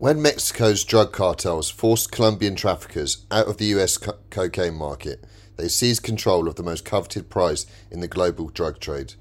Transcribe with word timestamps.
When 0.00 0.22
Mexico's 0.22 0.84
drug 0.84 1.12
cartels 1.12 1.70
forced 1.70 2.12
Colombian 2.12 2.54
traffickers 2.54 3.26
out 3.32 3.48
of 3.48 3.56
the 3.56 3.64
US 3.76 3.96
co- 3.96 4.14
cocaine 4.30 4.76
market, 4.76 5.24
they 5.56 5.66
seized 5.66 6.04
control 6.04 6.46
of 6.46 6.54
the 6.54 6.62
most 6.62 6.84
coveted 6.84 7.28
prize 7.28 7.66
in 7.90 7.98
the 7.98 8.06
global 8.06 8.48
drug 8.48 8.78
trade. 8.78 9.14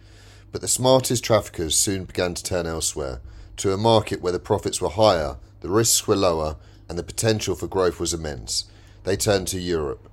But 0.52 0.62
the 0.62 0.68
smartest 0.68 1.24
traffickers 1.24 1.76
soon 1.76 2.05
began 2.05 2.36
to 2.36 2.44
turn 2.44 2.68
elsewhere, 2.68 3.21
to 3.55 3.74
a 3.74 3.78
market 3.78 4.21
where 4.21 4.32
the 4.32 4.38
profits 4.38 4.79
were 4.79 4.90
higher, 4.90 5.38
the 5.62 5.70
risks 5.70 6.08
were 6.08 6.16
lower, 6.16 6.57
and 6.88 6.96
the 6.96 7.02
potential 7.02 7.55
for 7.55 7.66
growth 7.66 8.00
was 8.00 8.14
immense. 8.14 8.66
They 9.04 9.18
turned 9.18 9.48
to 9.48 9.59
Europe. 9.59 10.07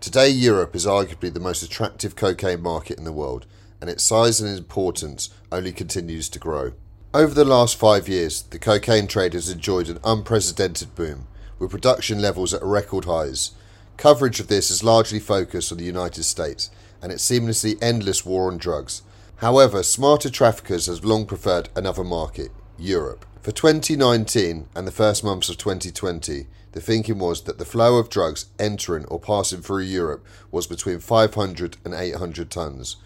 Today, 0.00 0.30
Europe 0.30 0.74
is 0.74 0.84
arguably 0.84 1.32
the 1.32 1.38
most 1.38 1.62
attractive 1.62 2.16
cocaine 2.16 2.60
market 2.60 2.98
in 2.98 3.04
the 3.04 3.12
world, 3.12 3.46
and 3.80 3.88
its 3.88 4.02
size 4.02 4.40
and 4.40 4.58
importance 4.58 5.30
only 5.52 5.70
continues 5.70 6.28
to 6.30 6.40
grow. 6.40 6.72
Over 7.14 7.32
the 7.32 7.46
last 7.46 7.76
five 7.76 8.06
years, 8.06 8.42
the 8.42 8.58
cocaine 8.58 9.06
trade 9.06 9.32
has 9.32 9.48
enjoyed 9.48 9.88
an 9.88 9.98
unprecedented 10.04 10.94
boom, 10.94 11.26
with 11.58 11.70
production 11.70 12.20
levels 12.20 12.52
at 12.52 12.62
record 12.62 13.06
highs. 13.06 13.52
Coverage 13.96 14.40
of 14.40 14.48
this 14.48 14.70
is 14.70 14.84
largely 14.84 15.18
focused 15.18 15.72
on 15.72 15.78
the 15.78 15.86
United 15.86 16.24
States 16.24 16.70
and 17.00 17.10
its 17.10 17.26
seamlessly 17.26 17.82
endless 17.82 18.26
war 18.26 18.52
on 18.52 18.58
drugs. 18.58 19.00
However, 19.36 19.82
smarter 19.82 20.28
traffickers 20.28 20.84
have 20.84 21.02
long 21.02 21.24
preferred 21.24 21.70
another 21.74 22.04
market, 22.04 22.50
Europe. 22.78 23.24
For 23.40 23.52
2019 23.52 24.68
and 24.74 24.86
the 24.86 24.92
first 24.92 25.24
months 25.24 25.48
of 25.48 25.56
2020, 25.56 26.46
the 26.72 26.80
thinking 26.82 27.18
was 27.18 27.44
that 27.44 27.56
the 27.56 27.64
flow 27.64 27.96
of 27.96 28.10
drugs 28.10 28.46
entering 28.58 29.06
or 29.06 29.18
passing 29.18 29.62
through 29.62 29.84
Europe 29.84 30.26
was 30.50 30.66
between 30.66 30.98
500 30.98 31.78
and 31.86 31.94
800 31.94 32.50
tons. 32.50 32.96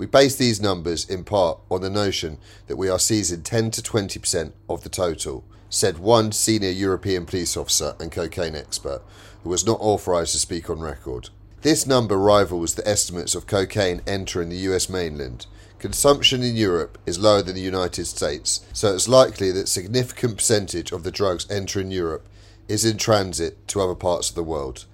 We 0.00 0.06
base 0.06 0.34
these 0.34 0.62
numbers 0.62 1.04
in 1.04 1.24
part 1.24 1.58
on 1.70 1.82
the 1.82 1.90
notion 1.90 2.38
that 2.68 2.76
we 2.76 2.88
are 2.88 2.98
seizing 2.98 3.42
10 3.42 3.70
to 3.72 3.82
20% 3.82 4.52
of 4.66 4.82
the 4.82 4.88
total, 4.88 5.44
said 5.68 5.98
one 5.98 6.32
senior 6.32 6.70
European 6.70 7.26
police 7.26 7.54
officer 7.54 7.96
and 8.00 8.10
cocaine 8.10 8.56
expert 8.56 9.02
who 9.42 9.50
was 9.50 9.66
not 9.66 9.76
authorised 9.78 10.32
to 10.32 10.38
speak 10.38 10.70
on 10.70 10.80
record. 10.80 11.28
This 11.60 11.86
number 11.86 12.16
rivals 12.16 12.76
the 12.76 12.88
estimates 12.88 13.34
of 13.34 13.46
cocaine 13.46 14.00
entering 14.06 14.48
the 14.48 14.70
US 14.70 14.88
mainland. 14.88 15.44
Consumption 15.78 16.42
in 16.42 16.56
Europe 16.56 16.96
is 17.04 17.18
lower 17.18 17.42
than 17.42 17.54
the 17.54 17.60
United 17.60 18.06
States, 18.06 18.64
so 18.72 18.94
it's 18.94 19.06
likely 19.06 19.50
that 19.50 19.68
significant 19.68 20.38
percentage 20.38 20.92
of 20.92 21.02
the 21.02 21.10
drugs 21.10 21.46
entering 21.50 21.90
Europe 21.90 22.26
is 22.68 22.86
in 22.86 22.96
transit 22.96 23.68
to 23.68 23.82
other 23.82 23.94
parts 23.94 24.30
of 24.30 24.34
the 24.34 24.42
world. 24.42 24.86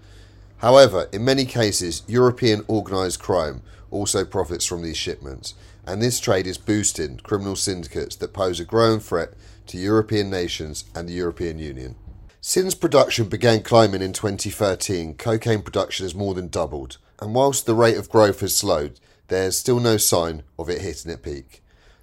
However, 0.59 1.09
in 1.13 1.25
many 1.25 1.45
cases, 1.45 2.03
European 2.09 2.65
organised 2.69 3.21
crime 3.21 3.63
also 3.91 4.25
profits 4.25 4.65
from 4.65 4.83
these 4.83 4.97
shipments, 4.97 5.55
and 5.87 6.03
this 6.03 6.19
trade 6.21 6.47
is 6.47 6.59
boosting 6.59 7.19
criminal 7.19 7.57
syndicates 7.57 8.17
that 8.17 8.33
pose 8.33 8.59
a 8.61 8.65
growing 8.65 9.01
threat 9.01 9.35
to 9.67 9.79
European 9.79 10.31
nations 10.31 10.85
and 10.95 11.09
the 11.09 11.13
European 11.13 11.59
Union. 11.59 11.95
Since 12.41 12.75
production 12.75 13.29
began 13.29 13.63
climbing 13.63 14.03
in 14.03 14.13
2013, 14.13 15.15
cocaine 15.15 15.63
production 15.63 16.05
has 16.05 16.15
more 16.15 16.35
than 16.35 16.49
doubled, 16.49 16.99
and 17.21 17.35
whilst 17.35 17.67
the 17.67 17.75
rate 17.75 17.97
of 17.97 18.11
growth 18.11 18.41
has 18.41 18.55
slowed, 18.55 19.01
there 19.29 19.47
is 19.47 19.59
still 19.59 19.81
no 19.81 19.97
sign 19.97 20.43
of 20.59 20.69
it 20.71 20.83
hitting 20.83 21.11
its 21.11 21.23
peak. 21.23 21.63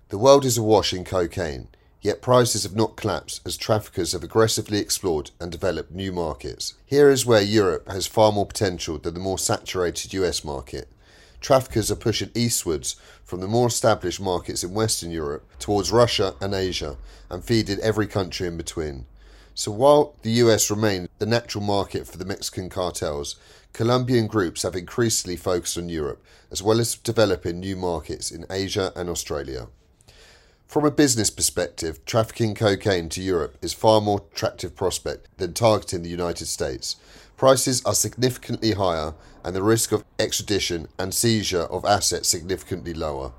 The 0.09 0.17
world 0.17 0.44
is 0.45 0.58
awash 0.58 0.94
in 0.94 1.06
cocaine, 1.06 1.70
yet 2.02 2.22
prices 2.22 2.64
have 2.64 2.76
not 2.76 2.98
collapsed 2.98 3.42
as 3.45 3.56
traffickers 3.56 4.11
have 4.11 4.23
aggressively 4.23 4.80
explored 4.80 5.31
and 5.39 5.52
developed 5.52 5.92
new 5.92 6.11
markets. 6.11 6.73
Here 6.86 7.09
is 7.09 7.26
where 7.26 7.42
Europe 7.42 7.88
has 7.89 8.06
far 8.06 8.31
more 8.31 8.45
potential 8.45 8.98
than 8.98 9.14
the 9.14 9.20
more 9.22 9.39
saturated 9.39 10.14
US 10.14 10.44
market 10.44 10.89
traffickers 11.44 11.91
are 11.91 11.95
pushing 11.95 12.31
eastwards 12.33 12.95
from 13.23 13.41
the 13.41 13.47
more 13.47 13.67
established 13.67 14.22
markets 14.22 14.63
in 14.63 14.73
Western 14.73 15.11
Europe 15.11 15.45
towards 15.59 15.91
Russia 15.91 16.33
and 16.41 16.53
Asia 16.53 16.95
and 17.30 17.44
feeding 17.44 17.80
every 17.81 18.08
country 18.08 18.47
in 18.47 18.58
between. 18.58 19.05
So 19.53 19.71
while 19.71 20.16
the 20.23 20.31
US 20.31 20.71
remains 20.71 21.09
the 21.19 21.27
natural 21.27 21.64
market 21.64 22.08
for 22.08 22.17
the 22.17 22.25
Mexican 22.25 22.69
cartels, 22.69 23.36
Colombian 23.73 24.25
groups 24.25 24.64
have 24.64 24.75
increasingly 24.75 25.36
focused 25.36 25.77
on 25.77 25.89
Europe 25.89 26.23
as 26.49 26.64
well 26.64 26.80
as 26.80 26.95
developing 26.95 27.59
new 27.59 27.76
markets 27.76 28.32
in 28.32 28.45
Asia 28.49 28.92
and 28.95 29.09
Australia. 29.09 29.67
From 30.67 30.86
a 30.86 30.92
business 30.92 31.30
perspective, 31.30 32.03
trafficking 32.05 32.55
cocaine 32.55 33.09
to 33.09 33.21
Europe 33.21 33.58
is 33.61 33.73
far 33.73 34.02
more 34.02 34.23
attractive 34.32 34.76
prospect 34.76 35.27
than 35.37 35.53
targeting 35.53 36.02
the 36.02 36.09
United 36.09 36.48
States. 36.48 36.95
Prices 37.37 37.83
are 37.86 37.93
significantly 37.93 38.71
higher 38.71 39.14
and 39.43 39.55
the 39.55 39.64
risk 39.64 39.92
of 39.92 40.05
extradition 40.17 40.87
and 40.98 41.14
seizure 41.14 41.64
of 41.64 41.86
assets 41.86 42.30
significantly 42.30 42.93
lower. 42.93 43.31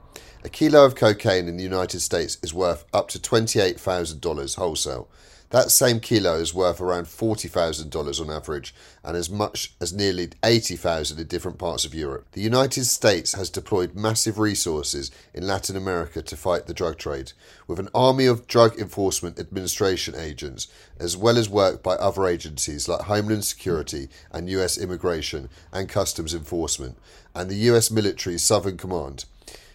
A 0.44 0.48
kilo 0.48 0.84
of 0.84 0.94
cocaine 0.94 1.48
in 1.48 1.56
the 1.56 1.62
United 1.62 2.00
States 2.00 2.36
is 2.42 2.52
worth 2.52 2.84
up 2.92 3.08
to 3.08 3.18
$28,000 3.18 4.56
wholesale, 4.56 5.08
that 5.54 5.70
same 5.70 6.00
kilo 6.00 6.34
is 6.34 6.52
worth 6.52 6.80
around 6.80 7.04
$40,000 7.04 8.20
on 8.20 8.28
average 8.28 8.74
and 9.04 9.16
as 9.16 9.30
much 9.30 9.72
as 9.80 9.92
nearly 9.92 10.30
80,000 10.42 11.20
in 11.20 11.28
different 11.28 11.58
parts 11.58 11.84
of 11.84 11.94
Europe. 11.94 12.26
The 12.32 12.40
United 12.40 12.86
States 12.86 13.34
has 13.34 13.50
deployed 13.50 13.94
massive 13.94 14.40
resources 14.40 15.12
in 15.32 15.46
Latin 15.46 15.76
America 15.76 16.22
to 16.22 16.36
fight 16.36 16.66
the 16.66 16.74
drug 16.74 16.98
trade, 16.98 17.34
with 17.68 17.78
an 17.78 17.88
army 17.94 18.26
of 18.26 18.48
Drug 18.48 18.80
Enforcement 18.80 19.38
Administration 19.38 20.16
agents, 20.16 20.66
as 20.98 21.16
well 21.16 21.38
as 21.38 21.48
work 21.48 21.84
by 21.84 21.94
other 21.94 22.26
agencies 22.26 22.88
like 22.88 23.02
Homeland 23.02 23.44
Security 23.44 24.08
and 24.32 24.50
US 24.50 24.76
Immigration 24.76 25.48
and 25.72 25.88
Customs 25.88 26.34
Enforcement, 26.34 26.98
and 27.32 27.48
the 27.48 27.70
US 27.70 27.92
Military 27.92 28.38
Southern 28.38 28.76
Command. 28.76 29.24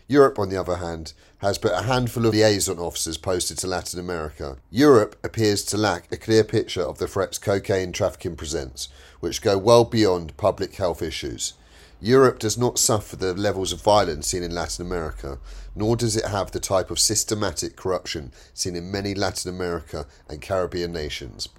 Europe, 0.10 0.40
on 0.40 0.50
the 0.50 0.58
other 0.58 0.78
hand, 0.78 1.14
has 1.38 1.60
but 1.60 1.72
a 1.72 1.84
handful 1.84 2.26
of 2.26 2.34
liaison 2.34 2.80
officers 2.80 3.16
posted 3.16 3.60
to 3.60 3.68
Latin 3.68 4.00
America. 4.00 4.58
Europe 4.72 5.16
appears 5.24 5.64
to 5.64 5.78
lack 5.78 6.12
a 6.12 6.18
clear 6.18 6.44
picture 6.44 6.82
of 6.82 6.98
the 6.98 7.08
threats 7.08 7.38
cocaine 7.38 7.92
trafficking 7.92 8.36
presents, 8.36 8.90
which 9.20 9.44
go 9.44 9.56
well 9.56 9.86
beyond 9.86 10.36
public 10.36 10.76
health 10.76 11.04
issues. 11.04 11.54
Europe 12.02 12.40
does 12.40 12.58
not 12.58 12.80
suffer 12.80 13.16
the 13.16 13.36
levels 13.36 13.72
of 13.72 13.84
violence 13.84 14.26
seen 14.26 14.42
in 14.42 14.56
Latin 14.56 14.84
America, 14.84 15.38
nor 15.76 15.96
does 15.96 16.16
it 16.16 16.26
have 16.26 16.52
the 16.52 16.60
type 16.60 16.90
of 16.90 16.98
systematic 16.98 17.76
corruption 17.76 18.32
seen 18.56 18.76
in 18.76 18.92
many 18.92 19.14
Latin 19.14 19.54
America 19.54 20.08
and 20.28 20.42
Caribbean 20.42 20.92
nations. 20.92 21.50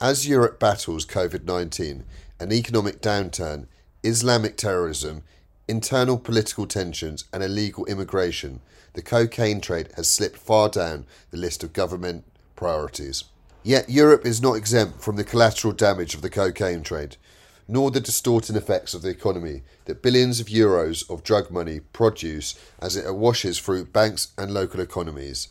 As 0.00 0.28
Europe 0.28 0.60
battles 0.60 1.04
COVID 1.04 1.44
19, 1.44 2.04
an 2.38 2.52
economic 2.52 3.02
downturn, 3.02 3.66
Islamic 4.04 4.56
terrorism, 4.56 5.24
internal 5.68 6.18
political 6.18 6.66
tensions, 6.66 7.24
and 7.32 7.42
illegal 7.42 7.84
immigration, 7.86 8.60
the 8.94 9.02
cocaine 9.02 9.60
trade 9.60 9.90
has 9.96 10.10
slipped 10.10 10.38
far 10.38 10.68
down 10.68 11.06
the 11.30 11.36
list 11.36 11.62
of 11.62 11.72
government 11.72 12.24
priorities. 12.56 13.24
Yet 13.62 13.90
Europe 13.90 14.24
is 14.24 14.40
not 14.40 14.54
exempt 14.54 15.02
from 15.02 15.16
the 15.16 15.24
collateral 15.24 15.74
damage 15.74 16.14
of 16.14 16.22
the 16.22 16.30
cocaine 16.30 16.82
trade, 16.82 17.16
nor 17.68 17.90
the 17.90 18.00
distorting 18.00 18.56
effects 18.56 18.94
of 18.94 19.02
the 19.02 19.10
economy 19.10 19.62
that 19.84 20.02
billions 20.02 20.40
of 20.40 20.46
euros 20.46 21.08
of 21.10 21.22
drug 21.22 21.50
money 21.50 21.80
produce 21.92 22.58
as 22.80 22.96
it 22.96 23.14
washes 23.14 23.58
through 23.58 23.84
banks 23.84 24.28
and 24.38 24.52
local 24.52 24.80
economies. 24.80 25.48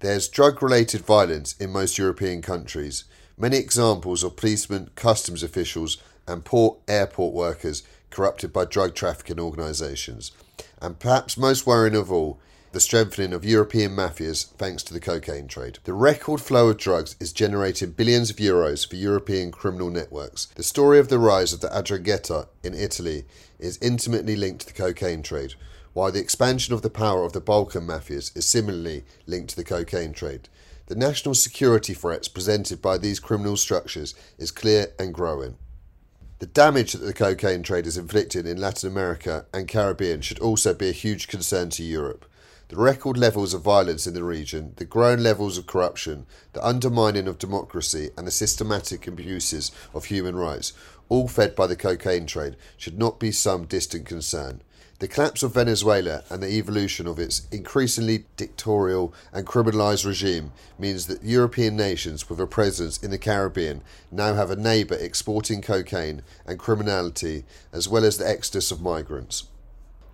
There's 0.00 0.28
drug 0.28 0.62
related 0.62 1.00
violence 1.00 1.56
in 1.58 1.70
most 1.72 1.96
European 1.96 2.42
countries. 2.42 3.04
Many 3.38 3.56
examples 3.56 4.22
of 4.22 4.36
policemen, 4.36 4.90
customs 4.94 5.42
officials, 5.42 5.96
and 6.28 6.44
port 6.44 6.78
airport 6.86 7.32
workers 7.32 7.82
corrupted 8.10 8.52
by 8.52 8.64
drug 8.64 8.94
trafficking 8.94 9.40
organisations. 9.40 10.32
And 10.80 10.98
perhaps 10.98 11.36
most 11.36 11.66
worrying 11.66 11.94
of 11.94 12.10
all, 12.12 12.38
the 12.72 12.80
strengthening 12.80 13.32
of 13.32 13.44
European 13.44 13.96
mafias 13.96 14.44
thanks 14.44 14.82
to 14.82 14.92
the 14.92 15.00
cocaine 15.00 15.48
trade. 15.48 15.78
The 15.84 15.94
record 15.94 16.42
flow 16.42 16.68
of 16.68 16.76
drugs 16.76 17.16
is 17.18 17.32
generating 17.32 17.92
billions 17.92 18.28
of 18.28 18.36
euros 18.36 18.86
for 18.86 18.96
European 18.96 19.50
criminal 19.50 19.88
networks. 19.88 20.46
The 20.56 20.62
story 20.62 20.98
of 20.98 21.08
the 21.08 21.18
rise 21.18 21.54
of 21.54 21.60
the 21.60 21.68
'Ndrangheta 21.68 22.48
in 22.62 22.74
Italy 22.74 23.24
is 23.58 23.78
intimately 23.80 24.36
linked 24.36 24.60
to 24.60 24.66
the 24.66 24.72
cocaine 24.74 25.22
trade, 25.22 25.54
while 25.94 26.12
the 26.12 26.20
expansion 26.20 26.74
of 26.74 26.82
the 26.82 26.90
power 26.90 27.24
of 27.24 27.32
the 27.32 27.40
Balkan 27.40 27.86
mafias 27.86 28.36
is 28.36 28.44
similarly 28.44 29.04
linked 29.26 29.50
to 29.50 29.56
the 29.56 29.64
cocaine 29.64 30.12
trade. 30.12 30.50
The 30.88 30.94
national 30.94 31.34
security 31.34 31.94
threats 31.94 32.28
presented 32.28 32.82
by 32.82 32.98
these 32.98 33.20
criminal 33.20 33.56
structures 33.56 34.14
is 34.36 34.50
clear 34.50 34.92
and 34.98 35.14
growing. 35.14 35.56
The 36.38 36.46
damage 36.46 36.92
that 36.92 36.98
the 36.98 37.14
cocaine 37.14 37.62
trade 37.62 37.86
has 37.86 37.96
inflicted 37.96 38.46
in 38.46 38.60
Latin 38.60 38.90
America 38.90 39.46
and 39.54 39.66
Caribbean 39.66 40.20
should 40.20 40.38
also 40.38 40.74
be 40.74 40.90
a 40.90 40.92
huge 40.92 41.28
concern 41.28 41.70
to 41.70 41.82
Europe. 41.82 42.26
The 42.68 42.76
record 42.76 43.16
levels 43.16 43.54
of 43.54 43.62
violence 43.62 44.06
in 44.06 44.12
the 44.12 44.22
region, 44.22 44.74
the 44.76 44.84
growing 44.84 45.20
levels 45.20 45.56
of 45.56 45.66
corruption, 45.66 46.26
the 46.52 46.66
undermining 46.66 47.26
of 47.26 47.38
democracy, 47.38 48.10
and 48.18 48.26
the 48.26 48.30
systematic 48.30 49.06
abuses 49.06 49.72
of 49.94 50.06
human 50.06 50.36
rights, 50.36 50.74
all 51.08 51.26
fed 51.26 51.56
by 51.56 51.66
the 51.66 51.76
cocaine 51.76 52.26
trade, 52.26 52.56
should 52.76 52.98
not 52.98 53.18
be 53.18 53.32
some 53.32 53.64
distant 53.64 54.04
concern. 54.04 54.60
The 54.98 55.08
collapse 55.08 55.42
of 55.42 55.52
Venezuela 55.52 56.24
and 56.30 56.42
the 56.42 56.48
evolution 56.48 57.06
of 57.06 57.18
its 57.18 57.46
increasingly 57.52 58.24
dictatorial 58.38 59.12
and 59.30 59.46
criminalized 59.46 60.06
regime 60.06 60.52
means 60.78 61.06
that 61.06 61.22
European 61.22 61.76
nations 61.76 62.30
with 62.30 62.40
a 62.40 62.46
presence 62.46 62.96
in 63.02 63.10
the 63.10 63.18
Caribbean 63.18 63.82
now 64.10 64.32
have 64.32 64.50
a 64.50 64.56
neighbor 64.56 64.94
exporting 64.94 65.60
cocaine 65.60 66.22
and 66.46 66.58
criminality 66.58 67.44
as 67.74 67.86
well 67.86 68.06
as 68.06 68.16
the 68.16 68.26
exodus 68.26 68.70
of 68.70 68.80
migrants. 68.80 69.44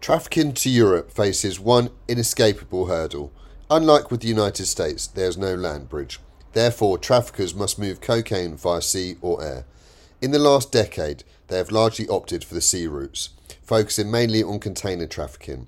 Trafficking 0.00 0.52
to 0.54 0.68
Europe 0.68 1.12
faces 1.12 1.60
one 1.60 1.90
inescapable 2.08 2.86
hurdle. 2.86 3.32
Unlike 3.70 4.10
with 4.10 4.20
the 4.20 4.26
United 4.26 4.66
States, 4.66 5.06
there 5.06 5.28
is 5.28 5.38
no 5.38 5.54
land 5.54 5.88
bridge. 5.88 6.18
Therefore, 6.54 6.98
traffickers 6.98 7.54
must 7.54 7.78
move 7.78 8.00
cocaine 8.00 8.56
via 8.56 8.82
sea 8.82 9.14
or 9.20 9.44
air. 9.44 9.64
In 10.20 10.32
the 10.32 10.40
last 10.40 10.72
decade, 10.72 11.22
they 11.46 11.58
have 11.58 11.70
largely 11.70 12.08
opted 12.08 12.42
for 12.42 12.54
the 12.54 12.60
sea 12.60 12.88
routes, 12.88 13.30
focusing 13.72 14.10
mainly 14.10 14.42
on 14.42 14.60
container 14.60 15.06
trafficking. 15.06 15.66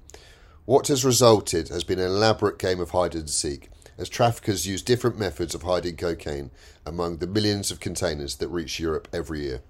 What 0.67 0.89
has 0.89 1.07
resulted 1.07 1.71
has 1.71 1.85
been 1.85 1.99
an 1.99 2.05
elaborate 2.05 2.59
game 2.59 2.79
of 2.79 2.91
hide 2.91 3.15
and 3.15 3.31
seek, 3.31 3.71
as 3.97 4.11
traffickers 4.11 4.67
use 4.67 4.83
different 4.83 5.19
methods 5.19 5.55
of 5.55 5.63
hiding 5.63 5.97
cocaine 5.97 6.51
among 6.85 7.17
the 7.17 7.27
millions 7.27 7.71
of 7.71 7.81
containers 7.81 8.37
that 8.37 8.49
reach 8.49 8.79
Europe 8.79 9.09
every 9.11 9.45
year. 9.45 9.63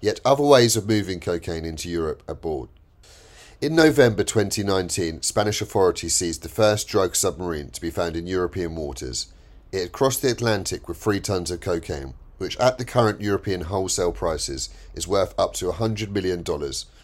Yet 0.00 0.22
other 0.24 0.42
ways 0.42 0.74
of 0.74 0.88
moving 0.88 1.20
cocaine 1.20 1.66
into 1.66 1.90
Europe 1.90 2.22
are 2.26 2.34
board. 2.34 2.70
In 3.60 3.76
November 3.76 4.24
2019, 4.24 5.20
Spanish 5.20 5.60
authorities 5.60 6.14
seized 6.14 6.44
the 6.44 6.48
first 6.48 6.88
drug 6.88 7.14
submarine 7.14 7.68
to 7.72 7.80
be 7.82 7.90
found 7.90 8.16
in 8.16 8.26
European 8.26 8.74
waters. 8.74 9.26
It 9.70 9.80
had 9.80 9.92
crossed 9.92 10.22
the 10.22 10.30
Atlantic 10.30 10.88
with 10.88 10.96
three 10.96 11.20
tons 11.20 11.50
of 11.50 11.60
cocaine, 11.60 12.14
which 12.38 12.56
at 12.58 12.78
the 12.78 12.84
current 12.84 13.20
European 13.20 13.62
wholesale 13.62 14.12
prices 14.12 14.68
is 14.94 15.08
worth 15.08 15.34
up 15.38 15.54
to 15.54 15.66
$100 15.66 16.10
million. 16.10 16.44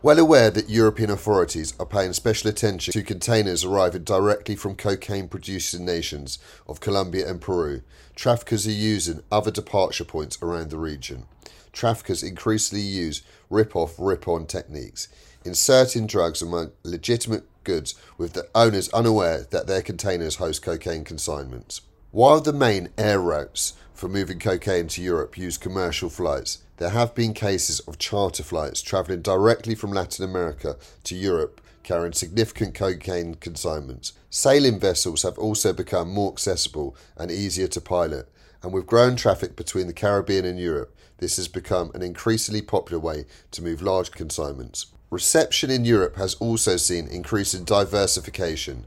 Well 0.02 0.18
aware 0.18 0.50
that 0.50 0.68
European 0.68 1.10
authorities 1.10 1.74
are 1.78 1.86
paying 1.86 2.12
special 2.12 2.50
attention 2.50 2.92
to 2.92 3.02
containers 3.02 3.64
arriving 3.64 4.04
directly 4.04 4.56
from 4.56 4.74
cocaine 4.74 5.28
producing 5.28 5.84
nations 5.84 6.38
of 6.66 6.80
Colombia 6.80 7.28
and 7.28 7.40
Peru, 7.40 7.82
traffickers 8.14 8.66
are 8.66 8.70
using 8.70 9.22
other 9.30 9.50
departure 9.50 10.04
points 10.04 10.38
around 10.42 10.70
the 10.70 10.78
region. 10.78 11.26
Traffickers 11.72 12.22
increasingly 12.22 12.84
use 12.84 13.22
rip 13.48 13.74
off, 13.74 13.94
rip 13.98 14.28
on 14.28 14.46
techniques, 14.46 15.08
inserting 15.44 16.06
drugs 16.06 16.42
among 16.42 16.72
legitimate 16.82 17.44
goods 17.64 17.94
with 18.18 18.32
the 18.32 18.48
owners 18.54 18.88
unaware 18.90 19.46
that 19.50 19.66
their 19.66 19.82
containers 19.82 20.36
host 20.36 20.62
cocaine 20.62 21.04
consignments. 21.04 21.80
While 22.10 22.40
the 22.40 22.52
main 22.52 22.90
air 22.98 23.18
routes 23.18 23.72
for 24.02 24.08
moving 24.08 24.40
cocaine 24.40 24.88
to 24.88 25.00
Europe 25.00 25.38
use 25.38 25.56
commercial 25.56 26.10
flights, 26.10 26.58
there 26.78 26.88
have 26.88 27.14
been 27.14 27.32
cases 27.32 27.78
of 27.86 27.98
charter 27.98 28.42
flights 28.42 28.82
travelling 28.82 29.22
directly 29.22 29.76
from 29.76 29.92
Latin 29.92 30.24
America 30.24 30.76
to 31.04 31.14
Europe 31.14 31.60
carrying 31.84 32.12
significant 32.12 32.74
cocaine 32.74 33.36
consignments. 33.36 34.12
Sailing 34.28 34.80
vessels 34.80 35.22
have 35.22 35.38
also 35.38 35.72
become 35.72 36.10
more 36.10 36.32
accessible 36.32 36.96
and 37.16 37.30
easier 37.30 37.68
to 37.68 37.80
pilot, 37.80 38.28
and 38.60 38.72
with 38.72 38.88
growing 38.88 39.14
traffic 39.14 39.54
between 39.54 39.86
the 39.86 39.92
Caribbean 39.92 40.44
and 40.44 40.58
Europe, 40.58 40.92
this 41.18 41.36
has 41.36 41.46
become 41.46 41.92
an 41.94 42.02
increasingly 42.02 42.60
popular 42.60 42.98
way 42.98 43.24
to 43.52 43.62
move 43.62 43.80
large 43.80 44.10
consignments. 44.10 44.86
Reception 45.10 45.70
in 45.70 45.84
Europe 45.84 46.16
has 46.16 46.34
also 46.40 46.76
seen 46.76 47.06
increasing 47.06 47.62
diversification. 47.62 48.84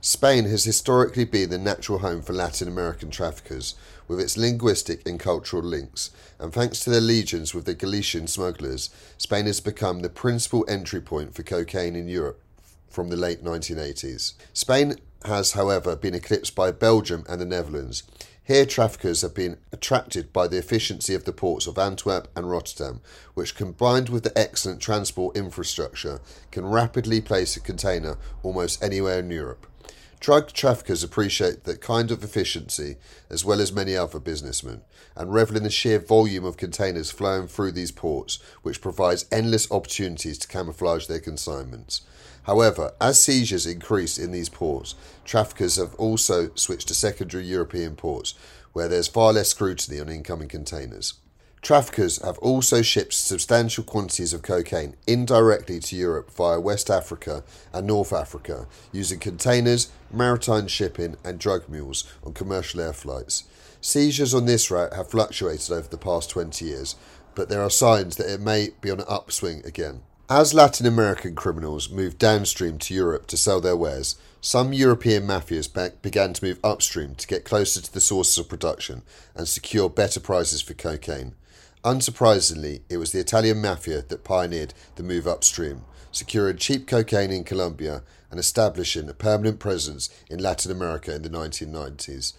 Spain 0.00 0.46
has 0.46 0.64
historically 0.64 1.24
been 1.24 1.50
the 1.50 1.58
natural 1.58 1.98
home 1.98 2.22
for 2.22 2.32
Latin 2.32 2.66
American 2.66 3.08
traffickers, 3.08 3.76
with 4.08 4.20
its 4.20 4.36
linguistic 4.36 5.06
and 5.06 5.18
cultural 5.18 5.62
links, 5.62 6.10
and 6.38 6.52
thanks 6.52 6.80
to 6.80 6.90
their 6.90 7.00
legions 7.00 7.54
with 7.54 7.64
the 7.64 7.74
Galician 7.74 8.26
smugglers, 8.26 8.90
Spain 9.18 9.46
has 9.46 9.60
become 9.60 10.00
the 10.00 10.08
principal 10.08 10.64
entry 10.68 11.00
point 11.00 11.34
for 11.34 11.42
cocaine 11.42 11.96
in 11.96 12.08
Europe 12.08 12.40
from 12.88 13.08
the 13.08 13.16
late 13.16 13.42
1980s. 13.42 14.34
Spain 14.52 14.96
has, 15.24 15.52
however, 15.52 15.96
been 15.96 16.14
eclipsed 16.14 16.54
by 16.54 16.70
Belgium 16.70 17.24
and 17.28 17.40
the 17.40 17.46
Netherlands. 17.46 18.02
Here, 18.44 18.66
traffickers 18.66 19.22
have 19.22 19.34
been 19.34 19.58
attracted 19.70 20.32
by 20.32 20.48
the 20.48 20.58
efficiency 20.58 21.14
of 21.14 21.24
the 21.24 21.32
ports 21.32 21.68
of 21.68 21.78
Antwerp 21.78 22.26
and 22.36 22.50
Rotterdam, 22.50 23.00
which, 23.34 23.54
combined 23.54 24.08
with 24.08 24.24
the 24.24 24.36
excellent 24.36 24.80
transport 24.80 25.36
infrastructure, 25.36 26.20
can 26.50 26.66
rapidly 26.66 27.20
place 27.20 27.56
a 27.56 27.60
container 27.60 28.18
almost 28.42 28.82
anywhere 28.82 29.20
in 29.20 29.30
Europe. 29.30 29.68
Drug 30.22 30.52
traffickers 30.52 31.02
appreciate 31.02 31.64
that 31.64 31.80
kind 31.80 32.12
of 32.12 32.22
efficiency, 32.22 32.94
as 33.28 33.44
well 33.44 33.60
as 33.60 33.72
many 33.72 33.96
other 33.96 34.20
businessmen, 34.20 34.82
and 35.16 35.34
revel 35.34 35.56
in 35.56 35.64
the 35.64 35.68
sheer 35.68 35.98
volume 35.98 36.44
of 36.44 36.56
containers 36.56 37.10
flowing 37.10 37.48
through 37.48 37.72
these 37.72 37.90
ports, 37.90 38.38
which 38.62 38.80
provides 38.80 39.24
endless 39.32 39.68
opportunities 39.72 40.38
to 40.38 40.46
camouflage 40.46 41.08
their 41.08 41.18
consignments. 41.18 42.02
However, 42.44 42.92
as 43.00 43.20
seizures 43.20 43.66
increase 43.66 44.16
in 44.16 44.30
these 44.30 44.48
ports, 44.48 44.94
traffickers 45.24 45.74
have 45.74 45.96
also 45.96 46.54
switched 46.54 46.86
to 46.86 46.94
secondary 46.94 47.44
European 47.44 47.96
ports, 47.96 48.34
where 48.72 48.86
there's 48.86 49.08
far 49.08 49.32
less 49.32 49.48
scrutiny 49.48 49.98
on 49.98 50.08
incoming 50.08 50.46
containers. 50.46 51.14
Traffickers 51.62 52.20
have 52.22 52.38
also 52.38 52.82
shipped 52.82 53.14
substantial 53.14 53.84
quantities 53.84 54.32
of 54.32 54.42
cocaine 54.42 54.96
indirectly 55.06 55.78
to 55.78 55.94
Europe 55.94 56.28
via 56.32 56.58
West 56.58 56.90
Africa 56.90 57.44
and 57.72 57.86
North 57.86 58.12
Africa 58.12 58.66
using 58.90 59.20
containers, 59.20 59.88
maritime 60.12 60.66
shipping, 60.66 61.16
and 61.22 61.38
drug 61.38 61.68
mules 61.68 62.02
on 62.24 62.32
commercial 62.32 62.80
air 62.80 62.92
flights. 62.92 63.44
Seizures 63.80 64.34
on 64.34 64.46
this 64.46 64.72
route 64.72 64.92
have 64.92 65.10
fluctuated 65.10 65.70
over 65.70 65.86
the 65.86 65.96
past 65.96 66.30
20 66.30 66.64
years, 66.64 66.96
but 67.36 67.48
there 67.48 67.62
are 67.62 67.70
signs 67.70 68.16
that 68.16 68.28
it 68.28 68.40
may 68.40 68.70
be 68.80 68.90
on 68.90 68.98
an 68.98 69.06
upswing 69.08 69.64
again. 69.64 70.02
As 70.28 70.54
Latin 70.54 70.86
American 70.86 71.36
criminals 71.36 71.90
moved 71.90 72.18
downstream 72.18 72.78
to 72.78 72.94
Europe 72.94 73.28
to 73.28 73.36
sell 73.36 73.60
their 73.60 73.76
wares, 73.76 74.16
some 74.40 74.72
European 74.72 75.28
mafias 75.28 75.72
began 76.02 76.32
to 76.32 76.44
move 76.44 76.58
upstream 76.64 77.14
to 77.14 77.26
get 77.28 77.44
closer 77.44 77.80
to 77.80 77.92
the 77.92 78.00
sources 78.00 78.38
of 78.38 78.48
production 78.48 79.02
and 79.36 79.46
secure 79.46 79.88
better 79.88 80.18
prices 80.18 80.60
for 80.60 80.74
cocaine. 80.74 81.36
Unsurprisingly, 81.84 82.82
it 82.88 82.98
was 82.98 83.10
the 83.10 83.18
Italian 83.18 83.60
mafia 83.60 84.02
that 84.02 84.22
pioneered 84.22 84.72
the 84.94 85.02
move 85.02 85.26
upstream, 85.26 85.82
securing 86.12 86.56
cheap 86.56 86.86
cocaine 86.86 87.32
in 87.32 87.42
Colombia 87.42 88.04
and 88.30 88.38
establishing 88.38 89.08
a 89.08 89.14
permanent 89.14 89.58
presence 89.58 90.08
in 90.30 90.38
Latin 90.38 90.70
America 90.70 91.12
in 91.12 91.22
the 91.22 91.28
1990s. 91.28 92.34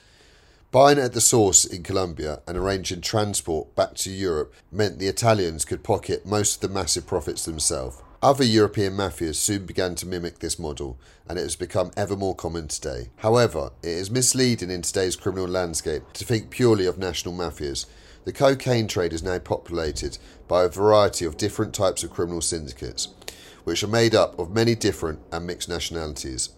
Buying 0.72 0.98
at 0.98 1.12
the 1.12 1.22
source 1.22 1.66
in 1.66 1.84
Colombia 1.84 2.42
and 2.48 2.58
arranging 2.58 3.02
transport 3.02 3.76
back 3.76 3.96
to 3.96 4.10
Europe 4.10 4.54
meant 4.72 4.98
the 4.98 5.08
Italians 5.08 5.66
could 5.66 5.84
pocket 5.84 6.26
most 6.26 6.56
of 6.56 6.62
the 6.62 6.74
massive 6.74 7.06
profits 7.06 7.44
themselves. 7.44 8.02
Other 8.24 8.46
European 8.46 8.94
mafias 8.94 9.36
soon 9.36 9.66
began 9.66 9.96
to 9.96 10.08
mimic 10.08 10.40
this 10.40 10.58
model, 10.58 10.98
and 11.28 11.38
it 11.38 11.42
has 11.42 11.58
become 11.58 11.92
ever 11.98 12.16
more 12.16 12.34
common 12.34 12.70
today. 12.70 13.10
However, 13.18 13.72
it 13.84 13.90
is 13.90 14.10
misleading 14.10 14.72
in 14.72 14.82
today's 14.82 15.18
criminal 15.18 15.50
landscape 15.50 16.04
to 16.14 16.24
think 16.24 16.50
purely 16.50 16.86
of 16.86 16.98
national 16.98 17.34
mafias. 17.34 17.86
The 18.26 18.32
cocaine 18.32 18.88
trade 18.88 19.12
is 19.12 19.22
now 19.22 19.38
populated 19.40 20.18
by 20.48 20.64
a 20.64 20.70
variety 20.70 21.26
of 21.26 21.36
different 21.36 21.74
types 21.74 22.04
of 22.04 22.12
criminal 22.12 22.40
syndicates, 22.40 23.10
which 23.66 23.84
are 23.84 23.88
made 23.88 24.16
up 24.16 24.40
of 24.40 24.50
many 24.50 24.76
different 24.76 25.20
and 25.30 25.46
mixed 25.46 25.68
nationalities. 25.68 26.50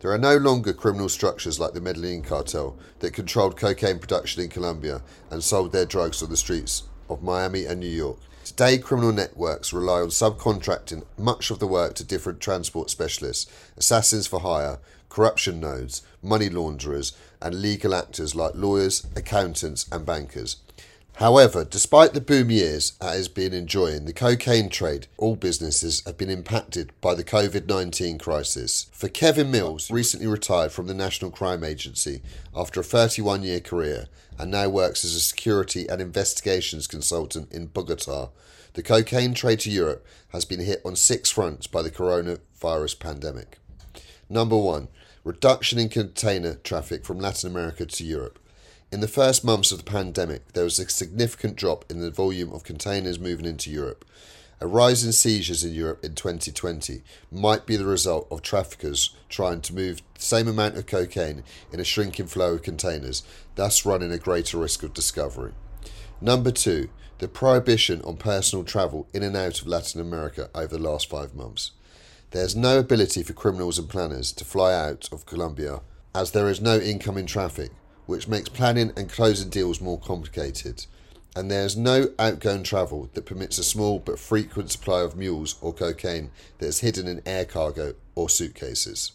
There 0.00 0.10
are 0.10 0.18
no 0.18 0.38
longer 0.38 0.72
criminal 0.72 1.10
structures 1.10 1.60
like 1.60 1.74
the 1.74 1.82
Medellin 1.82 2.22
cartel 2.22 2.78
that 3.00 3.12
controlled 3.12 3.58
cocaine 3.58 3.98
production 3.98 4.42
in 4.42 4.48
Colombia 4.48 5.02
and 5.30 5.44
sold 5.44 5.72
their 5.72 5.84
drugs 5.84 6.22
on 6.22 6.30
the 6.30 6.36
streets 6.36 6.84
of 7.10 7.22
Miami 7.22 7.66
and 7.66 7.78
New 7.78 7.86
York. 7.86 8.18
Today, 8.44 8.78
criminal 8.78 9.12
networks 9.12 9.72
rely 9.72 10.00
on 10.00 10.08
subcontracting 10.08 11.04
much 11.18 11.50
of 11.50 11.58
the 11.58 11.66
work 11.66 11.94
to 11.94 12.04
different 12.04 12.40
transport 12.40 12.88
specialists, 12.88 13.52
assassins 13.76 14.26
for 14.26 14.40
hire, 14.40 14.78
corruption 15.10 15.60
nodes, 15.60 16.02
money 16.22 16.48
launderers, 16.48 17.12
and 17.42 17.60
legal 17.60 17.94
actors 17.94 18.34
like 18.34 18.52
lawyers, 18.54 19.06
accountants, 19.14 19.86
and 19.92 20.06
bankers. 20.06 20.56
However, 21.16 21.64
despite 21.64 22.14
the 22.14 22.20
boom 22.20 22.50
years 22.50 22.94
it 23.00 23.04
has 23.04 23.28
been 23.28 23.52
enjoying, 23.52 24.06
the 24.06 24.12
cocaine 24.12 24.70
trade, 24.70 25.06
all 25.18 25.36
businesses 25.36 26.02
have 26.06 26.16
been 26.16 26.30
impacted 26.30 26.92
by 27.00 27.14
the 27.14 27.22
COVID 27.22 27.68
19 27.68 28.18
crisis. 28.18 28.86
For 28.92 29.08
Kevin 29.08 29.50
Mills, 29.50 29.90
recently 29.90 30.26
retired 30.26 30.72
from 30.72 30.86
the 30.86 30.94
National 30.94 31.30
Crime 31.30 31.62
Agency 31.62 32.22
after 32.56 32.80
a 32.80 32.84
31 32.84 33.42
year 33.42 33.60
career 33.60 34.06
and 34.38 34.50
now 34.50 34.68
works 34.68 35.04
as 35.04 35.14
a 35.14 35.20
security 35.20 35.86
and 35.86 36.00
investigations 36.00 36.86
consultant 36.86 37.52
in 37.52 37.66
Bogota, 37.66 38.30
the 38.72 38.82
cocaine 38.82 39.34
trade 39.34 39.60
to 39.60 39.70
Europe 39.70 40.06
has 40.30 40.46
been 40.46 40.60
hit 40.60 40.80
on 40.84 40.96
six 40.96 41.30
fronts 41.30 41.66
by 41.66 41.82
the 41.82 41.90
coronavirus 41.90 42.98
pandemic. 42.98 43.58
Number 44.30 44.56
one, 44.56 44.88
reduction 45.24 45.78
in 45.78 45.90
container 45.90 46.54
traffic 46.54 47.04
from 47.04 47.20
Latin 47.20 47.50
America 47.50 47.84
to 47.84 48.04
Europe. 48.04 48.38
In 48.92 49.00
the 49.00 49.08
first 49.08 49.42
months 49.42 49.72
of 49.72 49.78
the 49.78 49.90
pandemic, 49.90 50.52
there 50.52 50.64
was 50.64 50.78
a 50.78 50.86
significant 50.86 51.56
drop 51.56 51.86
in 51.90 52.00
the 52.00 52.10
volume 52.10 52.52
of 52.52 52.62
containers 52.62 53.18
moving 53.18 53.46
into 53.46 53.70
Europe. 53.70 54.04
A 54.60 54.66
rise 54.66 55.02
in 55.02 55.12
seizures 55.12 55.64
in 55.64 55.72
Europe 55.72 56.04
in 56.04 56.14
2020 56.14 57.02
might 57.30 57.64
be 57.64 57.76
the 57.76 57.86
result 57.86 58.28
of 58.30 58.42
traffickers 58.42 59.16
trying 59.30 59.62
to 59.62 59.74
move 59.74 60.02
the 60.14 60.20
same 60.20 60.46
amount 60.46 60.76
of 60.76 60.84
cocaine 60.84 61.42
in 61.72 61.80
a 61.80 61.84
shrinking 61.84 62.26
flow 62.26 62.56
of 62.56 62.62
containers, 62.62 63.22
thus 63.54 63.86
running 63.86 64.12
a 64.12 64.18
greater 64.18 64.58
risk 64.58 64.82
of 64.82 64.92
discovery. 64.92 65.54
Number 66.20 66.50
two, 66.50 66.90
the 67.16 67.28
prohibition 67.28 68.02
on 68.02 68.18
personal 68.18 68.62
travel 68.62 69.08
in 69.14 69.22
and 69.22 69.34
out 69.34 69.62
of 69.62 69.66
Latin 69.66 70.02
America 70.02 70.50
over 70.54 70.76
the 70.76 70.82
last 70.82 71.08
five 71.08 71.34
months. 71.34 71.70
There's 72.32 72.54
no 72.54 72.80
ability 72.80 73.22
for 73.22 73.32
criminals 73.32 73.78
and 73.78 73.88
planners 73.88 74.32
to 74.32 74.44
fly 74.44 74.74
out 74.74 75.08
of 75.10 75.24
Colombia 75.24 75.80
as 76.14 76.32
there 76.32 76.50
is 76.50 76.60
no 76.60 76.78
incoming 76.78 77.24
traffic 77.24 77.70
which 78.06 78.28
makes 78.28 78.48
planning 78.48 78.92
and 78.96 79.08
closing 79.08 79.50
deals 79.50 79.80
more 79.80 79.98
complicated. 79.98 80.86
And 81.34 81.50
there 81.50 81.64
is 81.64 81.76
no 81.76 82.10
outgoing 82.18 82.62
travel 82.62 83.08
that 83.14 83.26
permits 83.26 83.58
a 83.58 83.64
small 83.64 83.98
but 83.98 84.18
frequent 84.18 84.70
supply 84.70 85.00
of 85.00 85.16
mules 85.16 85.56
or 85.62 85.72
cocaine 85.72 86.30
that 86.58 86.66
is 86.66 86.80
hidden 86.80 87.08
in 87.08 87.22
air 87.24 87.44
cargo 87.44 87.94
or 88.14 88.28
suitcases. 88.28 89.12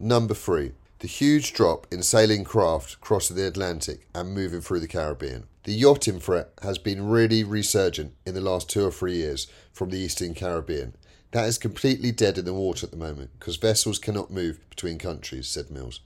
Number 0.00 0.34
three, 0.34 0.72
The 1.02 1.08
huge 1.08 1.52
drop 1.52 1.88
in 1.90 2.04
sailing 2.04 2.44
craft 2.44 3.00
crossing 3.00 3.34
the 3.34 3.48
Atlantic 3.48 4.06
and 4.14 4.32
moving 4.32 4.60
through 4.60 4.78
the 4.78 4.86
Caribbean. 4.86 5.48
The 5.64 5.72
yachting 5.72 6.20
threat 6.20 6.50
has 6.62 6.78
been 6.78 7.08
really 7.08 7.42
resurgent 7.42 8.14
in 8.24 8.34
the 8.34 8.40
last 8.40 8.70
two 8.70 8.86
or 8.86 8.92
three 8.92 9.16
years 9.16 9.48
from 9.72 9.90
the 9.90 9.98
Eastern 9.98 10.32
Caribbean. 10.32 10.94
That 11.32 11.48
is 11.48 11.58
completely 11.58 12.12
dead 12.12 12.38
in 12.38 12.44
the 12.44 12.54
water 12.54 12.86
at 12.86 12.92
the 12.92 12.96
moment 12.96 13.30
because 13.36 13.56
vessels 13.56 13.98
cannot 13.98 14.30
move 14.30 14.60
between 14.70 14.98
countries, 14.98 15.48
said 15.48 15.72
Mills. 15.72 15.98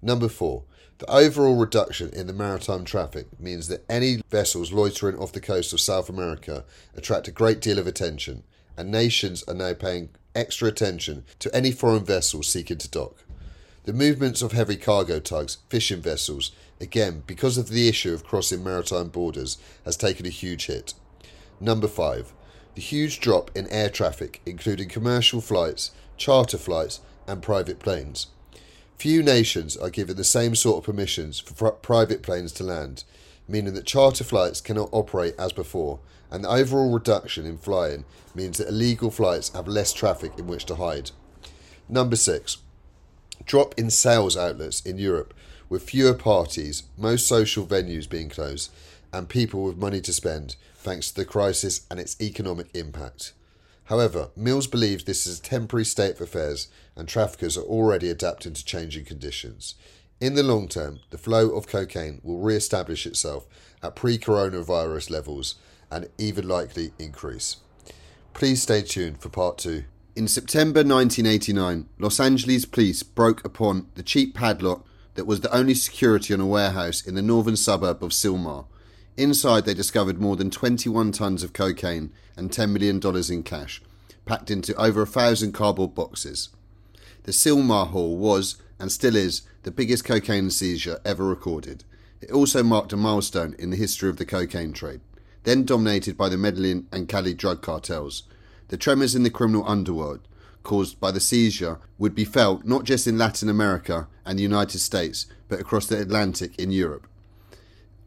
Number 0.00 0.28
four, 0.28 0.62
the 0.98 1.10
overall 1.10 1.56
reduction 1.56 2.10
in 2.10 2.26
the 2.26 2.32
maritime 2.32 2.84
traffic 2.84 3.26
means 3.40 3.68
that 3.68 3.84
any 3.88 4.22
vessels 4.30 4.72
loitering 4.72 5.18
off 5.18 5.32
the 5.32 5.40
coast 5.40 5.72
of 5.72 5.80
South 5.80 6.08
America 6.08 6.64
attract 6.94 7.28
a 7.28 7.32
great 7.32 7.60
deal 7.60 7.78
of 7.78 7.86
attention, 7.86 8.42
and 8.76 8.90
nations 8.90 9.42
are 9.48 9.54
now 9.54 9.74
paying 9.74 10.10
extra 10.34 10.68
attention 10.68 11.24
to 11.38 11.54
any 11.54 11.72
foreign 11.72 12.04
vessels 12.04 12.48
seeking 12.48 12.78
to 12.78 12.88
dock. 12.88 13.24
The 13.84 13.92
movements 13.92 14.42
of 14.42 14.52
heavy 14.52 14.76
cargo 14.76 15.18
tugs, 15.18 15.58
fishing 15.68 16.00
vessels, 16.00 16.52
again, 16.80 17.24
because 17.26 17.58
of 17.58 17.68
the 17.68 17.88
issue 17.88 18.14
of 18.14 18.24
crossing 18.24 18.62
maritime 18.62 19.08
borders, 19.08 19.58
has 19.84 19.96
taken 19.96 20.24
a 20.24 20.30
huge 20.30 20.66
hit. 20.66 20.94
Number 21.60 21.88
five, 21.88 22.32
the 22.74 22.80
huge 22.80 23.20
drop 23.20 23.50
in 23.56 23.66
air 23.68 23.90
traffic, 23.90 24.40
including 24.46 24.88
commercial 24.88 25.40
flights, 25.40 25.90
charter 26.16 26.58
flights, 26.58 27.00
and 27.26 27.42
private 27.42 27.80
planes. 27.80 28.28
Few 28.96 29.22
nations 29.22 29.76
are 29.76 29.90
given 29.90 30.16
the 30.16 30.24
same 30.24 30.54
sort 30.54 30.78
of 30.78 30.84
permissions 30.84 31.40
for 31.40 31.72
private 31.72 32.22
planes 32.22 32.52
to 32.52 32.64
land, 32.64 33.04
meaning 33.48 33.74
that 33.74 33.86
charter 33.86 34.24
flights 34.24 34.60
cannot 34.60 34.88
operate 34.92 35.34
as 35.38 35.52
before, 35.52 35.98
and 36.30 36.44
the 36.44 36.48
overall 36.48 36.92
reduction 36.92 37.44
in 37.44 37.58
flying 37.58 38.04
means 38.34 38.58
that 38.58 38.68
illegal 38.68 39.10
flights 39.10 39.50
have 39.50 39.68
less 39.68 39.92
traffic 39.92 40.32
in 40.38 40.46
which 40.46 40.64
to 40.66 40.76
hide. 40.76 41.10
Number 41.88 42.16
six, 42.16 42.58
drop 43.44 43.74
in 43.76 43.90
sales 43.90 44.36
outlets 44.36 44.80
in 44.80 44.98
Europe 44.98 45.34
with 45.68 45.82
fewer 45.82 46.14
parties, 46.14 46.84
most 46.96 47.26
social 47.26 47.66
venues 47.66 48.08
being 48.08 48.28
closed, 48.28 48.70
and 49.12 49.28
people 49.28 49.64
with 49.64 49.76
money 49.76 50.00
to 50.00 50.12
spend, 50.12 50.56
thanks 50.76 51.08
to 51.08 51.16
the 51.16 51.24
crisis 51.24 51.86
and 51.90 51.98
its 51.98 52.20
economic 52.20 52.68
impact. 52.74 53.32
However, 53.84 54.30
Mills 54.36 54.66
believes 54.66 55.04
this 55.04 55.26
is 55.26 55.38
a 55.38 55.42
temporary 55.42 55.84
state 55.84 56.14
of 56.14 56.20
affairs 56.20 56.68
and 56.96 57.08
traffickers 57.08 57.56
are 57.56 57.62
already 57.62 58.08
adapting 58.08 58.54
to 58.54 58.64
changing 58.64 59.04
conditions. 59.04 59.74
In 60.20 60.34
the 60.34 60.42
long 60.42 60.68
term, 60.68 61.00
the 61.10 61.18
flow 61.18 61.50
of 61.50 61.66
cocaine 61.66 62.20
will 62.22 62.38
re 62.38 62.54
establish 62.54 63.06
itself 63.06 63.46
at 63.82 63.96
pre 63.96 64.18
coronavirus 64.18 65.10
levels 65.10 65.56
and 65.90 66.08
even 66.16 66.46
likely 66.46 66.92
increase. 66.98 67.56
Please 68.32 68.62
stay 68.62 68.82
tuned 68.82 69.20
for 69.20 69.28
part 69.28 69.58
two. 69.58 69.84
In 70.14 70.28
September 70.28 70.80
1989, 70.80 71.88
Los 71.98 72.20
Angeles 72.20 72.64
police 72.64 73.02
broke 73.02 73.44
upon 73.44 73.88
the 73.94 74.02
cheap 74.02 74.34
padlock 74.34 74.86
that 75.14 75.26
was 75.26 75.40
the 75.40 75.54
only 75.54 75.74
security 75.74 76.32
on 76.32 76.40
a 76.40 76.46
warehouse 76.46 77.04
in 77.06 77.14
the 77.14 77.22
northern 77.22 77.56
suburb 77.56 78.02
of 78.02 78.10
Sylmar. 78.10 78.66
Inside, 79.16 79.66
they 79.66 79.74
discovered 79.74 80.20
more 80.20 80.36
than 80.36 80.50
21 80.50 81.12
tons 81.12 81.42
of 81.42 81.52
cocaine 81.52 82.12
and 82.36 82.50
$10 82.50 82.70
million 82.70 83.00
in 83.30 83.42
cash, 83.42 83.82
packed 84.24 84.50
into 84.50 84.74
over 84.76 85.02
a 85.02 85.06
thousand 85.06 85.52
cardboard 85.52 85.94
boxes. 85.94 86.48
The 87.24 87.32
Sylmar 87.32 87.88
Haul 87.88 88.16
was, 88.16 88.56
and 88.78 88.90
still 88.90 89.14
is, 89.14 89.42
the 89.64 89.70
biggest 89.70 90.04
cocaine 90.04 90.50
seizure 90.50 91.00
ever 91.04 91.24
recorded. 91.24 91.84
It 92.20 92.30
also 92.30 92.62
marked 92.62 92.92
a 92.92 92.96
milestone 92.96 93.54
in 93.58 93.70
the 93.70 93.76
history 93.76 94.08
of 94.08 94.16
the 94.16 94.24
cocaine 94.24 94.72
trade, 94.72 95.00
then 95.44 95.64
dominated 95.64 96.16
by 96.16 96.28
the 96.28 96.38
Medellin 96.38 96.86
and 96.90 97.08
Cali 97.08 97.34
drug 97.34 97.62
cartels. 97.62 98.22
The 98.68 98.76
tremors 98.76 99.14
in 99.14 99.24
the 99.24 99.30
criminal 99.30 99.68
underworld 99.68 100.20
caused 100.62 100.98
by 101.00 101.10
the 101.10 101.20
seizure 101.20 101.78
would 101.98 102.14
be 102.14 102.24
felt 102.24 102.64
not 102.64 102.84
just 102.84 103.06
in 103.06 103.18
Latin 103.18 103.48
America 103.48 104.08
and 104.24 104.38
the 104.38 104.42
United 104.42 104.78
States, 104.78 105.26
but 105.48 105.60
across 105.60 105.86
the 105.86 106.00
Atlantic 106.00 106.58
in 106.58 106.70
Europe. 106.70 107.06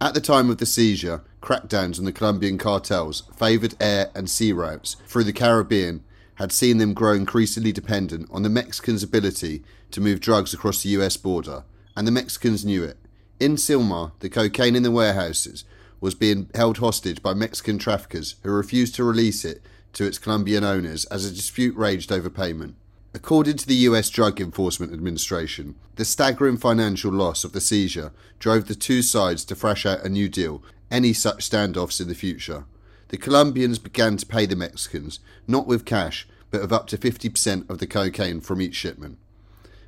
At 0.05 0.13
the 0.13 0.21
time 0.21 0.51
of 0.51 0.59
the 0.59 0.67
seizure, 0.67 1.24
crackdowns 1.41 1.97
on 1.97 2.05
the 2.05 2.12
Colombian 2.12 2.59
cartels 2.59 3.24
favoured 3.35 3.74
air 3.79 4.12
and 4.13 4.29
sea 4.29 4.53
routes 4.53 4.97
through 5.07 5.24
the 5.24 5.33
Caribbean 5.33 6.03
had 6.35 6.51
seen 6.51 6.77
them 6.77 6.93
grow 6.93 7.13
increasingly 7.13 7.71
dependent 7.71 8.29
on 8.31 8.43
the 8.43 8.50
Mexicans' 8.50 9.01
ability 9.01 9.63
to 9.89 10.01
move 10.01 10.19
drugs 10.19 10.53
across 10.53 10.83
the 10.83 10.89
US 10.89 11.17
border, 11.17 11.63
and 11.97 12.05
the 12.07 12.12
Mexicans 12.12 12.63
knew 12.63 12.83
it. 12.83 13.00
In 13.39 13.55
Sylmar, 13.55 14.12
the 14.19 14.29
cocaine 14.29 14.75
in 14.75 14.83
the 14.83 14.91
warehouses 14.91 15.63
was 16.00 16.13
being 16.13 16.51
held 16.53 16.77
hostage 16.77 17.24
by 17.24 17.33
Mexican 17.33 17.79
traffickers 17.79 18.35
who 18.43 18.51
refused 18.51 18.93
to 18.95 19.03
release 19.03 19.43
it 19.43 19.63
to 19.93 20.05
its 20.05 20.19
Colombian 20.19 20.63
owners 20.63 21.05
as 21.05 21.25
a 21.25 21.33
dispute 21.33 21.75
raged 21.75 22.12
over 22.12 22.29
payment. 22.29 22.75
According 23.15 23.55
to 23.60 23.65
the 23.65 23.88
US 23.88 24.10
Drug 24.10 24.41
Enforcement 24.41 24.91
Administration, 24.91 25.75
the 25.95 26.03
staggering 26.03 26.57
financial 26.57 27.13
loss 27.13 27.45
of 27.45 27.53
the 27.53 27.62
seizure 27.62 28.12
drove 28.39 28.67
the 28.67 28.75
two 28.75 29.01
sides 29.01 29.45
to 29.45 29.55
thrash 29.55 29.86
out 29.86 30.03
a 30.03 30.10
new 30.10 30.27
deal, 30.27 30.62
any 30.91 31.13
such 31.13 31.50
standoffs 31.50 32.01
in 32.01 32.10
the 32.10 32.13
future. 32.13 32.65
The 33.07 33.17
Colombians 33.17 33.79
began 33.79 34.17
to 34.17 34.25
pay 34.25 34.45
the 34.45 34.57
Mexicans, 34.57 35.22
not 35.48 35.65
with 35.65 35.86
cash, 35.86 36.27
but 36.51 36.60
of 36.60 36.74
up 36.74 36.88
to 36.88 36.98
50% 36.98 37.69
of 37.69 37.77
the 37.77 37.88
cocaine 37.88 38.41
from 38.41 38.62
each 38.62 38.75
shipment. 38.75 39.17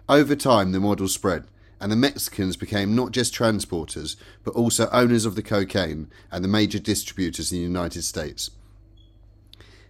Over 0.08 0.34
time, 0.34 0.72
the 0.72 0.80
model 0.80 1.10
spread, 1.10 1.48
and 1.82 1.92
the 1.92 1.98
Mexicans 1.98 2.56
became 2.56 2.96
not 2.96 3.12
just 3.12 3.36
transporters, 3.36 4.16
but 4.46 4.54
also 4.54 4.88
owners 4.94 5.26
of 5.26 5.36
the 5.36 5.44
cocaine 5.44 6.10
and 6.32 6.46
the 6.46 6.48
major 6.48 6.80
distributors 6.80 7.52
in 7.52 7.58
the 7.58 7.64
United 7.66 8.04
States. 8.04 8.52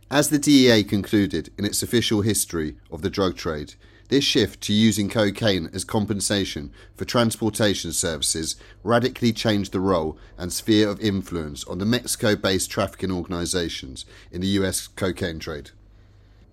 As 0.09 0.29
the 0.29 0.39
DEA 0.39 0.85
concluded 0.85 1.49
in 1.57 1.65
its 1.65 1.83
official 1.83 2.21
history 2.21 2.77
of 2.89 3.01
the 3.01 3.09
drug 3.09 3.35
trade, 3.35 3.73
this 4.07 4.23
shift 4.23 4.61
to 4.61 4.73
using 4.73 5.09
cocaine 5.09 5.69
as 5.73 5.83
compensation 5.83 6.71
for 6.95 7.03
transportation 7.03 7.91
services 7.91 8.55
radically 8.83 9.33
changed 9.33 9.73
the 9.73 9.81
role 9.81 10.17
and 10.37 10.53
sphere 10.53 10.87
of 10.87 11.01
influence 11.01 11.65
on 11.65 11.79
the 11.79 11.85
Mexico 11.85 12.37
based 12.37 12.71
trafficking 12.71 13.11
organizations 13.11 14.05
in 14.31 14.39
the 14.39 14.47
US 14.59 14.87
cocaine 14.87 15.39
trade. 15.39 15.71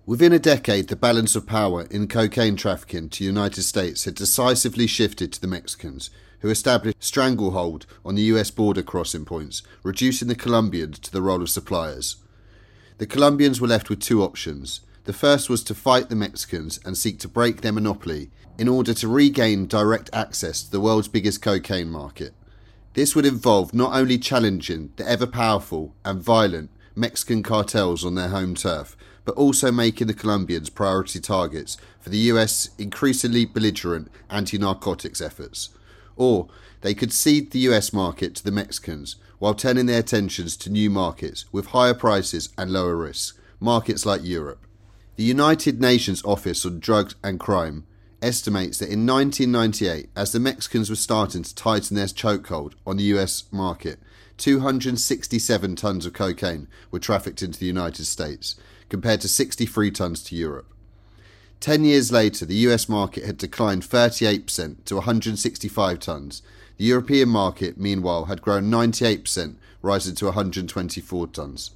Within 0.05 0.33
a 0.33 0.39
decade, 0.39 0.89
the 0.89 0.97
balance 0.97 1.33
of 1.37 1.47
power 1.47 1.87
in 1.89 2.09
cocaine 2.09 2.57
trafficking 2.57 3.07
to 3.07 3.19
the 3.19 3.25
United 3.25 3.63
States 3.63 4.03
had 4.03 4.15
decisively 4.15 4.85
shifted 4.85 5.31
to 5.31 5.39
the 5.39 5.47
Mexicans, 5.47 6.09
who 6.39 6.49
established 6.49 7.01
stranglehold 7.01 7.85
on 8.03 8.15
the 8.15 8.23
US 8.33 8.51
border 8.51 8.83
crossing 8.83 9.23
points, 9.23 9.63
reducing 9.81 10.27
the 10.27 10.35
Colombians 10.35 10.99
to 10.99 11.11
the 11.11 11.21
role 11.21 11.41
of 11.41 11.49
suppliers. 11.49 12.17
The 12.97 13.05
Colombians 13.05 13.59
were 13.59 13.67
left 13.67 13.89
with 13.89 13.99
two 13.99 14.23
options. 14.23 14.79
The 15.03 15.11
first 15.11 15.49
was 15.49 15.63
to 15.65 15.75
fight 15.75 16.07
the 16.07 16.15
Mexicans 16.15 16.79
and 16.85 16.97
seek 16.97 17.19
to 17.19 17.27
break 17.27 17.59
their 17.59 17.73
monopoly 17.73 18.31
in 18.57 18.69
order 18.69 18.93
to 18.93 19.09
regain 19.09 19.67
direct 19.67 20.09
access 20.13 20.63
to 20.63 20.71
the 20.71 20.79
world's 20.79 21.09
biggest 21.09 21.41
cocaine 21.41 21.89
market. 21.89 22.33
This 22.93 23.13
would 23.13 23.25
involve 23.25 23.73
not 23.73 23.93
only 23.93 24.17
challenging 24.17 24.93
the 24.95 25.05
ever 25.05 25.27
powerful 25.27 25.93
and 26.05 26.23
violent 26.23 26.69
Mexican 26.95 27.43
cartels 27.43 28.05
on 28.05 28.15
their 28.15 28.29
home 28.29 28.55
turf, 28.55 28.95
but 29.25 29.35
also 29.35 29.73
making 29.73 30.07
the 30.07 30.13
Colombians 30.13 30.69
priority 30.69 31.19
targets 31.19 31.77
for 31.99 32.09
the 32.09 32.29
US 32.31 32.69
increasingly 32.77 33.43
belligerent 33.43 34.09
anti 34.29 34.57
narcotics 34.57 35.19
efforts. 35.19 35.69
Or 36.15 36.47
they 36.79 36.93
could 36.93 37.11
cede 37.11 37.51
the 37.51 37.59
US 37.71 37.91
market 37.91 38.35
to 38.35 38.43
the 38.45 38.51
Mexicans 38.51 39.17
while 39.45 39.53
turning 39.53 39.85
their 39.85 39.99
attentions 39.99 40.57
to 40.57 40.71
new 40.71 40.89
markets 40.89 41.45
with 41.51 41.67
higher 41.67 41.93
prices 41.93 42.49
and 42.57 42.71
lower 42.71 42.95
risks, 42.95 43.37
markets 43.59 44.03
like 44.03 44.23
Europe. 44.23 44.65
The 45.17 45.23
United 45.23 45.79
Nations 45.79 46.25
Office 46.25 46.65
on 46.65 46.79
Drugs 46.79 47.13
and 47.23 47.39
Crime 47.39 47.85
estimates 48.23 48.79
that 48.79 48.89
in 48.89 49.05
1998, 49.05 50.09
as 50.15 50.31
the 50.31 50.39
Mexicans 50.39 50.89
were 50.89 50.95
starting 50.95 51.43
to 51.43 51.53
tighten 51.53 51.95
their 51.95 52.07
chokehold 52.07 52.73
on 52.87 52.97
the 52.97 53.03
US 53.03 53.43
market, 53.51 53.99
267 54.37 55.75
tons 55.75 56.07
of 56.07 56.13
cocaine 56.13 56.67
were 56.89 56.97
trafficked 56.97 57.43
into 57.43 57.59
the 57.59 57.67
United 57.67 58.05
States, 58.05 58.55
compared 58.89 59.21
to 59.21 59.27
63 59.27 59.91
tons 59.91 60.23
to 60.23 60.35
Europe. 60.35 60.73
Ten 61.59 61.83
years 61.83 62.11
later, 62.11 62.47
the 62.47 62.65
US 62.69 62.89
market 62.89 63.25
had 63.25 63.37
declined 63.37 63.83
38% 63.83 64.85
to 64.85 64.95
165 64.95 65.99
tons, 65.99 66.41
the 66.77 66.85
European 66.85 67.29
market, 67.29 67.77
meanwhile, 67.77 68.25
had 68.25 68.41
grown 68.41 68.69
98%, 68.71 69.55
rising 69.81 70.15
to 70.15 70.25
124 70.25 71.27
tonnes. 71.27 71.71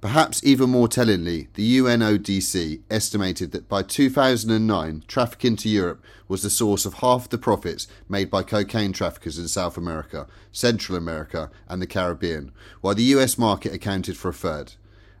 Perhaps 0.00 0.44
even 0.44 0.70
more 0.70 0.88
tellingly, 0.88 1.48
the 1.54 1.78
UNODC 1.78 2.80
estimated 2.90 3.50
that 3.52 3.68
by 3.68 3.82
2009, 3.82 5.02
traffic 5.08 5.44
into 5.44 5.68
Europe 5.68 6.04
was 6.28 6.42
the 6.42 6.50
source 6.50 6.84
of 6.84 6.94
half 6.94 7.28
the 7.28 7.38
profits 7.38 7.88
made 8.08 8.30
by 8.30 8.42
cocaine 8.42 8.92
traffickers 8.92 9.38
in 9.38 9.48
South 9.48 9.76
America, 9.76 10.26
Central 10.52 10.96
America, 10.96 11.50
and 11.68 11.80
the 11.80 11.86
Caribbean, 11.86 12.52
while 12.82 12.94
the 12.94 13.02
US 13.04 13.38
market 13.38 13.72
accounted 13.72 14.16
for 14.16 14.28
a 14.28 14.34
third. 14.34 14.74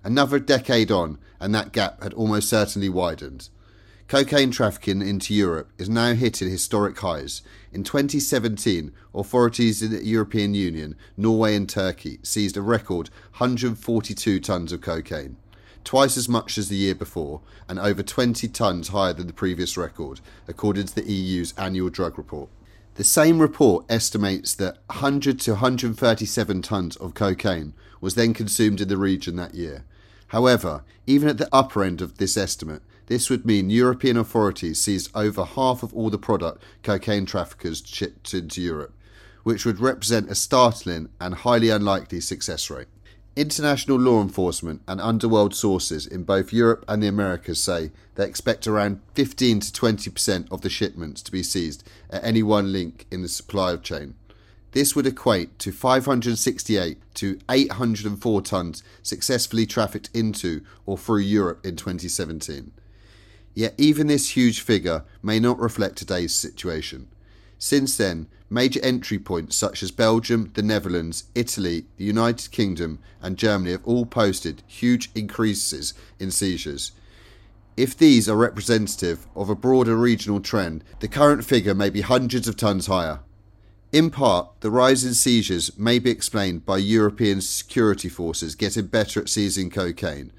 Another 0.04 0.38
decade 0.38 0.90
on, 0.90 1.18
and 1.40 1.54
that 1.54 1.72
gap 1.72 2.02
had 2.02 2.14
almost 2.14 2.48
certainly 2.48 2.88
widened. 2.88 3.48
Cocaine 4.08 4.52
trafficking 4.52 5.02
into 5.02 5.34
Europe 5.34 5.68
is 5.78 5.88
now 5.88 6.14
hitting 6.14 6.48
historic 6.48 6.96
highs. 7.00 7.42
In 7.76 7.84
2017, 7.84 8.90
authorities 9.14 9.82
in 9.82 9.90
the 9.90 10.02
European 10.02 10.54
Union, 10.54 10.96
Norway, 11.14 11.54
and 11.54 11.68
Turkey 11.68 12.18
seized 12.22 12.56
a 12.56 12.62
record 12.62 13.10
142 13.36 14.40
tons 14.40 14.72
of 14.72 14.80
cocaine. 14.80 15.36
twice 15.84 16.16
as 16.16 16.26
much 16.26 16.56
as 16.56 16.70
the 16.70 16.76
year 16.76 16.94
before, 16.94 17.42
and 17.68 17.78
over 17.78 18.02
20 18.02 18.48
tonnes 18.48 18.88
higher 18.88 19.12
than 19.12 19.26
the 19.26 19.32
previous 19.34 19.76
record, 19.76 20.20
according 20.48 20.86
to 20.86 20.94
the 20.94 21.04
EU's 21.04 21.52
annual 21.58 21.90
drug 21.90 22.16
report. 22.16 22.48
The 22.94 23.04
same 23.04 23.40
report 23.40 23.84
estimates 23.90 24.54
that 24.54 24.78
100 24.86 25.38
to 25.40 25.50
137 25.50 26.62
tonnes 26.62 26.98
of 26.98 27.12
cocaine 27.12 27.74
was 28.00 28.14
then 28.14 28.32
consumed 28.32 28.80
in 28.80 28.88
the 28.88 28.96
region 28.96 29.36
that 29.36 29.54
year. 29.54 29.84
However, 30.28 30.82
even 31.06 31.28
at 31.28 31.36
the 31.36 31.50
upper 31.52 31.84
end 31.84 32.00
of 32.00 32.16
this 32.16 32.38
estimate, 32.38 32.80
this 33.06 33.30
would 33.30 33.46
mean 33.46 33.70
European 33.70 34.16
authorities 34.16 34.80
seized 34.80 35.10
over 35.14 35.44
half 35.44 35.82
of 35.82 35.94
all 35.94 36.10
the 36.10 36.18
product 36.18 36.62
cocaine 36.82 37.26
traffickers 37.26 37.82
shipped 37.86 38.34
into 38.34 38.60
Europe, 38.60 38.94
which 39.44 39.64
would 39.64 39.80
represent 39.80 40.30
a 40.30 40.34
startling 40.34 41.08
and 41.20 41.34
highly 41.34 41.70
unlikely 41.70 42.20
success 42.20 42.68
rate. 42.68 42.88
International 43.36 43.98
law 43.98 44.22
enforcement 44.22 44.80
and 44.88 45.00
underworld 45.00 45.54
sources 45.54 46.06
in 46.06 46.24
both 46.24 46.54
Europe 46.54 46.84
and 46.88 47.02
the 47.02 47.06
Americas 47.06 47.62
say 47.62 47.92
they 48.14 48.26
expect 48.26 48.66
around 48.66 49.00
15 49.14 49.60
to 49.60 49.72
20% 49.72 50.50
of 50.50 50.62
the 50.62 50.70
shipments 50.70 51.22
to 51.22 51.30
be 51.30 51.42
seized 51.42 51.86
at 52.08 52.24
any 52.24 52.42
one 52.42 52.72
link 52.72 53.06
in 53.10 53.20
the 53.22 53.28
supply 53.28 53.76
chain. 53.76 54.14
This 54.72 54.96
would 54.96 55.06
equate 55.06 55.58
to 55.60 55.70
568 55.70 56.98
to 57.14 57.38
804 57.48 58.42
tonnes 58.42 58.82
successfully 59.02 59.66
trafficked 59.66 60.10
into 60.12 60.62
or 60.86 60.98
through 60.98 61.20
Europe 61.20 61.64
in 61.64 61.76
2017. 61.76 62.72
Yet 63.56 63.74
even 63.78 64.06
this 64.06 64.36
huge 64.36 64.60
figure 64.60 65.02
may 65.22 65.40
not 65.40 65.58
reflect 65.58 65.96
today's 65.96 66.34
situation. 66.34 67.08
Since 67.58 67.96
then, 67.96 68.26
major 68.50 68.80
entry 68.82 69.18
points 69.18 69.56
such 69.56 69.82
as 69.82 69.90
Belgium, 69.90 70.50
the 70.52 70.62
Netherlands, 70.62 71.24
Italy, 71.34 71.86
the 71.96 72.04
United 72.04 72.50
Kingdom, 72.50 72.98
and 73.22 73.38
Germany 73.38 73.70
have 73.70 73.84
all 73.86 74.04
posted 74.04 74.62
huge 74.66 75.10
increases 75.14 75.94
in 76.18 76.30
seizures. 76.30 76.92
If 77.78 77.96
these 77.96 78.28
are 78.28 78.36
representative 78.36 79.26
of 79.34 79.48
a 79.48 79.54
broader 79.54 79.96
regional 79.96 80.40
trend, 80.40 80.84
the 81.00 81.08
current 81.08 81.42
figure 81.42 81.74
may 81.74 81.88
be 81.88 82.02
hundreds 82.02 82.46
of 82.46 82.56
tonnes 82.56 82.88
higher. 82.88 83.20
In 83.90 84.10
part, 84.10 84.50
the 84.60 84.70
rise 84.70 85.02
in 85.02 85.14
seizures 85.14 85.78
may 85.78 85.98
be 85.98 86.10
explained 86.10 86.66
by 86.66 86.76
European 86.76 87.40
security 87.40 88.10
forces 88.10 88.54
getting 88.54 88.88
better 88.88 89.18
at 89.20 89.30
seizing 89.30 89.70
cocaine, 89.70 90.30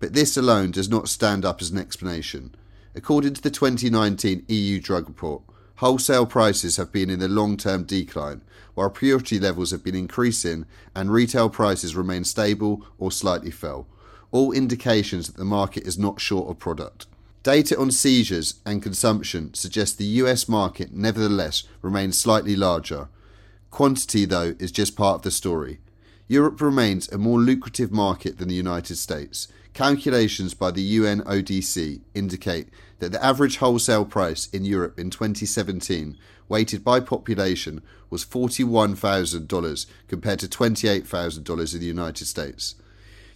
but 0.00 0.12
this 0.12 0.36
alone 0.36 0.72
does 0.72 0.88
not 0.88 1.08
stand 1.08 1.44
up 1.44 1.62
as 1.62 1.70
an 1.70 1.78
explanation. 1.78 2.52
According 2.96 3.34
to 3.34 3.42
the 3.42 3.50
2019 3.50 4.44
EU 4.46 4.80
drug 4.80 5.08
report, 5.08 5.42
wholesale 5.76 6.26
prices 6.26 6.76
have 6.76 6.92
been 6.92 7.10
in 7.10 7.22
a 7.22 7.28
long 7.28 7.56
term 7.56 7.82
decline, 7.82 8.42
while 8.74 8.90
purity 8.90 9.40
levels 9.40 9.72
have 9.72 9.82
been 9.82 9.96
increasing 9.96 10.64
and 10.94 11.10
retail 11.10 11.48
prices 11.48 11.96
remain 11.96 12.22
stable 12.22 12.86
or 12.98 13.10
slightly 13.10 13.50
fell, 13.50 13.88
all 14.30 14.52
indications 14.52 15.26
that 15.26 15.36
the 15.36 15.44
market 15.44 15.86
is 15.86 15.98
not 15.98 16.20
short 16.20 16.48
of 16.48 16.58
product. 16.58 17.06
Data 17.42 17.78
on 17.78 17.90
seizures 17.90 18.60
and 18.64 18.82
consumption 18.82 19.52
suggests 19.54 19.96
the 19.96 20.04
US 20.22 20.48
market 20.48 20.92
nevertheless 20.92 21.64
remains 21.82 22.16
slightly 22.16 22.56
larger. 22.56 23.08
Quantity, 23.70 24.24
though, 24.24 24.54
is 24.60 24.70
just 24.70 24.96
part 24.96 25.16
of 25.16 25.22
the 25.22 25.30
story. 25.30 25.80
Europe 26.26 26.60
remains 26.60 27.08
a 27.10 27.18
more 27.18 27.38
lucrative 27.38 27.90
market 27.92 28.38
than 28.38 28.48
the 28.48 28.54
United 28.54 28.96
States. 28.96 29.48
Calculations 29.74 30.54
by 30.54 30.70
the 30.70 30.98
UNODC 30.98 32.00
indicate 32.14 32.68
that 33.00 33.10
the 33.10 33.22
average 33.22 33.56
wholesale 33.56 34.04
price 34.04 34.48
in 34.50 34.64
Europe 34.64 35.00
in 35.00 35.10
2017, 35.10 36.16
weighted 36.48 36.84
by 36.84 37.00
population, 37.00 37.82
was 38.08 38.24
$41,000 38.24 39.86
compared 40.06 40.38
to 40.38 40.46
$28,000 40.46 41.74
in 41.74 41.80
the 41.80 41.86
United 41.86 42.24
States. 42.24 42.76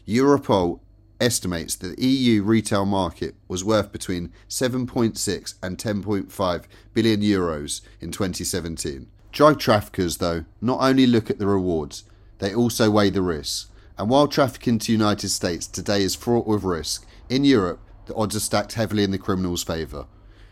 Europol 0.06 0.78
estimates 1.20 1.74
that 1.74 1.96
the 1.96 2.06
EU 2.06 2.44
retail 2.44 2.86
market 2.86 3.34
was 3.48 3.64
worth 3.64 3.90
between 3.90 4.32
7.6 4.48 5.54
and 5.60 5.76
10.5 5.76 6.64
billion 6.94 7.20
euros 7.20 7.80
in 8.00 8.12
2017. 8.12 9.08
Drug 9.32 9.58
traffickers, 9.58 10.18
though, 10.18 10.44
not 10.60 10.78
only 10.80 11.08
look 11.08 11.30
at 11.30 11.40
the 11.40 11.48
rewards, 11.48 12.04
they 12.38 12.54
also 12.54 12.92
weigh 12.92 13.10
the 13.10 13.22
risks. 13.22 13.66
And 13.98 14.08
while 14.08 14.28
trafficking 14.28 14.78
to 14.78 14.86
the 14.86 14.92
United 14.92 15.28
States 15.30 15.66
today 15.66 16.02
is 16.02 16.14
fraught 16.14 16.46
with 16.46 16.62
risk, 16.62 17.04
in 17.28 17.44
Europe, 17.44 17.80
the 18.06 18.14
odds 18.14 18.36
are 18.36 18.40
stacked 18.40 18.74
heavily 18.74 19.02
in 19.02 19.10
the 19.10 19.18
criminal's 19.18 19.64
favour. 19.64 20.06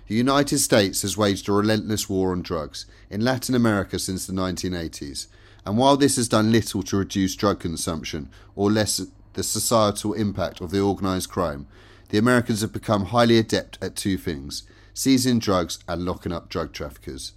The 0.09 0.17
United 0.17 0.59
States 0.59 1.03
has 1.03 1.17
waged 1.17 1.49
a 1.49 1.53
relentless 1.53 2.09
war 2.09 2.33
on 2.33 2.43
drugs 2.43 2.87
in 3.09 3.23
Latin 3.23 3.55
America 3.55 3.99
since 3.99 4.27
the 4.27 4.33
1980s, 4.33 5.29
and 5.65 5.79
while 5.79 5.97
this 5.97 6.17
has 6.17 6.29
done 6.29 6.53
little 6.53 6.83
to 6.83 6.97
reduce 6.97 7.37
drug 7.37 7.61
consumption 7.61 8.31
or 8.55 8.71
lessen 8.71 9.13
the 9.35 9.43
societal 9.43 10.13
impact 10.15 10.61
of 10.61 10.71
the 10.71 10.81
organised 10.81 11.29
crime, 11.29 11.67
the 12.09 12.19
Americans 12.19 12.63
have 12.63 12.73
become 12.73 13.07
highly 13.07 13.39
adept 13.39 13.79
at 13.81 13.97
two 13.97 14.17
things 14.17 14.65
seizing 14.95 15.39
drugs 15.39 15.79
and 15.87 16.07
locking 16.07 16.33
up 16.33 16.49
drug 16.49 16.73
traffickers. 16.73 17.33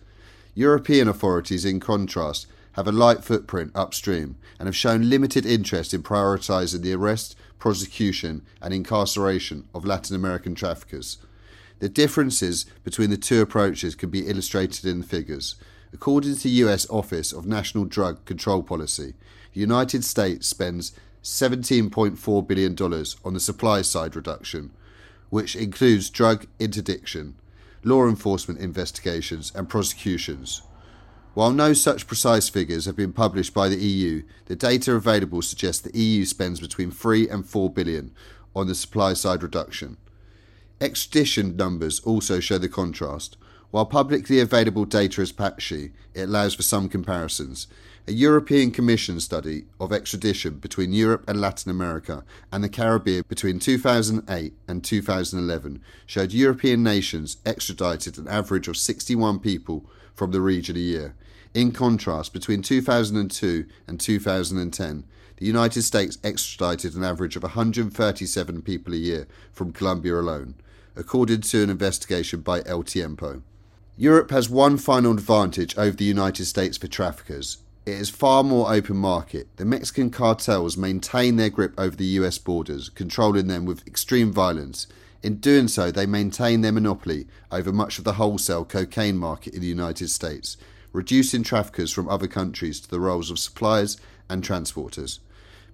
European 0.56 1.10
authorities, 1.10 1.66
in 1.66 1.80
contrast, 1.80 2.48
have 2.80 2.88
a 2.88 2.92
light 2.94 3.26
footprint 3.26 3.74
upstream 3.76 4.38
and 4.58 4.66
have 4.66 4.76
shown 4.76 5.10
limited 5.10 5.46
interest 5.46 5.94
in 5.94 6.02
prioritising 6.02 6.82
the 6.82 6.94
arrest, 6.94 7.36
prosecution, 7.58 8.42
and 8.62 8.74
incarceration 8.74 9.68
of 9.76 9.84
Latin 9.84 10.16
American 10.16 10.56
traffickers. 10.56 11.18
The 11.80 11.90
differences 11.90 12.66
between 12.86 13.10
the 13.10 13.18
two 13.18 13.42
approaches 13.42 13.96
can 13.96 14.10
be 14.10 14.28
illustrated 14.28 14.86
in 14.86 15.02
the 15.02 15.06
figures. 15.06 15.56
According 15.92 16.36
to 16.36 16.44
the 16.44 16.64
US 16.64 16.90
Office 16.90 17.34
of 17.34 17.46
National 17.46 17.84
Drug 17.84 18.24
Control 18.24 18.64
Policy, 18.64 19.14
the 19.54 19.60
United 19.60 20.06
States 20.06 20.48
spends 20.48 20.94
$17.4 21.22 22.48
billion 22.48 22.78
on 23.26 23.34
the 23.34 23.42
supply 23.42 23.82
side 23.82 24.16
reduction, 24.16 24.72
which 25.30 25.54
includes 25.54 26.10
drug 26.10 26.48
interdiction, 26.60 27.36
law 27.84 28.08
enforcement 28.08 28.62
investigations, 28.62 29.52
and 29.54 29.68
prosecutions. 29.68 30.62
While 31.36 31.52
no 31.52 31.74
such 31.74 32.08
precise 32.08 32.50
figures 32.50 32.86
have 32.86 32.96
been 32.96 33.14
published 33.14 33.54
by 33.54 33.70
the 33.70 33.78
EU, 33.78 34.24
the 34.46 34.56
data 34.56 34.94
available 34.96 35.42
suggests 35.42 35.82
the 35.82 35.98
EU 35.98 36.26
spends 36.26 36.60
between 36.60 36.92
3 36.92 37.30
and 37.30 37.46
4 37.46 37.70
billion 37.70 38.12
on 38.56 38.68
the 38.68 38.76
supply 38.76 39.14
side 39.14 39.44
reduction. 39.44 39.98
Extradition 40.82 41.56
numbers 41.56 42.00
also 42.02 42.40
show 42.40 42.58
the 42.58 42.70
contrast. 42.70 43.38
While 43.70 43.86
publicly 43.86 44.40
available 44.40 44.86
data 44.86 45.22
is 45.22 45.32
patchy, 45.32 45.92
it 46.16 46.22
allows 46.22 46.56
for 46.56 46.64
some 46.64 46.90
comparisons. 46.90 47.68
A 48.08 48.12
European 48.12 48.72
Commission 48.72 49.20
study 49.20 49.66
of 49.80 49.94
extradition 49.94 50.56
between 50.56 50.94
Europe 50.94 51.26
and 51.28 51.40
Latin 51.40 51.70
America 51.70 52.24
and 52.52 52.64
the 52.64 52.70
Caribbean 52.70 53.24
between 53.28 53.60
2008 53.60 54.54
and 54.68 54.84
2011 54.84 55.82
showed 56.08 56.32
European 56.32 56.82
nations 56.82 57.38
extradited 57.46 58.18
an 58.18 58.28
average 58.28 58.68
of 58.68 58.78
61 58.78 59.40
people 59.40 59.86
from 60.20 60.32
the 60.32 60.42
region 60.42 60.76
a 60.76 60.80
year. 60.80 61.16
In 61.54 61.72
contrast, 61.72 62.34
between 62.34 62.62
2002 62.62 63.66
and 63.88 64.00
2010, 64.00 65.04
the 65.38 65.46
United 65.46 65.82
States 65.84 66.18
extradited 66.26 66.94
an 66.94 67.06
average 67.06 67.38
of 67.38 67.44
137 67.44 68.62
people 68.62 68.94
a 68.94 68.98
year 68.98 69.28
from 69.54 69.72
Colombia 69.72 70.20
alone, 70.20 70.56
according 70.98 71.40
to 71.42 71.64
an 71.64 71.70
investigation 71.70 72.42
by 72.42 72.62
El 72.66 72.84
Tiempo. 72.84 73.42
Europe 73.96 74.30
has 74.32 74.50
one 74.50 74.78
final 74.78 75.14
advantage 75.14 75.78
over 75.78 75.96
the 75.96 76.04
United 76.04 76.46
States 76.46 76.78
for 76.78 76.88
traffickers. 76.88 77.60
It 77.86 77.94
is 77.94 78.10
far 78.10 78.44
more 78.44 78.74
open 78.74 78.98
market. 78.98 79.48
The 79.56 79.64
Mexican 79.64 80.10
cartels 80.10 80.76
maintain 80.76 81.38
their 81.38 81.50
grip 81.50 81.74
over 81.78 81.96
the 81.96 82.20
US 82.20 82.38
borders, 82.38 82.90
controlling 82.90 83.48
them 83.48 83.64
with 83.64 83.88
extreme 83.88 84.34
violence. 84.34 84.86
In 85.22 85.36
doing 85.36 85.68
so, 85.68 85.92
they 85.92 86.06
maintain 86.06 86.62
their 86.62 86.72
monopoly 86.72 87.28
over 87.52 87.74
much 87.74 87.98
of 87.98 88.06
the 88.06 88.14
wholesale 88.14 88.64
cocaine 88.64 89.18
market 89.18 89.54
in 89.54 89.62
the 89.62 89.68
United 89.68 90.10
States, 90.10 90.56
reducing 90.94 91.44
traffickers 91.44 91.92
from 91.92 92.08
other 92.08 92.28
countries 92.28 92.80
to 92.80 92.90
the 92.90 93.02
roles 93.02 93.30
of 93.30 93.38
suppliers 93.38 93.98
and 94.30 94.44
transporters. 94.44 95.20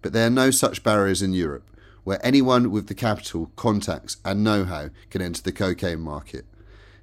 But 0.01 0.13
there 0.13 0.27
are 0.27 0.31
no 0.31 0.49
such 0.49 0.84
barriers 0.84 1.21
in 1.21 1.34
Europe, 1.34 1.69
where 2.03 2.25
anyone 2.25 2.71
with 2.71 2.88
the 2.88 2.95
capital, 2.95 3.51
contacts, 3.55 4.17
and 4.25 4.43
know 4.43 4.65
how 4.65 4.89
can 5.10 5.21
enter 5.21 5.41
the 5.41 5.51
cocaine 5.51 6.01
market. 6.01 6.45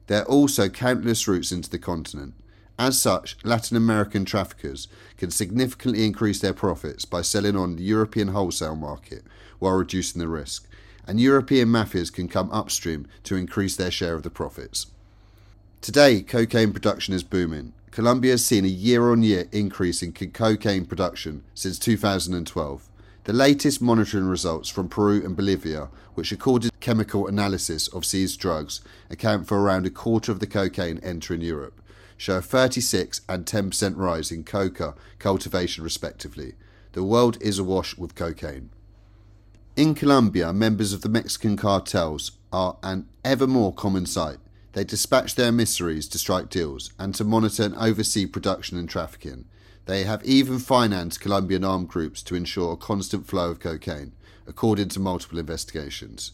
There 0.08 0.22
are 0.22 0.26
also 0.26 0.68
countless 0.68 1.28
routes 1.28 1.52
into 1.52 1.70
the 1.70 1.78
continent. 1.78 2.34
As 2.78 2.98
such, 2.98 3.36
Latin 3.44 3.76
American 3.76 4.24
traffickers 4.24 4.88
can 5.16 5.30
significantly 5.30 6.04
increase 6.04 6.40
their 6.40 6.52
profits 6.52 7.04
by 7.04 7.22
selling 7.22 7.56
on 7.56 7.76
the 7.76 7.84
European 7.84 8.28
wholesale 8.28 8.74
market 8.74 9.22
while 9.58 9.74
reducing 9.74 10.20
the 10.20 10.28
risk, 10.28 10.68
and 11.06 11.20
European 11.20 11.68
mafias 11.68 12.12
can 12.12 12.28
come 12.28 12.50
upstream 12.52 13.06
to 13.24 13.36
increase 13.36 13.76
their 13.76 13.90
share 13.90 14.14
of 14.14 14.22
the 14.22 14.30
profits. 14.30 14.86
Today, 15.80 16.22
cocaine 16.22 16.72
production 16.72 17.12
is 17.12 17.22
booming, 17.22 17.72
Colombia 17.92 18.30
has 18.30 18.44
seen 18.44 18.64
a 18.64 18.68
year 18.68 19.12
on 19.12 19.22
year 19.22 19.46
increase 19.52 20.02
in 20.02 20.12
cocaine 20.12 20.86
production 20.86 21.44
since 21.52 21.78
2012. 21.78 22.88
The 23.24 23.32
latest 23.34 23.82
monitoring 23.82 24.24
results 24.24 24.70
from 24.70 24.88
Peru 24.88 25.22
and 25.22 25.36
Bolivia, 25.36 25.90
which 26.14 26.30
to 26.30 26.70
chemical 26.80 27.26
analysis 27.26 27.88
of 27.88 28.06
seized 28.06 28.40
drugs 28.40 28.80
account 29.10 29.46
for 29.46 29.60
around 29.60 29.84
a 29.84 29.90
quarter 29.90 30.32
of 30.32 30.40
the 30.40 30.46
cocaine 30.46 31.00
entering 31.02 31.42
Europe, 31.42 31.82
show 32.16 32.38
a 32.38 32.42
36 32.42 33.20
and 33.28 33.44
10% 33.44 33.98
rise 33.98 34.32
in 34.32 34.42
coca 34.42 34.94
cultivation 35.18 35.84
respectively. 35.84 36.54
The 36.92 37.04
world 37.04 37.36
is 37.42 37.58
awash 37.58 37.98
with 37.98 38.14
cocaine. 38.14 38.70
In 39.74 39.94
Colombia, 39.94 40.52
members 40.52 40.92
of 40.92 41.00
the 41.00 41.08
Mexican 41.08 41.56
cartels 41.56 42.32
are 42.52 42.76
an 42.82 43.08
ever 43.24 43.46
more 43.46 43.72
common 43.72 44.04
sight. 44.04 44.36
They 44.74 44.84
dispatch 44.84 45.34
their 45.34 45.46
emissaries 45.46 46.08
to 46.08 46.18
strike 46.18 46.50
deals 46.50 46.92
and 46.98 47.14
to 47.14 47.24
monitor 47.24 47.62
and 47.62 47.74
oversee 47.76 48.26
production 48.26 48.76
and 48.76 48.86
trafficking. 48.86 49.46
They 49.86 50.04
have 50.04 50.22
even 50.26 50.58
financed 50.58 51.22
Colombian 51.22 51.64
armed 51.64 51.88
groups 51.88 52.22
to 52.24 52.34
ensure 52.34 52.74
a 52.74 52.76
constant 52.76 53.26
flow 53.26 53.50
of 53.50 53.60
cocaine, 53.60 54.12
according 54.46 54.90
to 54.90 55.00
multiple 55.00 55.38
investigations. 55.38 56.32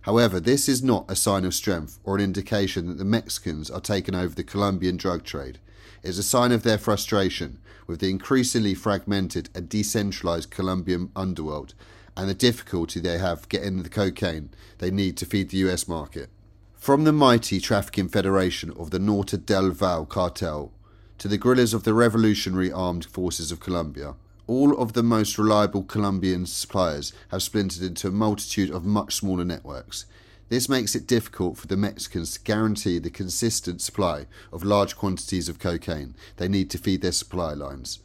However, 0.00 0.40
this 0.40 0.68
is 0.68 0.82
not 0.82 1.08
a 1.08 1.14
sign 1.14 1.44
of 1.44 1.54
strength 1.54 2.00
or 2.02 2.16
an 2.16 2.24
indication 2.24 2.88
that 2.88 2.98
the 2.98 3.04
Mexicans 3.04 3.70
are 3.70 3.80
taking 3.80 4.16
over 4.16 4.34
the 4.34 4.42
Colombian 4.42 4.96
drug 4.96 5.22
trade. 5.22 5.60
It 6.02 6.08
is 6.08 6.18
a 6.18 6.24
sign 6.24 6.50
of 6.50 6.64
their 6.64 6.78
frustration 6.78 7.58
with 7.86 8.00
the 8.00 8.10
increasingly 8.10 8.74
fragmented 8.74 9.50
and 9.54 9.68
decentralized 9.68 10.50
Colombian 10.50 11.12
underworld 11.14 11.74
and 12.16 12.28
the 12.28 12.34
difficulty 12.34 13.00
they 13.00 13.18
have 13.18 13.48
getting 13.48 13.82
the 13.82 13.88
cocaine 13.88 14.50
they 14.78 14.90
need 14.90 15.16
to 15.16 15.26
feed 15.26 15.50
the 15.50 15.58
US 15.58 15.88
market. 15.88 16.28
From 16.74 17.04
the 17.04 17.12
mighty 17.12 17.60
trafficking 17.60 18.08
federation 18.08 18.72
of 18.72 18.90
the 18.90 18.98
Norte 18.98 19.46
del 19.46 19.70
Valle 19.70 20.04
cartel 20.04 20.72
to 21.18 21.28
the 21.28 21.38
guerrillas 21.38 21.72
of 21.72 21.84
the 21.84 21.94
Revolutionary 21.94 22.72
Armed 22.72 23.04
Forces 23.04 23.52
of 23.52 23.60
Colombia, 23.60 24.14
all 24.48 24.76
of 24.76 24.92
the 24.92 25.02
most 25.04 25.38
reliable 25.38 25.84
Colombian 25.84 26.44
suppliers 26.46 27.12
have 27.28 27.42
splintered 27.42 27.82
into 27.82 28.08
a 28.08 28.10
multitude 28.10 28.70
of 28.70 28.84
much 28.84 29.14
smaller 29.14 29.44
networks. 29.44 30.06
This 30.48 30.68
makes 30.68 30.94
it 30.94 31.06
difficult 31.06 31.56
for 31.56 31.68
the 31.68 31.76
Mexicans 31.76 32.32
to 32.32 32.40
guarantee 32.40 32.98
the 32.98 33.10
consistent 33.10 33.80
supply 33.80 34.26
of 34.52 34.64
large 34.64 34.96
quantities 34.96 35.48
of 35.48 35.58
cocaine 35.58 36.14
they 36.36 36.48
need 36.48 36.68
to 36.70 36.78
feed 36.78 37.00
their 37.00 37.12
supply 37.12 37.54
lines. 37.54 38.00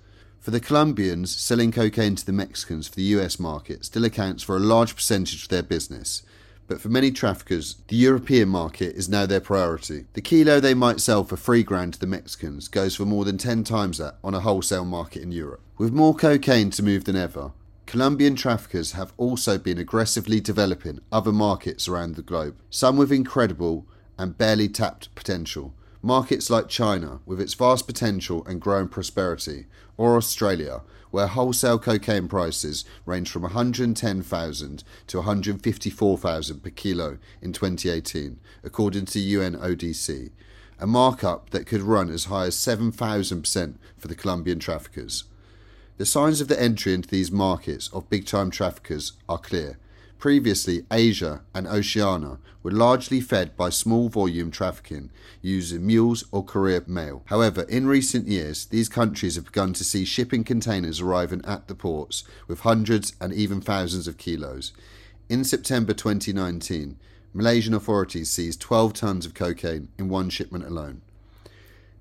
For 0.47 0.51
the 0.51 0.61
Colombians, 0.61 1.35
selling 1.35 1.73
cocaine 1.73 2.15
to 2.15 2.25
the 2.25 2.31
Mexicans 2.31 2.87
for 2.87 2.95
the 2.95 3.17
US 3.17 3.37
market 3.37 3.83
still 3.83 4.05
accounts 4.05 4.43
for 4.43 4.55
a 4.55 4.61
large 4.61 4.95
percentage 4.95 5.43
of 5.43 5.49
their 5.49 5.61
business, 5.61 6.23
but 6.67 6.79
for 6.79 6.87
many 6.87 7.11
traffickers, 7.11 7.75
the 7.89 7.97
European 7.97 8.47
market 8.47 8.95
is 8.95 9.09
now 9.09 9.25
their 9.25 9.41
priority. 9.41 10.05
The 10.13 10.21
kilo 10.21 10.61
they 10.61 10.73
might 10.73 11.01
sell 11.01 11.25
for 11.25 11.35
three 11.35 11.63
grand 11.63 11.95
to 11.95 11.99
the 11.99 12.07
Mexicans 12.07 12.69
goes 12.69 12.95
for 12.95 13.03
more 13.03 13.25
than 13.25 13.37
10 13.37 13.65
times 13.65 13.97
that 13.97 14.19
on 14.23 14.33
a 14.33 14.39
wholesale 14.39 14.85
market 14.85 15.21
in 15.21 15.33
Europe. 15.33 15.59
With 15.77 15.91
more 15.91 16.15
cocaine 16.15 16.69
to 16.69 16.81
move 16.81 17.03
than 17.03 17.17
ever, 17.17 17.51
Colombian 17.85 18.37
traffickers 18.37 18.93
have 18.93 19.11
also 19.17 19.57
been 19.57 19.77
aggressively 19.77 20.39
developing 20.39 21.01
other 21.11 21.33
markets 21.33 21.89
around 21.89 22.15
the 22.15 22.21
globe, 22.21 22.55
some 22.69 22.95
with 22.95 23.11
incredible 23.11 23.85
and 24.17 24.37
barely 24.37 24.69
tapped 24.69 25.13
potential. 25.13 25.73
Markets 26.01 26.49
like 26.49 26.69
China, 26.69 27.19
with 27.25 27.41
its 27.41 27.55
vast 27.55 27.85
potential 27.85 28.45
and 28.45 28.61
growing 28.61 28.87
prosperity, 28.87 29.65
or 29.97 30.15
Australia, 30.15 30.81
where 31.11 31.27
wholesale 31.27 31.79
cocaine 31.79 32.27
prices 32.27 32.85
range 33.05 33.29
from 33.29 33.41
110,000 33.43 34.83
to 35.07 35.17
154,000 35.17 36.63
per 36.63 36.69
kilo 36.69 37.17
in 37.41 37.53
2018, 37.53 38.39
according 38.63 39.05
to 39.05 39.19
UNODC, 39.19 40.31
a 40.79 40.87
markup 40.87 41.49
that 41.49 41.65
could 41.65 41.81
run 41.81 42.09
as 42.09 42.25
high 42.25 42.45
as 42.45 42.55
7,000% 42.55 43.75
for 43.97 44.07
the 44.07 44.15
Colombian 44.15 44.59
traffickers. 44.59 45.23
The 45.97 46.05
signs 46.05 46.41
of 46.41 46.47
the 46.47 46.61
entry 46.61 46.93
into 46.93 47.09
these 47.09 47.31
markets 47.31 47.89
of 47.91 48.09
big 48.09 48.25
time 48.25 48.51
traffickers 48.51 49.13
are 49.27 49.39
clear 49.39 49.77
Previously, 50.19 50.83
Asia 50.91 51.41
and 51.53 51.67
Oceania 51.67 52.39
were 52.63 52.71
largely 52.71 53.21
fed 53.21 53.55
by 53.55 53.69
small 53.69 54.09
volume 54.09 54.49
trafficking 54.49 55.11
using 55.43 55.85
mules 55.85 56.23
or 56.31 56.43
courier 56.43 56.83
mail. 56.87 57.21
However, 57.25 57.61
in 57.63 57.85
recent 57.85 58.27
years, 58.27 58.65
these 58.65 58.89
countries 58.89 59.35
have 59.35 59.45
begun 59.45 59.73
to 59.73 59.83
see 59.83 60.05
shipping 60.05 60.43
containers 60.43 60.99
arriving 60.99 61.45
at 61.45 61.67
the 61.67 61.75
ports 61.75 62.23
with 62.47 62.61
hundreds 62.61 63.13
and 63.21 63.31
even 63.31 63.61
thousands 63.61 64.07
of 64.07 64.17
kilos. 64.17 64.73
In 65.29 65.43
September 65.43 65.93
2019, 65.93 66.97
Malaysian 67.33 67.75
authorities 67.75 68.31
seized 68.31 68.59
12 68.59 68.93
tons 68.93 69.25
of 69.25 69.35
cocaine 69.35 69.89
in 69.99 70.09
one 70.09 70.31
shipment 70.31 70.65
alone. 70.65 71.01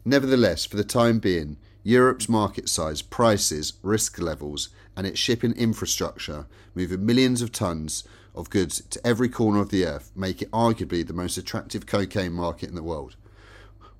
Nevertheless, 0.06 0.64
for 0.64 0.76
the 0.76 0.84
time 0.84 1.18
being, 1.18 1.58
Europe's 1.86 2.28
market 2.28 2.68
size, 2.68 3.00
prices, 3.00 3.74
risk 3.80 4.20
levels, 4.20 4.70
and 4.96 5.06
its 5.06 5.20
shipping 5.20 5.52
infrastructure, 5.52 6.46
moving 6.74 7.06
millions 7.06 7.40
of 7.40 7.52
tons 7.52 8.02
of 8.34 8.50
goods 8.50 8.82
to 8.90 9.06
every 9.06 9.28
corner 9.28 9.60
of 9.60 9.68
the 9.68 9.86
earth, 9.86 10.10
make 10.16 10.42
it 10.42 10.50
arguably 10.50 11.06
the 11.06 11.12
most 11.12 11.38
attractive 11.38 11.86
cocaine 11.86 12.32
market 12.32 12.68
in 12.68 12.74
the 12.74 12.82
world. 12.82 13.14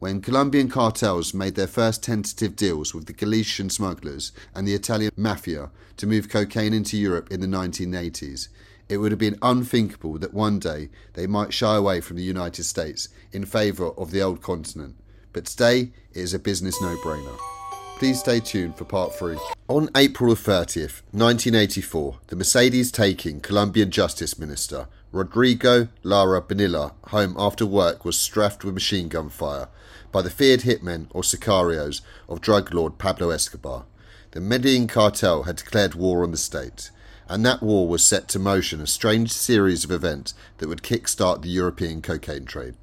When 0.01 0.20
Colombian 0.20 0.68
cartels 0.68 1.33
made 1.33 1.55
their 1.55 1.68
first 1.68 2.03
tentative 2.03 2.57
deals 2.57 2.92
with 2.92 3.07
the 3.07 3.12
Galician 3.12 3.70
smugglers 3.70 4.33
and 4.53 4.66
the 4.66 4.75
Italian 4.75 5.12
mafia 5.16 5.70
to 5.99 6.09
move 6.09 6.29
cocaine 6.29 6.75
into 6.75 6.96
Europe 6.96 7.31
in 7.31 7.40
the 7.40 7.46
1980s, 7.46 8.49
it 8.88 8.96
would 8.96 9.12
have 9.12 9.20
been 9.20 9.38
unthinkable 9.42 10.18
that 10.18 10.35
one 10.35 10.59
day 10.59 10.88
they 11.12 11.29
might 11.29 11.55
shy 11.55 11.77
away 11.77 12.01
from 12.01 12.16
the 12.16 12.25
United 12.25 12.64
States 12.64 13.11
in 13.31 13.44
favour 13.44 13.90
of 13.90 14.11
the 14.11 14.22
old 14.22 14.42
continent. 14.42 14.96
But 15.33 15.44
today 15.44 15.92
it 16.11 16.20
is 16.20 16.35
a 16.35 16.40
business 16.40 16.83
no 16.83 16.96
brainer. 16.96 17.55
Please 17.98 18.20
stay 18.20 18.40
tuned 18.40 18.76
for 18.76 18.85
part 18.85 19.14
3. 19.14 19.38
On 19.68 19.88
April 19.96 20.35
30th, 20.35 21.00
1984, 21.12 22.18
the 22.26 22.37
Mercedes 22.37 22.92
taking 22.92 23.40
Colombian 23.40 23.90
Justice 23.90 24.38
Minister 24.38 24.88
Rodrigo 25.12 25.88
Lara 26.02 26.42
Bonilla 26.42 26.92
home 27.06 27.35
after 27.38 27.64
work 27.64 28.04
was 28.04 28.18
strafed 28.18 28.64
with 28.64 28.74
machine 28.74 29.09
gun 29.09 29.30
fire 29.30 29.68
by 30.12 30.20
the 30.20 30.28
feared 30.28 30.61
hitmen 30.61 31.06
or 31.09 31.22
sicarios 31.22 32.02
of 32.28 32.42
drug 32.42 32.74
lord 32.74 32.98
Pablo 32.98 33.30
Escobar. 33.30 33.87
The 34.32 34.42
Medellin 34.42 34.88
cartel 34.88 35.44
had 35.44 35.56
declared 35.56 35.94
war 35.94 36.22
on 36.22 36.32
the 36.32 36.37
state, 36.37 36.90
and 37.30 37.46
that 37.46 37.62
war 37.62 37.88
was 37.88 38.04
set 38.04 38.28
to 38.28 38.38
motion 38.38 38.82
a 38.82 38.87
strange 38.87 39.32
series 39.32 39.85
of 39.85 39.90
events 39.90 40.35
that 40.59 40.68
would 40.68 40.82
kick-start 40.82 41.40
the 41.40 41.48
European 41.48 42.02
cocaine 42.02 42.44
trade. 42.44 42.74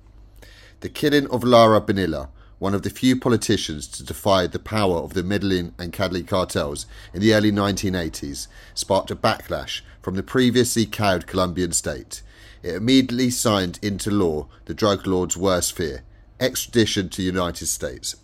The 0.80 0.90
killing 0.90 1.28
of 1.30 1.44
Lara 1.44 1.82
Bonilla 1.82 2.30
one 2.64 2.74
of 2.74 2.84
the 2.84 2.90
few 2.90 3.20
politicians 3.20 3.88
to 3.88 4.06
defy 4.06 4.48
the 4.48 4.58
power 4.58 4.96
of 5.00 5.14
the 5.14 5.22
Medellin 5.22 5.74
and 5.78 5.92
Cali 5.92 6.24
cartels 6.24 6.86
in 7.14 7.20
the 7.20 7.34
early 7.34 7.52
1980s, 7.52 8.48
sparked 8.74 9.12
a 9.12 9.18
backlash 9.18 9.82
from 10.02 10.16
the 10.16 10.24
previously 10.24 10.86
cowed 10.86 11.28
Colombian 11.28 11.74
state. 11.74 12.22
It 12.62 12.76
immediately 12.76 13.32
signed 13.32 13.80
into 13.82 14.10
law 14.10 14.48
the 14.64 14.74
drug 14.74 15.06
lord's 15.06 15.36
worst 15.36 15.76
fear 15.76 16.04
extradition 16.40 17.10
to 17.10 17.18
the 17.18 17.26
United 17.26 17.66
States. 17.66 18.16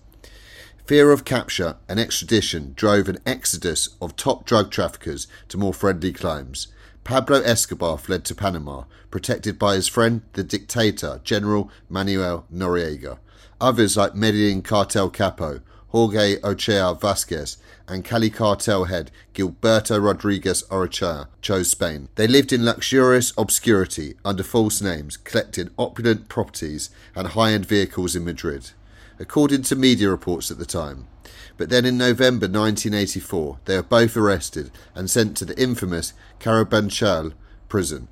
Fear 0.86 1.12
of 1.12 1.26
capture 1.26 1.76
and 1.90 2.00
extradition 2.00 2.72
drove 2.78 3.10
an 3.10 3.20
exodus 3.26 3.90
of 4.02 4.16
top 4.16 4.46
drug 4.46 4.72
traffickers 4.72 5.28
to 5.50 5.58
more 5.58 5.74
friendly 5.74 6.14
climes. 6.14 6.70
Pablo 7.04 7.42
Escobar 7.42 7.98
fled 7.98 8.24
to 8.24 8.36
Panama, 8.36 8.86
protected 9.12 9.60
by 9.60 9.76
his 9.76 9.90
friend, 9.90 10.22
the 10.32 10.46
dictator 10.46 11.20
General 11.26 11.70
Manuel 11.90 12.46
Noriega. 12.50 13.18
Others 13.62 13.98
like 13.98 14.16
Medellin 14.16 14.62
cartel 14.62 15.10
capo 15.10 15.60
Jorge 15.90 16.38
Ochoa 16.44 16.96
Vasquez 16.96 17.58
and 17.88 18.06
Cali 18.06 18.30
cartel 18.30 18.86
head 18.86 19.10
Gilberto 19.34 20.02
Rodriguez 20.02 20.64
Orejuela 20.70 21.28
chose 21.42 21.72
Spain. 21.72 22.10
They 22.16 22.28
lived 22.28 22.54
in 22.54 22.64
luxurious 22.64 23.34
obscurity 23.38 24.16
under 24.24 24.44
false 24.44 24.82
names, 24.82 25.18
collecting 25.18 25.72
opulent 25.78 26.30
properties 26.30 26.92
and 27.16 27.30
high-end 27.30 27.66
vehicles 27.66 28.16
in 28.16 28.24
Madrid, 28.24 28.70
according 29.18 29.64
to 29.64 29.76
media 29.76 30.10
reports 30.10 30.52
at 30.52 30.60
the 30.60 30.66
time. 30.66 31.08
But 31.58 31.70
then 31.70 31.86
in 31.86 31.98
November 31.98 32.46
1984, 32.46 33.60
they 33.66 33.76
were 33.76 33.84
both 33.84 34.16
arrested 34.16 34.72
and 34.94 35.10
sent 35.10 35.36
to 35.38 35.46
the 35.46 35.60
infamous 35.60 36.14
Carabanchel 36.40 37.34
prison. 37.68 38.08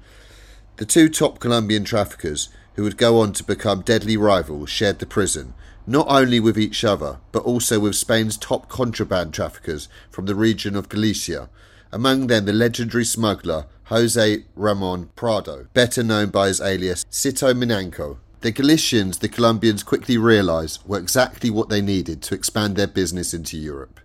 The 0.77 0.85
two 0.85 1.09
top 1.09 1.39
Colombian 1.39 1.83
traffickers 1.83 2.49
who 2.77 2.83
would 2.83 2.95
go 2.95 3.19
on 3.19 3.33
to 3.33 3.43
become 3.43 3.81
deadly 3.81 4.15
rivals, 4.15 4.69
shared 4.69 4.99
the 4.99 5.05
prison, 5.05 5.55
not 5.87 6.05
only 6.07 6.39
with 6.39 6.59
each 6.59 6.83
other, 6.83 7.17
but 7.31 7.43
also 7.43 7.79
with 7.79 7.95
Spain's 7.95 8.37
top 8.37 8.69
contraband 8.69 9.33
traffickers 9.33 9.89
from 10.11 10.27
the 10.27 10.35
region 10.35 10.75
of 10.75 10.87
Galicia, 10.87 11.49
among 11.91 12.27
them 12.27 12.45
the 12.45 12.53
legendary 12.53 13.03
smuggler 13.03 13.65
Jose 13.85 14.45
Ramon 14.55 15.09
Prado, 15.15 15.67
better 15.73 16.03
known 16.03 16.29
by 16.29 16.49
his 16.49 16.61
alias 16.61 17.03
Sito 17.09 17.51
Miñanco. 17.53 18.17
The 18.41 18.51
Galicians 18.51 19.17
the 19.17 19.29
Colombians 19.29 19.81
quickly 19.81 20.17
realised 20.17 20.81
were 20.85 20.99
exactly 20.99 21.49
what 21.49 21.69
they 21.69 21.81
needed 21.81 22.21
to 22.23 22.35
expand 22.35 22.75
their 22.75 22.85
business 22.85 23.33
into 23.33 23.57
Europe. 23.57 23.99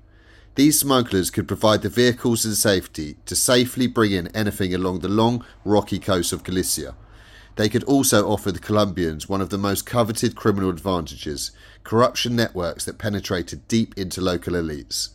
These 0.55 0.81
smugglers 0.81 1.31
could 1.31 1.49
provide 1.49 1.83
the 1.83 1.91
vehicles 1.91 2.47
and 2.47 2.55
safety 2.55 3.17
to 3.27 3.37
safely 3.37 3.87
bring 3.87 4.13
in 4.13 4.29
anything 4.29 4.75
along 4.75 5.01
the 5.01 5.09
long, 5.09 5.45
rocky 5.65 5.99
coast 5.99 6.33
of 6.33 6.45
Galicia, 6.45 6.95
they 7.57 7.69
could 7.69 7.85
also 7.85 8.29
offer 8.29 8.51
the 8.51 8.59
Colombians 8.59 9.29
one 9.29 9.41
of 9.41 9.51
the 9.51 9.59
most 9.59 9.85
coveted 9.85 10.35
criminal 10.35 10.71
advantages 10.71 11.51
corruption 11.85 12.37
networks 12.37 12.85
that 12.85 12.99
penetrated 12.99 13.67
deep 13.69 13.97
into 13.99 14.21
local 14.21 14.55
elites. 14.55 15.11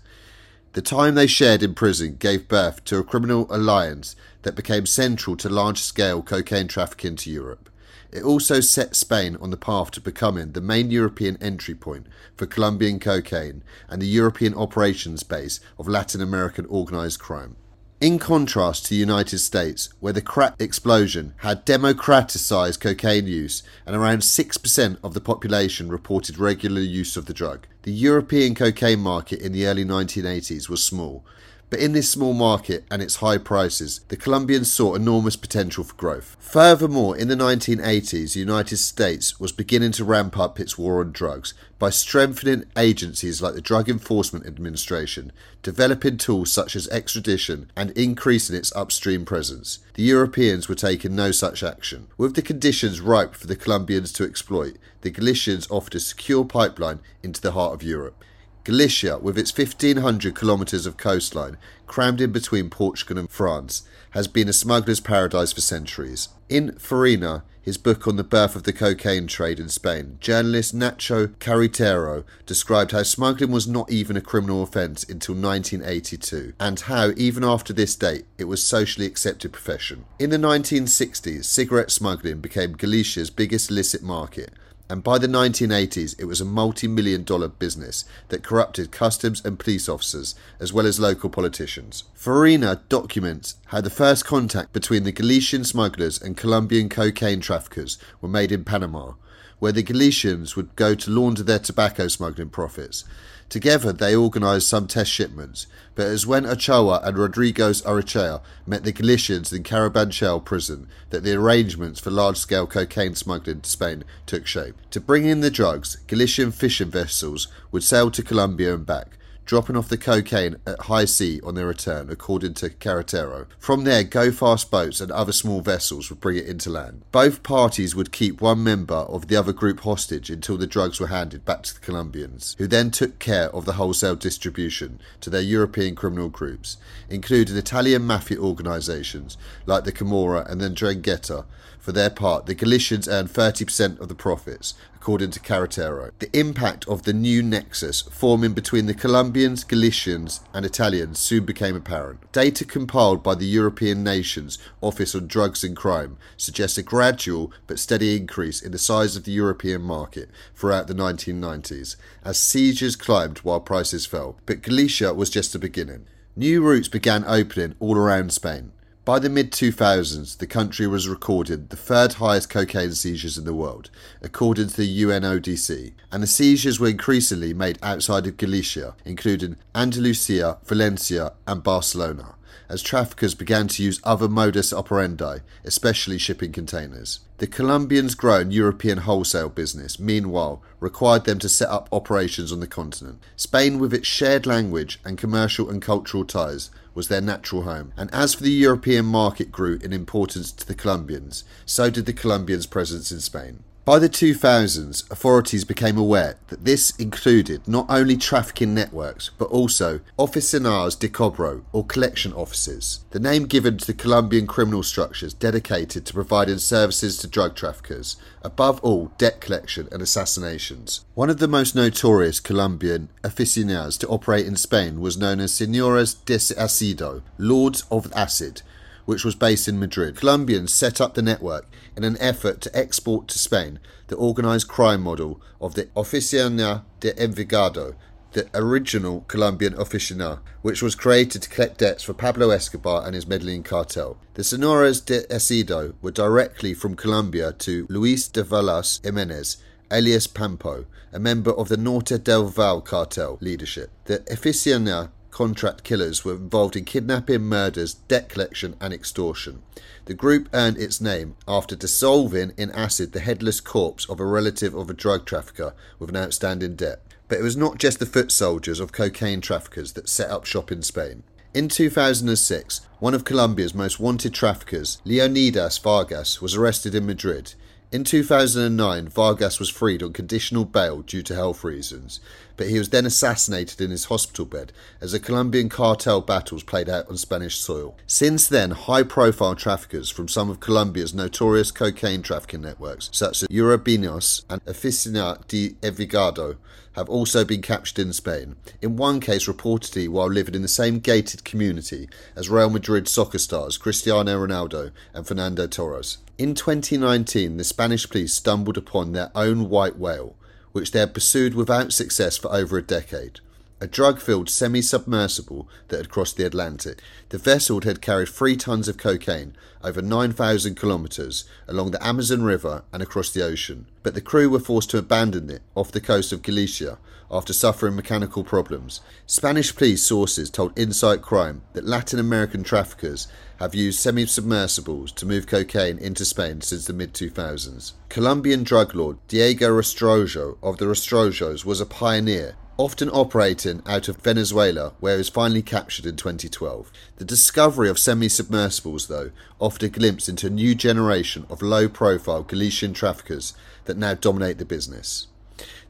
The 0.74 0.82
time 0.82 1.16
they 1.16 1.28
shared 1.28 1.64
in 1.64 1.74
prison 1.74 2.18
gave 2.20 2.48
birth 2.48 2.84
to 2.86 2.98
a 2.98 3.04
criminal 3.04 3.48
alliance 3.50 4.16
that 4.44 4.56
became 4.56 4.86
central 4.86 5.36
to 5.38 5.50
large 5.50 5.80
scale 5.80 6.22
cocaine 6.22 6.68
trafficking 6.68 7.16
to 7.18 7.32
Europe. 7.32 7.70
It 8.12 8.24
also 8.24 8.60
set 8.60 8.96
Spain 8.96 9.38
on 9.42 9.50
the 9.50 9.58
path 9.58 9.92
to 9.92 10.02
becoming 10.02 10.52
the 10.52 10.62
main 10.62 10.92
European 10.92 11.38
entry 11.42 11.76
point 11.76 12.08
for 12.36 12.46
Colombian 12.46 13.00
cocaine 13.00 13.64
and 13.90 14.02
the 14.02 14.08
European 14.08 14.54
operations 14.54 15.24
base 15.24 15.60
of 15.78 15.88
Latin 15.88 16.22
American 16.22 16.66
organised 16.68 17.20
crime. 17.20 17.56
In 18.00 18.20
contrast 18.20 18.84
to 18.86 18.90
the 18.92 18.96
United 18.96 19.40
States, 19.40 19.90
where 20.00 20.14
the 20.14 20.22
crack 20.22 20.54
explosion 20.60 21.34
had 21.38 21.66
democratized 21.66 22.80
cocaine 22.80 23.26
use 23.26 23.64
and 23.88 23.96
around 23.96 24.20
6% 24.20 24.98
of 25.04 25.16
the 25.16 25.20
population 25.20 25.90
reported 25.90 26.38
regular 26.38 26.82
use 26.82 27.18
of 27.18 27.26
the 27.26 27.34
drug, 27.34 27.66
the 27.82 27.92
European 27.92 28.54
cocaine 28.54 29.00
market 29.00 29.40
in 29.40 29.52
the 29.52 29.66
early 29.66 29.84
1980s 29.84 30.70
was 30.70 30.84
small, 30.84 31.26
but 31.70 31.80
in 31.80 31.92
this 31.92 32.10
small 32.10 32.34
market 32.34 32.86
and 32.90 33.02
its 33.02 33.18
high 33.18 33.38
prices, 33.38 34.02
the 34.08 34.16
Colombians 34.16 34.72
saw 34.72 34.96
enormous 34.96 35.36
potential 35.36 35.84
for 35.84 35.96
growth. 35.96 36.38
Furthermore, 36.40 37.18
in 37.18 37.28
the 37.28 37.36
1980s, 37.36 38.34
the 38.34 38.40
United 38.40 38.78
States 38.78 39.40
was 39.40 39.52
beginning 39.52 39.92
to 39.94 40.06
ramp 40.06 40.38
up 40.38 40.60
its 40.60 40.78
war 40.78 41.02
on 41.02 41.12
drugs 41.12 41.54
by 41.78 41.90
strengthening 41.90 42.64
agencies 42.78 43.42
like 43.42 43.54
the 43.54 43.62
Drug 43.62 43.90
Enforcement 43.90 44.46
Administration, 44.46 45.32
developing 45.62 46.18
tools 46.18 46.52
such 46.52 46.76
as 46.76 46.88
extradition, 46.88 47.70
and 47.76 47.92
increasing 47.92 48.56
its 48.56 48.74
upstream 48.76 49.26
presence. 49.26 49.80
The 49.96 50.04
Europeans 50.04 50.70
were 50.70 50.76
taking 50.76 51.16
no 51.16 51.32
such 51.32 51.64
action. 51.64 52.08
With 52.18 52.36
the 52.36 52.42
conditions 52.42 53.02
ripe 53.02 53.36
for 53.36 53.48
the 53.48 53.56
Colombians 53.58 54.14
to 54.14 54.24
exploit, 54.24 54.78
the 55.02 55.12
Galicians 55.12 55.68
offered 55.70 55.96
a 55.96 56.00
secure 56.00 56.46
pipeline 56.46 57.00
into 57.22 57.42
the 57.42 57.52
heart 57.52 57.74
of 57.74 57.84
Europe. 57.84 58.24
Galicia, 58.68 59.18
with 59.18 59.38
its 59.38 59.58
1500 59.58 60.38
kilometres 60.38 60.86
of 60.86 60.98
coastline, 60.98 61.56
crammed 61.86 62.20
in 62.20 62.34
between 62.34 62.70
Portugal 62.70 63.18
and 63.18 63.30
France, 63.30 63.84
has 64.10 64.28
been 64.28 64.50
a 64.50 64.54
smuggler's 64.54 65.00
paradise 65.00 65.54
for 65.54 65.62
centuries. 65.62 66.28
In 66.50 66.72
Fariña, 66.72 67.44
his 67.62 67.78
book 67.78 68.06
on 68.10 68.18
the 68.18 68.26
birth 68.26 68.58
of 68.58 68.64
the 68.64 68.74
cocaine 68.74 69.26
trade 69.26 69.62
in 69.62 69.70
Spain, 69.70 70.18
journalist 70.20 70.76
Nacho 70.76 71.28
Carretero 71.40 72.26
described 72.46 72.92
how 72.92 73.04
smuggling 73.04 73.52
was 73.52 73.70
not 73.70 73.90
even 73.90 74.18
a 74.18 74.22
criminal 74.22 74.62
offence 74.62 75.06
until 75.06 75.36
1982, 75.36 76.52
and 76.60 76.82
how, 76.82 77.12
even 77.16 77.46
after 77.46 77.72
this 77.72 77.96
date, 77.96 78.26
it 78.38 78.50
was 78.50 78.62
socially 78.62 79.06
accepted 79.06 79.54
profession. 79.54 80.04
In 80.20 80.30
the 80.30 80.36
1960s, 80.36 81.46
cigarette 81.46 81.92
smuggling 81.92 82.42
became 82.42 82.74
Galicia's 82.74 83.30
biggest 83.30 83.72
illicit 83.72 84.04
market, 84.04 84.52
and 84.90 85.04
by 85.04 85.18
the 85.18 85.28
1980s 85.28 86.20
it 86.20 86.26
was 86.26 86.40
a 86.40 86.46
multi 86.46 86.88
million 86.88 87.24
dollar 87.24 87.48
business 87.48 88.06
that 88.30 88.44
corrupted 88.44 88.92
customs 88.92 89.44
and 89.44 89.60
police 89.60 89.90
officers 89.90 90.36
as 90.60 90.72
well 90.72 90.86
as 90.86 91.00
local 91.00 91.30
politicians. 91.30 92.06
Fariña 92.18 92.82
documents 92.90 93.56
how 93.68 93.82
the 93.82 93.90
first 93.90 94.26
contact 94.26 94.74
between 94.74 95.04
the 95.04 95.12
Galician 95.12 95.64
smugglers 95.64 96.22
and 96.22 96.38
Colombian 96.38 96.90
cocaine 96.90 97.42
traffickers 97.42 97.98
were 98.22 98.30
made 98.30 98.52
in 98.52 98.64
Panama, 98.64 99.14
where 99.60 99.72
the 99.72 99.84
Galicians 99.84 100.56
would 100.56 100.76
go 100.76 100.96
to 100.96 101.12
launder 101.12 101.44
their 101.44 101.60
tobacco 101.60 102.08
smuggling 102.08 102.50
profits. 102.50 103.04
Together 103.50 103.94
they 103.94 104.14
organised 104.14 104.68
some 104.68 104.88
test 104.88 105.10
shipments, 105.10 105.68
but 105.96 106.08
it 106.08 106.12
was 106.12 106.28
when 106.28 106.46
Ochoa 106.46 107.00
and 107.04 107.18
Rodriguez 107.18 107.82
Urrutia 107.84 108.42
met 108.66 108.84
the 108.84 108.92
Galicians 108.92 109.54
in 109.54 109.64
Carabanchel 109.64 110.44
prison 110.44 110.90
that 111.12 111.24
the 111.24 111.34
arrangements 111.34 112.02
for 112.02 112.12
large-scale 112.12 112.68
cocaine 112.68 113.16
smuggling 113.16 113.62
to 113.62 113.70
Spain 113.70 114.04
took 114.26 114.46
shape. 114.46 114.76
To 114.92 115.00
bring 115.00 115.26
in 115.26 115.40
the 115.40 115.50
drugs, 115.50 115.96
Galician 116.08 116.52
fishing 116.52 116.92
vessels 116.92 117.48
would 117.72 117.84
sail 117.84 118.12
to 118.12 118.22
Colombia 118.22 118.74
and 118.76 118.86
back, 118.86 119.18
dropping 119.48 119.78
off 119.78 119.88
the 119.88 119.98
cocaine 119.98 120.58
at 120.68 120.82
high 120.82 121.06
sea 121.06 121.40
on 121.42 121.56
their 121.56 121.66
return, 121.66 122.10
according 122.10 122.54
to 122.54 122.70
Carretero. 122.70 123.48
From 123.58 123.86
there, 123.86 124.04
go 124.04 124.30
fast 124.30 124.70
boats 124.70 125.00
and 125.00 125.10
other 125.10 125.32
small 125.32 125.62
vessels 125.62 126.10
would 126.10 126.20
bring 126.20 126.38
it 126.38 126.46
into 126.46 126.70
land. 126.70 127.02
Both 127.14 127.44
parties 127.44 127.96
would 127.96 128.12
keep 128.12 128.42
one 128.42 128.62
member 128.62 128.94
of 128.94 129.30
the 129.30 129.38
other 129.38 129.54
group 129.54 129.80
hostage 129.80 130.30
until 130.30 130.58
the 130.58 130.68
drugs 130.68 131.00
were 131.00 131.08
handed 131.08 131.46
back 131.46 131.64
to 131.64 131.74
the 131.74 131.80
Colombians, 131.80 132.56
who 132.58 132.68
then 132.68 132.92
took 132.92 133.20
care 133.20 133.50
of 133.56 133.64
the 133.64 133.74
wholesale 133.74 134.18
distribution 134.18 135.00
to 135.22 135.30
their 135.30 135.42
European 135.42 135.96
criminal 135.96 136.28
groups, 136.28 136.78
including 137.10 137.56
Italian 137.56 138.04
mafia 138.04 138.38
organisations 138.38 139.38
like 139.66 139.86
the 139.86 139.94
Camorra 139.94 140.46
and 140.52 140.60
the 140.60 140.70
Ndrangheta. 140.70 141.46
For 141.88 141.94
their 141.94 142.10
part, 142.10 142.48
the 142.48 142.54
Galicians 142.54 143.08
earned 143.08 143.30
30% 143.30 144.02
of 144.02 144.10
the 144.10 144.14
profits, 144.14 144.74
according 144.94 145.32
to 145.32 145.40
Carretero. 145.40 146.12
The 146.20 146.38
impact 146.38 146.86
of 146.86 147.04
the 147.04 147.14
new 147.14 147.42
nexus 147.42 148.02
forming 148.02 148.52
between 148.52 148.88
the 148.88 148.94
Colombians, 148.94 149.64
Galicians, 149.64 150.42
and 150.54 150.66
Italians 150.66 151.18
soon 151.18 151.46
became 151.46 151.78
apparent. 151.78 152.30
Data 152.34 152.66
compiled 152.66 153.24
by 153.24 153.36
the 153.36 153.46
European 153.46 154.04
Nations 154.04 154.58
Office 154.82 155.16
on 155.16 155.28
Drugs 155.28 155.64
and 155.64 155.78
Crime 155.78 156.18
suggests 156.36 156.78
a 156.78 156.84
gradual 156.84 157.54
but 157.68 157.80
steady 157.80 158.18
increase 158.18 158.62
in 158.62 158.74
the 158.74 158.78
size 158.78 159.16
of 159.16 159.24
the 159.24 159.32
European 159.32 159.82
market 159.82 160.30
throughout 160.56 160.88
the 160.88 160.94
1990s, 160.94 161.96
as 162.26 162.38
seizures 162.38 162.98
climbed 162.98 163.38
while 163.46 163.62
prices 163.62 164.06
fell. 164.06 164.38
But 164.46 164.62
Galicia 164.62 165.14
was 165.14 165.30
just 165.30 165.54
the 165.54 165.58
beginning. 165.58 166.06
New 166.36 166.62
routes 166.62 166.90
began 166.90 167.24
opening 167.26 167.76
all 167.80 167.96
around 167.96 168.34
Spain. 168.34 168.74
By 169.08 169.20
the 169.20 169.30
mid 169.30 169.54
2000s, 169.54 170.38
the 170.38 170.46
country 170.46 170.86
was 170.86 171.08
recorded 171.08 171.70
the 171.70 171.78
third 171.78 172.16
highest 172.16 172.50
cocaine 172.50 172.92
seizures 172.92 173.38
in 173.38 173.46
the 173.46 173.54
world, 173.54 173.90
according 174.22 174.68
to 174.68 174.76
the 174.76 175.04
UNODC, 175.04 175.94
and 176.12 176.22
the 176.22 176.28
seizures 176.28 176.78
were 176.78 176.90
increasingly 176.90 177.54
made 177.54 177.80
outside 177.82 178.28
of 178.28 178.36
Galicia, 178.36 178.96
including 179.06 179.56
Andalusia, 179.74 180.58
Valencia, 180.66 181.32
and 181.48 181.64
Barcelona, 181.64 182.36
as 182.68 182.82
traffickers 182.82 183.34
began 183.34 183.70
to 183.70 183.82
use 183.82 184.02
other 184.04 184.28
modus 184.28 184.74
operandi, 184.74 185.38
especially 185.64 186.18
shipping 186.18 186.52
containers. 186.52 187.22
The 187.38 187.48
Colombians' 187.48 188.14
growing 188.14 188.52
European 188.52 188.98
wholesale 188.98 189.48
business, 189.48 190.00
meanwhile, 190.00 190.62
required 190.82 191.24
them 191.24 191.40
to 191.40 191.48
set 191.48 191.70
up 191.70 191.88
operations 191.94 192.52
on 192.52 192.60
the 192.60 192.68
continent. 192.68 193.24
Spain, 193.38 193.80
with 193.80 193.94
its 193.94 194.08
shared 194.08 194.46
language 194.46 195.00
and 195.06 195.18
commercial 195.18 195.70
and 195.70 195.82
cultural 195.82 196.26
ties, 196.26 196.72
was 196.98 197.10
their 197.10 197.22
natural 197.22 197.62
home. 197.62 197.94
And 197.96 198.12
as 198.12 198.34
for 198.34 198.42
the 198.42 198.50
European 198.50 199.06
market 199.06 199.52
grew 199.52 199.78
in 199.84 199.94
importance 199.94 200.52
to 200.52 200.66
the 200.66 200.74
Colombians, 200.74 201.44
so 201.64 201.92
did 201.92 202.08
the 202.08 202.12
Colombians' 202.12 202.66
presence 202.66 203.12
in 203.12 203.20
Spain. 203.20 203.64
By 203.88 204.00
the 204.00 204.10
2000s, 204.10 205.10
authorities 205.10 205.64
became 205.64 205.98
aware 205.98 206.36
that 206.50 206.66
this 206.66 206.90
included 206.98 207.66
not 207.70 207.86
only 207.88 208.18
trafficking 208.18 208.74
networks, 208.74 209.32
but 209.38 209.46
also 209.46 210.02
oficinas 210.20 211.00
de 211.00 211.08
cobro, 211.08 211.64
or 211.72 211.86
collection 211.86 212.34
offices, 212.34 213.06
the 213.12 213.20
name 213.22 213.46
given 213.46 213.78
to 213.78 213.88
the 213.88 213.94
Colombian 213.94 214.46
criminal 214.46 214.84
structures 214.84 215.34
dedicated 215.34 216.06
to 216.06 216.14
providing 216.14 216.58
services 216.58 217.18
to 217.20 217.30
drug 217.30 217.56
traffickers, 217.56 218.18
above 218.42 218.82
all 218.82 219.14
debt 219.18 219.40
collection 219.40 219.88
and 219.90 220.02
assassinations. 220.02 221.06
One 221.14 221.30
of 221.30 221.40
the 221.40 221.48
most 221.48 221.74
notorious 221.74 222.42
Colombian 222.42 223.08
oficinas 223.24 223.98
to 224.00 224.08
operate 224.10 224.46
in 224.46 224.58
Spain 224.58 225.00
was 225.00 225.18
known 225.18 225.40
as 225.40 225.54
Senores 225.54 226.14
de 226.26 226.36
Acido, 226.36 227.22
Lords 227.38 227.86
of 227.90 228.12
Acid, 228.14 228.64
which 229.08 229.24
was 229.24 229.36
based 229.36 229.70
in 229.70 229.80
Madrid. 229.80 230.18
Colombians 230.18 230.74
set 230.74 231.00
up 231.00 231.14
the 231.14 231.22
network 231.22 231.66
in 231.96 232.04
an 232.04 232.18
effort 232.20 232.60
to 232.60 232.78
export 232.78 233.30
to 233.30 233.40
Spain 233.40 233.80
the 234.08 234.18
organised 234.18 234.68
crime 234.68 235.02
model 235.02 235.42
of 235.62 235.76
the 235.76 235.86
Oficina 235.96 236.84
de 237.00 237.14
Envigado, 237.14 237.96
the 238.34 238.50
original 238.54 239.22
Colombian 239.30 239.74
oficina, 239.76 240.40
which 240.62 240.82
was 240.82 240.94
created 240.94 241.42
to 241.42 241.50
collect 241.50 241.78
debts 241.78 242.04
for 242.04 242.14
Pablo 242.14 242.50
Escobar 242.50 243.06
and 243.06 243.16
his 243.16 243.28
Medellin 243.28 243.64
cartel. 243.64 244.18
The 244.34 244.44
Senores 244.44 245.00
de 245.00 245.22
Acido 245.34 245.94
were 246.02 246.12
directly 246.12 246.74
from 246.74 246.96
Colombia 246.96 247.54
to 247.60 247.88
Luis 247.90 248.28
de 248.28 248.44
Valas 248.44 249.02
Jimenez, 249.04 249.58
alias 249.90 250.28
Pampo, 250.28 250.86
a 251.14 251.20
member 251.20 251.52
of 251.52 251.70
the 251.70 251.78
Norte 251.78 252.22
del 252.22 252.48
Valle 252.48 252.82
cartel 252.82 253.38
leadership. 253.40 253.90
The 254.06 254.20
Oficina 254.20 255.12
contract 255.38 255.84
killers 255.84 256.26
were 256.26 256.34
involved 256.34 256.76
in 256.76 256.84
kidnapping, 256.84 257.44
murders, 257.44 257.94
debt 257.94 258.28
collection, 258.28 258.76
and 258.82 258.92
extortion. 258.92 259.62
The 260.06 260.16
group 260.16 260.50
earned 260.52 260.78
its 260.78 261.00
name 261.00 261.36
after 261.48 261.76
dissolving 261.76 262.54
in 262.58 262.72
acid 262.72 263.12
the 263.12 263.20
headless 263.20 263.62
corpse 263.62 264.10
of 264.10 264.20
a 264.20 264.26
relative 264.26 264.74
of 264.74 264.90
a 264.90 264.96
drug 264.96 265.28
trafficker 265.28 265.76
with 266.00 266.10
an 266.10 266.18
outstanding 266.18 266.76
debt. 266.76 267.04
But 267.28 267.38
it 267.38 267.44
was 267.44 267.56
not 267.56 267.78
just 267.78 268.00
the 268.00 268.08
foot 268.08 268.32
soldiers 268.32 268.80
of 268.80 268.92
cocaine 268.92 269.40
traffickers 269.40 269.94
that 269.94 270.10
set 270.10 270.32
up 270.32 270.46
shop 270.46 270.72
in 270.72 270.82
Spain. 270.82 271.22
In 271.54 271.70
2006, 271.70 272.82
one 272.98 273.14
of 273.14 273.24
Colombia's 273.24 273.76
most 273.76 274.00
wanted 274.00 274.34
traffickers, 274.34 275.00
Leonidas 275.06 275.78
Vargas, 275.78 276.42
was 276.42 276.56
arrested 276.56 276.96
in 276.96 277.06
Madrid. 277.06 277.54
In 277.90 278.04
2009, 278.04 279.08
Vargas 279.08 279.60
was 279.60 279.70
freed 279.70 280.04
on 280.04 280.12
conditional 280.12 280.66
bail 280.66 281.04
due 281.04 281.22
to 281.22 281.34
health 281.34 281.64
reasons, 281.64 282.20
but 282.58 282.68
he 282.68 282.78
was 282.78 282.90
then 282.90 283.06
assassinated 283.06 283.80
in 283.80 283.92
his 283.92 284.06
hospital 284.06 284.44
bed 284.44 284.74
as 285.00 285.14
the 285.14 285.22
Colombian 285.22 285.70
cartel 285.70 286.20
battles 286.20 286.64
played 286.64 286.90
out 286.90 287.08
on 287.08 287.16
Spanish 287.16 287.56
soil. 287.56 287.96
Since 288.06 288.50
then, 288.50 288.72
high 288.72 289.04
profile 289.04 289.56
traffickers 289.56 290.10
from 290.10 290.28
some 290.28 290.50
of 290.50 290.60
Colombia's 290.60 291.14
notorious 291.14 291.72
cocaine 291.72 292.22
trafficking 292.22 292.60
networks, 292.60 293.10
such 293.14 293.44
as 293.44 293.48
Urabeños 293.48 294.44
and 294.50 294.64
Oficina 294.66 295.48
de 295.48 295.78
Envigado, 295.82 296.58
have 296.98 297.08
also 297.08 297.46
been 297.46 297.62
captured 297.62 298.00
in 298.00 298.12
Spain, 298.12 298.56
in 298.82 298.98
one 298.98 299.20
case 299.20 299.48
reportedly 299.48 300.10
while 300.10 300.28
living 300.28 300.56
in 300.56 300.64
the 300.64 300.68
same 300.68 301.00
gated 301.00 301.46
community 301.46 302.10
as 302.36 302.50
Real 302.50 302.72
Madrid 302.72 303.08
soccer 303.08 303.38
stars 303.38 303.78
Cristiano 303.78 304.46
Ronaldo 304.46 304.92
and 305.14 305.26
Fernando 305.26 305.68
Torres. 305.68 306.18
In 306.40 306.56
2019, 306.56 307.58
the 307.58 307.64
Spanish 307.64 308.10
police 308.10 308.34
stumbled 308.34 308.78
upon 308.78 309.12
their 309.12 309.32
own 309.36 309.70
white 309.70 309.98
whale, 309.98 310.36
which 310.72 310.92
they 310.92 311.00
had 311.00 311.14
pursued 311.14 311.54
without 311.54 311.94
success 311.94 312.36
for 312.36 312.54
over 312.54 312.78
a 312.78 312.84
decade. 312.84 313.40
A 313.80 313.88
drug 313.88 314.20
filled 314.20 314.50
semi 314.50 314.82
submersible 314.82 315.68
that 315.90 315.98
had 315.98 316.10
crossed 316.10 316.38
the 316.38 316.46
Atlantic. 316.46 317.00
The 317.30 317.38
vessel 317.38 317.82
had 317.82 318.02
carried 318.02 318.30
three 318.30 318.56
tons 318.56 318.88
of 318.88 318.98
cocaine 318.98 319.56
over 319.84 320.02
9,000 320.02 320.76
kilometres 320.76 321.46
along 321.68 321.92
the 321.92 322.06
Amazon 322.06 322.44
River 322.44 322.84
and 322.92 323.04
across 323.04 323.30
the 323.30 323.44
ocean, 323.44 323.86
but 324.02 324.16
the 324.16 324.22
crew 324.22 324.50
were 324.50 324.60
forced 324.60 324.90
to 324.92 324.98
abandon 324.98 325.50
it 325.50 325.62
off 325.76 325.92
the 325.92 326.02
coast 326.02 326.32
of 326.32 326.42
Galicia 326.42 326.98
after 327.30 327.54
suffering 327.54 327.96
mechanical 327.96 328.44
problems. 328.44 329.02
Spanish 329.26 329.76
police 329.76 330.02
sources 330.02 330.50
told 330.50 330.78
Insight 330.78 331.22
Crime 331.22 331.62
that 331.74 331.86
Latin 331.86 332.20
American 332.20 332.64
traffickers 332.64 333.28
have 333.60 333.76
used 333.76 334.00
semi 334.00 334.26
submersibles 334.26 335.12
to 335.12 335.26
move 335.26 335.46
cocaine 335.46 335.98
into 336.00 336.26
Spain 336.26 336.62
since 336.62 336.86
the 336.86 336.94
mid 336.94 337.14
2000s. 337.14 337.94
Colombian 338.10 338.64
drug 338.64 338.96
lord 338.96 339.18
Diego 339.28 339.70
Rastrojo 339.70 340.58
of 340.64 340.78
the 340.78 340.86
Rastrojos 340.86 341.66
was 341.66 341.82
a 341.82 341.86
pioneer 341.86 342.56
often 342.78 343.10
operating 343.10 343.82
out 343.88 344.08
of 344.08 344.18
Venezuela, 344.18 344.94
where 345.00 345.16
he 345.16 345.18
was 345.18 345.30
finally 345.30 345.64
captured 345.64 346.06
in 346.06 346.16
2012. 346.16 346.92
The 347.18 347.26
discovery 347.26 347.90
of 347.90 347.98
semi 347.98 348.30
submersibles, 348.30 349.08
though, 349.08 349.32
offered 349.60 349.84
a 349.84 349.90
glimpse 349.90 350.30
into 350.30 350.48
a 350.48 350.52
new 350.52 350.76
generation 350.76 351.46
of 351.50 351.62
low 351.62 351.90
profile 351.90 352.44
Galician 352.44 352.94
traffickers 352.94 353.54
that 353.86 353.98
now 353.98 354.14
dominate 354.14 354.60
the 354.60 354.66
business. 354.66 355.28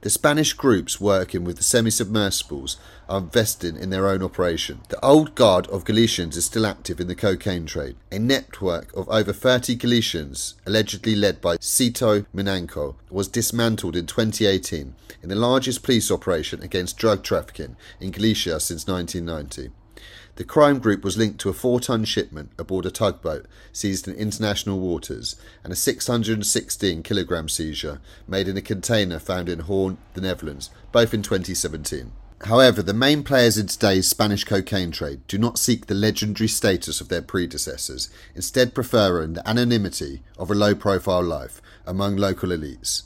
The 0.01 0.09
Spanish 0.09 0.53
groups 0.53 1.01
working 1.01 1.43
with 1.43 1.57
the 1.57 1.63
semi 1.63 1.91
submersibles 1.91 2.77
are 3.09 3.19
investing 3.19 3.77
in 3.77 3.89
their 3.89 4.07
own 4.07 4.21
operation. 4.21 4.81
The 4.89 5.03
old 5.03 5.35
guard 5.35 5.67
of 5.67 5.85
Galicians 5.85 6.37
is 6.37 6.45
still 6.45 6.65
active 6.65 6.99
in 6.99 7.07
the 7.07 7.15
cocaine 7.15 7.65
trade. 7.65 7.95
A 8.11 8.19
network 8.19 8.95
of 8.95 9.07
over 9.09 9.33
30 9.33 9.75
Galicians, 9.75 10.55
allegedly 10.65 11.15
led 11.15 11.41
by 11.41 11.57
Sito 11.57 12.25
Miñanco, 12.35 12.95
was 13.09 13.27
dismantled 13.27 13.95
in 13.95 14.05
2018 14.05 14.95
in 15.23 15.29
the 15.29 15.35
largest 15.35 15.83
police 15.83 16.11
operation 16.11 16.61
against 16.61 16.97
drug 16.97 17.23
trafficking 17.23 17.75
in 17.99 18.11
Galicia 18.11 18.59
since 18.59 18.87
1990. 18.87 19.71
The 20.37 20.43
crime 20.43 20.77
group 20.77 21.03
was 21.03 21.17
linked 21.17 21.39
to 21.39 21.49
a 21.49 21.53
four 21.53 21.79
ton 21.79 22.05
shipment 22.05 22.51
aboard 22.59 22.85
a 22.85 22.91
tugboat 22.91 23.47
seized 23.73 24.07
in 24.07 24.13
international 24.13 24.79
waters 24.79 25.35
and 25.63 25.73
a 25.73 25.75
616 25.75 27.01
kilogram 27.01 27.49
seizure 27.49 27.99
made 28.27 28.47
in 28.47 28.55
a 28.55 28.61
container 28.61 29.17
found 29.17 29.49
in 29.49 29.61
Hoorn, 29.61 29.97
the 30.13 30.21
Netherlands, 30.21 30.69
both 30.91 31.11
in 31.11 31.23
2017. 31.23 32.11
However, 32.45 32.83
the 32.83 32.93
main 32.93 33.23
players 33.23 33.57
in 33.57 33.67
today's 33.67 34.07
Spanish 34.07 34.43
cocaine 34.43 34.91
trade 34.91 35.21
do 35.27 35.37
not 35.37 35.57
seek 35.57 35.87
the 35.87 35.95
legendary 35.95 36.47
status 36.47 37.01
of 37.01 37.09
their 37.09 37.21
predecessors, 37.21 38.09
instead, 38.35 38.75
preferring 38.75 39.33
the 39.33 39.47
anonymity 39.49 40.21
of 40.37 40.51
a 40.51 40.55
low 40.55 40.75
profile 40.75 41.23
life 41.23 41.61
among 41.85 42.15
local 42.15 42.49
elites. 42.49 43.03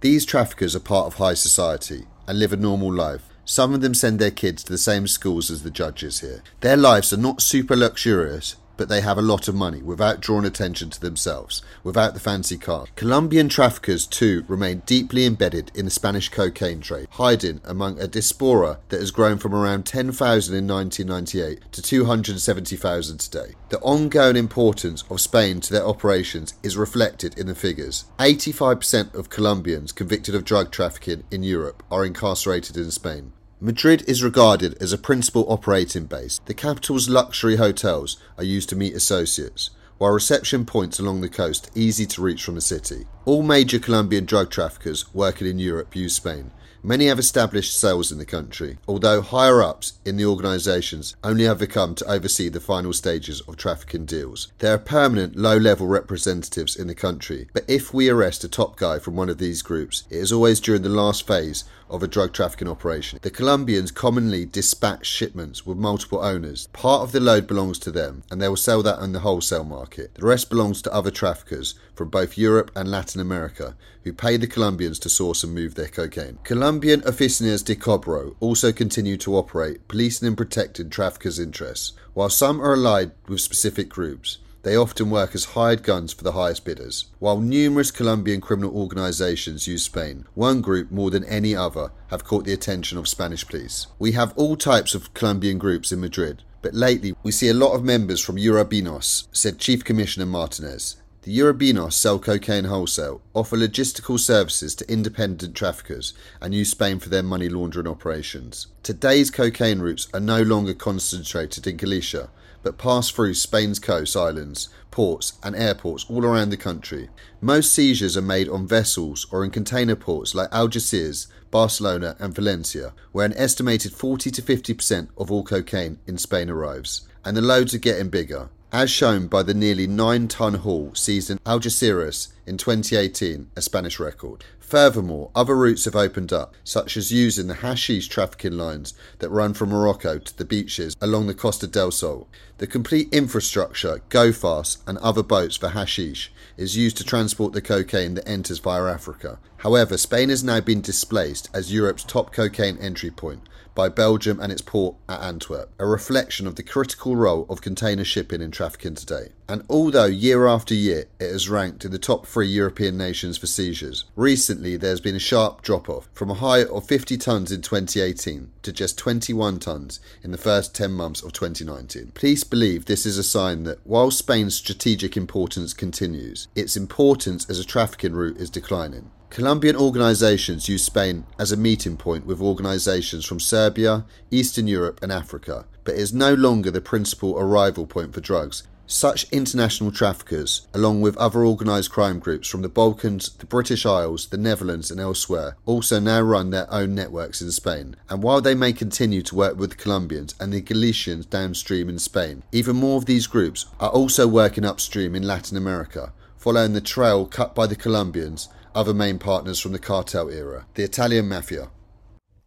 These 0.00 0.26
traffickers 0.26 0.74
are 0.74 0.80
part 0.80 1.06
of 1.06 1.14
high 1.14 1.34
society 1.34 2.06
and 2.26 2.38
live 2.38 2.52
a 2.52 2.56
normal 2.56 2.92
life, 2.92 3.28
some 3.48 3.72
of 3.72 3.80
them 3.80 3.94
send 3.94 4.18
their 4.18 4.32
kids 4.32 4.64
to 4.64 4.72
the 4.72 4.78
same 4.78 5.06
schools 5.06 5.52
as 5.52 5.62
the 5.62 5.70
judges 5.70 6.20
here. 6.20 6.42
Their 6.60 6.76
lives 6.76 7.12
are 7.12 7.16
not 7.16 7.40
super 7.40 7.76
luxurious, 7.76 8.56
but 8.76 8.88
they 8.88 9.00
have 9.00 9.18
a 9.18 9.22
lot 9.22 9.48
of 9.48 9.54
money 9.54 9.82
without 9.82 10.20
drawing 10.20 10.44
attention 10.44 10.90
to 10.90 11.00
themselves, 11.00 11.62
without 11.82 12.14
the 12.14 12.20
fancy 12.20 12.56
cars. 12.56 12.88
Colombian 12.96 13.48
traffickers, 13.48 14.06
too, 14.06 14.44
remain 14.48 14.82
deeply 14.86 15.24
embedded 15.26 15.70
in 15.74 15.84
the 15.84 15.90
Spanish 15.90 16.28
cocaine 16.28 16.80
trade, 16.80 17.08
hiding 17.12 17.60
among 17.64 18.00
a 18.00 18.06
diaspora 18.06 18.78
that 18.88 19.00
has 19.00 19.10
grown 19.10 19.38
from 19.38 19.54
around 19.54 19.86
10,000 19.86 20.54
in 20.54 20.66
1998 20.66 21.72
to 21.72 21.82
270,000 21.82 23.18
today. 23.18 23.54
The 23.68 23.80
ongoing 23.80 24.36
importance 24.36 25.04
of 25.10 25.20
Spain 25.20 25.60
to 25.60 25.72
their 25.72 25.86
operations 25.86 26.54
is 26.62 26.76
reflected 26.76 27.38
in 27.38 27.46
the 27.46 27.54
figures. 27.54 28.04
85% 28.18 29.14
of 29.14 29.30
Colombians 29.30 29.92
convicted 29.92 30.34
of 30.34 30.44
drug 30.44 30.70
trafficking 30.70 31.24
in 31.30 31.42
Europe 31.42 31.82
are 31.90 32.04
incarcerated 32.04 32.76
in 32.76 32.90
Spain. 32.90 33.32
Madrid 33.58 34.04
is 34.06 34.22
regarded 34.22 34.76
as 34.82 34.92
a 34.92 34.98
principal 34.98 35.50
operating 35.50 36.04
base. 36.04 36.40
The 36.44 36.52
capital's 36.52 37.08
luxury 37.08 37.56
hotels 37.56 38.18
are 38.36 38.44
used 38.44 38.68
to 38.68 38.76
meet 38.76 38.94
associates, 38.94 39.70
while 39.96 40.10
reception 40.10 40.66
points 40.66 40.98
along 40.98 41.22
the 41.22 41.30
coast 41.30 41.70
easy 41.74 42.04
to 42.04 42.20
reach 42.20 42.44
from 42.44 42.56
the 42.56 42.60
city. 42.60 43.06
All 43.24 43.42
major 43.42 43.78
Colombian 43.78 44.26
drug 44.26 44.50
traffickers 44.50 45.06
working 45.14 45.46
in 45.46 45.58
Europe 45.58 45.96
use 45.96 46.16
Spain. 46.16 46.50
Many 46.82 47.06
have 47.06 47.18
established 47.18 47.76
cells 47.76 48.12
in 48.12 48.18
the 48.18 48.24
country, 48.24 48.78
although 48.86 49.20
higher 49.20 49.60
ups 49.60 49.94
in 50.04 50.18
the 50.18 50.26
organisations 50.26 51.16
only 51.24 51.42
have 51.42 51.66
come 51.68 51.96
to 51.96 52.08
oversee 52.08 52.48
the 52.48 52.60
final 52.60 52.92
stages 52.92 53.40
of 53.40 53.56
trafficking 53.56 54.04
deals. 54.04 54.52
There 54.58 54.74
are 54.74 54.78
permanent 54.78 55.34
low 55.34 55.56
level 55.56 55.88
representatives 55.88 56.76
in 56.76 56.86
the 56.86 56.94
country, 56.94 57.48
but 57.52 57.64
if 57.66 57.92
we 57.92 58.08
arrest 58.08 58.44
a 58.44 58.48
top 58.48 58.76
guy 58.76 59.00
from 59.00 59.16
one 59.16 59.28
of 59.28 59.38
these 59.38 59.62
groups, 59.62 60.04
it 60.10 60.18
is 60.18 60.30
always 60.30 60.60
during 60.60 60.82
the 60.82 60.88
last 60.88 61.26
phase 61.26 61.64
of 61.88 62.02
a 62.02 62.08
drug 62.08 62.32
trafficking 62.32 62.68
operation. 62.68 63.18
The 63.22 63.30
Colombians 63.30 63.90
commonly 63.90 64.44
dispatch 64.44 65.06
shipments 65.06 65.66
with 65.66 65.78
multiple 65.78 66.20
owners. 66.20 66.68
Part 66.72 67.02
of 67.02 67.12
the 67.12 67.20
load 67.20 67.46
belongs 67.46 67.78
to 67.80 67.90
them, 67.90 68.22
and 68.30 68.40
they 68.40 68.48
will 68.48 68.56
sell 68.56 68.82
that 68.82 68.98
on 68.98 69.12
the 69.12 69.20
wholesale 69.20 69.64
market. 69.64 70.14
The 70.14 70.26
rest 70.26 70.50
belongs 70.50 70.82
to 70.82 70.92
other 70.92 71.10
traffickers 71.10 71.74
from 71.94 72.08
both 72.08 72.38
Europe 72.38 72.70
and 72.74 72.90
Latin 72.90 73.20
America 73.20 73.74
who 74.06 74.12
pay 74.12 74.36
the 74.36 74.46
Colombians 74.46 75.00
to 75.00 75.08
source 75.08 75.42
and 75.42 75.52
move 75.52 75.74
their 75.74 75.88
cocaine. 75.88 76.38
Colombian 76.44 77.00
Oficinas 77.00 77.64
de 77.64 77.74
Cobro 77.74 78.36
also 78.38 78.70
continue 78.70 79.16
to 79.16 79.36
operate, 79.36 79.88
policing 79.88 80.28
and 80.28 80.36
protecting 80.36 80.88
traffickers' 80.88 81.40
interests. 81.40 81.92
While 82.14 82.28
some 82.28 82.60
are 82.60 82.74
allied 82.74 83.10
with 83.26 83.40
specific 83.40 83.88
groups, 83.88 84.38
they 84.66 84.74
often 84.74 85.10
work 85.10 85.32
as 85.32 85.54
hired 85.54 85.84
guns 85.84 86.12
for 86.12 86.24
the 86.24 86.32
highest 86.32 86.64
bidders. 86.64 87.04
While 87.20 87.38
numerous 87.38 87.92
Colombian 87.92 88.40
criminal 88.40 88.76
organizations 88.76 89.68
use 89.68 89.84
Spain, 89.84 90.26
one 90.34 90.60
group 90.60 90.90
more 90.90 91.08
than 91.08 91.22
any 91.22 91.54
other 91.54 91.92
have 92.08 92.24
caught 92.24 92.46
the 92.46 92.52
attention 92.52 92.98
of 92.98 93.06
Spanish 93.06 93.46
police. 93.46 93.86
We 94.00 94.10
have 94.12 94.32
all 94.34 94.56
types 94.56 94.92
of 94.96 95.14
Colombian 95.14 95.58
groups 95.58 95.92
in 95.92 96.00
Madrid, 96.00 96.42
but 96.62 96.74
lately 96.74 97.14
we 97.22 97.30
see 97.30 97.48
a 97.48 97.54
lot 97.54 97.74
of 97.74 97.84
members 97.84 98.20
from 98.20 98.38
Urabeños, 98.38 99.28
said 99.30 99.60
Chief 99.60 99.84
Commissioner 99.84 100.26
Martinez. 100.26 100.96
The 101.26 101.36
Urabeños 101.40 101.94
sell 101.94 102.20
cocaine 102.20 102.66
wholesale, 102.66 103.20
offer 103.34 103.56
logistical 103.56 104.16
services 104.16 104.76
to 104.76 104.88
independent 104.88 105.56
traffickers, 105.56 106.14
and 106.40 106.54
use 106.54 106.70
Spain 106.70 107.00
for 107.00 107.08
their 107.08 107.24
money 107.24 107.48
laundering 107.48 107.88
operations. 107.88 108.68
Today's 108.84 109.28
cocaine 109.28 109.80
routes 109.80 110.06
are 110.14 110.20
no 110.20 110.40
longer 110.42 110.72
concentrated 110.72 111.66
in 111.66 111.78
Galicia, 111.78 112.30
but 112.62 112.78
pass 112.78 113.10
through 113.10 113.34
Spain's 113.34 113.80
coast 113.80 114.16
islands, 114.16 114.68
ports, 114.92 115.32
and 115.42 115.56
airports 115.56 116.06
all 116.08 116.24
around 116.24 116.50
the 116.50 116.56
country. 116.56 117.08
Most 117.40 117.72
seizures 117.72 118.16
are 118.16 118.22
made 118.22 118.48
on 118.48 118.68
vessels 118.68 119.26
or 119.32 119.44
in 119.44 119.50
container 119.50 119.96
ports 119.96 120.32
like 120.32 120.52
Algeciras, 120.52 121.26
Barcelona, 121.50 122.14
and 122.20 122.36
Valencia, 122.36 122.92
where 123.10 123.26
an 123.26 123.34
estimated 123.36 123.90
40 123.92 124.30
to 124.30 124.42
50% 124.42 125.08
of 125.18 125.32
all 125.32 125.42
cocaine 125.42 125.98
in 126.06 126.18
Spain 126.18 126.48
arrives. 126.48 127.08
And 127.24 127.36
the 127.36 127.42
loads 127.42 127.74
are 127.74 127.78
getting 127.78 128.10
bigger, 128.10 128.48
as 128.72 128.90
shown 128.90 129.26
by 129.26 129.42
the 129.42 129.54
nearly 129.54 129.86
9 129.86 130.28
ton 130.28 130.54
haul 130.54 130.94
seized 130.94 131.30
in 131.30 131.38
Algeciras 131.46 132.28
in 132.46 132.58
2018, 132.58 133.50
a 133.56 133.62
Spanish 133.62 134.00
record. 134.00 134.44
Furthermore, 134.66 135.30
other 135.32 135.54
routes 135.54 135.84
have 135.84 135.94
opened 135.94 136.32
up, 136.32 136.52
such 136.64 136.96
as 136.96 137.12
using 137.12 137.46
the 137.46 137.54
hashish 137.54 138.08
trafficking 138.08 138.58
lines 138.58 138.94
that 139.20 139.30
run 139.30 139.54
from 139.54 139.68
Morocco 139.68 140.18
to 140.18 140.36
the 140.36 140.44
beaches 140.44 140.96
along 141.00 141.28
the 141.28 141.34
Costa 141.34 141.68
del 141.68 141.92
Sol. 141.92 142.26
The 142.58 142.66
complete 142.66 143.08
infrastructure, 143.12 144.02
go 144.08 144.32
fast, 144.32 144.82
and 144.84 144.98
other 144.98 145.22
boats 145.22 145.56
for 145.56 145.68
hashish 145.68 146.32
is 146.56 146.76
used 146.76 146.96
to 146.96 147.04
transport 147.04 147.52
the 147.52 147.62
cocaine 147.62 148.14
that 148.14 148.28
enters 148.28 148.58
via 148.58 148.92
Africa. 148.92 149.38
However, 149.58 149.96
Spain 149.96 150.30
has 150.30 150.42
now 150.42 150.60
been 150.60 150.80
displaced 150.80 151.48
as 151.54 151.72
Europe's 151.72 152.02
top 152.02 152.32
cocaine 152.32 152.76
entry 152.78 153.12
point 153.12 153.42
by 153.76 153.88
Belgium 153.90 154.40
and 154.40 154.50
its 154.50 154.62
port 154.62 154.96
at 155.08 155.20
Antwerp, 155.20 155.70
a 155.78 155.86
reflection 155.86 156.46
of 156.46 156.56
the 156.56 156.62
critical 156.62 157.14
role 157.14 157.46
of 157.50 157.60
container 157.60 158.04
shipping 158.04 158.40
in 158.40 158.50
trafficking 158.50 158.94
today. 158.94 159.28
And 159.48 159.64
although 159.68 160.06
year 160.06 160.46
after 160.46 160.74
year 160.74 161.04
it 161.20 161.30
has 161.30 161.50
ranked 161.50 161.84
in 161.84 161.92
the 161.92 161.98
top 161.98 162.26
three 162.26 162.48
European 162.48 162.96
nations 162.96 163.36
for 163.36 163.46
seizures, 163.46 164.06
recently 164.56 164.78
there 164.78 164.90
has 164.90 165.02
been 165.02 165.14
a 165.16 165.18
sharp 165.18 165.60
drop 165.60 165.86
off 165.86 166.08
from 166.14 166.30
a 166.30 166.34
high 166.34 166.64
of 166.64 166.86
50 166.86 167.18
tonnes 167.18 167.52
in 167.52 167.60
2018 167.60 168.50
to 168.62 168.72
just 168.72 168.96
21 168.96 169.58
tonnes 169.58 169.98
in 170.22 170.30
the 170.30 170.38
first 170.38 170.74
10 170.74 170.92
months 170.92 171.22
of 171.22 171.34
2019. 171.34 172.12
Police 172.14 172.42
believe 172.42 172.86
this 172.86 173.04
is 173.04 173.18
a 173.18 173.22
sign 173.22 173.64
that 173.64 173.86
while 173.86 174.10
Spain's 174.10 174.54
strategic 174.54 175.14
importance 175.14 175.74
continues, 175.74 176.48
its 176.54 176.74
importance 176.74 177.44
as 177.50 177.58
a 177.58 177.66
trafficking 177.66 178.14
route 178.14 178.38
is 178.38 178.48
declining. 178.48 179.10
Colombian 179.28 179.76
organisations 179.76 180.70
use 180.70 180.84
Spain 180.84 181.26
as 181.38 181.52
a 181.52 181.56
meeting 181.58 181.98
point 181.98 182.24
with 182.24 182.40
organisations 182.40 183.26
from 183.26 183.38
Serbia, 183.38 184.06
Eastern 184.30 184.66
Europe, 184.66 185.00
and 185.02 185.12
Africa, 185.12 185.66
but 185.84 185.96
is 185.96 186.14
no 186.14 186.32
longer 186.32 186.70
the 186.70 186.80
principal 186.80 187.38
arrival 187.38 187.86
point 187.86 188.14
for 188.14 188.22
drugs. 188.22 188.62
Such 188.88 189.26
international 189.32 189.90
traffickers, 189.90 190.68
along 190.72 191.00
with 191.00 191.16
other 191.16 191.44
organised 191.44 191.90
crime 191.90 192.20
groups 192.20 192.48
from 192.48 192.62
the 192.62 192.68
Balkans, 192.68 193.30
the 193.30 193.44
British 193.44 193.84
Isles, 193.84 194.28
the 194.28 194.36
Netherlands, 194.36 194.92
and 194.92 195.00
elsewhere, 195.00 195.56
also 195.66 195.98
now 195.98 196.20
run 196.20 196.50
their 196.50 196.72
own 196.72 196.94
networks 196.94 197.42
in 197.42 197.50
Spain. 197.50 197.96
And 198.08 198.22
while 198.22 198.40
they 198.40 198.54
may 198.54 198.72
continue 198.72 199.22
to 199.22 199.34
work 199.34 199.58
with 199.58 199.70
the 199.70 199.76
Colombians 199.76 200.36
and 200.38 200.52
the 200.52 200.60
Galicians 200.60 201.26
downstream 201.26 201.88
in 201.88 201.98
Spain, 201.98 202.44
even 202.52 202.76
more 202.76 202.96
of 202.96 203.06
these 203.06 203.26
groups 203.26 203.66
are 203.80 203.90
also 203.90 204.28
working 204.28 204.64
upstream 204.64 205.16
in 205.16 205.24
Latin 205.24 205.56
America, 205.56 206.12
following 206.36 206.72
the 206.72 206.80
trail 206.80 207.26
cut 207.26 207.56
by 207.56 207.66
the 207.66 207.74
Colombians 207.74 208.48
other 208.72 208.94
main 208.94 209.18
partners 209.18 209.58
from 209.58 209.72
the 209.72 209.78
cartel 209.80 210.28
era, 210.28 210.66
the 210.74 210.84
Italian 210.84 211.28
Mafia. 211.28 211.70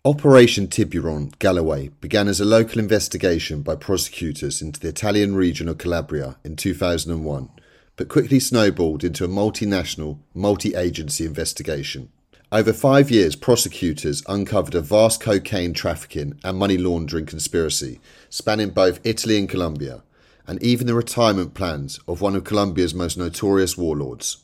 Operation 0.10 0.68
Tiburon 0.68 1.32
Galloway 1.38 1.90
began 2.02 2.28
as 2.28 2.42
a 2.42 2.44
local 2.44 2.80
investigation 2.80 3.62
by 3.62 3.76
prosecutors 3.76 4.60
into 4.60 4.80
the 4.80 4.88
Italian 4.88 5.36
region 5.36 5.70
of 5.70 5.78
Calabria 5.78 6.38
in 6.44 6.56
2001, 6.56 7.48
but 7.96 8.10
quickly 8.10 8.40
snowballed 8.40 9.04
into 9.04 9.24
a 9.24 9.28
multinational, 9.28 10.18
multi 10.34 10.74
agency 10.74 11.28
investigation. 11.28 12.10
Over 12.52 12.74
five 12.74 13.12
years, 13.12 13.36
prosecutors 13.36 14.24
uncovered 14.28 14.74
a 14.74 14.82
vast 14.82 15.22
cocaine 15.22 15.76
trafficking 15.76 16.40
and 16.44 16.58
money 16.58 16.80
laundering 16.80 17.28
conspiracy 17.28 18.02
spanning 18.32 18.72
both 18.72 19.00
Italy 19.04 19.38
and 19.38 19.48
Colombia, 19.48 20.02
and 20.48 20.62
even 20.64 20.88
the 20.88 20.96
retirement 20.96 21.54
plans 21.54 22.00
of 22.08 22.20
one 22.20 22.36
of 22.36 22.44
Colombia's 22.44 22.96
most 22.96 23.16
notorious 23.16 23.78
warlords. 23.78 24.38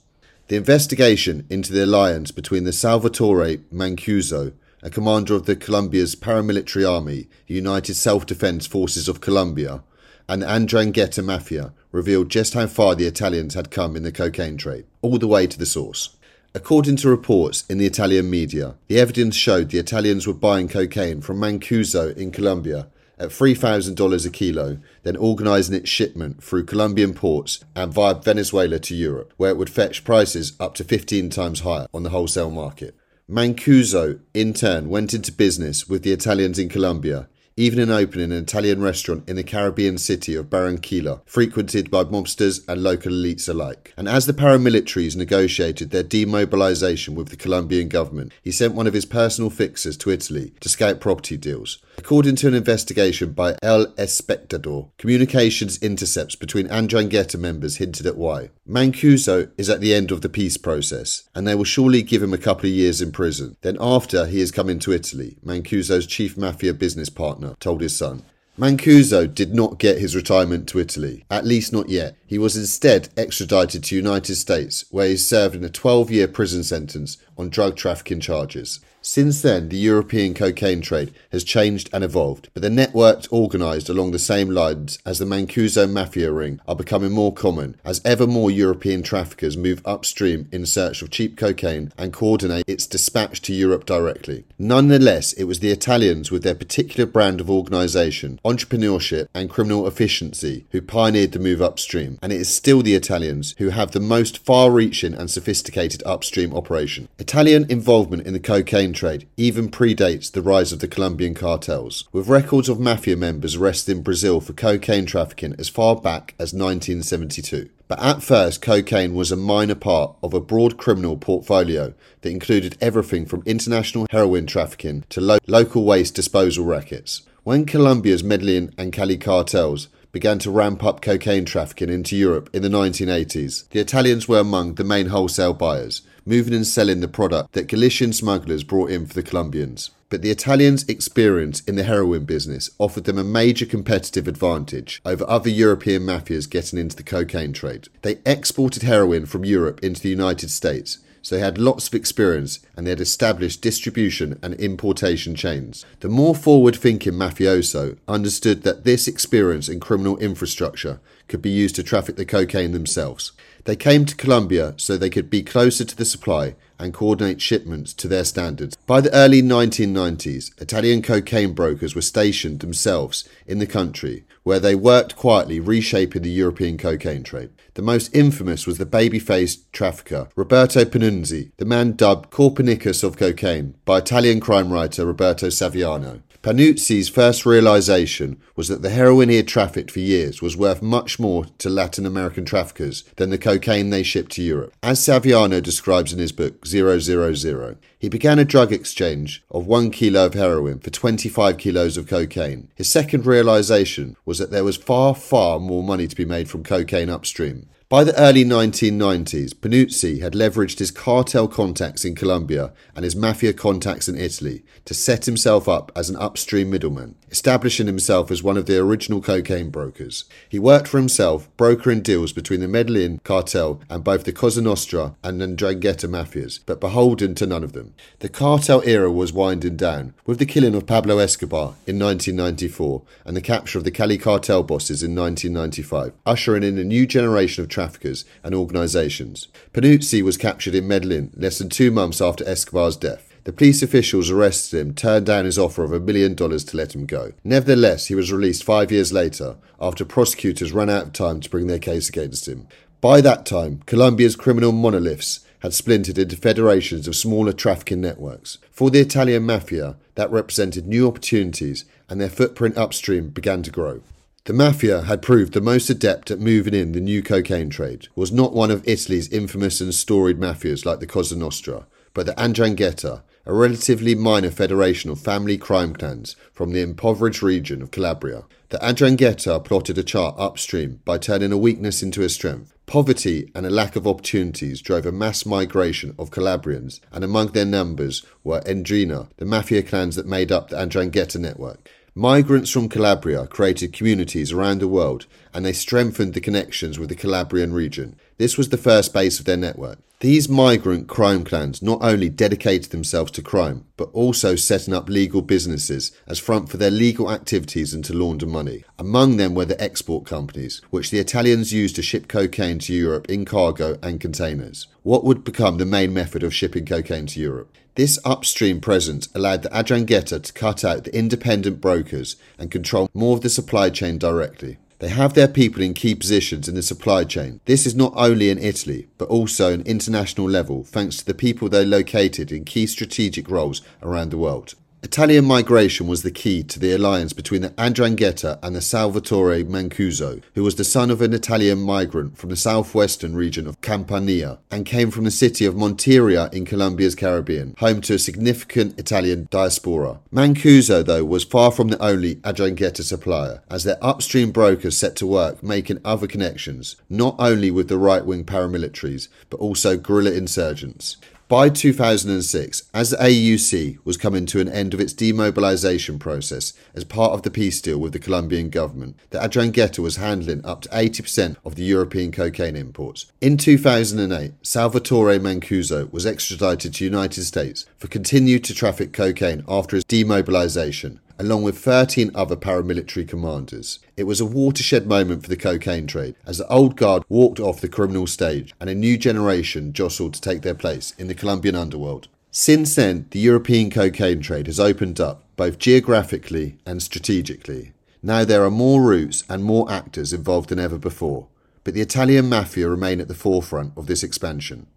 The 0.47 0.57
investigation 0.57 1.47
into 1.49 1.73
the 1.73 1.85
alliance 1.85 2.29
between 2.29 2.65
the 2.65 2.71
Salvatore 2.71 3.57
Mancuso, 3.73 4.53
a 4.85 4.89
commander 4.91 5.33
of 5.33 5.47
the 5.47 5.55
Colombia's 5.55 6.15
paramilitary 6.15 6.87
army, 6.87 7.27
the 7.47 7.55
United 7.55 7.95
Self-Defense 7.95 8.67
Forces 8.67 9.07
of 9.09 9.19
Colombia, 9.19 9.81
and 10.29 10.43
the 10.43 10.45
'Ndrangheta 10.45 11.25
mafia 11.25 11.73
revealed 11.91 12.29
just 12.29 12.53
how 12.53 12.67
far 12.67 12.93
the 12.93 13.07
Italians 13.07 13.55
had 13.55 13.71
come 13.71 13.95
in 13.95 14.03
the 14.03 14.11
cocaine 14.11 14.57
trade, 14.57 14.85
all 15.01 15.17
the 15.17 15.27
way 15.27 15.47
to 15.47 15.57
the 15.57 15.65
source. 15.65 16.09
According 16.53 16.97
to 16.97 17.09
reports 17.09 17.63
in 17.67 17.79
the 17.79 17.87
Italian 17.87 18.29
media, 18.29 18.75
the 18.87 18.99
evidence 18.99 19.35
showed 19.35 19.71
the 19.71 19.79
Italians 19.79 20.27
were 20.27 20.35
buying 20.35 20.67
cocaine 20.67 21.19
from 21.19 21.39
Mancuso 21.39 22.15
in 22.15 22.29
Colombia 22.29 22.85
at 23.17 23.31
$3,000 23.31 24.23
a 24.23 24.29
kilo, 24.29 24.77
then 25.01 25.15
organising 25.15 25.73
its 25.73 25.89
shipment 25.89 26.43
through 26.43 26.65
Colombian 26.65 27.15
ports 27.15 27.59
and 27.75 27.91
via 27.91 28.13
Venezuela 28.13 28.77
to 28.77 28.93
Europe, 28.93 29.33
where 29.37 29.49
it 29.49 29.57
would 29.57 29.69
fetch 29.71 30.03
prices 30.03 30.53
up 30.59 30.75
to 30.75 30.83
15 30.83 31.31
times 31.31 31.61
higher 31.61 31.87
on 31.91 32.03
the 32.03 32.11
wholesale 32.11 32.51
market. 32.51 32.93
Mancuso, 33.29 34.19
in 34.35 34.53
turn, 34.53 34.87
went 34.87 35.11
into 35.11 35.31
business 35.31 35.89
with 35.89 36.03
the 36.03 36.11
Italians 36.11 36.59
in 36.59 36.69
Colombia 36.69 37.27
even 37.57 37.79
in 37.79 37.89
opening 37.89 38.33
an 38.33 38.43
Italian 38.43 38.81
restaurant 38.81 39.23
in 39.29 39.37
the 39.37 39.43
Caribbean 39.43 39.97
city 39.97 40.35
of 40.35 40.49
Barranquilla, 40.49 41.21
frequented 41.25 41.89
by 41.89 42.03
mobsters 42.03 42.61
and 42.67 42.83
local 42.83 43.13
elites 43.13 43.47
alike. 43.47 43.93
And 43.95 44.09
as 44.09 44.25
the 44.25 44.33
paramilitaries 44.33 45.15
negotiated 45.15 45.91
their 45.91 46.03
demobilization 46.03 47.15
with 47.15 47.29
the 47.29 47.37
Colombian 47.37 47.87
government, 47.87 48.33
he 48.41 48.51
sent 48.51 48.75
one 48.75 48.87
of 48.87 48.93
his 48.93 49.05
personal 49.05 49.49
fixers 49.49 49.95
to 49.97 50.11
Italy 50.11 50.53
to 50.59 50.67
scout 50.67 50.99
property 50.99 51.37
deals. 51.37 51.77
According 51.97 52.35
to 52.37 52.49
an 52.49 52.55
investigation 52.55 53.31
by 53.31 53.55
El 53.63 53.87
Espectador, 53.93 54.89
communications 54.97 55.77
intercepts 55.77 56.35
between 56.35 56.67
'Ndrangheta 56.67 57.39
members 57.39 57.77
hinted 57.77 58.05
at 58.05 58.17
why. 58.17 58.49
Mancuso 58.67 59.49
is 59.57 59.69
at 59.69 59.79
the 59.79 59.93
end 59.93 60.11
of 60.11 60.19
the 60.19 60.27
peace 60.27 60.57
process, 60.57 61.23
and 61.33 61.47
they 61.47 61.55
will 61.55 61.63
surely 61.63 62.01
give 62.01 62.21
him 62.21 62.33
a 62.33 62.37
couple 62.37 62.69
of 62.69 62.75
years 62.75 62.99
in 62.99 63.13
prison. 63.13 63.55
Then, 63.61 63.77
after 63.79 64.25
he 64.25 64.41
has 64.41 64.51
come 64.51 64.69
into 64.69 64.91
Italy, 64.91 65.37
Mancuso's 65.45 66.05
chief 66.05 66.35
mafia 66.35 66.73
business 66.73 67.09
partner 67.09 67.44
partner 67.45 67.57
told 67.59 67.81
his 67.81 67.95
son. 67.95 68.23
Mancuso 68.57 69.27
did 69.27 69.53
not 69.53 69.79
get 69.79 69.97
his 69.97 70.15
retirement 70.15 70.69
to 70.69 70.79
Italy, 70.79 71.25
at 71.29 71.45
least 71.45 71.73
not 71.73 71.89
yet. 71.89 72.15
He 72.25 72.37
was 72.37 72.55
instead 72.55 73.09
extradited 73.17 73.83
to 73.83 73.95
United 73.95 74.35
States, 74.35 74.85
where 74.91 75.09
he 75.09 75.17
served 75.17 75.55
in 75.55 75.65
a 75.65 75.69
12-year 75.69 76.29
prison 76.29 76.63
sentence 76.63 77.17
on 77.37 77.49
drug 77.49 77.75
trafficking 77.75 78.19
charges. 78.19 78.79
Since 79.07 79.43
then, 79.43 79.69
the 79.69 79.77
European 79.77 80.33
cocaine 80.33 80.81
trade 80.81 81.13
has 81.31 81.43
changed 81.43 81.91
and 81.93 82.03
evolved, 82.03 82.49
but 82.55 82.63
the 82.63 82.71
networks 82.71 83.31
organised 83.31 83.87
along 83.87 84.09
the 84.11 84.17
same 84.17 84.49
lines 84.49 84.97
as 85.05 85.19
the 85.19 85.25
Mancuso 85.25 85.87
mafia 85.87 86.31
ring 86.31 86.59
are 86.67 86.75
becoming 86.75 87.11
more 87.11 87.31
common 87.31 87.75
as 87.85 88.01
ever 88.03 88.25
more 88.25 88.49
European 88.49 89.03
traffickers 89.03 89.55
move 89.55 89.83
upstream 89.85 90.47
in 90.51 90.65
search 90.65 91.03
of 91.03 91.11
cheap 91.11 91.37
cocaine 91.37 91.93
and 91.99 92.13
coordinate 92.13 92.67
its 92.67 92.87
dispatch 92.87 93.43
to 93.43 93.53
Europe 93.53 93.85
directly. 93.85 94.43
Nonetheless, 94.57 95.33
it 95.33 95.43
was 95.43 95.59
the 95.59 95.69
Italians 95.69 96.31
with 96.31 96.41
their 96.41 96.55
particular 96.55 97.05
brand 97.05 97.39
of 97.39 97.47
organisation, 97.47 98.39
entrepreneurship, 98.43 99.27
and 99.35 99.51
criminal 99.51 99.85
efficiency 99.85 100.65
who 100.71 100.81
pioneered 100.81 101.33
the 101.33 101.37
move 101.37 101.61
upstream, 101.61 102.17
and 102.23 102.33
it 102.33 102.41
is 102.41 102.49
still 102.49 102.81
the 102.81 102.95
Italians 102.95 103.53
who 103.59 103.69
have 103.69 103.91
the 103.91 103.99
most 103.99 104.39
far 104.39 104.71
reaching 104.71 105.13
and 105.13 105.29
sophisticated 105.29 106.01
upstream 106.07 106.55
operation. 106.55 107.07
Italian 107.25 107.65
involvement 107.71 108.27
in 108.27 108.33
the 108.33 108.39
cocaine 108.39 108.93
trade 108.93 109.27
even 109.35 109.67
predates 109.67 110.31
the 110.31 110.43
rise 110.43 110.71
of 110.71 110.77
the 110.77 110.87
Colombian 110.87 111.33
cartels, 111.33 112.07
with 112.11 112.27
records 112.27 112.69
of 112.69 112.79
mafia 112.79 113.17
members 113.17 113.55
arrested 113.55 113.97
in 113.97 114.03
Brazil 114.03 114.39
for 114.39 114.53
cocaine 114.53 115.07
trafficking 115.07 115.55
as 115.57 115.67
far 115.67 115.95
back 115.95 116.35
as 116.37 116.53
1972. 116.53 117.67
But 117.87 117.99
at 117.99 118.21
first, 118.21 118.61
cocaine 118.61 119.15
was 119.15 119.31
a 119.31 119.35
minor 119.35 119.73
part 119.73 120.15
of 120.21 120.35
a 120.35 120.39
broad 120.39 120.77
criminal 120.77 121.17
portfolio 121.17 121.95
that 122.21 122.29
included 122.29 122.77
everything 122.79 123.25
from 123.25 123.41
international 123.47 124.05
heroin 124.11 124.45
trafficking 124.45 125.03
to 125.09 125.19
lo- 125.19 125.39
local 125.47 125.83
waste 125.83 126.13
disposal 126.13 126.63
rackets. 126.65 127.23
When 127.41 127.65
Colombia's 127.65 128.23
Medellin 128.23 128.71
and 128.77 128.93
Cali 128.93 129.17
cartels 129.17 129.87
began 130.11 130.37
to 130.39 130.51
ramp 130.51 130.83
up 130.83 131.01
cocaine 131.01 131.45
trafficking 131.45 131.89
into 131.89 132.15
Europe 132.15 132.51
in 132.53 132.61
the 132.61 132.69
1980s, 132.69 133.67
the 133.69 133.79
Italians 133.79 134.27
were 134.27 134.39
among 134.39 134.75
the 134.75 134.83
main 134.83 135.07
wholesale 135.07 135.53
buyers, 135.53 136.03
moving 136.25 136.53
and 136.53 136.65
selling 136.65 137.01
the 137.01 137.07
product 137.07 137.53
that 137.53 137.67
Galician 137.67 138.11
smugglers 138.11 138.63
brought 138.63 138.89
in 138.89 139.05
for 139.05 139.13
the 139.13 139.23
Colombians. 139.23 139.91
But 140.09 140.21
the 140.21 140.31
Italians' 140.31 140.87
experience 140.87 141.61
in 141.61 141.75
the 141.75 141.83
heroin 141.83 142.25
business 142.25 142.69
offered 142.79 143.03
them 143.03 143.17
a 143.17 143.23
major 143.23 143.65
competitive 143.65 144.27
advantage 144.27 145.01
over 145.05 145.27
other 145.27 145.49
European 145.49 146.03
mafias 146.03 146.49
getting 146.49 146.79
into 146.79 146.95
the 146.95 147.03
cocaine 147.03 147.53
trade. 147.53 147.89
They 148.01 148.19
exported 148.25 148.83
heroin 148.83 149.25
from 149.25 149.45
Europe 149.45 149.83
into 149.83 150.01
the 150.01 150.09
United 150.09 150.49
States, 150.51 150.99
so 151.25 151.33
they 151.35 151.41
had 151.41 151.57
lots 151.57 151.87
of 151.87 151.95
experience 151.95 152.59
and 152.77 152.85
they 152.85 152.91
had 152.91 153.01
established 153.01 153.61
distribution 153.61 154.37
and 154.43 154.53
importation 154.53 155.33
chains. 155.33 155.83
The 156.01 156.07
more 156.07 156.35
forward 156.35 156.75
thinking 156.75 157.13
mafioso 157.13 157.97
understood 158.07 158.61
that 158.61 158.83
this 158.83 159.07
experience 159.07 159.67
in 159.67 159.79
criminal 159.79 160.17
infrastructure 160.17 160.99
could 161.27 161.41
be 161.41 161.49
used 161.49 161.75
to 161.77 161.83
traffic 161.83 162.15
the 162.15 162.25
cocaine 162.25 162.73
themselves. 162.73 163.31
They 163.65 163.75
came 163.75 164.05
to 164.05 164.15
Colombia 164.15 164.75
so 164.77 164.95
they 164.95 165.09
could 165.09 165.29
be 165.29 165.41
closer 165.41 165.83
to 165.83 165.95
the 165.95 166.05
supply 166.05 166.55
and 166.77 166.93
coordinate 166.93 167.41
shipments 167.41 167.93
to 167.95 168.07
their 168.07 168.23
standards. 168.23 168.77
By 168.85 169.01
the 169.01 169.11
early 169.11 169.41
1990s, 169.41 170.61
Italian 170.61 171.01
cocaine 171.01 171.53
brokers 171.53 171.95
were 171.95 172.01
stationed 172.01 172.59
themselves 172.59 173.27
in 173.47 173.57
the 173.57 173.65
country, 173.65 174.23
where 174.43 174.59
they 174.59 174.75
worked 174.75 175.15
quietly 175.15 175.59
reshaping 175.59 176.21
the 176.21 176.29
European 176.29 176.77
cocaine 176.77 177.23
trade. 177.23 177.49
The 177.73 177.81
most 177.81 178.15
infamous 178.15 178.67
was 178.67 178.77
the 178.77 178.85
baby-faced 178.85 179.73
trafficker 179.73 180.29
Roberto 180.35 180.85
Pannunzi, 180.85 181.51
the 181.57 181.65
man 181.65 181.93
dubbed 181.93 182.29
Copernicus 182.29 183.01
of 183.01 183.17
cocaine 183.17 183.73
by 183.83 183.97
Italian 183.97 184.39
crime 184.39 184.71
writer 184.71 185.07
Roberto 185.07 185.47
Saviano. 185.47 186.21
Pannunzi's 186.45 187.09
first 187.09 187.43
realization 187.43 188.39
was 188.55 188.67
that 188.67 188.83
the 188.83 188.91
heroin 188.91 189.29
he 189.29 189.37
had 189.37 189.47
trafficked 189.47 189.89
for 189.89 189.99
years 189.99 190.43
was 190.43 190.55
worth 190.55 190.79
much 190.79 191.17
more 191.17 191.45
to 191.57 191.71
Latin 191.71 192.05
American 192.05 192.45
traffickers 192.45 193.03
than 193.15 193.31
the 193.31 193.39
cocaine 193.39 193.89
they 193.89 194.03
shipped 194.03 194.33
to 194.33 194.43
Europe. 194.43 194.71
As 194.83 194.99
Saviano 194.99 195.59
describes 195.59 196.13
in 196.13 196.19
his 196.19 196.31
book 196.31 196.63
ZeroZeroZero, 196.63 197.77
he 197.97 198.09
began 198.09 198.37
a 198.37 198.45
drug 198.45 198.71
exchange 198.71 199.43
of 199.49 199.65
one 199.65 199.89
kilo 199.89 200.27
of 200.27 200.35
heroin 200.35 200.77
for 200.77 200.91
25 200.91 201.57
kilos 201.57 201.97
of 201.97 202.05
cocaine. 202.05 202.69
His 202.75 202.91
second 202.91 203.25
realization 203.25 204.15
was 204.23 204.37
that 204.37 204.51
there 204.51 204.63
was 204.63 204.77
far, 204.77 205.15
far 205.15 205.59
more 205.59 205.81
money 205.81 206.05
to 206.05 206.15
be 206.15 206.25
made 206.25 206.47
from 206.47 206.63
cocaine 206.63 207.09
upstream. 207.09 207.69
By 207.87 208.03
the 208.03 208.19
early 208.19 208.43
1990s, 208.43 209.53
Pannunzi 209.53 210.19
had 210.19 210.33
leveraged 210.33 210.79
his 210.79 210.89
cartel 210.89 211.47
contacts 211.47 212.03
in 212.03 212.15
Colombia 212.15 212.73
and 212.95 213.03
his 213.03 213.15
mafia 213.15 213.53
contacts 213.53 214.09
in 214.09 214.17
Italy 214.17 214.63
to 214.85 214.95
set 214.95 215.25
himself 215.25 215.69
up 215.69 215.91
as 215.95 216.09
an 216.09 216.15
upstream 216.15 216.71
middleman, 216.71 217.13
establishing 217.31 217.87
himself 217.87 218.31
as 218.31 218.43
one 218.43 218.57
of 218.57 218.65
the 218.65 218.77
original 218.77 219.21
cocaine 219.21 219.69
brokers. 219.69 220.25
He 220.47 220.59
worked 220.59 220.87
for 220.87 220.97
himself, 220.97 221.49
brokering 221.57 222.01
deals 222.01 222.31
between 222.31 222.59
the 222.59 222.67
Medellin 222.67 223.19
cartel 223.23 223.81
and 223.89 224.03
both 224.03 224.23
the 224.23 224.31
Cosa 224.31 224.61
Nostra 224.61 225.15
and 225.23 225.41
'Ndrangheta 225.41 226.09
mafias, 226.09 226.59
but 226.65 226.79
beholden 226.79 227.35
to 227.35 227.45
none 227.45 227.63
of 227.63 227.73
them. 227.73 227.93
The 228.19 228.29
cartel 228.29 228.81
era 228.85 229.11
was 229.11 229.33
winding 229.33 229.75
down, 229.75 230.13
with 230.25 230.39
the 230.39 230.45
killing 230.45 230.75
of 230.75 230.85
Pablo 230.85 231.17
Escobar 231.17 231.75
in 231.85 231.99
1994 231.99 233.01
and 233.25 233.35
the 233.35 233.41
capture 233.41 233.77
of 233.77 233.83
the 233.83 233.91
Cali 233.91 234.17
cartel 234.17 234.63
bosses 234.63 235.03
in 235.03 235.15
1995, 235.15 236.13
ushering 236.25 236.63
in 236.63 236.77
a 236.77 236.83
new 236.83 237.05
generation 237.05 237.63
of 237.63 237.69
traffickers 237.69 238.25
and 238.43 238.55
organisations. 238.55 239.47
Pannunzi 239.73 240.21
was 240.21 240.37
captured 240.37 240.75
in 240.75 240.87
Medellin 240.87 241.31
less 241.35 241.57
than 241.57 241.69
two 241.69 241.91
months 241.91 242.21
after 242.21 242.47
Escobar's 242.47 242.97
death. 242.97 243.34
The 243.45 243.53
police 243.53 243.83
officials 243.83 244.31
arrested 244.31 244.79
him 244.79 244.95
turned 244.95 245.27
down 245.27 245.45
his 245.45 245.59
offer 245.59 245.83
of 245.83 245.93
a 245.93 245.99
million 245.99 246.33
dollars 246.33 246.63
to 246.65 246.77
let 246.77 246.95
him 246.95 247.05
go. 247.05 247.33
Nevertheless, 247.43 248.07
he 248.07 248.15
was 248.15 248.33
released 248.33 248.63
five 248.63 248.91
years 248.91 249.13
later 249.13 249.57
after 249.79 250.03
prosecutors 250.03 250.71
ran 250.73 250.89
out 250.89 251.03
of 251.03 251.13
time 251.13 251.41
to 251.41 251.49
bring 251.49 251.67
their 251.67 251.77
case 251.77 252.09
against 252.09 252.47
him. 252.47 252.67
By 253.01 253.21
that 253.21 253.45
time, 253.45 253.83
Colombia's 253.85 254.35
criminal 254.35 254.71
monoliths 254.71 255.45
had 255.59 255.75
splintered 255.75 256.17
into 256.17 256.35
federations 256.35 257.07
of 257.07 257.15
smaller 257.15 257.53
trafficking 257.53 258.01
networks. 258.01 258.57
For 258.71 258.89
the 258.89 258.99
Italian 258.99 259.43
mafia, 259.43 259.97
that 260.15 260.31
represented 260.31 260.87
new 260.87 261.07
opportunities 261.07 261.85
and 262.09 262.19
their 262.19 262.29
footprint 262.29 262.79
upstream 262.79 263.29
began 263.29 263.61
to 263.61 263.71
grow. 263.71 264.01
The 264.45 264.53
mafia 264.53 265.03
had 265.03 265.21
proved 265.21 265.53
the 265.53 265.61
most 265.61 265.91
adept 265.91 266.31
at 266.31 266.39
moving 266.39 266.73
in 266.73 266.93
the 266.93 266.99
new 266.99 267.21
cocaine 267.21 267.69
trade, 267.69 268.07
was 268.15 268.31
not 268.31 268.53
one 268.53 268.71
of 268.71 268.87
Italy's 268.87 269.31
infamous 269.31 269.81
and 269.81 269.93
storied 269.93 270.39
mafias 270.39 270.83
like 270.83 270.99
the 270.99 271.07
Cosa 271.07 271.35
Nostra, 271.35 271.85
but 272.15 272.25
the 272.25 272.33
'Ndrangheta, 272.33 273.21
a 273.45 273.53
relatively 273.53 274.15
minor 274.15 274.49
federation 274.49 275.09
of 275.11 275.19
family 275.19 275.57
crime 275.57 275.93
clans 275.93 276.35
from 276.51 276.71
the 276.71 276.81
impoverished 276.81 277.41
region 277.41 277.81
of 277.81 277.91
Calabria. 277.91 278.43
The 278.69 278.79
'Ndrangheta 278.79 279.63
plotted 279.63 279.97
a 279.97 280.03
chart 280.03 280.35
upstream 280.37 280.99
by 281.05 281.19
turning 281.19 281.51
a 281.51 281.57
weakness 281.57 282.01
into 282.01 282.23
a 282.23 282.29
strength. 282.29 282.73
Poverty 282.87 283.51
and 283.53 283.65
a 283.65 283.69
lack 283.69 283.95
of 283.95 284.07
opportunities 284.07 284.81
drove 284.81 285.05
a 285.05 285.11
mass 285.11 285.45
migration 285.45 286.15
of 286.17 286.31
Calabrians, 286.31 286.99
and 287.11 287.23
among 287.23 287.49
their 287.49 287.65
numbers 287.65 288.23
were 288.43 288.61
'Ndrina, 288.61 289.27
the 289.37 289.45
mafia 289.45 289.83
clans 289.83 290.15
that 290.15 290.27
made 290.27 290.51
up 290.51 290.69
the 290.69 290.77
'Ndrangheta 290.77 291.39
network. 291.39 291.89
Migrants 292.17 292.69
from 292.69 292.87
Calabria 292.87 293.45
created 293.45 293.91
communities 293.91 294.53
around 294.53 294.79
the 294.79 294.87
world 294.87 295.25
and 295.53 295.65
they 295.65 295.73
strengthened 295.73 296.33
the 296.33 296.39
connections 296.39 296.97
with 296.97 297.09
the 297.09 297.15
Calabrian 297.15 297.73
region. 297.73 298.15
This 298.37 298.57
was 298.57 298.69
the 298.69 298.77
first 298.77 299.13
base 299.13 299.37
of 299.37 299.45
their 299.45 299.57
network. 299.57 299.99
These 300.25 300.49
migrant 300.49 301.07
crime 301.07 301.43
clans 301.43 301.83
not 301.83 301.99
only 302.01 302.29
dedicated 302.29 302.89
themselves 302.89 303.29
to 303.33 303.43
crime, 303.43 303.85
but 303.95 304.09
also 304.11 304.55
setting 304.55 304.91
up 304.91 305.07
legal 305.07 305.43
businesses 305.43 306.11
as 306.25 306.39
front 306.39 306.67
for 306.67 306.77
their 306.77 306.89
legal 306.89 307.31
activities 307.31 307.93
and 307.93 308.03
to 308.05 308.13
launder 308.13 308.47
money. 308.47 308.85
Among 308.97 309.37
them 309.37 309.53
were 309.53 309.65
the 309.65 309.79
export 309.79 310.25
companies, 310.25 310.81
which 310.89 311.11
the 311.11 311.19
Italians 311.19 311.71
used 311.71 311.95
to 311.97 312.01
ship 312.01 312.27
cocaine 312.27 312.79
to 312.79 312.93
Europe 312.95 313.29
in 313.29 313.45
cargo 313.45 313.99
and 314.01 314.19
containers. 314.19 314.87
What 315.03 315.23
would 315.23 315.43
become 315.43 315.77
the 315.77 315.85
main 315.85 316.11
method 316.11 316.41
of 316.41 316.55
shipping 316.55 316.87
cocaine 316.87 317.27
to 317.27 317.39
Europe? 317.39 317.71
This 317.93 318.17
upstream 318.25 318.81
presence 318.81 319.29
allowed 319.35 319.61
the 319.61 319.69
'Ndrangheta 319.69 320.41
to 320.41 320.53
cut 320.53 320.83
out 320.83 321.03
the 321.03 321.15
independent 321.15 321.79
brokers 321.79 322.35
and 322.57 322.71
control 322.71 323.11
more 323.13 323.35
of 323.35 323.41
the 323.41 323.49
supply 323.51 323.91
chain 323.91 324.17
directly. 324.17 324.79
They 324.99 325.09
have 325.09 325.33
their 325.33 325.47
people 325.49 325.81
in 325.81 325.93
key 325.93 326.15
positions 326.15 326.69
in 326.69 326.75
the 326.75 326.81
supply 326.81 327.25
chain. 327.25 327.59
This 327.65 327.85
is 327.85 327.95
not 327.95 328.13
only 328.15 328.49
in 328.49 328.57
Italy, 328.57 329.07
but 329.17 329.27
also 329.27 329.73
an 329.73 329.81
international 329.81 330.49
level 330.49 330.83
thanks 330.85 331.17
to 331.17 331.25
the 331.25 331.33
people 331.33 331.67
they 331.67 331.85
located 331.85 332.51
in 332.51 332.63
key 332.63 332.87
strategic 332.87 333.49
roles 333.49 333.81
around 334.01 334.29
the 334.29 334.37
world. 334.37 334.75
Italian 335.05 335.45
migration 335.45 336.07
was 336.07 336.23
the 336.23 336.31
key 336.31 336.63
to 336.63 336.79
the 336.79 336.91
alliance 336.91 337.31
between 337.31 337.61
the 337.61 337.69
'Ndrangheta 337.69 338.57
and 338.63 338.75
the 338.75 338.81
Salvatore 338.81 339.63
Mancuso, 339.63 340.41
who 340.55 340.63
was 340.63 340.75
the 340.75 340.83
son 340.83 341.11
of 341.11 341.21
an 341.21 341.31
Italian 341.31 341.77
migrant 341.77 342.39
from 342.39 342.49
the 342.49 342.55
southwestern 342.55 343.35
region 343.35 343.67
of 343.67 343.79
Campania 343.81 344.57
and 344.71 344.83
came 344.83 345.11
from 345.11 345.25
the 345.25 345.29
city 345.29 345.63
of 345.63 345.75
Monteria 345.75 346.51
in 346.51 346.65
Colombia's 346.65 347.13
Caribbean, 347.13 347.75
home 347.77 348.01
to 348.01 348.15
a 348.15 348.19
significant 348.19 348.97
Italian 348.97 349.47
diaspora. 349.51 350.17
Mancuso, 350.33 351.05
though, 351.05 351.23
was 351.23 351.43
far 351.43 351.69
from 351.69 351.89
the 351.89 352.03
only 352.03 352.37
'Ndrangheta 352.37 353.03
supplier, 353.03 353.61
as 353.69 353.83
their 353.83 354.03
upstream 354.03 354.49
brokers 354.49 354.97
set 354.97 355.15
to 355.17 355.27
work 355.27 355.61
making 355.61 355.99
other 356.03 356.25
connections, 356.25 356.95
not 357.11 357.35
only 357.37 357.69
with 357.69 357.89
the 357.89 357.99
right 357.99 358.25
wing 358.25 358.43
paramilitaries, 358.43 359.27
but 359.51 359.59
also 359.59 359.97
guerrilla 359.97 360.31
insurgents. 360.31 361.17
By 361.47 361.69
2006, 361.69 362.89
as 362.91 363.11
the 363.11 363.17
AUC 363.17 363.99
was 364.03 364.17
coming 364.17 364.47
to 364.47 364.59
an 364.59 364.67
end 364.67 364.95
of 364.95 364.99
its 364.99 365.13
demobilisation 365.13 366.19
process 366.19 366.73
as 366.95 367.03
part 367.03 367.33
of 367.33 367.43
the 367.43 367.51
peace 367.51 367.79
deal 367.81 367.99
with 367.99 368.13
the 368.13 368.19
Colombian 368.19 368.71
government, 368.71 369.15
the 369.29 369.37
'Ndrangheta 369.37 369.99
was 369.99 370.15
handling 370.15 370.65
up 370.65 370.81
to 370.81 370.89
80% 370.89 371.57
of 371.63 371.75
the 371.75 371.83
European 371.83 372.31
cocaine 372.31 372.75
imports. 372.75 373.27
In 373.41 373.57
2008, 373.57 374.53
Salvatore 374.63 375.37
Mancuso 375.37 376.11
was 376.11 376.25
extradited 376.25 376.95
to 376.95 376.99
the 376.99 377.05
United 377.05 377.43
States 377.43 377.85
for 377.99 378.07
continued 378.07 378.63
to 378.63 378.73
traffic 378.73 379.13
cocaine 379.13 379.63
after 379.67 379.97
his 379.97 380.05
demobilisation 380.05 381.19
along 381.39 381.63
with 381.63 381.77
13 381.77 382.31
other 382.33 382.55
paramilitary 382.55 383.27
commanders. 383.27 383.99
It 384.15 384.23
was 384.23 384.39
a 384.39 384.45
watershed 384.45 385.07
moment 385.07 385.43
for 385.43 385.49
the 385.49 385.57
cocaine 385.57 386.07
trade 386.07 386.35
as 386.45 386.57
the 386.57 386.67
old 386.67 386.95
guard 386.95 387.23
walked 387.29 387.59
off 387.59 387.81
the 387.81 387.87
criminal 387.87 388.27
stage 388.27 388.73
and 388.79 388.89
a 388.89 388.95
new 388.95 389.17
generation 389.17 389.93
jostled 389.93 390.33
to 390.35 390.41
take 390.41 390.61
their 390.61 390.75
place 390.75 391.13
in 391.17 391.27
the 391.27 391.35
Colombian 391.35 391.75
underworld. 391.75 392.27
Since 392.51 392.95
then, 392.95 393.27
the 393.31 393.39
European 393.39 393.89
cocaine 393.89 394.39
trade 394.39 394.67
has 394.67 394.79
opened 394.79 395.19
up 395.19 395.43
both 395.57 395.77
geographically 395.77 396.77
and 396.85 397.01
strategically. 397.01 397.91
Now 398.23 398.43
there 398.43 398.63
are 398.63 398.71
more 398.71 399.01
routes 399.01 399.43
and 399.49 399.63
more 399.63 399.91
actors 399.91 400.33
involved 400.33 400.69
than 400.69 400.79
ever 400.79 400.97
before, 400.97 401.47
but 401.83 401.93
the 401.93 402.01
Italian 402.01 402.49
mafia 402.49 402.89
remain 402.89 403.21
at 403.21 403.27
the 403.27 403.35
forefront 403.35 403.93
of 403.97 404.07
this 404.07 404.23
expansion. 404.23 404.87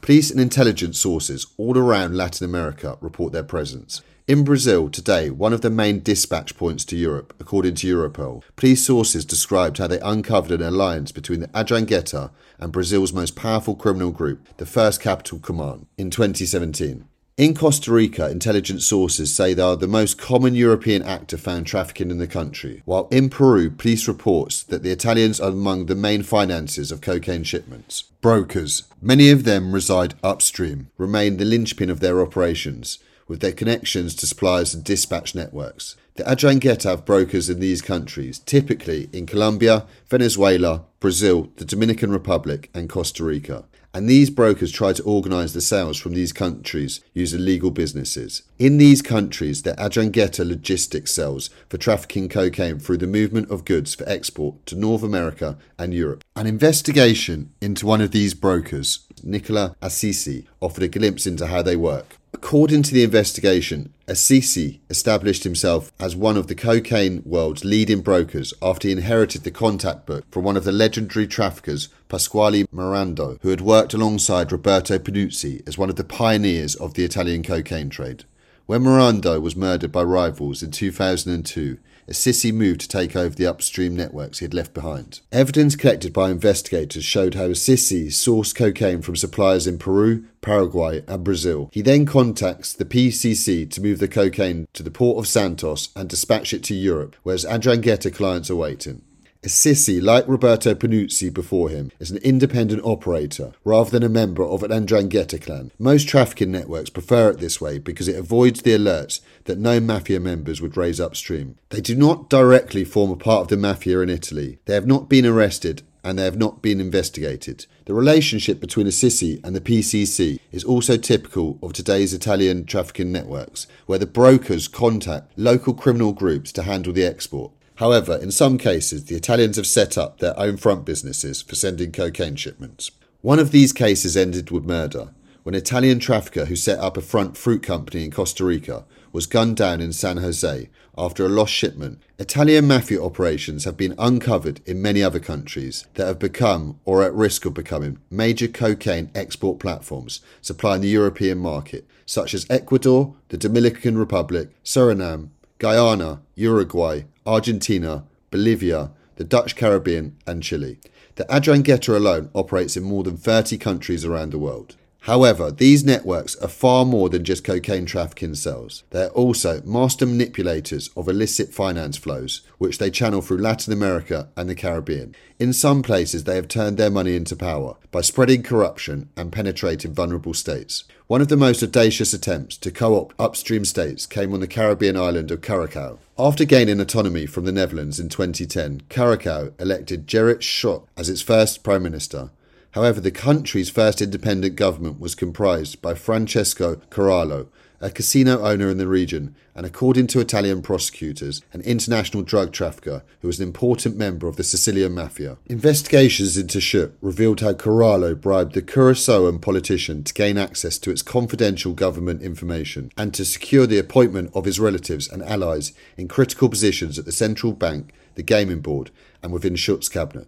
Police 0.00 0.30
and 0.30 0.40
intelligence 0.40 0.98
sources 0.98 1.46
all 1.56 1.76
around 1.76 2.16
Latin 2.16 2.44
America 2.44 2.98
report 3.00 3.32
their 3.32 3.42
presence. 3.42 4.02
In 4.28 4.44
Brazil 4.44 4.90
today, 4.90 5.30
one 5.30 5.54
of 5.54 5.62
the 5.62 5.70
main 5.70 6.00
dispatch 6.00 6.54
points 6.54 6.84
to 6.84 6.98
Europe, 6.98 7.32
according 7.40 7.76
to 7.76 7.86
Europol, 7.86 8.42
police 8.56 8.84
sources 8.84 9.24
described 9.24 9.78
how 9.78 9.86
they 9.86 10.00
uncovered 10.00 10.60
an 10.60 10.60
alliance 10.60 11.12
between 11.12 11.40
the 11.40 11.48
'Ndrangheta 11.48 12.28
and 12.58 12.70
Brazil's 12.70 13.14
most 13.14 13.34
powerful 13.34 13.74
criminal 13.74 14.10
group, 14.10 14.46
the 14.58 14.66
First 14.66 15.00
Capital 15.00 15.38
Command, 15.38 15.86
in 15.96 16.10
2017. 16.10 17.04
In 17.38 17.54
Costa 17.54 17.90
Rica, 17.90 18.28
intelligence 18.28 18.84
sources 18.84 19.32
say 19.32 19.54
they 19.54 19.62
are 19.62 19.76
the 19.76 19.88
most 19.88 20.18
common 20.18 20.54
European 20.54 21.02
actor 21.04 21.38
found 21.38 21.66
trafficking 21.66 22.10
in 22.10 22.18
the 22.18 22.26
country, 22.26 22.82
while 22.84 23.08
in 23.10 23.30
Peru, 23.30 23.70
police 23.70 24.06
reports 24.06 24.62
that 24.64 24.82
the 24.82 24.90
Italians 24.90 25.40
are 25.40 25.52
among 25.52 25.86
the 25.86 25.94
main 25.94 26.22
financiers 26.22 26.92
of 26.92 27.00
cocaine 27.00 27.44
shipments. 27.44 28.04
Brokers, 28.20 28.82
many 29.00 29.30
of 29.30 29.44
them 29.44 29.72
reside 29.72 30.16
upstream, 30.22 30.88
remain 30.98 31.38
the 31.38 31.46
linchpin 31.46 31.88
of 31.88 32.00
their 32.00 32.20
operations 32.20 32.98
with 33.28 33.40
their 33.40 33.52
connections 33.52 34.14
to 34.16 34.26
suppliers 34.26 34.74
and 34.74 34.82
dispatch 34.82 35.34
networks. 35.34 35.94
The 36.16 36.24
'Ndrangheta 36.24 36.84
have 36.84 37.04
brokers 37.04 37.48
in 37.48 37.60
these 37.60 37.80
countries, 37.80 38.40
typically 38.40 39.08
in 39.12 39.26
Colombia, 39.26 39.86
Venezuela, 40.08 40.86
Brazil, 40.98 41.52
the 41.56 41.64
Dominican 41.64 42.10
Republic, 42.10 42.70
and 42.74 42.88
Costa 42.88 43.22
Rica. 43.22 43.66
And 43.94 44.08
these 44.08 44.28
brokers 44.28 44.70
try 44.70 44.92
to 44.92 45.02
organise 45.04 45.54
the 45.54 45.62
sales 45.62 45.96
from 45.96 46.12
these 46.12 46.32
countries 46.32 47.00
using 47.14 47.44
legal 47.44 47.70
businesses. 47.70 48.42
In 48.58 48.76
these 48.76 49.00
countries, 49.00 49.62
the 49.62 49.72
'Ndrangheta 49.72 50.46
logistics 50.46 51.12
sells 51.12 51.48
for 51.70 51.78
trafficking 51.78 52.28
cocaine 52.28 52.78
through 52.78 52.98
the 52.98 53.06
movement 53.06 53.50
of 53.50 53.64
goods 53.64 53.94
for 53.94 54.06
export 54.08 54.66
to 54.66 54.76
North 54.76 55.02
America 55.02 55.56
and 55.78 55.94
Europe. 55.94 56.22
An 56.36 56.46
investigation 56.46 57.50
into 57.60 57.86
one 57.86 58.02
of 58.02 58.10
these 58.10 58.34
brokers, 58.34 59.00
Nicola 59.22 59.74
Assisi, 59.80 60.46
offered 60.60 60.84
a 60.84 60.88
glimpse 60.88 61.26
into 61.26 61.46
how 61.46 61.62
they 61.62 61.76
work. 61.76 62.17
According 62.34 62.82
to 62.84 62.94
the 62.94 63.04
investigation, 63.04 63.92
Assisi 64.06 64.80
established 64.90 65.44
himself 65.44 65.92
as 65.98 66.14
one 66.14 66.36
of 66.36 66.46
the 66.46 66.54
cocaine 66.54 67.22
world's 67.24 67.64
leading 67.64 68.02
brokers 68.02 68.52
after 68.60 68.86
he 68.86 68.92
inherited 68.92 69.44
the 69.44 69.50
contact 69.50 70.04
book 70.04 70.24
from 70.30 70.44
one 70.44 70.56
of 70.56 70.64
the 70.64 70.72
legendary 70.72 71.26
traffickers, 71.26 71.88
Pasquale 72.08 72.66
Marando, 72.70 73.38
who 73.40 73.48
had 73.48 73.62
worked 73.62 73.94
alongside 73.94 74.52
Roberto 74.52 74.98
Pannunzi 74.98 75.66
as 75.66 75.78
one 75.78 75.88
of 75.88 75.96
the 75.96 76.04
pioneers 76.04 76.74
of 76.74 76.94
the 76.94 77.04
Italian 77.04 77.42
cocaine 77.42 77.88
trade. 77.88 78.24
When 78.66 78.82
Marando 78.82 79.40
was 79.40 79.56
murdered 79.56 79.90
by 79.90 80.02
rivals 80.02 80.62
in 80.62 80.70
2002, 80.70 81.78
Assisi 82.08 82.52
moved 82.52 82.80
to 82.80 82.88
take 82.88 83.14
over 83.14 83.34
the 83.34 83.46
upstream 83.46 83.94
networks 83.94 84.38
he 84.38 84.44
had 84.44 84.54
left 84.54 84.74
behind. 84.74 85.20
Evidence 85.30 85.76
collected 85.76 86.12
by 86.12 86.30
investigators 86.30 87.04
showed 87.04 87.34
how 87.34 87.44
Assisi 87.44 88.08
sourced 88.08 88.54
cocaine 88.54 89.02
from 89.02 89.16
suppliers 89.16 89.66
in 89.66 89.78
Peru, 89.78 90.24
Paraguay, 90.40 91.02
and 91.06 91.22
Brazil. 91.22 91.68
He 91.72 91.82
then 91.82 92.06
contacts 92.06 92.72
the 92.72 92.84
PCC 92.84 93.70
to 93.70 93.82
move 93.82 93.98
the 93.98 94.08
cocaine 94.08 94.66
to 94.72 94.82
the 94.82 94.90
port 94.90 95.18
of 95.18 95.28
Santos 95.28 95.90
and 95.94 96.08
dispatch 96.08 96.54
it 96.54 96.64
to 96.64 96.74
Europe, 96.74 97.16
whereas 97.22 97.44
'Ndrangheta 97.44 98.14
clients 98.14 98.50
are 98.50 98.56
waiting. 98.56 99.02
Assisi, 99.44 100.00
like 100.00 100.26
Roberto 100.26 100.74
Pannunzi 100.74 101.32
before 101.32 101.68
him, 101.68 101.92
is 102.00 102.10
an 102.10 102.16
independent 102.18 102.82
operator 102.84 103.52
rather 103.64 103.88
than 103.88 104.02
a 104.02 104.08
member 104.08 104.44
of 104.44 104.64
an 104.64 104.72
'Ndrangheta 104.72 105.40
clan. 105.40 105.70
Most 105.78 106.08
trafficking 106.08 106.50
networks 106.50 106.90
prefer 106.90 107.30
it 107.30 107.38
this 107.38 107.60
way 107.60 107.78
because 107.78 108.08
it 108.08 108.16
avoids 108.16 108.62
the 108.62 108.72
alerts 108.72 109.20
that 109.44 109.60
no 109.60 109.78
mafia 109.78 110.18
members 110.18 110.60
would 110.60 110.76
raise 110.76 110.98
upstream. 110.98 111.54
They 111.70 111.80
do 111.80 111.94
not 111.94 112.28
directly 112.28 112.82
form 112.84 113.12
a 113.12 113.16
part 113.16 113.42
of 113.42 113.48
the 113.48 113.56
mafia 113.56 114.00
in 114.00 114.10
Italy. 114.10 114.58
They 114.64 114.74
have 114.74 114.88
not 114.88 115.08
been 115.08 115.24
arrested 115.24 115.82
and 116.02 116.18
they 116.18 116.24
have 116.24 116.38
not 116.38 116.60
been 116.60 116.80
investigated. 116.80 117.66
The 117.84 117.94
relationship 117.94 118.60
between 118.60 118.88
Assisi 118.88 119.40
and 119.44 119.54
the 119.54 119.60
PCC 119.60 120.40
is 120.50 120.64
also 120.64 120.96
typical 120.96 121.58
of 121.62 121.72
today's 121.72 122.12
Italian 122.12 122.64
trafficking 122.64 123.12
networks, 123.12 123.66
where 123.86 123.98
the 123.98 124.06
brokers 124.06 124.66
contact 124.68 125.32
local 125.36 125.74
criminal 125.74 126.12
groups 126.12 126.50
to 126.52 126.62
handle 126.62 126.92
the 126.92 127.04
export. 127.04 127.52
However, 127.78 128.16
in 128.16 128.32
some 128.32 128.58
cases, 128.58 129.04
the 129.04 129.14
Italians 129.14 129.54
have 129.56 129.66
set 129.66 129.96
up 129.96 130.18
their 130.18 130.36
own 130.36 130.56
front 130.56 130.84
businesses 130.84 131.42
for 131.42 131.54
sending 131.54 131.92
cocaine 131.92 132.34
shipments. 132.34 132.90
One 133.20 133.38
of 133.38 133.52
these 133.52 133.72
cases 133.72 134.16
ended 134.16 134.50
with 134.50 134.64
murder 134.64 135.10
when 135.44 135.54
an 135.54 135.60
Italian 135.60 136.00
trafficker 136.00 136.46
who 136.46 136.56
set 136.56 136.80
up 136.80 136.96
a 136.96 137.00
front 137.00 137.36
fruit 137.36 137.62
company 137.62 138.04
in 138.04 138.10
Costa 138.10 138.44
Rica 138.44 138.84
was 139.12 139.26
gunned 139.26 139.56
down 139.56 139.80
in 139.80 139.92
San 139.92 140.16
Jose 140.16 140.68
after 140.96 141.24
a 141.24 141.28
lost 141.28 141.52
shipment. 141.52 142.02
Italian 142.18 142.66
mafia 142.66 143.00
operations 143.00 143.62
have 143.62 143.76
been 143.76 143.94
uncovered 143.96 144.60
in 144.66 144.82
many 144.82 145.00
other 145.00 145.20
countries 145.20 145.86
that 145.94 146.08
have 146.08 146.18
become 146.18 146.80
or 146.84 147.02
are 147.02 147.06
at 147.06 147.14
risk 147.14 147.44
of 147.44 147.54
becoming 147.54 148.00
major 148.10 148.48
cocaine 148.48 149.08
export 149.14 149.60
platforms 149.60 150.20
supplying 150.42 150.80
the 150.80 150.88
European 150.88 151.38
market, 151.38 151.86
such 152.06 152.34
as 152.34 152.44
Ecuador, 152.50 153.14
the 153.28 153.38
Dominican 153.38 153.96
Republic, 153.96 154.50
Suriname, 154.64 155.28
Guyana, 155.58 156.20
Uruguay, 156.36 157.02
Argentina, 157.26 158.04
Bolivia, 158.30 158.92
the 159.16 159.24
Dutch 159.24 159.56
Caribbean, 159.56 160.16
and 160.24 160.40
Chile. 160.40 160.78
The 161.16 161.24
'Ndrangheta 161.24 161.96
alone 161.96 162.30
operates 162.32 162.76
in 162.76 162.84
more 162.84 163.02
than 163.02 163.16
30 163.16 163.58
countries 163.58 164.04
around 164.04 164.30
the 164.30 164.38
world. 164.38 164.76
However, 165.08 165.50
these 165.50 165.86
networks 165.86 166.36
are 166.36 166.48
far 166.48 166.84
more 166.84 167.08
than 167.08 167.24
just 167.24 167.42
cocaine 167.42 167.86
trafficking 167.86 168.34
cells. 168.34 168.82
They 168.90 169.04
are 169.04 169.08
also 169.12 169.62
master 169.64 170.04
manipulators 170.04 170.90
of 170.98 171.08
illicit 171.08 171.54
finance 171.54 171.96
flows, 171.96 172.42
which 172.58 172.76
they 172.76 172.90
channel 172.90 173.22
through 173.22 173.38
Latin 173.38 173.72
America 173.72 174.28
and 174.36 174.50
the 174.50 174.54
Caribbean. 174.54 175.14
In 175.38 175.54
some 175.54 175.82
places, 175.82 176.24
they 176.24 176.34
have 176.34 176.46
turned 176.46 176.76
their 176.76 176.90
money 176.90 177.16
into 177.16 177.36
power 177.36 177.76
by 177.90 178.02
spreading 178.02 178.42
corruption 178.42 179.08
and 179.16 179.32
penetrating 179.32 179.94
vulnerable 179.94 180.34
states. 180.34 180.84
One 181.06 181.22
of 181.22 181.28
the 181.28 181.38
most 181.38 181.62
audacious 181.62 182.12
attempts 182.12 182.58
to 182.58 182.70
co 182.70 183.00
opt 183.00 183.14
upstream 183.18 183.64
states 183.64 184.04
came 184.04 184.34
on 184.34 184.40
the 184.40 184.46
Caribbean 184.46 184.98
island 184.98 185.30
of 185.30 185.40
Curacao. 185.40 186.00
After 186.18 186.44
gaining 186.44 186.80
autonomy 186.80 187.24
from 187.24 187.46
the 187.46 187.52
Netherlands 187.52 187.98
in 187.98 188.10
2010, 188.10 188.82
Curacao 188.90 189.52
elected 189.58 190.06
Gerrit 190.06 190.40
Schotte 190.40 190.86
as 190.98 191.08
its 191.08 191.22
first 191.22 191.62
prime 191.62 191.82
minister. 191.82 192.28
However, 192.72 193.00
the 193.00 193.10
country's 193.10 193.70
first 193.70 194.02
independent 194.02 194.56
government 194.56 195.00
was 195.00 195.14
comprised 195.14 195.80
by 195.80 195.94
Francesco 195.94 196.76
Corallo, 196.90 197.48
a 197.80 197.90
casino 197.90 198.40
owner 198.40 198.68
in 198.68 198.78
the 198.78 198.88
region, 198.88 199.34
and 199.54 199.64
according 199.64 200.06
to 200.08 200.20
Italian 200.20 200.62
prosecutors, 200.62 201.42
an 201.52 201.60
international 201.62 202.22
drug 202.22 202.52
trafficker 202.52 203.02
who 203.20 203.28
was 203.28 203.40
an 203.40 203.46
important 203.46 203.96
member 203.96 204.26
of 204.26 204.36
the 204.36 204.44
Sicilian 204.44 204.92
mafia. 204.92 205.38
Investigations 205.46 206.36
into 206.36 206.58
Schotte 206.58 206.92
revealed 207.00 207.40
how 207.40 207.52
Corallo 207.52 208.20
bribed 208.20 208.54
the 208.54 208.62
Curaçaoan 208.62 209.40
politician 209.40 210.02
to 210.04 210.14
gain 210.14 210.36
access 210.36 210.78
to 210.78 210.90
its 210.90 211.02
confidential 211.02 211.72
government 211.72 212.22
information 212.22 212.90
and 212.96 213.14
to 213.14 213.24
secure 213.24 213.66
the 213.66 213.78
appointment 213.78 214.30
of 214.34 214.44
his 214.44 214.60
relatives 214.60 215.08
and 215.08 215.22
allies 215.22 215.72
in 215.96 216.08
critical 216.08 216.48
positions 216.48 216.98
at 216.98 217.04
the 217.04 217.12
central 217.12 217.52
bank, 217.52 217.92
the 218.14 218.22
gaming 218.22 218.60
board, 218.60 218.90
and 219.22 219.32
within 219.32 219.54
Schotte's 219.54 219.88
cabinet. 219.88 220.26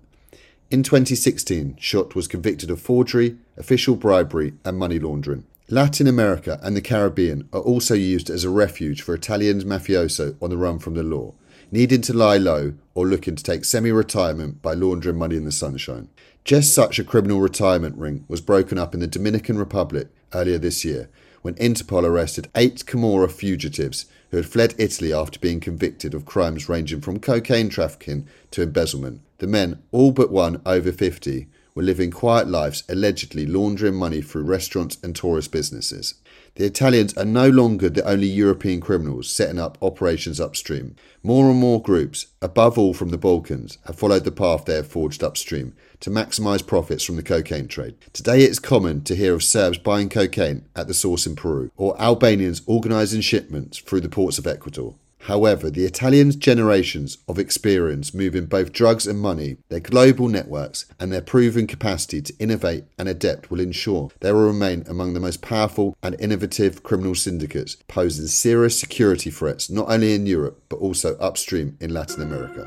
In 0.71 0.85
2016, 0.85 1.79
Schotte 1.81 2.14
was 2.14 2.29
convicted 2.29 2.71
of 2.71 2.81
forgery, 2.81 3.37
official 3.57 3.97
bribery, 3.97 4.53
and 4.64 4.79
money 4.79 5.01
laundering. 5.01 5.43
Latin 5.68 6.07
America 6.07 6.61
and 6.62 6.77
the 6.77 6.81
Caribbean 6.81 7.49
are 7.53 7.61
also 7.61 7.95
used 7.95 8.31
as 8.31 8.45
a 8.45 8.51
refuge 8.51 9.03
for 9.03 9.12
Italian 9.12 9.61
mafioso 9.62 10.37
on 10.41 10.51
the 10.51 10.57
run 10.57 10.79
from 10.79 10.95
the 10.95 11.03
law, 11.03 11.35
needing 11.73 12.03
to 12.03 12.12
lie 12.12 12.37
low 12.37 12.75
or 12.95 13.05
looking 13.05 13.35
to 13.35 13.43
take 13.43 13.64
semi 13.64 13.91
retirement 13.91 14.62
by 14.62 14.73
laundering 14.75 15.18
money 15.18 15.35
in 15.35 15.45
the 15.45 15.51
sunshine. 15.51 16.09
Just 16.45 16.73
such 16.73 17.01
a 17.01 17.05
criminal 17.05 17.41
retirement 17.41 17.97
ring 17.97 18.25
was 18.29 18.41
broken 18.41 18.79
up 18.79 18.95
in 18.95 19.01
the 19.01 19.09
Dominican 19.09 19.59
Republic 19.59 20.07
earlier 20.33 20.59
this 20.59 20.85
year 20.85 21.11
when 21.43 21.55
Interpol 21.55 22.05
arrested 22.05 22.49
eight 22.55 22.87
Camorra 22.87 23.29
fugitives 23.29 24.07
who 24.31 24.37
had 24.37 24.47
fled 24.47 24.74
Italy 24.78 25.12
after 25.12 25.39
being 25.39 25.61
convicted 25.61 26.14
of 26.14 26.24
crimes 26.24 26.68
ranging 26.68 27.01
from 27.01 27.18
cocaine 27.18 27.68
trafficking 27.68 28.26
to 28.51 28.62
embezzlement. 28.62 29.20
The 29.39 29.47
men, 29.47 29.83
all 29.91 30.12
but 30.12 30.31
one 30.31 30.61
over 30.64 30.93
50, 30.93 31.49
were 31.74 31.83
living 31.83 32.11
quiet 32.11 32.49
lives, 32.49 32.85
allegedly 32.89 33.47
laundering 33.47 33.95
money 33.95 34.20
through 34.20 34.43
restaurants 34.43 34.99
and 35.03 35.14
tourist 35.14 35.53
businesses. 35.53 36.14
The 36.57 36.67
Italians 36.67 37.15
are 37.17 37.25
no 37.25 37.49
longer 37.49 37.89
the 37.89 38.07
only 38.07 38.27
European 38.27 38.81
criminals 38.81 39.31
setting 39.31 39.59
up 39.59 39.79
operations 39.81 40.41
upstream. 40.41 40.97
More 41.23 41.49
and 41.49 41.59
more 41.59 41.81
groups, 41.81 42.27
above 42.43 42.77
all 42.77 42.93
from 42.93 43.11
the 43.11 43.19
Balkans, 43.19 43.79
have 43.87 43.97
followed 43.97 44.25
the 44.25 44.33
path 44.33 44.65
they 44.65 44.75
have 44.75 44.89
forged 44.89 45.23
upstream 45.23 45.75
to 46.01 46.11
maximise 46.11 46.67
profits 46.67 47.05
from 47.05 47.17
the 47.17 47.23
cocaine 47.23 47.69
trade. 47.69 47.95
Today 48.13 48.43
it 48.43 48.51
is 48.51 48.59
common 48.59 49.03
to 49.05 49.15
hear 49.15 49.35
of 49.35 49.45
Serbs 49.45 49.79
buying 49.79 50.09
cocaine 50.09 50.65
at 50.75 50.89
the 50.89 50.95
source 50.95 51.27
in 51.27 51.37
Peru, 51.37 51.71
or 51.77 52.01
Albanians 52.01 52.63
organising 52.67 53.21
shipments 53.21 53.79
through 53.79 54.01
the 54.01 54.09
ports 54.09 54.39
of 54.39 54.47
Ecuador. 54.47 54.95
However, 55.25 55.68
the 55.71 55.85
Italians' 55.85 56.35
generations 56.35 57.18
of 57.29 57.39
experience 57.39 58.14
moving 58.14 58.47
both 58.47 58.73
drugs 58.73 59.07
and 59.07 59.21
money, 59.21 59.59
their 59.68 59.79
global 59.81 60.29
networks, 60.29 60.87
and 60.99 61.12
their 61.12 61.21
proven 61.21 61.66
capacity 61.66 62.23
to 62.23 62.35
innovate 62.39 62.85
and 62.99 63.07
adapt 63.07 63.51
will 63.51 63.61
ensure 63.61 64.11
they 64.21 64.33
will 64.33 64.47
remain 64.47 64.83
among 64.89 65.12
the 65.12 65.21
most 65.21 65.43
powerful 65.43 65.95
and 66.03 66.16
innovative 66.18 66.83
criminal 66.83 67.14
syndicates, 67.14 67.77
posing 67.87 68.27
serious 68.29 68.81
security 68.81 69.31
threats 69.31 69.68
not 69.68 69.91
only 69.91 70.14
in 70.14 70.25
Europe 70.25 70.62
but 70.71 70.77
also 70.77 71.16
upstream 71.16 71.77
in 71.81 71.93
Latin 71.93 72.23
America. 72.23 72.66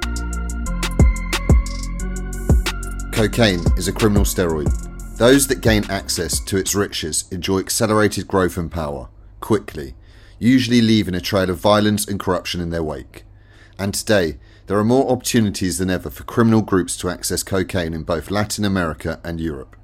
Cocaine 3.12 3.64
is 3.78 3.88
a 3.88 3.94
criminal 3.94 4.26
steroid. 4.26 4.72
Those 5.18 5.48
that 5.48 5.62
gain 5.62 5.90
access 5.90 6.40
to 6.42 6.58
its 6.58 6.76
riches 6.76 7.26
enjoy 7.32 7.60
accelerated 7.60 8.28
growth 8.28 8.58
and 8.58 8.72
power, 8.72 9.10
quickly 9.40 9.96
usually 10.44 10.82
leaving 10.82 11.16
a 11.16 11.22
trail 11.22 11.50
of 11.50 11.58
violence 11.58 12.06
and 12.06 12.20
corruption 12.20 12.60
in 12.60 12.70
their 12.70 12.84
wake. 12.84 13.24
And 13.80 13.94
today, 13.94 14.38
there 14.68 14.78
are 14.78 14.84
more 14.84 15.10
opportunities 15.10 15.78
than 15.78 15.90
ever 15.90 16.10
for 16.10 16.24
criminal 16.24 16.62
groups 16.62 16.98
to 16.98 17.10
access 17.10 17.44
cocaine 17.44 17.94
in 17.94 18.04
both 18.04 18.30
Latin 18.30 18.66
America 18.66 19.20
and 19.24 19.40
Europe. 19.40 19.76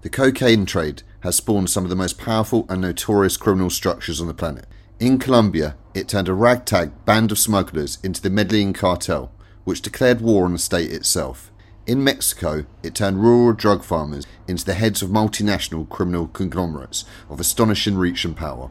The 0.00 0.08
cocaine 0.08 0.64
trade 0.64 1.02
has 1.20 1.36
spawned 1.36 1.68
some 1.68 1.84
of 1.84 1.90
the 1.90 1.96
most 1.96 2.18
powerful 2.18 2.64
and 2.68 2.80
notorious 2.80 3.36
criminal 3.36 3.70
structures 3.70 4.20
on 4.20 4.26
the 4.26 4.34
planet. 4.34 4.66
In 4.98 5.18
Colombia, 5.18 5.76
it 5.94 6.08
turned 6.08 6.28
a 6.28 6.34
ragtag 6.34 7.04
band 7.04 7.30
of 7.30 7.38
smugglers 7.38 7.98
into 8.02 8.22
the 8.22 8.30
Medellin 8.30 8.72
cartel, 8.72 9.30
which 9.64 9.82
declared 9.82 10.20
war 10.22 10.44
on 10.44 10.52
the 10.52 10.58
state 10.58 10.92
itself. 10.92 11.50
In 11.86 12.02
Mexico, 12.02 12.64
it 12.82 12.94
turned 12.94 13.22
rural 13.22 13.52
drug 13.52 13.84
farmers 13.84 14.26
into 14.48 14.64
the 14.64 14.74
heads 14.74 15.02
of 15.02 15.10
multinational 15.10 15.88
criminal 15.88 16.28
conglomerates 16.28 17.04
of 17.28 17.38
astonishing 17.38 17.96
reach 17.96 18.24
and 18.24 18.36
power. 18.36 18.70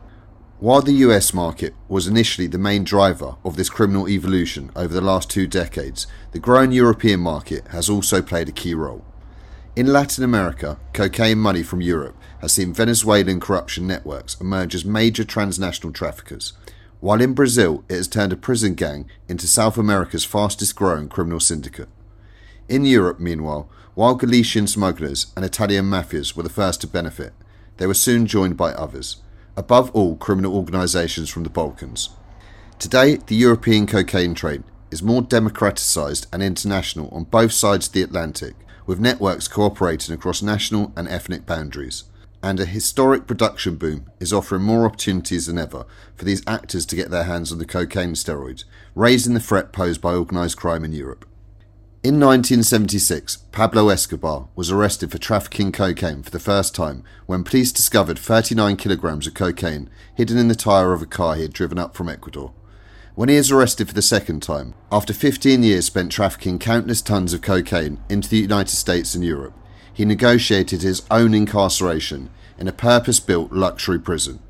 While 0.65 0.81
the 0.81 0.93
US 0.93 1.31
market 1.31 1.75
was 1.87 2.07
initially 2.07 2.47
the 2.47 2.57
main 2.57 2.83
driver 2.83 3.35
of 3.45 3.55
this 3.55 3.69
criminal 3.69 4.09
evolution 4.09 4.71
over 4.75 4.91
the 4.91 4.99
last 4.99 5.29
two 5.29 5.45
decades, 5.45 6.07
the 6.31 6.39
growing 6.39 6.71
European 6.71 7.19
market 7.19 7.67
has 7.67 7.87
also 7.87 8.19
played 8.23 8.49
a 8.49 8.51
key 8.51 8.73
role. 8.73 9.05
In 9.75 9.93
Latin 9.93 10.23
America, 10.23 10.79
cocaine 10.91 11.37
money 11.37 11.61
from 11.61 11.81
Europe 11.81 12.17
has 12.41 12.53
seen 12.53 12.73
Venezuelan 12.73 13.39
corruption 13.39 13.85
networks 13.85 14.41
emerge 14.41 14.73
as 14.73 14.83
major 14.83 15.23
transnational 15.23 15.93
traffickers, 15.93 16.53
while 16.99 17.21
in 17.21 17.35
Brazil 17.35 17.83
it 17.87 17.97
has 17.97 18.07
turned 18.07 18.33
a 18.33 18.35
prison 18.35 18.73
gang 18.73 19.07
into 19.27 19.45
South 19.45 19.77
America's 19.77 20.25
fastest 20.25 20.75
growing 20.75 21.07
criminal 21.07 21.39
syndicate. 21.39 21.89
In 22.67 22.85
Europe, 22.85 23.19
meanwhile, 23.19 23.69
while 23.93 24.15
Galician 24.15 24.65
smugglers 24.65 25.27
and 25.35 25.45
Italian 25.45 25.85
mafias 25.85 26.35
were 26.35 26.41
the 26.41 26.49
first 26.49 26.81
to 26.81 26.87
benefit, 26.87 27.33
they 27.77 27.85
were 27.85 27.93
soon 27.93 28.25
joined 28.25 28.57
by 28.57 28.73
others 28.73 29.17
above 29.57 29.91
all 29.91 30.15
criminal 30.15 30.55
organisations 30.55 31.29
from 31.29 31.43
the 31.43 31.49
Balkans. 31.49 32.09
Today, 32.79 33.15
the 33.15 33.35
European 33.35 33.87
cocaine 33.87 34.33
trade 34.33 34.63
is 34.91 35.01
more 35.01 35.21
democratised 35.21 36.27
and 36.31 36.43
international 36.43 37.09
on 37.09 37.23
both 37.23 37.51
sides 37.51 37.87
of 37.87 37.93
the 37.93 38.01
Atlantic, 38.01 38.55
with 38.85 38.99
networks 38.99 39.47
cooperating 39.47 40.13
across 40.13 40.41
national 40.41 40.91
and 40.95 41.07
ethnic 41.07 41.45
boundaries. 41.45 42.03
And 42.43 42.59
a 42.59 42.65
historic 42.65 43.25
production 43.25 43.75
boom 43.75 44.05
is 44.19 44.31
offering 44.31 44.61
more 44.61 44.85
opportunities 44.85 45.47
than 45.47 45.57
ever 45.57 45.85
for 46.15 46.25
these 46.25 46.43
actors 46.45 46.85
to 46.85 46.95
get 46.95 47.09
their 47.09 47.23
hands 47.23 47.51
on 47.51 47.57
the 47.57 47.65
cocaine 47.65 48.13
steroids, 48.13 48.65
raising 48.93 49.33
the 49.33 49.39
threat 49.39 49.73
posed 49.73 49.99
by 50.01 50.13
organised 50.13 50.57
crime 50.57 50.85
in 50.85 50.93
Europe. 50.93 51.25
In 52.05 52.19
1976, 52.19 53.37
Pablo 53.51 53.89
Escobar 53.89 54.47
was 54.55 54.69
arrested 54.69 55.09
for 55.09 55.17
trafficking 55.17 55.71
cocaine 55.71 56.21
for 56.21 56.29
the 56.29 56.37
first 56.37 56.75
time 56.75 57.03
when 57.25 57.43
police 57.43 57.71
discovered 57.71 58.19
39 58.19 58.77
kilograms 58.77 59.25
of 59.25 59.33
cocaine 59.33 59.89
hidden 60.13 60.37
in 60.37 60.47
the 60.47 60.53
tyre 60.53 60.93
of 60.93 61.01
a 61.01 61.07
car 61.07 61.33
he 61.33 61.41
had 61.41 61.51
driven 61.51 61.79
up 61.79 61.95
from 61.95 62.07
Ecuador. 62.07 62.53
When 63.15 63.27
he 63.27 63.33
is 63.33 63.51
arrested 63.51 63.87
for 63.87 63.95
the 63.95 64.03
second 64.03 64.43
time, 64.43 64.75
after 64.91 65.13
15 65.13 65.63
years 65.63 65.85
spent 65.87 66.11
trafficking 66.11 66.59
countless 66.59 67.01
tons 67.01 67.33
of 67.33 67.41
cocaine 67.41 67.97
into 68.07 68.29
the 68.29 68.37
United 68.37 68.75
States 68.75 69.15
and 69.15 69.23
Europe, 69.23 69.57
he 69.91 70.05
negotiated 70.05 70.83
his 70.83 71.01
own 71.09 71.33
incarceration 71.33 72.29
in 72.59 72.67
a 72.67 72.71
purpose 72.71 73.19
built 73.19 73.51
luxury 73.51 73.97
prison. 73.97 74.43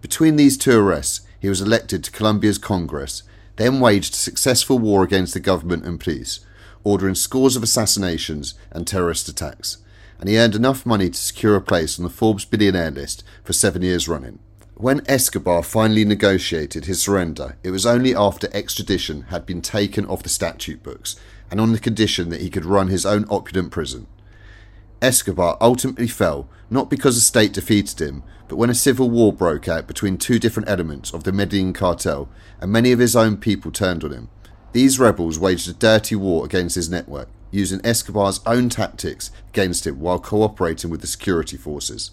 Between 0.00 0.36
these 0.36 0.56
two 0.56 0.78
arrests, 0.78 1.20
he 1.38 1.50
was 1.50 1.60
elected 1.60 2.02
to 2.04 2.10
Colombia's 2.10 2.56
Congress, 2.56 3.24
then 3.56 3.78
waged 3.78 4.14
a 4.14 4.16
successful 4.16 4.78
war 4.78 5.02
against 5.02 5.34
the 5.34 5.40
government 5.40 5.84
and 5.84 6.00
police 6.00 6.40
ordering 6.88 7.14
scores 7.14 7.54
of 7.54 7.62
assassinations 7.62 8.54
and 8.70 8.86
terrorist 8.86 9.28
attacks, 9.28 9.76
and 10.18 10.28
he 10.28 10.38
earned 10.38 10.54
enough 10.54 10.86
money 10.86 11.10
to 11.10 11.18
secure 11.18 11.54
a 11.54 11.60
place 11.60 11.98
on 11.98 12.02
the 12.02 12.10
Forbes 12.10 12.46
billionaire 12.46 12.90
list 12.90 13.22
for 13.44 13.52
seven 13.52 13.82
years 13.82 14.08
running. 14.08 14.38
When 14.74 15.02
Escobar 15.06 15.62
finally 15.62 16.04
negotiated 16.04 16.86
his 16.86 17.02
surrender, 17.02 17.56
it 17.62 17.72
was 17.72 17.84
only 17.84 18.14
after 18.14 18.48
extradition 18.52 19.22
had 19.22 19.44
been 19.44 19.60
taken 19.60 20.06
off 20.06 20.22
the 20.22 20.28
statute 20.30 20.82
books 20.82 21.16
and 21.50 21.60
on 21.60 21.72
the 21.72 21.78
condition 21.78 22.30
that 22.30 22.40
he 22.40 22.48
could 22.48 22.64
run 22.64 22.88
his 22.88 23.04
own 23.04 23.26
opulent 23.28 23.70
prison. 23.70 24.06
Escobar 25.02 25.58
ultimately 25.60 26.08
fell 26.08 26.48
not 26.70 26.88
because 26.88 27.16
the 27.16 27.20
state 27.20 27.52
defeated 27.52 28.00
him, 28.00 28.22
but 28.48 28.56
when 28.56 28.70
a 28.70 28.74
civil 28.74 29.10
war 29.10 29.32
broke 29.32 29.68
out 29.68 29.86
between 29.86 30.16
two 30.16 30.38
different 30.38 30.68
elements 30.68 31.12
of 31.12 31.24
the 31.24 31.32
Medellin 31.32 31.72
cartel 31.72 32.28
and 32.60 32.72
many 32.72 32.92
of 32.92 32.98
his 32.98 33.14
own 33.14 33.36
people 33.36 33.70
turned 33.70 34.04
on 34.04 34.12
him. 34.12 34.28
These 34.72 34.98
rebels 34.98 35.38
waged 35.38 35.68
a 35.68 35.72
dirty 35.72 36.14
war 36.14 36.44
against 36.44 36.74
his 36.74 36.90
network, 36.90 37.28
using 37.50 37.80
Escobar's 37.84 38.40
own 38.44 38.68
tactics 38.68 39.30
against 39.48 39.86
him 39.86 39.98
while 39.98 40.18
cooperating 40.18 40.90
with 40.90 41.00
the 41.00 41.06
security 41.06 41.56
forces. 41.56 42.10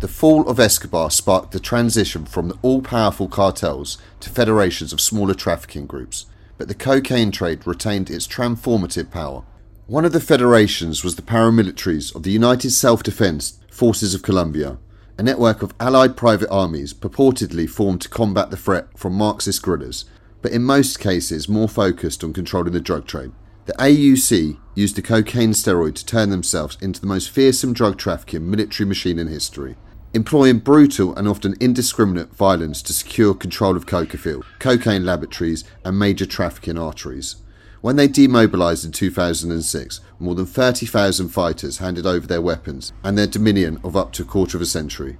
The 0.00 0.08
fall 0.08 0.48
of 0.48 0.58
Escobar 0.58 1.10
sparked 1.10 1.52
the 1.52 1.60
transition 1.60 2.24
from 2.24 2.48
the 2.48 2.58
all 2.62 2.82
powerful 2.82 3.28
cartels 3.28 3.98
to 4.20 4.30
federations 4.30 4.92
of 4.92 5.00
smaller 5.00 5.34
trafficking 5.34 5.86
groups, 5.86 6.26
but 6.56 6.68
the 6.68 6.74
cocaine 6.74 7.30
trade 7.30 7.66
retained 7.66 8.10
its 8.10 8.26
transformative 8.26 9.10
power. 9.10 9.44
One 9.86 10.04
of 10.04 10.12
the 10.12 10.20
federations 10.20 11.04
was 11.04 11.16
the 11.16 11.22
paramilitaries 11.22 12.14
of 12.14 12.22
the 12.22 12.30
United 12.30 12.70
Self 12.70 13.02
Defense 13.02 13.58
Forces 13.70 14.14
of 14.14 14.22
Colombia, 14.22 14.78
a 15.18 15.22
network 15.22 15.62
of 15.62 15.74
allied 15.78 16.16
private 16.16 16.50
armies 16.50 16.94
purportedly 16.94 17.68
formed 17.68 18.00
to 18.00 18.08
combat 18.08 18.50
the 18.50 18.56
threat 18.56 18.86
from 18.96 19.14
Marxist 19.14 19.62
guerrillas, 19.62 20.04
but 20.42 20.52
in 20.52 20.62
most 20.62 21.00
cases 21.00 21.48
more 21.48 21.68
focused 21.68 22.22
on 22.22 22.32
controlling 22.32 22.72
the 22.72 22.80
drug 22.80 23.06
trade. 23.06 23.32
The 23.64 23.74
AUC 23.74 24.58
used 24.74 24.96
the 24.96 25.02
cocaine 25.02 25.52
steroid 25.52 25.94
to 25.94 26.04
turn 26.04 26.30
themselves 26.30 26.76
into 26.80 27.00
the 27.00 27.06
most 27.06 27.30
fearsome 27.30 27.72
drug 27.72 27.96
trafficking 27.96 28.50
military 28.50 28.88
machine 28.88 29.20
in 29.20 29.28
history, 29.28 29.76
employing 30.12 30.58
brutal 30.58 31.14
and 31.14 31.28
often 31.28 31.54
indiscriminate 31.60 32.34
violence 32.34 32.82
to 32.82 32.92
secure 32.92 33.34
control 33.34 33.76
of 33.76 33.86
coca 33.86 34.18
field, 34.18 34.44
cocaine 34.58 35.06
laboratories, 35.06 35.62
and 35.84 35.98
major 35.98 36.26
trafficking 36.26 36.76
arteries. 36.76 37.36
When 37.80 37.96
they 37.96 38.08
demobilised 38.08 38.84
in 38.84 38.92
2006, 38.92 40.00
more 40.18 40.34
than 40.34 40.46
30,000 40.46 41.28
fighters 41.28 41.78
handed 41.78 42.06
over 42.06 42.26
their 42.26 42.40
weapons 42.40 42.92
and 43.02 43.16
their 43.16 43.26
dominion 43.26 43.80
of 43.82 43.96
up 43.96 44.12
to 44.12 44.22
a 44.22 44.26
quarter 44.26 44.56
of 44.56 44.62
a 44.62 44.66
century. 44.66 45.18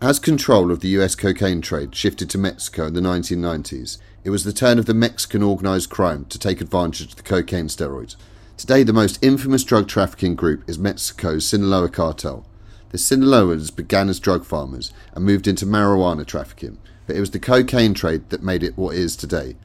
As 0.00 0.18
control 0.18 0.70
of 0.70 0.80
the 0.80 0.88
US 1.00 1.14
cocaine 1.14 1.60
trade 1.60 1.94
shifted 1.94 2.30
to 2.30 2.38
Mexico 2.38 2.86
in 2.86 2.94
the 2.94 3.00
1990s, 3.00 3.98
it 4.24 4.30
was 4.30 4.44
the 4.44 4.52
turn 4.52 4.78
of 4.78 4.86
the 4.86 4.94
Mexican 4.94 5.42
organised 5.42 5.90
crime 5.90 6.24
to 6.26 6.38
take 6.38 6.60
advantage 6.60 7.10
of 7.10 7.16
the 7.16 7.22
cocaine 7.22 7.68
steroids. 7.68 8.16
Today, 8.56 8.82
the 8.82 8.92
most 8.92 9.22
infamous 9.22 9.62
drug 9.62 9.86
trafficking 9.86 10.34
group 10.34 10.68
is 10.68 10.78
Mexico's 10.78 11.46
Sinaloa 11.46 11.88
cartel. 11.88 12.44
The 12.90 12.98
Sinaloans 12.98 13.74
began 13.74 14.08
as 14.08 14.18
drug 14.18 14.44
farmers 14.44 14.92
and 15.14 15.24
moved 15.24 15.46
into 15.46 15.66
marijuana 15.66 16.26
trafficking, 16.26 16.78
but 17.06 17.16
it 17.16 17.20
was 17.20 17.30
the 17.30 17.38
cocaine 17.38 17.94
trade 17.94 18.30
that 18.30 18.42
made 18.42 18.62
it 18.62 18.76
what 18.76 18.96
it 18.96 19.00
is 19.00 19.14
today, 19.14 19.56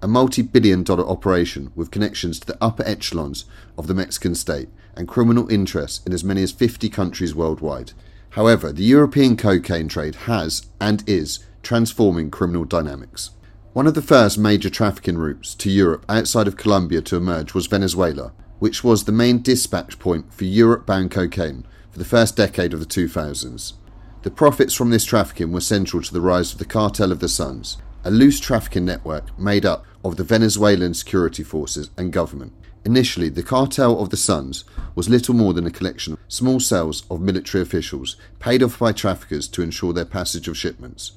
a 0.00 0.06
multi 0.06 0.42
billion 0.42 0.82
dollar 0.82 1.06
operation 1.06 1.72
with 1.74 1.90
connections 1.90 2.38
to 2.38 2.46
the 2.46 2.58
upper 2.60 2.84
echelons 2.86 3.46
of 3.76 3.86
the 3.86 3.94
Mexican 3.94 4.34
state 4.34 4.68
and 4.94 5.08
criminal 5.08 5.50
interests 5.50 6.06
in 6.06 6.12
as 6.12 6.22
many 6.22 6.42
as 6.42 6.52
50 6.52 6.88
countries 6.88 7.34
worldwide. 7.34 7.92
However, 8.30 8.72
the 8.72 8.84
European 8.84 9.36
cocaine 9.36 9.88
trade 9.88 10.14
has 10.26 10.66
and 10.80 11.02
is 11.08 11.40
transforming 11.62 12.30
criminal 12.30 12.64
dynamics. 12.64 13.30
One 13.76 13.86
of 13.86 13.92
the 13.92 14.00
first 14.00 14.38
major 14.38 14.70
trafficking 14.70 15.18
routes 15.18 15.54
to 15.56 15.70
Europe 15.70 16.06
outside 16.08 16.48
of 16.48 16.56
Colombia 16.56 17.02
to 17.02 17.16
emerge 17.16 17.52
was 17.52 17.66
Venezuela, 17.66 18.32
which 18.58 18.82
was 18.82 19.04
the 19.04 19.12
main 19.12 19.42
dispatch 19.42 19.98
point 19.98 20.32
for 20.32 20.44
Europe 20.44 20.86
bound 20.86 21.10
cocaine 21.10 21.66
for 21.90 21.98
the 21.98 22.06
first 22.06 22.36
decade 22.36 22.72
of 22.72 22.80
the 22.80 22.86
2000s. 22.86 23.74
The 24.22 24.30
profits 24.30 24.72
from 24.72 24.88
this 24.88 25.04
trafficking 25.04 25.52
were 25.52 25.60
central 25.60 26.02
to 26.02 26.10
the 26.10 26.22
rise 26.22 26.54
of 26.54 26.58
the 26.58 26.64
Cartel 26.64 27.12
of 27.12 27.20
the 27.20 27.28
Suns, 27.28 27.76
a 28.02 28.10
loose 28.10 28.40
trafficking 28.40 28.86
network 28.86 29.38
made 29.38 29.66
up 29.66 29.84
of 30.02 30.16
the 30.16 30.24
Venezuelan 30.24 30.94
security 30.94 31.42
forces 31.42 31.90
and 31.98 32.14
government. 32.14 32.54
Initially, 32.86 33.28
the 33.28 33.42
Cartel 33.42 34.00
of 34.00 34.08
the 34.08 34.16
Suns 34.16 34.64
was 34.94 35.10
little 35.10 35.34
more 35.34 35.52
than 35.52 35.66
a 35.66 35.70
collection 35.70 36.14
of 36.14 36.18
small 36.28 36.60
cells 36.60 37.02
of 37.10 37.20
military 37.20 37.60
officials 37.60 38.16
paid 38.40 38.62
off 38.62 38.78
by 38.78 38.92
traffickers 38.92 39.46
to 39.48 39.60
ensure 39.60 39.92
their 39.92 40.06
passage 40.06 40.48
of 40.48 40.56
shipments. 40.56 41.12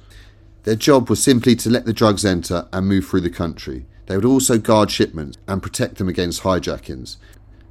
Their 0.64 0.76
job 0.76 1.10
was 1.10 1.24
simply 1.24 1.56
to 1.58 1.70
let 1.70 1.86
the 1.86 1.94
drugs 1.94 2.26
enter 2.26 2.68
and 2.74 2.88
move 2.88 3.06
through 3.06 3.22
the 3.22 3.30
country. 3.30 3.86
They 4.08 4.16
would 4.16 4.26
also 4.26 4.58
guard 4.58 4.92
shipments 4.92 5.38
and 5.48 5.64
protect 5.64 5.96
them 5.96 6.10
against 6.10 6.44
hijackings. 6.44 7.18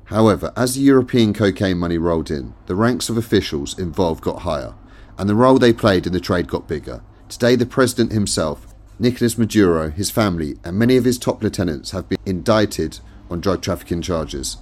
However, 0.05 0.53
as 0.57 0.75
the 0.75 0.81
European 0.81 1.35
cocaine 1.35 1.79
money 1.79 1.99
rolled 1.99 2.31
in, 2.31 2.55
the 2.67 2.75
ranks 2.75 3.11
of 3.11 3.19
officials 3.19 3.79
involved 3.79 4.23
got 4.23 4.41
higher, 4.43 4.75
and 5.19 5.29
the 5.29 5.35
role 5.35 5.59
they 5.59 5.73
played 5.73 6.07
in 6.07 6.13
the 6.15 6.21
trade 6.21 6.49
got 6.49 6.67
bigger. 6.67 7.03
Today, 7.29 7.57
the 7.57 7.67
president 7.67 8.13
himself 8.13 8.75
Nicolas 8.99 9.39
Maduro, 9.39 9.91
his 9.91 10.11
family, 10.11 10.57
and 10.65 10.77
many 10.77 10.97
of 10.97 11.05
his 11.05 11.19
top 11.19 11.43
lieutenants 11.43 11.93
have 11.93 12.09
been 12.09 12.19
indicted 12.27 12.99
on 13.31 13.41
drug 13.41 13.63
trafficking 13.63 14.03
charges. 14.03 14.57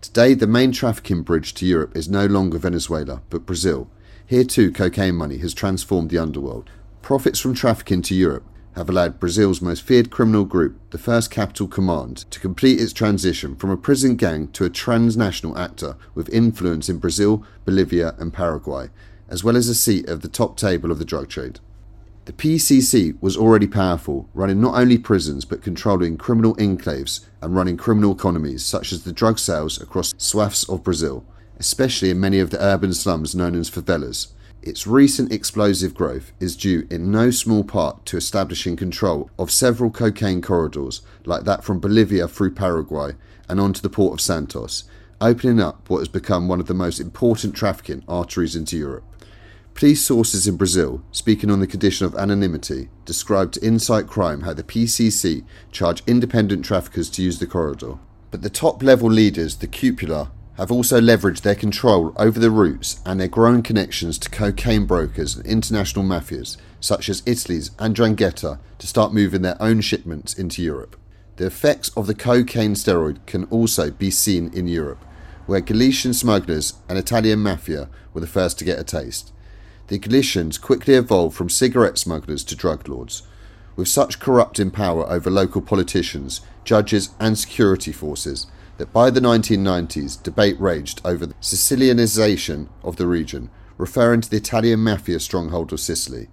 Today, 0.00 0.34
the 0.34 0.46
main 0.46 0.70
trafficking 0.70 1.22
bridge 1.22 1.54
to 1.54 1.66
Europe 1.66 1.96
is 1.96 2.08
no 2.08 2.26
longer 2.26 2.58
Venezuela, 2.58 3.22
but 3.30 3.46
Brazil. 3.46 3.88
Here 4.26 4.44
too, 4.44 4.70
cocaine 4.70 5.16
money 5.16 5.38
has 5.38 5.54
transformed 5.54 6.10
the 6.10 6.18
underworld. 6.18 6.70
Profits 7.04 7.38
from 7.38 7.52
trafficking 7.52 8.00
to 8.00 8.14
Europe 8.14 8.46
have 8.76 8.88
allowed 8.88 9.20
Brazil's 9.20 9.60
most 9.60 9.82
feared 9.82 10.10
criminal 10.10 10.46
group, 10.46 10.78
the 10.88 10.96
First 10.96 11.30
Capital 11.30 11.68
Command, 11.68 12.24
to 12.30 12.40
complete 12.40 12.80
its 12.80 12.94
transition 12.94 13.56
from 13.56 13.68
a 13.68 13.76
prison 13.76 14.16
gang 14.16 14.48
to 14.52 14.64
a 14.64 14.70
transnational 14.70 15.58
actor 15.58 15.96
with 16.14 16.30
influence 16.30 16.88
in 16.88 16.96
Brazil, 16.96 17.44
Bolivia, 17.66 18.14
and 18.18 18.32
Paraguay, 18.32 18.88
as 19.28 19.44
well 19.44 19.54
as 19.54 19.68
a 19.68 19.74
seat 19.74 20.08
at 20.08 20.22
the 20.22 20.28
top 20.28 20.56
table 20.56 20.90
of 20.90 20.98
the 20.98 21.04
drug 21.04 21.28
trade. 21.28 21.60
The 22.24 22.32
PCC 22.32 23.20
was 23.20 23.36
already 23.36 23.66
powerful, 23.66 24.30
running 24.32 24.62
not 24.62 24.74
only 24.74 24.96
prisons 24.96 25.44
but 25.44 25.60
controlling 25.60 26.16
criminal 26.16 26.56
enclaves 26.56 27.26
and 27.42 27.54
running 27.54 27.76
criminal 27.76 28.12
economies 28.12 28.64
such 28.64 28.92
as 28.92 29.04
the 29.04 29.12
drug 29.12 29.38
sales 29.38 29.78
across 29.78 30.14
swaths 30.16 30.66
of 30.70 30.82
Brazil, 30.82 31.22
especially 31.58 32.08
in 32.08 32.18
many 32.18 32.38
of 32.38 32.48
the 32.48 32.64
urban 32.64 32.94
slums 32.94 33.34
known 33.34 33.54
as 33.56 33.68
favelas. 33.68 34.28
Its 34.66 34.86
recent 34.86 35.30
explosive 35.30 35.92
growth 35.92 36.32
is 36.40 36.56
due 36.56 36.86
in 36.90 37.10
no 37.10 37.30
small 37.30 37.62
part 37.62 38.06
to 38.06 38.16
establishing 38.16 38.76
control 38.76 39.30
of 39.38 39.50
several 39.50 39.90
cocaine 39.90 40.40
corridors, 40.40 41.02
like 41.26 41.44
that 41.44 41.62
from 41.62 41.78
Bolivia 41.78 42.26
through 42.26 42.54
Paraguay 42.54 43.12
and 43.46 43.60
on 43.60 43.74
to 43.74 43.82
the 43.82 43.90
port 43.90 44.14
of 44.14 44.22
Santos, 44.22 44.84
opening 45.20 45.60
up 45.60 45.90
what 45.90 45.98
has 45.98 46.08
become 46.08 46.48
one 46.48 46.60
of 46.60 46.66
the 46.66 46.72
most 46.72 46.98
important 46.98 47.54
trafficking 47.54 48.02
arteries 48.08 48.56
into 48.56 48.78
Europe. 48.78 49.04
Police 49.74 50.00
sources 50.00 50.46
in 50.46 50.56
Brazil, 50.56 51.02
speaking 51.12 51.50
on 51.50 51.60
the 51.60 51.66
condition 51.66 52.06
of 52.06 52.14
anonymity, 52.14 52.88
described 53.04 53.52
to 53.54 53.66
Insight 53.66 54.06
Crime 54.06 54.42
how 54.42 54.54
the 54.54 54.62
PCC 54.62 55.44
charge 55.72 56.02
independent 56.06 56.64
traffickers 56.64 57.10
to 57.10 57.22
use 57.22 57.38
the 57.38 57.46
corridor. 57.46 57.98
But 58.30 58.40
the 58.40 58.48
top 58.48 58.82
level 58.82 59.10
leaders, 59.10 59.56
the 59.56 59.68
cupula, 59.68 60.30
have 60.56 60.70
also 60.70 61.00
leveraged 61.00 61.42
their 61.42 61.54
control 61.54 62.12
over 62.16 62.38
the 62.38 62.50
routes 62.50 63.00
and 63.04 63.18
their 63.18 63.28
growing 63.28 63.62
connections 63.62 64.18
to 64.18 64.30
cocaine 64.30 64.86
brokers 64.86 65.36
and 65.36 65.46
international 65.46 66.04
mafias, 66.04 66.56
such 66.80 67.08
as 67.08 67.22
Italy's 67.26 67.70
'Ndrangheta, 67.70 68.58
to 68.78 68.86
start 68.86 69.12
moving 69.12 69.42
their 69.42 69.60
own 69.60 69.80
shipments 69.80 70.34
into 70.34 70.62
Europe. 70.62 70.96
The 71.36 71.46
effects 71.46 71.90
of 71.96 72.06
the 72.06 72.14
cocaine 72.14 72.74
steroid 72.74 73.18
can 73.26 73.44
also 73.44 73.90
be 73.90 74.10
seen 74.10 74.50
in 74.52 74.68
Europe, 74.68 75.04
where 75.46 75.60
Galician 75.60 76.14
smugglers 76.14 76.74
and 76.88 76.98
Italian 76.98 77.40
mafia 77.40 77.88
were 78.12 78.20
the 78.20 78.26
first 78.26 78.58
to 78.58 78.64
get 78.64 78.78
a 78.78 78.84
taste 78.84 79.32
the 79.88 79.98
Galicians 79.98 80.56
quickly 80.56 80.94
evolved 80.94 81.36
from 81.36 81.50
cigarette 81.50 81.98
smugglers 81.98 82.42
to 82.44 82.56
drug 82.56 82.88
lords. 82.88 83.22
With 83.76 83.88
such 83.88 84.18
corrupting 84.18 84.70
power 84.70 85.08
over 85.10 85.30
local 85.30 85.60
politicians, 85.60 86.40
judges, 86.64 87.10
and 87.20 87.38
security 87.38 87.92
forces, 87.92 88.46
that 88.78 88.92
by 88.92 89.10
the 89.10 89.20
1990s 89.20 90.22
debate 90.22 90.60
raged 90.60 91.00
over 91.04 91.26
the 91.26 91.34
Sicilianization 91.34 92.68
of 92.82 92.96
the 92.96 93.06
region, 93.06 93.50
referring 93.78 94.20
to 94.20 94.30
the 94.30 94.36
Italian 94.36 94.80
mafia 94.80 95.20
stronghold 95.20 95.72
of 95.72 95.80
Sicily. 95.80 96.28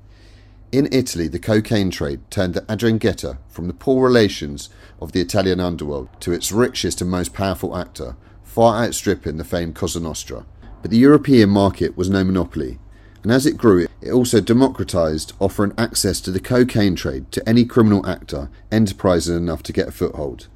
In 0.71 0.87
Italy, 0.91 1.27
the 1.27 1.39
cocaine 1.39 1.91
trade 1.91 2.21
turned 2.29 2.53
the 2.53 2.61
'Ndrangheta 2.61 3.37
from 3.49 3.67
the 3.67 3.73
poor 3.73 4.05
relations 4.05 4.69
of 5.01 5.11
the 5.11 5.19
Italian 5.19 5.59
underworld 5.59 6.07
to 6.21 6.31
its 6.31 6.51
richest 6.51 7.01
and 7.01 7.11
most 7.11 7.33
powerful 7.33 7.75
actor, 7.75 8.15
far 8.43 8.83
outstripping 8.83 9.37
the 9.37 9.43
famed 9.43 9.75
Cosa 9.75 9.99
Nostra. 9.99 10.45
But 10.81 10.91
the 10.91 10.97
European 10.97 11.49
market 11.49 11.97
was 11.97 12.09
no 12.09 12.23
monopoly, 12.23 12.79
and 13.21 13.31
as 13.31 13.45
it 13.45 13.57
grew, 13.57 13.87
it 14.01 14.11
also 14.11 14.41
democratized 14.41 15.33
offering 15.39 15.73
access 15.77 16.21
to 16.21 16.31
the 16.31 16.39
cocaine 16.39 16.95
trade 16.95 17.31
to 17.33 17.47
any 17.47 17.65
criminal 17.65 18.05
actor 18.07 18.49
enterprising 18.71 19.35
enough 19.35 19.61
to 19.63 19.73
get 19.73 19.89
a 19.89 19.91
foothold. 19.91 20.47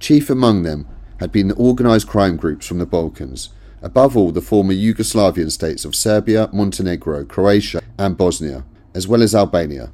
Chief 0.00 0.30
among 0.30 0.62
them 0.62 0.86
had 1.20 1.30
been 1.30 1.48
the 1.48 1.54
organized 1.54 2.08
crime 2.08 2.36
groups 2.36 2.66
from 2.66 2.78
the 2.78 2.86
Balkans, 2.86 3.50
above 3.82 4.16
all 4.16 4.32
the 4.32 4.40
former 4.40 4.72
Yugoslavian 4.72 5.50
states 5.52 5.84
of 5.84 5.94
Serbia, 5.94 6.48
Montenegro, 6.50 7.24
Croatia, 7.26 7.82
and 7.98 8.16
Bosnia, 8.16 8.64
as 8.94 9.06
well 9.06 9.22
as 9.22 9.34
Albania. 9.34 9.92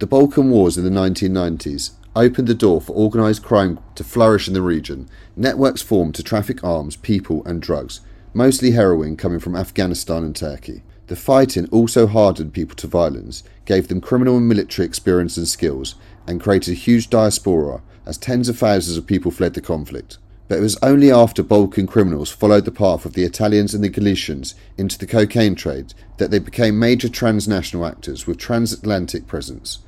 The 0.00 0.08
Balkan 0.08 0.50
Wars 0.50 0.76
in 0.76 0.82
the 0.82 0.90
1990s 0.90 1.92
opened 2.16 2.48
the 2.48 2.54
door 2.54 2.80
for 2.80 2.96
organised 2.96 3.44
crime 3.44 3.78
to 3.94 4.02
flourish 4.02 4.48
in 4.48 4.54
the 4.54 4.60
region. 4.60 5.08
Networks 5.36 5.82
formed 5.82 6.16
to 6.16 6.22
traffic 6.22 6.64
arms, 6.64 6.96
people, 6.96 7.44
and 7.46 7.62
drugs, 7.62 8.00
mostly 8.34 8.72
heroin 8.72 9.16
coming 9.16 9.38
from 9.38 9.54
Afghanistan 9.54 10.24
and 10.24 10.34
Turkey. 10.34 10.82
The 11.06 11.16
fighting 11.16 11.68
also 11.70 12.08
hardened 12.08 12.52
people 12.52 12.74
to 12.76 12.88
violence, 12.88 13.44
gave 13.66 13.86
them 13.86 14.00
criminal 14.00 14.36
and 14.36 14.48
military 14.48 14.86
experience 14.86 15.36
and 15.36 15.46
skills, 15.46 15.94
and 16.26 16.40
created 16.40 16.72
a 16.72 16.74
huge 16.74 17.08
diaspora 17.08 17.82
as 18.04 18.18
tens 18.18 18.48
of 18.48 18.58
thousands 18.58 18.96
of 18.96 19.06
people 19.06 19.30
fled 19.30 19.54
the 19.54 19.60
conflict. 19.60 20.18
But 20.48 20.58
it 20.58 20.62
was 20.62 20.78
only 20.82 21.10
after 21.10 21.42
Balkan 21.42 21.86
criminals 21.86 22.30
followed 22.30 22.64
the 22.64 22.70
path 22.70 23.04
of 23.04 23.14
the 23.14 23.24
Italians 23.24 23.74
and 23.74 23.82
the 23.82 23.88
Galicians 23.88 24.54
into 24.78 24.96
the 24.96 25.06
cocaine 25.06 25.54
trade 25.54 25.92
that 26.18 26.30
they 26.30 26.38
became 26.38 26.78
major 26.78 27.08
transnational 27.08 27.84
actors 27.84 28.26
with 28.26 28.38
transatlantic 28.38 29.26
presence. 29.26 29.80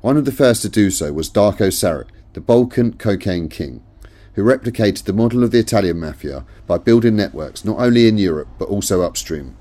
One 0.00 0.16
of 0.16 0.24
the 0.24 0.32
first 0.32 0.62
to 0.62 0.68
do 0.68 0.90
so 0.90 1.12
was 1.12 1.28
Darko 1.28 1.68
Saric, 1.68 2.08
the 2.34 2.40
Balkan 2.40 2.92
cocaine 2.92 3.48
king, 3.48 3.82
who 4.34 4.44
replicated 4.44 5.02
the 5.02 5.12
model 5.12 5.42
of 5.42 5.50
the 5.50 5.58
Italian 5.58 5.98
mafia 5.98 6.44
by 6.68 6.78
building 6.78 7.16
networks 7.16 7.64
not 7.64 7.80
only 7.80 8.06
in 8.06 8.18
Europe 8.18 8.48
but 8.56 8.68
also 8.68 9.02
upstream. 9.02 9.56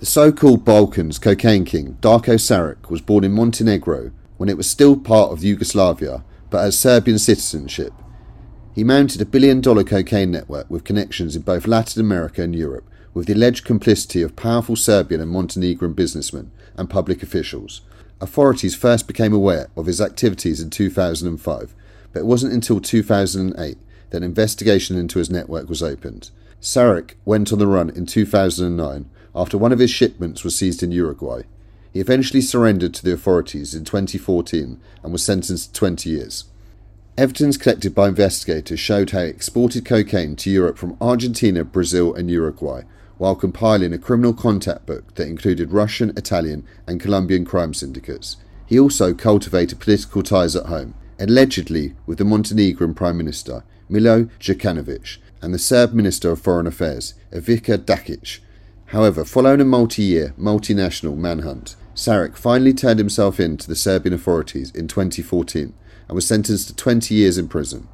The 0.00 0.06
so 0.06 0.32
called 0.32 0.64
Balkans 0.64 1.20
cocaine 1.20 1.64
king 1.64 1.96
Darko 2.00 2.34
Saric 2.34 2.90
was 2.90 3.00
born 3.00 3.22
in 3.22 3.32
Montenegro 3.32 4.10
when 4.38 4.48
it 4.48 4.56
was 4.56 4.68
still 4.68 4.96
part 4.96 5.30
of 5.30 5.44
Yugoslavia 5.44 6.24
but 6.48 6.62
has 6.62 6.76
Serbian 6.76 7.20
citizenship. 7.20 7.92
He 8.72 8.84
mounted 8.84 9.20
a 9.20 9.26
billion 9.26 9.60
dollar 9.60 9.82
cocaine 9.82 10.30
network 10.30 10.70
with 10.70 10.84
connections 10.84 11.34
in 11.34 11.42
both 11.42 11.66
Latin 11.66 12.00
America 12.00 12.42
and 12.42 12.54
Europe, 12.54 12.84
with 13.12 13.26
the 13.26 13.32
alleged 13.32 13.64
complicity 13.64 14.22
of 14.22 14.36
powerful 14.36 14.76
Serbian 14.76 15.20
and 15.20 15.30
Montenegrin 15.30 15.92
businessmen 15.92 16.52
and 16.76 16.88
public 16.88 17.22
officials. 17.22 17.80
Authorities 18.20 18.76
first 18.76 19.08
became 19.08 19.32
aware 19.32 19.68
of 19.76 19.86
his 19.86 20.00
activities 20.00 20.60
in 20.60 20.70
2005, 20.70 21.74
but 22.12 22.20
it 22.20 22.26
wasn't 22.26 22.52
until 22.52 22.80
2008 22.80 23.76
that 24.10 24.16
an 24.16 24.22
investigation 24.22 24.96
into 24.96 25.18
his 25.18 25.30
network 25.30 25.68
was 25.68 25.82
opened. 25.82 26.30
Saric 26.60 27.14
went 27.24 27.52
on 27.52 27.58
the 27.58 27.66
run 27.66 27.90
in 27.90 28.06
2009 28.06 29.10
after 29.34 29.58
one 29.58 29.72
of 29.72 29.78
his 29.80 29.90
shipments 29.90 30.44
was 30.44 30.54
seized 30.54 30.82
in 30.82 30.92
Uruguay. 30.92 31.42
He 31.92 31.98
eventually 31.98 32.40
surrendered 32.40 32.94
to 32.94 33.04
the 33.04 33.12
authorities 33.12 33.74
in 33.74 33.84
2014 33.84 34.80
and 35.02 35.12
was 35.12 35.24
sentenced 35.24 35.74
to 35.74 35.78
20 35.78 36.08
years. 36.10 36.44
Evidence 37.20 37.58
collected 37.58 37.94
by 37.94 38.08
investigators 38.08 38.80
showed 38.80 39.10
how 39.10 39.20
he 39.20 39.28
exported 39.28 39.84
cocaine 39.84 40.34
to 40.36 40.48
Europe 40.48 40.78
from 40.78 40.96
Argentina, 41.02 41.64
Brazil, 41.64 42.14
and 42.14 42.30
Uruguay, 42.30 42.80
while 43.18 43.34
compiling 43.34 43.92
a 43.92 43.98
criminal 43.98 44.32
contact 44.32 44.86
book 44.86 45.14
that 45.16 45.28
included 45.28 45.70
Russian, 45.70 46.16
Italian, 46.16 46.66
and 46.86 46.98
Colombian 46.98 47.44
crime 47.44 47.74
syndicates. 47.74 48.38
He 48.64 48.80
also 48.80 49.12
cultivated 49.12 49.80
political 49.80 50.22
ties 50.22 50.56
at 50.56 50.64
home, 50.64 50.94
allegedly 51.18 51.94
with 52.06 52.16
the 52.16 52.24
Montenegrin 52.24 52.94
Prime 52.94 53.18
Minister, 53.18 53.64
Milo 53.90 54.24
Djukanovic, 54.40 55.18
and 55.42 55.52
the 55.52 55.58
Serb 55.58 55.92
Minister 55.92 56.30
of 56.30 56.40
Foreign 56.40 56.66
Affairs, 56.66 57.12
Ivica 57.32 57.76
Dacic. 57.76 58.38
However, 58.86 59.26
following 59.26 59.60
a 59.60 59.66
multi 59.66 60.04
year, 60.04 60.32
multinational 60.38 61.18
manhunt, 61.18 61.76
Saric 61.94 62.38
finally 62.38 62.72
turned 62.72 62.98
himself 62.98 63.38
in 63.38 63.58
to 63.58 63.68
the 63.68 63.76
Serbian 63.76 64.14
authorities 64.14 64.70
in 64.70 64.88
2014 64.88 65.74
and 66.10 66.16
was 66.16 66.26
sentenced 66.26 66.66
to 66.66 66.74
20 66.74 67.14
years 67.14 67.38
in 67.38 67.46
prison. 67.46 67.86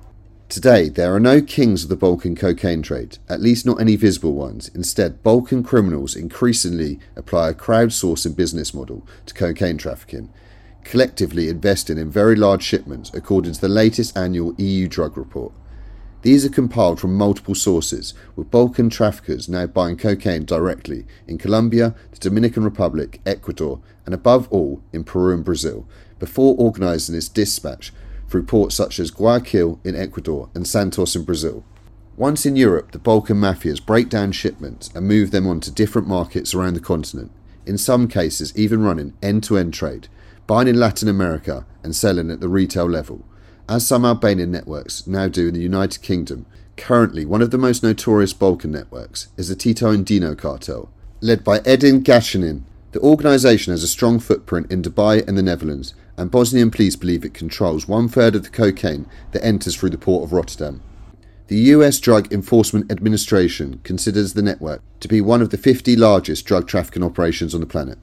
Today, 0.48 0.88
there 0.88 1.14
are 1.14 1.20
no 1.20 1.42
kings 1.42 1.82
of 1.82 1.90
the 1.90 1.96
Balkan 1.96 2.34
cocaine 2.34 2.80
trade, 2.80 3.18
at 3.28 3.42
least 3.42 3.66
not 3.66 3.78
any 3.78 3.94
visible 3.94 4.32
ones. 4.32 4.70
Instead, 4.74 5.22
Balkan 5.22 5.62
criminals 5.62 6.16
increasingly 6.16 6.98
apply 7.14 7.50
a 7.50 7.54
crowdsourcing 7.54 8.34
business 8.34 8.72
model 8.72 9.06
to 9.26 9.34
cocaine 9.34 9.76
trafficking, 9.76 10.32
collectively 10.82 11.50
investing 11.50 11.98
in 11.98 12.10
very 12.10 12.34
large 12.34 12.62
shipments 12.62 13.10
according 13.12 13.52
to 13.52 13.60
the 13.60 13.68
latest 13.68 14.16
annual 14.16 14.54
EU 14.56 14.88
drug 14.88 15.18
report. 15.18 15.52
These 16.22 16.46
are 16.46 16.48
compiled 16.48 16.98
from 16.98 17.16
multiple 17.16 17.54
sources, 17.54 18.14
with 18.34 18.50
Balkan 18.50 18.88
traffickers 18.88 19.46
now 19.46 19.66
buying 19.66 19.98
cocaine 19.98 20.46
directly 20.46 21.04
in 21.28 21.36
Colombia, 21.36 21.94
the 22.12 22.18
Dominican 22.18 22.64
Republic, 22.64 23.20
Ecuador, 23.26 23.82
and 24.06 24.14
above 24.14 24.50
all 24.50 24.82
in 24.94 25.04
Peru 25.04 25.34
and 25.34 25.44
Brazil, 25.44 25.86
before 26.18 26.56
organising 26.58 27.14
its 27.14 27.28
dispatch 27.28 27.92
through 28.28 28.44
ports 28.44 28.74
such 28.74 28.98
as 28.98 29.10
Guayaquil 29.10 29.78
in 29.84 29.94
Ecuador 29.94 30.48
and 30.54 30.66
Santos 30.66 31.14
in 31.14 31.24
Brazil. 31.24 31.64
Once 32.16 32.46
in 32.46 32.56
Europe, 32.56 32.92
the 32.92 32.98
Balkan 32.98 33.36
mafias 33.36 33.84
break 33.84 34.08
down 34.08 34.32
shipments 34.32 34.90
and 34.94 35.06
move 35.06 35.30
them 35.30 35.46
on 35.46 35.60
to 35.60 35.70
different 35.70 36.08
markets 36.08 36.54
around 36.54 36.74
the 36.74 36.80
continent, 36.80 37.30
in 37.66 37.76
some 37.76 38.08
cases, 38.08 38.56
even 38.56 38.82
running 38.82 39.12
end 39.22 39.42
to 39.44 39.58
end 39.58 39.74
trade, 39.74 40.08
buying 40.46 40.68
in 40.68 40.80
Latin 40.80 41.08
America 41.08 41.66
and 41.82 41.94
selling 41.94 42.30
at 42.30 42.40
the 42.40 42.48
retail 42.48 42.86
level 42.86 43.24
as 43.68 43.86
some 43.86 44.04
Albanian 44.04 44.50
networks 44.50 45.06
now 45.06 45.28
do 45.28 45.48
in 45.48 45.54
the 45.54 45.60
United 45.60 46.02
Kingdom. 46.02 46.46
Currently, 46.76 47.24
one 47.24 47.42
of 47.42 47.50
the 47.50 47.58
most 47.58 47.82
notorious 47.82 48.32
Balkan 48.32 48.70
networks 48.70 49.28
is 49.36 49.48
the 49.48 49.56
Tito 49.56 49.90
and 49.90 50.04
Dino 50.04 50.34
cartel, 50.34 50.90
led 51.20 51.42
by 51.42 51.58
Edin 51.60 52.02
Gacanin. 52.02 52.62
The 52.92 53.00
organisation 53.00 53.72
has 53.72 53.82
a 53.82 53.88
strong 53.88 54.20
footprint 54.20 54.70
in 54.70 54.82
Dubai 54.82 55.26
and 55.26 55.36
the 55.36 55.42
Netherlands, 55.42 55.94
and 56.16 56.30
Bosnian 56.30 56.70
police 56.70 56.96
believe 56.96 57.24
it 57.24 57.34
controls 57.34 57.86
one 57.86 58.08
third 58.08 58.34
of 58.34 58.42
the 58.44 58.50
cocaine 58.50 59.06
that 59.32 59.44
enters 59.44 59.76
through 59.76 59.90
the 59.90 59.98
port 59.98 60.24
of 60.24 60.32
Rotterdam. 60.32 60.82
The 61.48 61.56
US 61.56 62.00
Drug 62.00 62.32
Enforcement 62.32 62.90
Administration 62.90 63.80
considers 63.84 64.32
the 64.32 64.42
network 64.42 64.82
to 65.00 65.08
be 65.08 65.20
one 65.20 65.42
of 65.42 65.50
the 65.50 65.58
50 65.58 65.94
largest 65.94 66.44
drug 66.44 66.66
trafficking 66.66 67.04
operations 67.04 67.54
on 67.54 67.60
the 67.60 67.66
planet. 67.66 67.98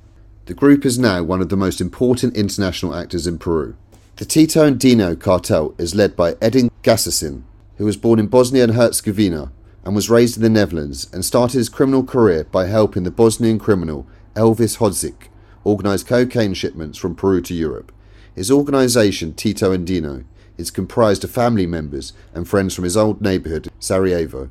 The 0.45 0.53
group 0.53 0.85
is 0.85 0.99
now 0.99 1.23
one 1.23 1.41
of 1.41 1.49
the 1.49 1.57
most 1.57 1.81
important 1.81 2.35
international 2.35 2.95
actors 2.95 3.25
in 3.27 3.37
Peru. 3.37 3.75
The 4.17 4.25
Tito 4.25 4.65
and 4.65 4.79
Dino 4.79 5.15
cartel 5.15 5.73
is 5.77 5.95
led 5.95 6.15
by 6.15 6.35
Edin 6.41 6.69
Gacanin, 6.83 7.43
who 7.77 7.85
was 7.85 7.97
born 7.97 8.19
in 8.19 8.27
Bosnia 8.27 8.65
and 8.65 8.73
Herzegovina 8.73 9.51
and 9.85 9.95
was 9.95 10.09
raised 10.09 10.37
in 10.37 10.43
the 10.43 10.49
Netherlands 10.49 11.09
and 11.13 11.25
started 11.25 11.57
his 11.57 11.69
criminal 11.69 12.03
career 12.03 12.43
by 12.45 12.67
helping 12.67 13.03
the 13.03 13.11
Bosnian 13.11 13.57
criminal 13.57 14.05
Elvis 14.35 14.77
Hodzic 14.77 15.29
organize 15.63 16.03
cocaine 16.03 16.53
shipments 16.53 16.97
from 16.97 17.15
Peru 17.15 17.41
to 17.41 17.53
Europe. 17.53 17.91
His 18.35 18.49
organization, 18.49 19.33
Tito 19.33 19.71
and 19.71 19.85
Dino, 19.85 20.23
is 20.57 20.71
comprised 20.71 21.23
of 21.23 21.31
family 21.31 21.65
members 21.65 22.13
and 22.33 22.47
friends 22.47 22.73
from 22.73 22.83
his 22.83 22.97
old 22.97 23.21
neighborhood, 23.21 23.69
Sarajevo. 23.79 24.49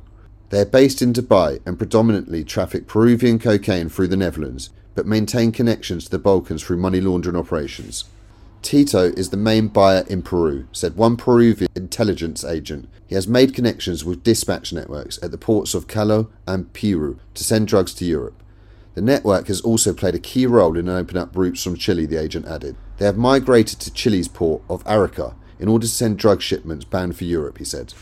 They 0.49 0.61
are 0.61 0.65
based 0.65 1.01
in 1.01 1.13
Dubai 1.13 1.59
and 1.65 1.77
predominantly 1.77 2.43
traffic 2.43 2.87
Peruvian 2.87 3.39
cocaine 3.39 3.89
through 3.89 4.07
the 4.07 4.17
Netherlands, 4.17 4.69
but 4.95 5.07
maintain 5.07 5.51
connections 5.51 6.05
to 6.05 6.11
the 6.11 6.19
Balkans 6.19 6.63
through 6.63 6.77
money 6.77 7.01
laundering 7.01 7.35
operations. 7.35 8.05
Tito 8.61 9.11
is 9.17 9.31
the 9.31 9.37
main 9.37 9.67
buyer 9.67 10.05
in 10.07 10.21
Peru, 10.21 10.67
said 10.71 10.95
one 10.95 11.17
Peruvian 11.17 11.69
intelligence 11.75 12.45
agent. 12.45 12.87
He 13.05 13.15
has 13.15 13.27
made 13.27 13.53
connections 13.53 14.05
with 14.05 14.23
dispatch 14.23 14.71
networks 14.71 15.19
at 15.21 15.31
the 15.31 15.37
ports 15.37 15.73
of 15.73 15.87
Callao 15.87 16.27
and 16.47 16.71
Piru 16.71 17.17
to 17.33 17.43
send 17.43 17.67
drugs 17.67 17.93
to 17.95 18.05
Europe. 18.05 18.41
The 18.95 19.01
network 19.01 19.47
has 19.47 19.61
also 19.61 19.93
played 19.93 20.15
a 20.15 20.19
key 20.19 20.45
role 20.45 20.77
in 20.77 20.87
opening 20.87 21.21
up 21.21 21.35
routes 21.35 21.63
from 21.63 21.77
Chile, 21.77 22.05
the 22.05 22.21
agent 22.21 22.45
added. 22.45 22.75
They 22.97 23.05
have 23.05 23.17
migrated 23.17 23.79
to 23.79 23.93
Chile's 23.93 24.27
port 24.27 24.61
of 24.69 24.83
Arica 24.85 25.35
in 25.59 25.67
order 25.67 25.87
to 25.87 25.91
send 25.91 26.19
drug 26.19 26.41
shipments 26.41 26.85
bound 26.85 27.15
for 27.15 27.23
Europe, 27.23 27.57
he 27.57 27.65
said. 27.65 27.93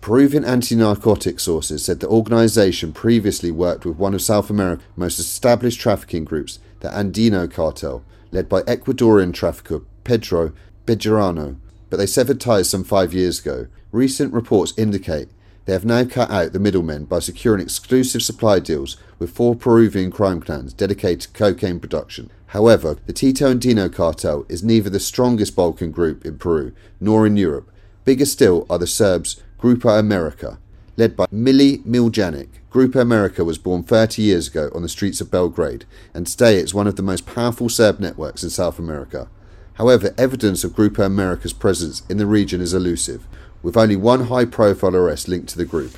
Peruvian 0.00 0.44
anti 0.44 0.74
narcotic 0.74 1.40
sources 1.40 1.84
said 1.84 2.00
the 2.00 2.08
organization 2.08 2.92
previously 2.92 3.50
worked 3.50 3.84
with 3.84 3.96
one 3.96 4.14
of 4.14 4.22
South 4.22 4.48
America's 4.48 4.86
most 4.96 5.18
established 5.18 5.80
trafficking 5.80 6.24
groups, 6.24 6.60
the 6.80 6.88
Andino 6.88 7.50
cartel, 7.50 8.04
led 8.30 8.48
by 8.48 8.62
Ecuadorian 8.62 9.34
trafficker 9.34 9.82
Pedro 10.04 10.52
Bejarano, 10.86 11.56
but 11.90 11.96
they 11.96 12.06
severed 12.06 12.40
ties 12.40 12.70
some 12.70 12.84
five 12.84 13.12
years 13.12 13.40
ago. 13.40 13.66
Recent 13.90 14.32
reports 14.32 14.72
indicate 14.78 15.28
they 15.68 15.74
have 15.74 15.84
now 15.84 16.02
cut 16.02 16.30
out 16.30 16.54
the 16.54 16.58
middlemen 16.58 17.04
by 17.04 17.18
securing 17.18 17.60
exclusive 17.60 18.22
supply 18.22 18.58
deals 18.58 18.96
with 19.18 19.28
four 19.28 19.54
Peruvian 19.54 20.10
crime 20.10 20.40
clans 20.40 20.72
dedicated 20.72 21.20
to 21.20 21.28
cocaine 21.28 21.78
production. 21.78 22.30
However, 22.46 22.96
the 23.04 23.12
Tito 23.12 23.50
and 23.50 23.60
Dino 23.60 23.90
cartel 23.90 24.46
is 24.48 24.64
neither 24.64 24.88
the 24.88 24.98
strongest 24.98 25.54
Balkan 25.54 25.90
group 25.90 26.24
in 26.24 26.38
Peru 26.38 26.72
nor 27.02 27.26
in 27.26 27.36
Europe. 27.36 27.70
Bigger 28.06 28.24
still 28.24 28.66
are 28.70 28.78
the 28.78 28.86
Serbs 28.86 29.42
Grupo 29.60 29.98
America, 29.98 30.58
led 30.96 31.14
by 31.14 31.26
Mili 31.26 31.84
Miljanic. 31.84 32.48
Grupo 32.72 33.02
America 33.02 33.44
was 33.44 33.58
born 33.58 33.82
30 33.82 34.22
years 34.22 34.48
ago 34.48 34.70
on 34.74 34.80
the 34.80 34.88
streets 34.88 35.20
of 35.20 35.30
Belgrade, 35.30 35.84
and 36.14 36.26
today 36.26 36.56
it's 36.56 36.72
one 36.72 36.86
of 36.86 36.96
the 36.96 37.02
most 37.02 37.26
powerful 37.26 37.68
Serb 37.68 38.00
networks 38.00 38.42
in 38.42 38.48
South 38.48 38.78
America. 38.78 39.28
However, 39.74 40.14
evidence 40.16 40.64
of 40.64 40.72
Grupo 40.72 41.04
America's 41.04 41.52
presence 41.52 42.02
in 42.08 42.16
the 42.16 42.26
region 42.26 42.62
is 42.62 42.72
elusive, 42.72 43.28
with 43.62 43.76
only 43.76 43.96
one 43.96 44.24
high 44.24 44.44
profile 44.44 44.94
arrest 44.94 45.28
linked 45.28 45.48
to 45.48 45.58
the 45.58 45.64
group. 45.64 45.96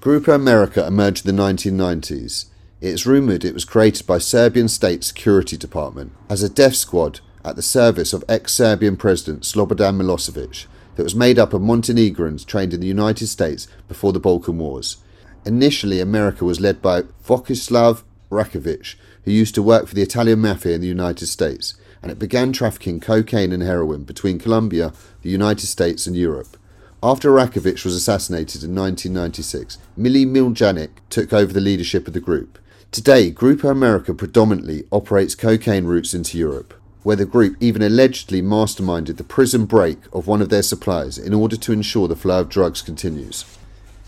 Grupo 0.00 0.34
America 0.34 0.86
emerged 0.86 1.26
in 1.26 1.34
the 1.34 1.42
1990s. 1.42 2.46
It 2.80 2.88
is 2.88 3.06
rumoured 3.06 3.44
it 3.44 3.54
was 3.54 3.64
created 3.64 4.06
by 4.06 4.18
Serbian 4.18 4.68
State 4.68 5.02
Security 5.04 5.56
Department 5.56 6.12
as 6.30 6.42
a 6.42 6.48
death 6.48 6.76
squad 6.76 7.20
at 7.44 7.56
the 7.56 7.62
service 7.62 8.12
of 8.12 8.24
ex-Serbian 8.28 8.96
President 8.96 9.42
Slobodan 9.42 10.00
Milosevic 10.00 10.66
that 10.96 11.02
was 11.02 11.14
made 11.14 11.38
up 11.38 11.52
of 11.52 11.62
Montenegrins 11.62 12.44
trained 12.44 12.74
in 12.74 12.80
the 12.80 12.86
United 12.86 13.26
States 13.26 13.66
before 13.88 14.12
the 14.12 14.20
Balkan 14.20 14.58
Wars. 14.58 14.98
Initially, 15.44 16.00
America 16.00 16.44
was 16.44 16.60
led 16.60 16.82
by 16.82 17.02
Vojislav 17.24 18.02
Rakovic, 18.30 18.96
who 19.24 19.30
used 19.30 19.54
to 19.54 19.62
work 19.62 19.86
for 19.86 19.94
the 19.94 20.02
Italian 20.02 20.40
Mafia 20.40 20.74
in 20.74 20.80
the 20.80 20.86
United 20.86 21.26
States 21.26 21.74
and 22.02 22.10
it 22.10 22.18
began 22.18 22.52
trafficking 22.52 23.00
cocaine 23.00 23.52
and 23.52 23.62
heroin 23.62 24.04
between 24.04 24.38
Colombia, 24.38 24.92
the 25.22 25.30
United 25.30 25.66
States, 25.66 26.06
and 26.06 26.16
Europe. 26.16 26.56
After 27.00 27.30
Rakovic 27.30 27.84
was 27.84 27.94
assassinated 27.94 28.64
in 28.64 28.74
1996, 28.74 29.78
Mili 29.96 30.26
Miljanic 30.26 30.88
took 31.10 31.32
over 31.32 31.52
the 31.52 31.60
leadership 31.60 32.08
of 32.08 32.12
the 32.12 32.20
group. 32.20 32.58
Today, 32.90 33.30
Grupo 33.30 33.70
America 33.70 34.12
predominantly 34.12 34.82
operates 34.90 35.36
cocaine 35.36 35.84
routes 35.84 36.12
into 36.12 36.36
Europe, 36.36 36.74
where 37.04 37.14
the 37.14 37.24
group 37.24 37.56
even 37.60 37.82
allegedly 37.82 38.42
masterminded 38.42 39.16
the 39.16 39.22
prison 39.22 39.64
break 39.64 39.98
of 40.12 40.26
one 40.26 40.42
of 40.42 40.48
their 40.48 40.62
suppliers 40.62 41.18
in 41.18 41.32
order 41.32 41.56
to 41.56 41.72
ensure 41.72 42.08
the 42.08 42.16
flow 42.16 42.40
of 42.40 42.48
drugs 42.48 42.82
continues. 42.82 43.44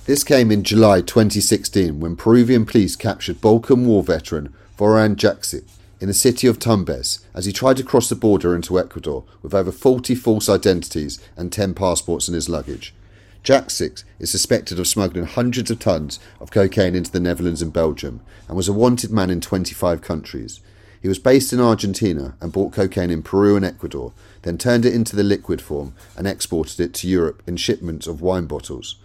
This 0.07 0.24
came 0.24 0.51
in 0.51 0.64
July 0.64 1.01
2016 1.01 2.01
when 2.01 2.16
Peruvian 2.16 2.66
police 2.66 2.97
captured 2.97 3.41
Balkan 3.41 3.86
War 3.86 4.03
veteran 4.03 4.53
Voran 4.76 5.14
Jaksic 5.14 5.62
in 6.01 6.09
the 6.09 6.14
city 6.14 6.46
of 6.46 6.59
Tumbes 6.59 7.20
as 7.34 7.44
he 7.44 7.53
tried 7.53 7.76
to 7.76 7.84
cross 7.84 8.09
the 8.09 8.16
border 8.16 8.55
into 8.55 8.78
Ecuador 8.78 9.24
with 9.42 9.55
over 9.55 9.70
40 9.70 10.14
false 10.14 10.48
identities 10.48 11.20
and 11.36 11.53
10 11.53 11.74
passports 11.74 12.26
in 12.26 12.34
his 12.34 12.48
luggage. 12.48 12.94
Jaksic 13.44 14.05
is 14.18 14.30
suspected 14.30 14.78
of 14.78 14.86
smuggling 14.86 15.24
hundreds 15.24 15.70
of 15.70 15.78
tons 15.78 16.18
of 16.40 16.51
cocaine 16.51 16.94
into 16.94 17.11
the 17.11 17.20
Netherlands 17.20 17.62
and 17.62 17.72
Belgium 17.72 18.20
and 18.48 18.57
was 18.57 18.68
a 18.68 18.72
wanted 18.72 19.11
man 19.11 19.30
in 19.30 19.40
25 19.40 20.03
countries. 20.03 20.61
He 21.01 21.09
was 21.09 21.18
based 21.18 21.53
in 21.53 21.61
Argentina 21.61 22.34
and 22.40 22.53
bought 22.53 22.74
cocaine 22.74 23.11
in 23.11 23.22
Peru 23.22 23.57
and 23.57 23.64
Ecuador, 23.64 24.12
then 24.42 24.59
turned 24.59 24.84
it 24.84 24.94
into 24.94 25.16
the 25.16 25.22
liquid 25.22 25.62
form 25.62 25.94
and 26.16 26.26
exported 26.26 26.80
it 26.80 26.92
to 26.94 27.09
Europe 27.09 27.42
in 27.46 27.57
shipments 27.57 28.07
of 28.07 28.20
wine 28.20 28.44
bottles. 28.44 28.96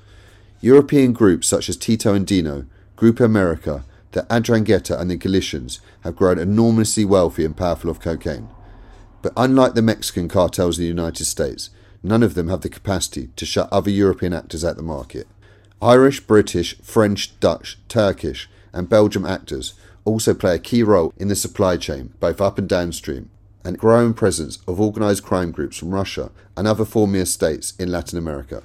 European 0.60 1.14
groups 1.14 1.48
such 1.48 1.70
as 1.70 1.78
Tito 1.78 2.14
and 2.14 2.28
Dino, 2.28 2.66
Grupo 2.98 3.24
America, 3.24 3.86
the 4.16 4.24
'Ndrangheta 4.30 4.98
and 4.98 5.12
the 5.12 5.18
Galicians 5.18 5.82
have 6.02 6.16
grown 6.16 6.40
enormously 6.40 7.04
wealthy 7.04 7.44
and 7.44 7.56
powerful 7.56 7.90
off 7.90 8.00
cocaine. 8.00 8.48
But 9.22 9.34
unlike 9.36 9.74
the 9.74 9.82
Mexican 9.82 10.30
cartels 10.30 10.80
in 10.80 10.84
the 10.84 10.88
United 10.88 11.26
States, 11.26 11.70
none 12.02 12.24
of 12.24 12.34
them 12.34 12.48
have 12.48 12.62
the 12.62 12.70
capacity 12.70 13.30
to 13.36 13.46
shut 13.46 13.68
other 13.74 13.90
European 13.90 14.32
actors 14.32 14.64
out 14.64 14.78
the 14.78 14.84
market. 14.84 15.28
Irish, 15.82 16.22
British, 16.22 16.78
French, 16.82 17.38
Dutch, 17.42 17.78
Turkish, 17.90 18.50
and 18.72 18.88
Belgian 18.88 19.26
actors 19.26 19.74
also 20.06 20.34
play 20.34 20.56
a 20.56 20.60
key 20.60 20.82
role 20.82 21.14
in 21.18 21.28
the 21.28 21.36
supply 21.36 21.76
chain, 21.76 22.14
both 22.22 22.40
up 22.40 22.58
and 22.58 22.70
downstream, 22.70 23.30
and 23.66 23.78
growing 23.78 24.14
presence 24.14 24.60
of 24.66 24.80
organised 24.80 25.24
crime 25.24 25.52
groups 25.52 25.76
from 25.76 25.90
Russia 25.90 26.32
and 26.56 26.68
other 26.68 26.86
former 26.86 27.26
states 27.26 27.74
in 27.78 27.92
Latin 27.92 28.18
America. 28.18 28.64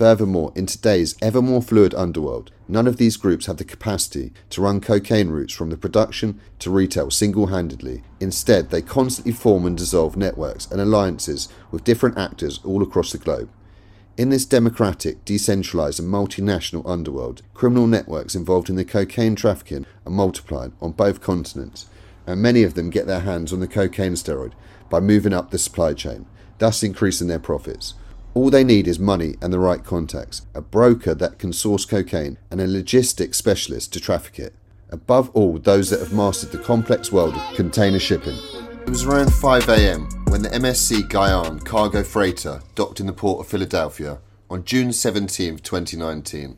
Furthermore, 0.00 0.50
in 0.56 0.64
today's 0.64 1.14
ever 1.20 1.42
more 1.42 1.60
fluid 1.60 1.92
underworld, 1.92 2.50
none 2.66 2.86
of 2.86 2.96
these 2.96 3.18
groups 3.18 3.44
have 3.44 3.58
the 3.58 3.64
capacity 3.64 4.32
to 4.48 4.62
run 4.62 4.80
cocaine 4.80 5.28
routes 5.28 5.52
from 5.52 5.68
the 5.68 5.76
production 5.76 6.40
to 6.60 6.70
retail 6.70 7.10
single 7.10 7.48
handedly. 7.48 8.02
Instead, 8.18 8.70
they 8.70 8.80
constantly 8.80 9.30
form 9.30 9.66
and 9.66 9.76
dissolve 9.76 10.16
networks 10.16 10.66
and 10.70 10.80
alliances 10.80 11.50
with 11.70 11.84
different 11.84 12.16
actors 12.16 12.60
all 12.64 12.82
across 12.82 13.12
the 13.12 13.18
globe. 13.18 13.50
In 14.16 14.30
this 14.30 14.46
democratic, 14.46 15.22
decentralized, 15.26 16.00
and 16.00 16.08
multinational 16.08 16.88
underworld, 16.88 17.42
criminal 17.52 17.86
networks 17.86 18.34
involved 18.34 18.70
in 18.70 18.76
the 18.76 18.86
cocaine 18.86 19.34
trafficking 19.34 19.84
are 20.06 20.10
multiplying 20.10 20.72
on 20.80 20.92
both 20.92 21.20
continents, 21.20 21.84
and 22.26 22.40
many 22.40 22.62
of 22.62 22.72
them 22.72 22.88
get 22.88 23.06
their 23.06 23.20
hands 23.20 23.52
on 23.52 23.60
the 23.60 23.68
cocaine 23.68 24.14
steroid 24.14 24.52
by 24.88 24.98
moving 24.98 25.34
up 25.34 25.50
the 25.50 25.58
supply 25.58 25.92
chain, 25.92 26.24
thus 26.56 26.82
increasing 26.82 27.28
their 27.28 27.38
profits. 27.38 27.92
All 28.32 28.48
they 28.48 28.62
need 28.62 28.86
is 28.86 29.00
money 29.00 29.34
and 29.42 29.52
the 29.52 29.58
right 29.58 29.82
contacts, 29.82 30.42
a 30.54 30.60
broker 30.60 31.14
that 31.16 31.40
can 31.40 31.52
source 31.52 31.84
cocaine, 31.84 32.38
and 32.48 32.60
a 32.60 32.66
logistics 32.68 33.38
specialist 33.38 33.92
to 33.92 34.00
traffic 34.00 34.38
it. 34.38 34.54
Above 34.90 35.30
all, 35.30 35.58
those 35.58 35.90
that 35.90 35.98
have 35.98 36.12
mastered 36.12 36.52
the 36.52 36.58
complex 36.58 37.10
world 37.10 37.34
of 37.34 37.56
container 37.56 37.98
shipping. 37.98 38.36
It 38.82 38.88
was 38.88 39.04
around 39.04 39.30
5am 39.30 40.30
when 40.30 40.42
the 40.42 40.48
MSC 40.50 41.08
Guyane 41.08 41.64
cargo 41.64 42.04
freighter 42.04 42.60
docked 42.76 43.00
in 43.00 43.06
the 43.06 43.12
port 43.12 43.40
of 43.40 43.50
Philadelphia 43.50 44.20
on 44.48 44.64
June 44.64 44.92
17, 44.92 45.58
2019. 45.58 46.56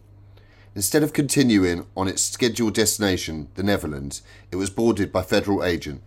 Instead 0.75 1.03
of 1.03 1.15
continuing 1.15 1.87
on 1.97 2.07
its 2.07 2.23
scheduled 2.23 2.75
destination, 2.75 3.49
the 3.55 3.63
Netherlands, 3.63 4.23
it 4.51 4.57
was 4.57 4.69
boarded 4.69 5.11
by 5.11 5.23
federal 5.23 5.65
agent 5.65 6.03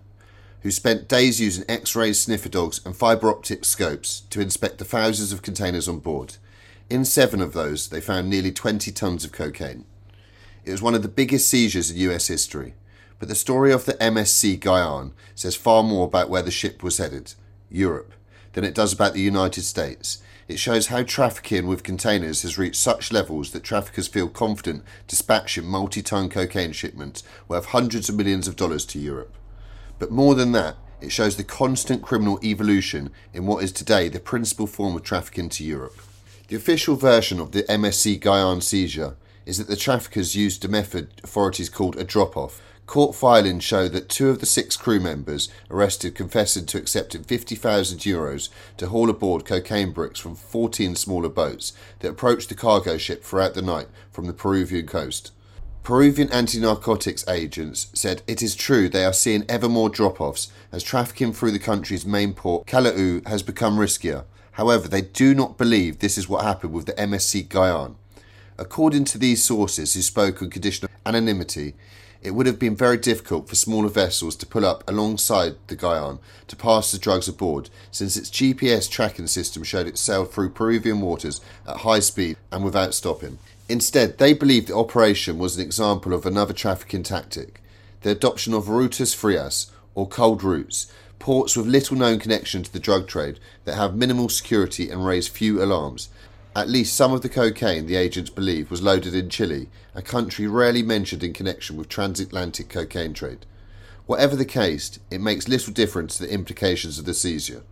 who 0.66 0.72
spent 0.72 1.08
days 1.08 1.40
using 1.40 1.64
X-rays, 1.70 2.20
sniffer 2.20 2.50
dogs, 2.50 2.82
and 2.84 2.96
fibre 2.96 3.30
optic 3.30 3.64
scopes 3.64 4.22
to 4.32 4.42
inspect 4.42 4.80
the 4.80 4.84
thousands 4.84 5.32
of 5.32 5.44
containers 5.44 5.88
on 5.88 6.00
board. 6.00 6.38
In 6.90 7.06
seven 7.06 7.40
of 7.40 7.54
those, 7.54 7.90
they 7.90 8.02
found 8.02 8.32
nearly 8.32 8.52
20 8.52 8.92
tons 8.92 9.24
of 9.24 9.32
cocaine. 9.32 9.86
It 10.64 10.72
was 10.72 10.82
one 10.82 10.96
of 10.96 11.04
the 11.04 11.08
biggest 11.08 11.48
seizures 11.48 11.92
in 11.92 11.98
US 12.10 12.30
history. 12.30 12.74
But 13.20 13.30
the 13.30 13.36
story 13.36 13.72
of 13.72 13.86
the 13.86 13.94
MSC 13.94 14.58
Guyane 14.58 15.12
says 15.36 15.56
far 15.56 15.84
more 15.84 16.06
about 16.06 16.32
where 16.32 16.42
the 16.42 16.50
ship 16.50 16.82
was 16.82 16.98
headed, 16.98 17.36
Europe, 17.70 18.14
than 18.54 18.64
it 18.64 18.74
does 18.74 18.92
about 18.92 19.14
the 19.14 19.22
United 19.22 19.62
States. 19.62 20.24
It 20.48 20.58
shows 20.58 20.88
how 20.88 21.04
trafficking 21.04 21.68
with 21.68 21.84
containers 21.84 22.42
has 22.42 22.58
reached 22.58 22.78
such 22.78 23.14
levels 23.14 23.52
that 23.52 23.62
traffickers 23.64 24.08
feel 24.08 24.30
confident 24.30 24.84
dispatching 25.08 25.68
multi 25.68 26.02
ton 26.02 26.28
cocaine 26.28 26.72
shipments 26.72 27.22
worth 27.48 27.66
hundreds 27.66 28.10
of 28.10 28.16
millions 28.16 28.48
of 28.48 28.56
dollars 28.56 28.88
to 28.88 28.98
Europe. 28.98 29.38
But 30.00 30.12
more 30.12 30.36
than 30.36 30.52
that, 30.54 30.78
it 31.02 31.12
shows 31.12 31.36
the 31.36 31.44
constant 31.44 32.02
criminal 32.02 32.40
evolution 32.44 33.12
in 33.34 33.46
what 33.46 33.64
is 33.64 33.72
today 33.72 34.10
the 34.10 34.20
principal 34.20 34.68
form 34.68 34.96
of 34.96 35.04
trafficking 35.04 35.50
to 35.50 35.64
Europe. 35.64 36.00
The 36.48 36.56
official 36.56 36.96
version 36.96 37.40
of 37.40 37.52
the 37.52 37.64
MSC 37.64 38.20
Guyane 38.20 38.62
seizure 38.62 39.16
is 39.46 39.58
that 39.58 39.68
the 39.68 39.76
traffickers 39.76 40.36
used 40.36 40.66
a 40.66 40.68
method 40.68 41.10
authorities 41.24 41.70
called 41.70 41.96
a 41.98 42.04
drop 42.04 42.36
off, 42.36 42.62
Court 42.86 43.16
filings 43.16 43.64
show 43.64 43.88
that 43.88 44.10
two 44.10 44.30
of 44.30 44.40
the 44.40 44.46
six 44.46 44.78
crew 44.78 45.00
members 45.00 45.50
arrested 45.72 46.14
confessed 46.14 46.68
to 46.68 46.78
accepting 46.78 47.24
50,000 47.24 48.00
euros 48.00 48.50
to 48.78 48.90
haul 48.90 49.10
aboard 49.10 49.44
cocaine 49.44 49.92
bricks 49.92 50.20
from 50.20 50.36
14 50.36 50.96
smaller 50.96 51.30
boats 51.30 51.74
that 52.00 52.12
approached 52.12 52.50
the 52.50 52.56
cargo 52.56 52.98
ship 52.98 53.24
throughout 53.24 53.56
the 53.56 53.62
night 53.62 53.88
from 54.12 54.28
the 54.28 54.34
Peruvian 54.34 54.86
coast. 54.86 55.32
Peruvian 55.86 56.32
anti 56.32 56.60
narcotics 56.60 57.24
agents 57.28 57.92
said 57.94 58.24
it 58.26 58.42
is 58.42 58.56
true 58.56 58.90
they 58.90 59.06
are 59.06 59.14
seeing 59.14 59.46
ever 59.48 59.70
more 59.70 59.88
drop 59.88 60.20
offs 60.20 60.52
as 60.72 60.82
trafficking 60.82 61.32
through 61.32 61.52
the 61.52 61.60
country's 61.60 62.08
main 62.08 62.34
port, 62.34 62.66
Callao, 62.66 63.22
has 63.28 63.44
become 63.44 63.78
riskier. 63.78 64.24
However, 64.54 64.88
they 64.88 65.04
do 65.04 65.36
not 65.36 65.60
believe 65.60 66.00
this 66.00 66.18
is 66.18 66.28
what 66.28 66.44
happened 66.44 66.74
with 66.74 66.88
the 66.88 66.94
MSC 66.94 67.50
Guyane. 67.50 67.98
According 68.58 69.06
to 69.06 69.20
these 69.20 69.44
sources 69.44 69.94
who 69.94 70.02
spoke 70.02 70.42
on 70.42 70.50
condition 70.50 70.86
of 70.86 70.92
anonymity, 71.06 71.76
it 72.20 72.32
would 72.32 72.48
have 72.48 72.58
been 72.58 72.76
very 72.76 72.98
difficult 72.98 73.48
for 73.48 73.54
smaller 73.54 73.90
vessels 73.90 74.36
to 74.38 74.48
pull 74.48 74.66
up 74.66 74.84
alongside 74.90 75.56
the 75.68 75.76
Guyane 75.76 76.18
to 76.48 76.56
pass 76.56 76.92
the 76.92 76.98
drugs 76.98 77.28
aboard, 77.28 77.70
since 77.92 78.18
its 78.18 78.32
GPS 78.32 78.90
tracking 78.90 79.28
system 79.28 79.62
showed 79.62 79.86
it 79.86 80.00
sailed 80.00 80.32
through 80.32 80.50
Peruvian 80.50 81.00
waters 81.00 81.42
at 81.68 81.78
high 81.78 82.00
speed 82.00 82.38
and 82.52 82.66
without 82.66 82.96
stopping. 82.96 83.38
Instead, 83.68 84.18
they 84.18 84.34
believed 84.34 84.68
the 84.68 84.76
operation 84.76 85.38
was 85.38 85.58
an 85.58 85.64
example 85.64 86.14
of 86.14 86.26
another 86.26 86.54
trafficking 86.54 87.04
tactic 87.04 87.62
the 88.02 88.12
adoption 88.12 88.54
of 88.54 88.66
rutas 88.66 89.16
frias, 89.16 89.72
or 89.96 90.08
cold 90.08 90.44
routes, 90.44 90.92
ports 91.18 91.58
with 91.58 91.66
little 91.66 91.98
known 91.98 92.20
connection 92.20 92.62
to 92.62 92.72
the 92.72 92.80
drug 92.80 93.08
trade 93.08 93.40
that 93.64 93.74
have 93.74 93.96
minimal 93.96 94.30
security 94.30 94.92
and 94.92 95.04
raise 95.04 95.28
few 95.28 95.60
alarms, 95.64 96.10
at 96.56 96.70
least 96.70 96.96
some 96.96 97.12
of 97.12 97.22
the 97.22 97.30
cocaine 97.30 97.88
the 97.88 97.96
agents 97.96 98.30
believe 98.30 98.70
was 98.70 98.84
loaded 98.84 99.16
in 99.16 99.28
Chile, 99.28 99.68
a 99.96 100.04
country 100.04 100.46
rarely 100.46 100.84
mentioned 100.84 101.24
in 101.24 101.34
connection 101.34 101.76
with 101.76 101.90
transatlantic 101.90 102.70
cocaine 102.70 103.14
trade. 103.14 103.46
Whatever 104.06 104.36
the 104.36 104.46
case, 104.46 105.00
it 105.10 105.20
makes 105.20 105.48
little 105.48 105.74
difference 105.74 106.18
to 106.18 106.24
the 106.24 106.32
implications 106.32 107.00
of 107.00 107.06
the 107.06 107.14
seizure. 107.16 107.64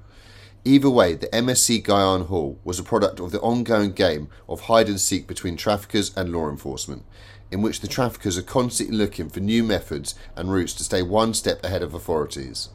Either 0.66 0.89
way, 0.89 1.14
the 1.14 1.28
MSC 1.28 1.84
Guyane 1.84 2.28
haul 2.28 2.57
was 2.64 2.80
a 2.80 2.84
product 2.84 3.20
of 3.20 3.32
the 3.32 3.41
ongoing 3.41 3.91
game 3.91 4.30
of 4.47 4.61
hide 4.61 4.88
and 4.88 4.99
seek 4.99 5.28
between 5.28 5.57
traffickers 5.57 6.16
and 6.16 6.32
law 6.32 6.49
enforcement, 6.49 7.03
in 7.51 7.61
which 7.61 7.82
the 7.82 7.88
traffickers 7.88 8.38
are 8.38 8.43
constantly 8.43 8.95
looking 8.95 9.28
for 9.28 9.41
new 9.41 9.61
methods 9.61 10.16
and 10.38 10.53
routes 10.53 10.74
to 10.74 10.84
stay 10.86 11.01
one 11.01 11.34
step 11.34 11.61
ahead 11.66 11.82
of 11.82 11.93
authorities. 11.93 12.70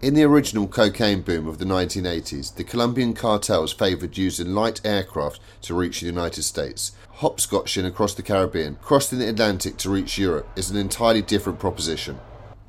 In 0.00 0.14
the 0.14 0.22
original 0.22 0.68
cocaine 0.68 1.22
boom 1.22 1.48
of 1.48 1.58
the 1.58 1.64
1980s, 1.64 2.54
the 2.54 2.62
Colombian 2.62 3.12
cartels 3.14 3.72
favoured 3.72 4.16
using 4.16 4.54
light 4.54 4.80
aircraft 4.84 5.40
to 5.62 5.74
reach 5.74 5.98
the 5.98 6.06
United 6.06 6.42
States. 6.44 6.92
Hopscotching 7.16 7.86
across 7.86 8.14
the 8.14 8.22
Caribbean, 8.22 8.76
crossing 8.82 9.18
the 9.18 9.28
Atlantic 9.28 9.78
to 9.78 9.90
reach 9.90 10.18
Europe 10.18 10.48
is 10.54 10.70
an 10.70 10.76
entirely 10.76 11.22
different 11.22 11.58
proposition. 11.58 12.20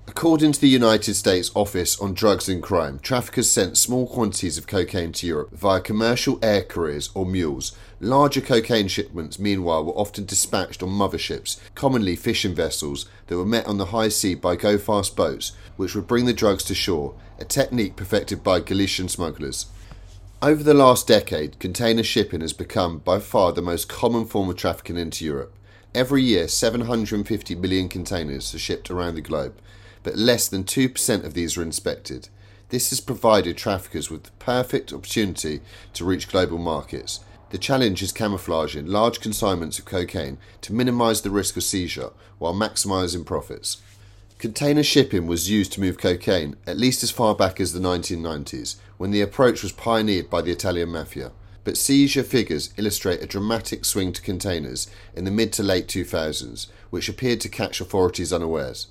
According 0.07 0.51
to 0.51 0.61
the 0.61 0.69
United 0.69 1.15
States 1.15 1.49
Office 1.55 1.99
on 1.99 2.13
Drugs 2.13 2.47
and 2.47 2.61
Crime, 2.61 2.99
traffickers 2.99 3.49
sent 3.49 3.75
small 3.75 4.05
quantities 4.05 4.55
of 4.55 4.67
cocaine 4.67 5.11
to 5.13 5.25
Europe 5.25 5.49
via 5.51 5.81
commercial 5.81 6.37
air 6.43 6.61
carriers 6.61 7.09
or 7.15 7.25
mules. 7.25 7.75
Larger 7.99 8.41
cocaine 8.41 8.87
shipments, 8.87 9.39
meanwhile, 9.39 9.83
were 9.83 9.93
often 9.93 10.25
dispatched 10.25 10.83
on 10.83 10.89
motherships, 10.89 11.59
commonly 11.73 12.15
fishing 12.15 12.53
vessels, 12.53 13.07
that 13.27 13.37
were 13.37 13.45
met 13.45 13.65
on 13.65 13.79
the 13.79 13.85
high 13.85 14.09
sea 14.09 14.35
by 14.35 14.55
go 14.55 14.77
fast 14.77 15.15
boats, 15.15 15.53
which 15.75 15.95
would 15.95 16.05
bring 16.05 16.25
the 16.25 16.33
drugs 16.33 16.63
to 16.65 16.75
shore, 16.75 17.15
a 17.39 17.43
technique 17.45 17.95
perfected 17.95 18.43
by 18.43 18.59
Galician 18.59 19.09
smugglers. 19.09 19.65
Over 20.39 20.61
the 20.61 20.75
last 20.75 21.07
decade, 21.07 21.57
container 21.57 22.03
shipping 22.03 22.41
has 22.41 22.53
become 22.53 22.99
by 22.99 23.19
far 23.19 23.51
the 23.51 23.61
most 23.63 23.89
common 23.89 24.25
form 24.25 24.49
of 24.49 24.55
trafficking 24.55 24.97
into 24.97 25.25
Europe. 25.25 25.53
Every 25.95 26.21
year, 26.21 26.47
750 26.47 27.55
million 27.55 27.89
containers 27.89 28.53
are 28.53 28.59
shipped 28.59 28.91
around 28.91 29.15
the 29.15 29.21
globe 29.21 29.55
but 30.05 30.15
less 30.15 30.47
than 30.47 30.63
2% 30.63 31.25
of 31.25 31.33
these 31.33 31.57
are 31.57 31.63
inspected. 31.63 32.29
This 32.69 32.91
has 32.91 33.01
provided 33.01 33.57
traffickers 33.57 34.11
with 34.11 34.23
the 34.23 34.31
perfect 34.37 34.93
opportunity 34.93 35.61
to 35.93 36.05
reach 36.05 36.29
global 36.29 36.59
markets. 36.59 37.21
The 37.49 37.57
challenge 37.57 38.03
is 38.03 38.11
camouflaging 38.11 38.85
large 38.85 39.19
consignments 39.19 39.79
of 39.79 39.85
cocaine 39.85 40.37
to 40.61 40.73
minimise 40.73 41.21
the 41.21 41.31
risk 41.31 41.57
of 41.57 41.63
seizure 41.63 42.11
while 42.37 42.53
maximising 42.53 43.25
profits. 43.25 43.81
Container 44.37 44.83
shipping 44.83 45.25
was 45.25 45.49
used 45.49 45.73
to 45.73 45.81
move 45.81 45.97
cocaine 45.97 46.55
at 46.67 46.77
least 46.77 47.01
as 47.01 47.09
far 47.09 47.33
back 47.33 47.59
as 47.59 47.73
the 47.73 47.79
1990s, 47.79 48.75
when 48.97 49.09
the 49.09 49.21
approach 49.21 49.63
was 49.63 49.71
pioneered 49.71 50.29
by 50.29 50.43
the 50.43 50.51
Italian 50.51 50.89
mafia. 50.89 51.31
But 51.63 51.77
seizure 51.77 52.21
figures 52.21 52.71
illustrate 52.77 53.23
a 53.23 53.27
dramatic 53.27 53.85
swing 53.85 54.13
to 54.13 54.21
containers 54.21 54.87
in 55.15 55.23
the 55.23 55.31
mid 55.31 55.51
to 55.53 55.63
late 55.63 55.87
2000s, 55.87 56.67
which 56.91 57.09
appeared 57.09 57.41
to 57.41 57.49
catch 57.49 57.81
authorities 57.81 58.31
unawares. 58.31 58.85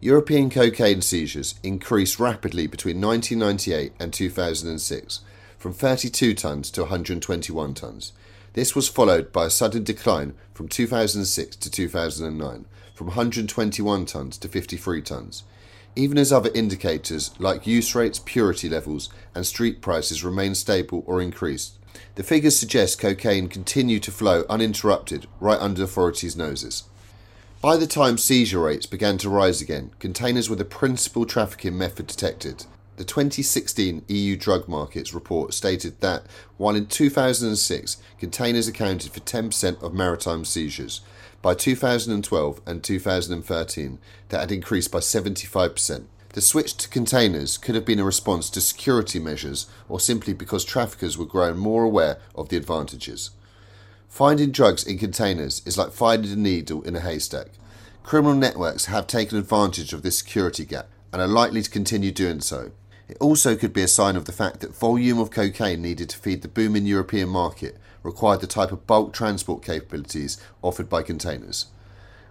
European 0.00 0.48
cocaine 0.48 1.02
seizures 1.02 1.56
increased 1.64 2.20
rapidly 2.20 2.68
between 2.68 3.00
1998 3.00 3.92
and 3.98 4.12
2006, 4.12 5.20
from 5.58 5.72
32 5.72 6.36
tonnes 6.36 6.70
to 6.70 6.82
121 6.82 7.74
tonnes. 7.74 8.12
This 8.52 8.76
was 8.76 8.88
followed 8.88 9.32
by 9.32 9.46
a 9.46 9.50
sudden 9.50 9.82
decline 9.82 10.34
from 10.54 10.68
2006 10.68 11.56
to 11.56 11.68
2009, 11.68 12.64
from 12.94 13.06
121 13.08 14.06
tonnes 14.06 14.38
to 14.38 14.46
53 14.46 15.02
tonnes. 15.02 15.42
Even 15.96 16.16
as 16.16 16.32
other 16.32 16.50
indicators 16.54 17.32
like 17.40 17.66
use 17.66 17.92
rates, 17.96 18.20
purity 18.24 18.68
levels, 18.68 19.08
and 19.34 19.44
street 19.44 19.80
prices 19.80 20.22
remain 20.22 20.54
stable 20.54 21.02
or 21.08 21.20
increased, 21.20 21.76
the 22.14 22.22
figures 22.22 22.56
suggest 22.56 23.00
cocaine 23.00 23.48
continued 23.48 24.04
to 24.04 24.12
flow 24.12 24.44
uninterrupted 24.48 25.26
right 25.40 25.58
under 25.60 25.82
authorities' 25.82 26.36
noses. 26.36 26.84
By 27.60 27.76
the 27.76 27.88
time 27.88 28.18
seizure 28.18 28.60
rates 28.60 28.86
began 28.86 29.18
to 29.18 29.28
rise 29.28 29.60
again, 29.60 29.90
containers 29.98 30.48
were 30.48 30.54
the 30.54 30.64
principal 30.64 31.26
trafficking 31.26 31.76
method 31.76 32.06
detected. 32.06 32.66
The 32.98 33.04
2016 33.04 34.04
EU 34.06 34.36
drug 34.36 34.68
markets 34.68 35.12
report 35.12 35.52
stated 35.52 36.00
that 36.00 36.22
while 36.56 36.76
in 36.76 36.86
2006 36.86 37.96
containers 38.20 38.68
accounted 38.68 39.10
for 39.10 39.18
10% 39.18 39.82
of 39.82 39.92
maritime 39.92 40.44
seizures, 40.44 41.00
by 41.42 41.54
2012 41.54 42.60
and 42.64 42.84
2013 42.84 43.98
that 44.28 44.40
had 44.40 44.52
increased 44.52 44.92
by 44.92 45.00
75%. 45.00 46.04
The 46.34 46.40
switch 46.40 46.76
to 46.76 46.88
containers 46.88 47.58
could 47.58 47.74
have 47.74 47.84
been 47.84 47.98
a 47.98 48.04
response 48.04 48.50
to 48.50 48.60
security 48.60 49.18
measures 49.18 49.66
or 49.88 49.98
simply 49.98 50.32
because 50.32 50.64
traffickers 50.64 51.18
were 51.18 51.26
growing 51.26 51.56
more 51.56 51.82
aware 51.82 52.18
of 52.36 52.50
the 52.50 52.56
advantages. 52.56 53.30
Finding 54.08 54.50
drugs 54.50 54.84
in 54.84 54.98
containers 54.98 55.62
is 55.64 55.78
like 55.78 55.92
finding 55.92 56.32
a 56.32 56.36
needle 56.36 56.82
in 56.82 56.96
a 56.96 57.00
haystack. 57.00 57.48
Criminal 58.02 58.34
networks 58.34 58.86
have 58.86 59.06
taken 59.06 59.38
advantage 59.38 59.92
of 59.92 60.02
this 60.02 60.18
security 60.18 60.64
gap 60.64 60.88
and 61.12 61.22
are 61.22 61.28
likely 61.28 61.62
to 61.62 61.70
continue 61.70 62.10
doing 62.10 62.40
so. 62.40 62.72
It 63.06 63.16
also 63.20 63.54
could 63.54 63.72
be 63.72 63.82
a 63.82 63.88
sign 63.88 64.16
of 64.16 64.24
the 64.24 64.32
fact 64.32 64.60
that 64.60 64.74
volume 64.74 65.18
of 65.18 65.30
cocaine 65.30 65.82
needed 65.82 66.08
to 66.10 66.18
feed 66.18 66.42
the 66.42 66.48
booming 66.48 66.86
European 66.86 67.28
market 67.28 67.76
required 68.02 68.40
the 68.40 68.46
type 68.46 68.72
of 68.72 68.86
bulk 68.86 69.12
transport 69.12 69.62
capabilities 69.62 70.38
offered 70.62 70.88
by 70.88 71.02
containers. 71.02 71.66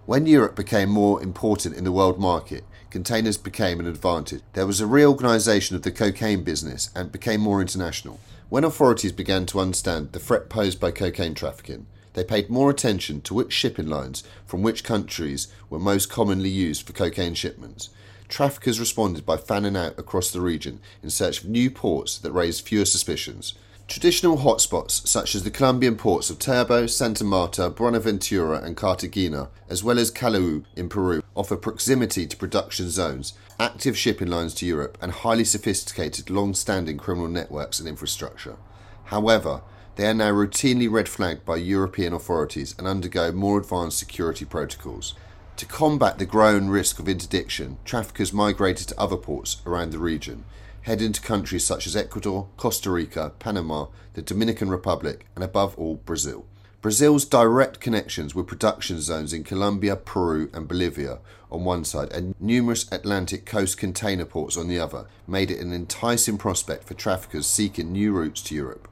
When 0.06 0.26
Europe 0.26 0.56
became 0.56 0.90
more 0.90 1.22
important 1.22 1.76
in 1.76 1.84
the 1.84 1.92
world 1.92 2.20
market, 2.20 2.64
containers 2.90 3.38
became 3.38 3.80
an 3.80 3.88
advantage. 3.88 4.42
There 4.54 4.68
was 4.68 4.80
a 4.80 4.88
reorganisation 4.88 5.76
of 5.76 5.82
the 5.82 5.92
cocaine 5.92 6.44
business 6.44 6.90
and 6.96 7.12
became 7.12 7.42
more 7.42 7.62
international. 7.62 8.20
When 8.50 8.64
authorities 8.64 9.12
began 9.12 9.46
to 9.48 9.60
understand 9.60 10.14
the 10.14 10.20
threat 10.20 10.48
posed 10.48 10.80
by 10.80 10.92
cocaine 10.92 11.34
trafficking, 11.34 11.86
they 12.14 12.24
paid 12.24 12.50
more 12.50 12.70
attention 12.70 13.20
to 13.22 13.34
which 13.34 13.52
shipping 13.52 13.88
lines 13.88 14.24
from 14.46 14.64
which 14.64 14.86
countries 14.86 15.50
were 15.70 15.80
most 15.80 16.10
commonly 16.10 16.50
used 16.50 16.88
for 16.88 16.94
cocaine 16.94 17.34
shipments. 17.34 17.90
Traffickers 18.30 18.80
responded 18.80 19.26
by 19.26 19.36
fanning 19.36 19.76
out 19.76 20.00
across 20.00 20.32
the 20.32 20.40
region 20.40 20.80
in 21.04 21.10
search 21.10 21.44
of 21.44 21.50
new 21.50 21.70
ports 21.70 22.18
that 22.20 22.32
raised 22.32 22.66
fewer 22.66 22.86
suspicions. 22.86 23.54
Traditional 23.88 24.40
hotspots 24.40 25.08
such 25.08 25.34
as 25.34 25.44
the 25.44 25.50
Colombian 25.50 25.96
ports 25.96 26.30
of 26.30 26.40
Turbo, 26.40 26.88
Santa 26.88 27.24
Marta, 27.24 27.70
Buenaventura, 27.70 28.62
and 28.62 28.76
Cartagena, 28.76 29.48
as 29.70 29.82
well 29.82 29.98
as 29.98 30.12
Callao 30.12 30.64
in 30.76 30.90
Peru, 30.90 31.24
offer 31.36 31.56
proximity 31.56 32.28
to 32.28 32.36
production 32.36 32.90
zones 32.90 33.34
active 33.58 33.98
shipping 33.98 34.28
lines 34.28 34.54
to 34.56 34.66
Europe, 34.66 34.98
and 35.02 35.12
highly 35.12 35.46
sophisticated, 35.46 36.30
long 36.30 36.54
standing 36.54 36.98
criminal 36.98 37.30
networks 37.30 37.80
and 37.80 37.88
infrastructure. 37.88 38.58
However, 39.06 39.62
they 39.96 40.06
are 40.06 40.14
now 40.14 40.32
routinely 40.32 40.92
red 40.92 41.08
flagged 41.08 41.46
by 41.46 41.56
European 41.56 42.14
authorities 42.14 42.76
and 42.78 42.88
undergo 42.88 43.32
more 43.32 43.58
advanced 43.58 43.98
security 43.98 44.44
protocols. 44.44 45.16
To 45.56 45.66
combat 45.66 46.20
the 46.20 46.26
growing 46.26 46.70
risk 46.70 47.00
of 47.00 47.08
interdiction, 47.08 47.78
traffickers 47.86 48.34
migrated 48.34 48.90
to 48.90 49.00
other 49.00 49.18
ports 49.18 49.62
around 49.66 49.92
the 49.92 49.98
region, 49.98 50.44
heading 50.88 51.12
to 51.12 51.20
countries 51.20 51.66
such 51.66 51.86
as 51.86 51.98
Ecuador, 51.98 52.48
Costa 52.56 52.90
Rica, 52.90 53.34
Panama, 53.40 53.88
the 54.14 54.22
Dominican 54.22 54.70
Republic, 54.70 55.26
and 55.36 55.44
above 55.44 55.78
all, 55.78 55.96
Brazil. 55.96 56.46
Brazil's 56.82 57.26
direct 57.26 57.82
connections 57.82 58.34
with 58.34 58.48
production 58.48 59.02
zones 59.02 59.34
in 59.34 59.44
Colombia, 59.44 59.98
Peru, 59.98 60.50
and 60.54 60.66
Bolivia 60.66 61.20
on 61.52 61.66
one 61.66 61.84
side, 61.84 62.10
and 62.14 62.36
numerous 62.40 62.90
Atlantic 62.90 63.46
coast 63.46 63.78
container 63.78 64.24
ports 64.24 64.56
on 64.56 64.70
the 64.70 64.80
other, 64.80 65.08
made 65.28 65.52
it 65.52 65.60
an 65.60 65.74
enticing 65.74 66.38
prospect 66.38 66.86
for 66.86 66.94
traffickers 66.94 67.48
seeking 67.48 67.92
new 67.92 68.14
routes 68.14 68.42
to 68.44 68.56
Europe. 68.56 68.88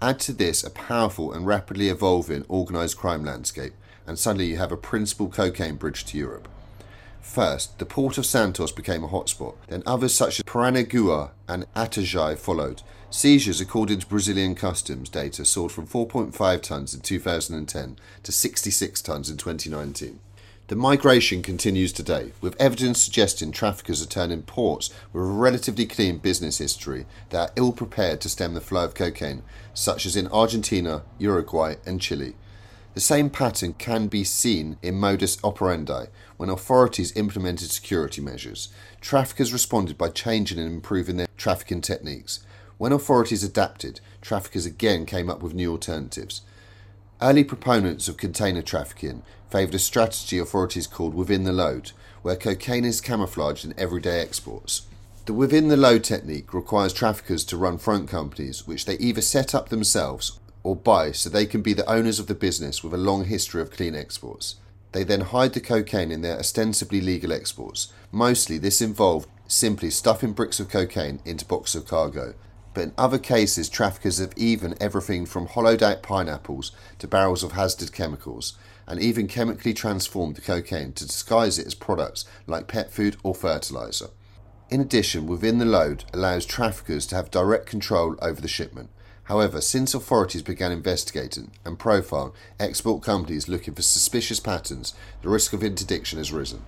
Add 0.00 0.18
to 0.20 0.32
this 0.32 0.64
a 0.64 0.70
powerful 0.70 1.34
and 1.34 1.46
rapidly 1.46 1.90
evolving 1.90 2.46
organised 2.48 2.96
crime 2.96 3.26
landscape, 3.26 3.74
and 4.06 4.18
suddenly 4.18 4.46
you 4.46 4.56
have 4.56 4.72
a 4.72 4.76
principal 4.78 5.28
cocaine 5.28 5.76
bridge 5.76 6.06
to 6.06 6.16
Europe. 6.16 6.48
First, 7.26 7.78
the 7.78 7.84
port 7.84 8.16
of 8.16 8.24
Santos 8.24 8.72
became 8.72 9.04
a 9.04 9.08
hotspot, 9.08 9.56
then 9.66 9.82
others 9.84 10.14
such 10.14 10.38
as 10.38 10.44
Paranaguá 10.44 11.32
and 11.46 11.66
Itajaí 11.74 12.38
followed. 12.38 12.80
Seizures, 13.10 13.60
according 13.60 13.98
to 13.98 14.06
Brazilian 14.06 14.54
customs 14.54 15.10
data, 15.10 15.44
soared 15.44 15.72
from 15.72 15.86
4.5 15.86 16.32
tonnes 16.32 16.94
in 16.94 17.00
2010 17.00 17.96
to 18.22 18.32
66 18.32 19.02
tonnes 19.02 19.30
in 19.30 19.36
2019. 19.36 20.20
The 20.68 20.76
migration 20.76 21.42
continues 21.42 21.92
today, 21.92 22.32
with 22.40 22.58
evidence 22.60 23.02
suggesting 23.02 23.52
traffickers 23.52 24.02
are 24.02 24.06
turning 24.06 24.42
ports 24.42 24.88
with 25.12 25.22
a 25.22 25.26
relatively 25.26 25.84
clean 25.84 26.18
business 26.18 26.58
history 26.58 27.06
that 27.30 27.50
are 27.50 27.52
ill 27.56 27.72
prepared 27.72 28.22
to 28.22 28.30
stem 28.30 28.54
the 28.54 28.60
flow 28.62 28.84
of 28.84 28.94
cocaine, 28.94 29.42
such 29.74 30.06
as 30.06 30.16
in 30.16 30.28
Argentina, 30.28 31.02
Uruguay, 31.18 31.74
and 31.84 32.00
Chile. 32.00 32.34
The 32.96 33.00
same 33.02 33.28
pattern 33.28 33.74
can 33.74 34.06
be 34.06 34.24
seen 34.24 34.78
in 34.80 34.94
modus 34.94 35.36
operandi 35.44 36.06
when 36.36 36.48
authorities 36.48 37.16
implemented 37.16 37.70
security 37.70 38.20
measures. 38.20 38.68
Traffickers 39.00 39.52
responded 39.52 39.96
by 39.96 40.08
changing 40.08 40.58
and 40.58 40.72
improving 40.72 41.16
their 41.16 41.28
trafficking 41.36 41.80
techniques. 41.80 42.40
When 42.78 42.92
authorities 42.92 43.42
adapted, 43.42 44.00
traffickers 44.20 44.66
again 44.66 45.06
came 45.06 45.30
up 45.30 45.42
with 45.42 45.54
new 45.54 45.70
alternatives. 45.70 46.42
Early 47.22 47.44
proponents 47.44 48.08
of 48.08 48.18
container 48.18 48.60
trafficking 48.60 49.22
favoured 49.50 49.74
a 49.74 49.78
strategy 49.78 50.38
authorities 50.38 50.86
called 50.86 51.14
within 51.14 51.44
the 51.44 51.52
load, 51.52 51.92
where 52.22 52.36
cocaine 52.36 52.84
is 52.84 53.00
camouflaged 53.00 53.64
in 53.64 53.72
everyday 53.78 54.20
exports. 54.20 54.82
The 55.24 55.32
within 55.32 55.68
the 55.68 55.76
load 55.76 56.04
technique 56.04 56.52
requires 56.52 56.92
traffickers 56.92 57.44
to 57.46 57.56
run 57.56 57.78
front 57.78 58.08
companies, 58.08 58.66
which 58.66 58.84
they 58.84 58.98
either 58.98 59.22
set 59.22 59.54
up 59.54 59.70
themselves 59.70 60.38
or 60.62 60.76
buy 60.76 61.12
so 61.12 61.30
they 61.30 61.46
can 61.46 61.62
be 61.62 61.72
the 61.72 61.88
owners 61.90 62.18
of 62.18 62.26
the 62.26 62.34
business 62.34 62.84
with 62.84 62.92
a 62.92 62.98
long 62.98 63.24
history 63.24 63.62
of 63.62 63.70
clean 63.70 63.94
exports. 63.94 64.56
They 64.92 65.04
then 65.04 65.20
hide 65.20 65.52
the 65.52 65.60
cocaine 65.60 66.10
in 66.10 66.22
their 66.22 66.38
ostensibly 66.38 67.00
legal 67.00 67.32
exports. 67.32 67.92
Mostly, 68.12 68.58
this 68.58 68.80
involved 68.80 69.28
simply 69.46 69.90
stuffing 69.90 70.32
bricks 70.32 70.60
of 70.60 70.68
cocaine 70.68 71.20
into 71.24 71.44
boxes 71.44 71.82
of 71.82 71.88
cargo. 71.88 72.34
But 72.74 72.82
in 72.82 72.94
other 72.98 73.18
cases, 73.18 73.68
traffickers 73.68 74.18
have 74.18 74.32
even 74.36 74.74
everything 74.80 75.24
from 75.24 75.46
hollowed 75.46 75.82
out 75.82 76.02
pineapples 76.02 76.72
to 76.98 77.08
barrels 77.08 77.42
of 77.42 77.52
hazardous 77.52 77.90
chemicals, 77.90 78.58
and 78.86 79.00
even 79.00 79.28
chemically 79.28 79.72
transformed 79.72 80.36
the 80.36 80.42
cocaine 80.42 80.92
to 80.92 81.06
disguise 81.06 81.58
it 81.58 81.66
as 81.66 81.74
products 81.74 82.24
like 82.46 82.68
pet 82.68 82.92
food 82.92 83.16
or 83.22 83.34
fertilizer. 83.34 84.08
In 84.68 84.80
addition, 84.80 85.26
within 85.26 85.58
the 85.58 85.64
load 85.64 86.04
allows 86.12 86.44
traffickers 86.44 87.06
to 87.06 87.16
have 87.16 87.30
direct 87.30 87.66
control 87.66 88.16
over 88.20 88.40
the 88.40 88.48
shipment. 88.48 88.90
However, 89.26 89.60
since 89.60 89.92
authorities 89.92 90.42
began 90.42 90.70
investigating 90.70 91.50
and 91.64 91.78
profiling 91.78 92.32
export 92.60 93.02
companies 93.02 93.48
looking 93.48 93.74
for 93.74 93.82
suspicious 93.82 94.38
patterns, 94.38 94.94
the 95.22 95.28
risk 95.28 95.52
of 95.52 95.64
interdiction 95.64 96.18
has 96.18 96.32
risen. 96.32 96.62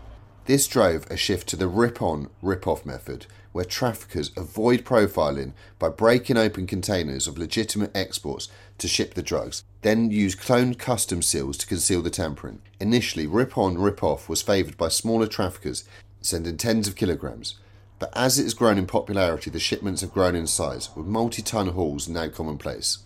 This 0.47 0.67
drove 0.67 1.07
a 1.11 1.17
shift 1.17 1.49
to 1.51 1.57
the 1.57 1.69
rip 1.69 2.03
on, 2.03 2.31
rip 2.43 2.67
off 2.67 2.85
method, 2.85 3.27
where 3.53 3.65
traffickers 3.65 4.33
avoid 4.37 4.85
profiling 4.85 5.53
by 5.79 5.89
breaking 5.89 6.37
open 6.37 6.67
containers 6.67 7.29
of 7.29 7.39
legitimate 7.39 7.95
exports 7.95 8.49
to 8.79 8.89
ship 8.89 9.15
the 9.15 9.23
drugs, 9.23 9.63
then 9.83 10.11
use 10.11 10.35
cloned 10.35 10.79
custom 10.79 11.23
seals 11.23 11.59
to 11.59 11.67
conceal 11.67 12.03
the 12.03 12.11
tampering. 12.11 12.61
Initially, 12.81 13.27
rip 13.27 13.57
on, 13.57 13.79
rip 13.79 14.03
off 14.03 14.29
was 14.29 14.43
favoured 14.43 14.77
by 14.77 14.89
smaller 14.89 15.27
traffickers 15.27 15.85
sending 16.21 16.57
tens 16.57 16.89
of 16.89 16.97
kilograms. 16.97 17.55
But 17.99 18.17
as 18.17 18.39
it 18.39 18.45
has 18.45 18.55
grown 18.55 18.79
in 18.79 18.87
popularity, 18.87 19.51
the 19.51 19.59
shipments 19.59 20.03
have 20.03 20.13
grown 20.13 20.37
in 20.37 20.47
size, 20.47 20.89
with 20.95 21.07
multi 21.07 21.43
ton 21.43 21.69
hauls 21.69 22.09
now 22.09 22.29
commonplace. 22.29 22.99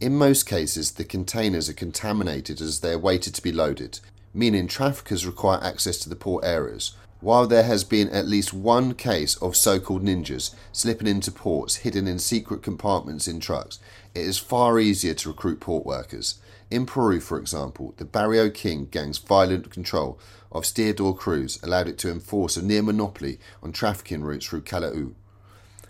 In 0.00 0.16
most 0.16 0.46
cases, 0.46 0.92
the 0.92 1.04
containers 1.04 1.68
are 1.68 1.74
contaminated 1.74 2.60
as 2.60 2.80
they 2.80 2.92
are 2.92 2.98
waited 2.98 3.34
to 3.36 3.42
be 3.42 3.52
loaded, 3.52 4.00
meaning 4.34 4.66
traffickers 4.66 5.24
require 5.24 5.62
access 5.62 5.98
to 5.98 6.08
the 6.08 6.16
port 6.16 6.44
areas. 6.44 6.96
While 7.20 7.46
there 7.46 7.62
has 7.62 7.84
been 7.84 8.08
at 8.08 8.26
least 8.26 8.52
one 8.52 8.94
case 8.94 9.36
of 9.36 9.54
so 9.54 9.78
called 9.78 10.02
ninjas 10.02 10.52
slipping 10.72 11.06
into 11.06 11.30
ports 11.30 11.76
hidden 11.76 12.08
in 12.08 12.18
secret 12.18 12.64
compartments 12.64 13.28
in 13.28 13.38
trucks, 13.38 13.78
it 14.12 14.22
is 14.22 14.38
far 14.38 14.80
easier 14.80 15.14
to 15.14 15.28
recruit 15.28 15.60
port 15.60 15.86
workers. 15.86 16.40
In 16.68 16.84
Peru, 16.84 17.20
for 17.20 17.38
example, 17.38 17.94
the 17.96 18.04
Barrio 18.04 18.50
King 18.50 18.88
gang's 18.90 19.18
violent 19.18 19.70
control 19.70 20.18
of 20.52 20.66
stevedore 20.66 21.16
crews 21.16 21.58
allowed 21.62 21.88
it 21.88 21.98
to 21.98 22.10
enforce 22.10 22.56
a 22.56 22.64
near 22.64 22.82
monopoly 22.82 23.38
on 23.62 23.72
trafficking 23.72 24.22
routes 24.22 24.46
through 24.46 24.62
Callao. 24.62 25.12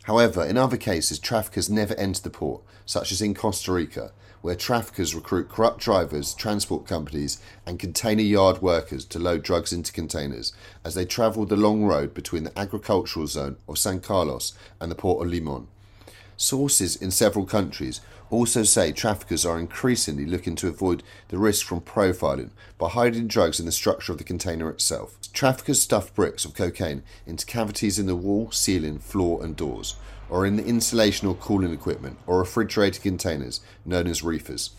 However, 0.05 0.45
in 0.45 0.57
other 0.57 0.77
cases, 0.77 1.19
traffickers 1.19 1.71
never 1.71 1.95
enter 1.95 2.23
the 2.23 2.31
port, 2.31 2.63
such 2.87 3.13
as 3.13 3.23
in 3.23 3.35
Costa 3.35 3.73
Rica, 3.73 4.13
where 4.41 4.57
traffickers 4.57 5.15
recruit 5.15 5.49
corrupt 5.49 5.79
drivers, 5.81 6.35
transport 6.35 6.87
companies, 6.87 7.41
and 7.65 7.79
container 7.79 8.23
yard 8.23 8.61
workers 8.61 9.05
to 9.05 9.19
load 9.21 9.43
drugs 9.43 9.73
into 9.73 9.93
containers 9.93 10.53
as 10.85 10.95
they 10.95 11.05
travel 11.05 11.47
the 11.47 11.57
long 11.57 11.85
road 11.85 12.13
between 12.13 12.43
the 12.43 12.59
agricultural 12.59 13.29
zone 13.29 13.57
of 13.69 13.79
San 13.79 14.01
Carlos 14.01 14.53
and 14.81 14.91
the 14.91 14.97
port 14.97 15.25
of 15.25 15.33
Limon. 15.33 15.69
Sources 16.37 16.97
in 16.97 17.13
several 17.13 17.47
countries 17.47 18.01
also 18.33 18.63
say 18.63 18.93
traffickers 18.93 19.45
are 19.45 19.59
increasingly 19.59 20.25
looking 20.25 20.57
to 20.57 20.69
avoid 20.69 21.03
the 21.29 21.39
risk 21.39 21.67
from 21.67 21.83
profiling 21.83 22.51
by 22.79 22.89
hiding 22.89 23.27
drugs 23.27 23.61
in 23.61 23.67
the 23.67 23.73
structure 23.73 24.11
of 24.11 24.19
the 24.19 24.25
container 24.25 24.71
itself. 24.71 25.19
Traffickers 25.33 25.83
stuff 25.83 26.15
bricks 26.15 26.45
of 26.45 26.55
cocaine 26.55 27.03
into 27.27 27.45
cavities 27.45 27.99
in 27.99 28.07
the 28.07 28.17
wall, 28.17 28.51
ceiling, 28.51 28.99
floor, 28.99 29.45
and 29.45 29.55
doors, 29.55 29.97
or 30.31 30.47
in 30.47 30.57
the 30.57 30.65
insulation 30.65 31.29
or 31.29 31.35
cooling 31.35 31.73
equipment 31.73 32.19
or 32.27 32.39
refrigerated 32.39 33.03
containers 33.03 33.61
known 33.85 34.07
as 34.07 34.23
reefers. 34.23 34.71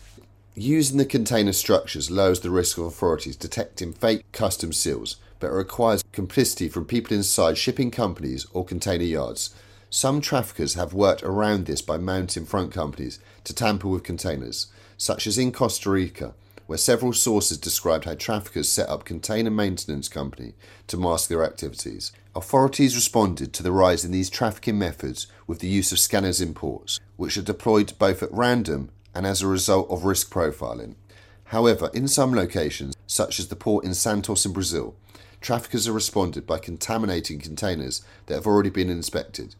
Using 0.56 0.98
the 0.98 1.04
container 1.04 1.52
structures 1.52 2.10
lowers 2.10 2.40
the 2.40 2.50
risk 2.50 2.78
of 2.78 2.84
authorities 2.84 3.36
detecting 3.36 3.92
fake 3.92 4.24
custom 4.32 4.72
seals, 4.72 5.16
but 5.38 5.50
requires 5.50 6.02
complicity 6.12 6.68
from 6.68 6.86
people 6.86 7.16
inside 7.16 7.58
shipping 7.58 7.90
companies 7.90 8.46
or 8.52 8.64
container 8.64 9.04
yards. 9.04 9.54
Some 9.94 10.20
traffickers 10.20 10.74
have 10.74 10.92
worked 10.92 11.22
around 11.22 11.66
this 11.66 11.80
by 11.80 11.98
mounting 11.98 12.46
front 12.46 12.72
companies 12.72 13.20
to 13.44 13.54
tamper 13.54 13.86
with 13.86 14.02
containers, 14.02 14.66
such 14.96 15.24
as 15.24 15.38
in 15.38 15.52
Costa 15.52 15.88
Rica, 15.88 16.34
where 16.66 16.78
several 16.78 17.12
sources 17.12 17.58
described 17.58 18.04
how 18.04 18.14
traffickers 18.14 18.68
set 18.68 18.88
up 18.88 19.04
container 19.04 19.52
maintenance 19.52 20.08
company 20.08 20.54
to 20.88 20.96
mask 20.96 21.28
their 21.28 21.44
activities. 21.44 22.10
Authorities 22.34 22.96
responded 22.96 23.52
to 23.52 23.62
the 23.62 23.70
rise 23.70 24.04
in 24.04 24.10
these 24.10 24.28
trafficking 24.28 24.80
methods 24.80 25.28
with 25.46 25.60
the 25.60 25.68
use 25.68 25.92
of 25.92 26.00
scanners 26.00 26.40
in 26.40 26.54
ports, 26.54 26.98
which 27.16 27.36
are 27.36 27.42
deployed 27.42 27.96
both 27.96 28.20
at 28.20 28.32
random 28.32 28.90
and 29.14 29.24
as 29.24 29.42
a 29.42 29.46
result 29.46 29.88
of 29.90 30.04
risk 30.04 30.28
profiling. 30.28 30.96
However, 31.44 31.88
in 31.94 32.08
some 32.08 32.34
locations, 32.34 32.96
such 33.06 33.38
as 33.38 33.46
the 33.46 33.54
port 33.54 33.84
in 33.84 33.94
Santos 33.94 34.44
in 34.44 34.52
Brazil, 34.52 34.96
traffickers 35.40 35.86
have 35.86 35.94
responded 35.94 36.48
by 36.48 36.58
contaminating 36.58 37.38
containers 37.38 38.04
that 38.26 38.34
have 38.34 38.46
already 38.48 38.70
been 38.70 38.90
inspected, 38.90 39.54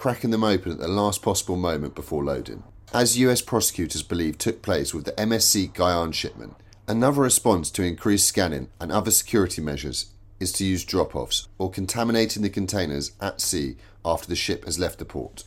cracking 0.00 0.30
them 0.30 0.42
open 0.42 0.72
at 0.72 0.78
the 0.78 0.88
last 0.88 1.20
possible 1.20 1.56
moment 1.56 1.94
before 1.94 2.24
loading. 2.24 2.62
As 2.90 3.18
US 3.18 3.42
prosecutors 3.42 4.02
believe 4.02 4.38
took 4.38 4.62
place 4.62 4.94
with 4.94 5.04
the 5.04 5.12
MSC 5.12 5.74
Guyane 5.74 6.14
shipment, 6.14 6.56
another 6.88 7.20
response 7.20 7.70
to 7.72 7.82
increased 7.82 8.26
scanning 8.26 8.68
and 8.80 8.90
other 8.90 9.10
security 9.10 9.60
measures 9.60 10.06
is 10.40 10.52
to 10.52 10.64
use 10.64 10.86
drop 10.86 11.14
offs 11.14 11.48
or 11.58 11.70
contaminating 11.70 12.42
the 12.42 12.48
containers 12.48 13.12
at 13.20 13.42
sea 13.42 13.76
after 14.02 14.26
the 14.26 14.34
ship 14.34 14.64
has 14.64 14.78
left 14.78 15.00
the 15.00 15.04
port. 15.04 15.44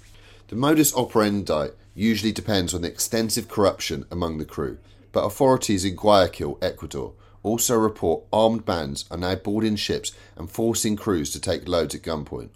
The 0.49 0.55
modus 0.55 0.95
operandi 0.95 1.69
usually 1.95 2.31
depends 2.31 2.75
on 2.75 2.83
the 2.83 2.89
extensive 2.89 3.47
corruption 3.47 4.05
among 4.11 4.37
the 4.37 4.45
crew, 4.45 4.77
but 5.11 5.25
authorities 5.25 5.83
in 5.83 5.95
Guayaquil, 5.95 6.59
Ecuador, 6.61 7.13
also 7.41 7.75
report 7.75 8.25
armed 8.31 8.65
bands 8.65 9.05
are 9.09 9.17
now 9.17 9.33
boarding 9.33 9.77
ships 9.77 10.11
and 10.37 10.47
forcing 10.47 10.95
crews 10.95 11.31
to 11.31 11.41
take 11.41 11.67
loads 11.67 11.95
at 11.95 12.03
gunpoint. 12.03 12.49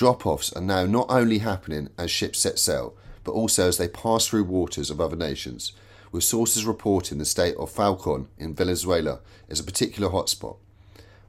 Drop 0.00 0.24
offs 0.24 0.50
are 0.54 0.62
now 0.62 0.86
not 0.86 1.10
only 1.10 1.40
happening 1.40 1.90
as 1.98 2.10
ships 2.10 2.38
set 2.38 2.58
sail, 2.58 2.94
but 3.22 3.32
also 3.32 3.68
as 3.68 3.76
they 3.76 3.86
pass 3.86 4.26
through 4.26 4.44
waters 4.44 4.88
of 4.88 4.98
other 4.98 5.14
nations, 5.14 5.72
with 6.10 6.24
sources 6.24 6.64
reporting 6.64 7.18
the 7.18 7.26
state 7.26 7.54
of 7.56 7.70
Falcon 7.70 8.26
in 8.38 8.54
Venezuela 8.54 9.20
as 9.50 9.60
a 9.60 9.62
particular 9.62 10.08
hotspot. 10.08 10.56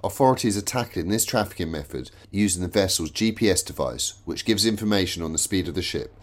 Authorities 0.01 0.55
are 0.55 0.61
tackling 0.61 1.09
this 1.09 1.25
trafficking 1.25 1.69
method 1.69 2.11
using 2.31 2.61
the 2.61 2.69
vessel's 2.69 3.11
GPS 3.11 3.65
device, 3.65 4.13
which 4.23 4.45
gives 4.45 4.65
information 4.65 5.21
on 5.21 5.33
the 5.33 5.37
speed 5.37 5.67
of 5.67 5.75
the 5.75 5.81
ship. 5.81 6.17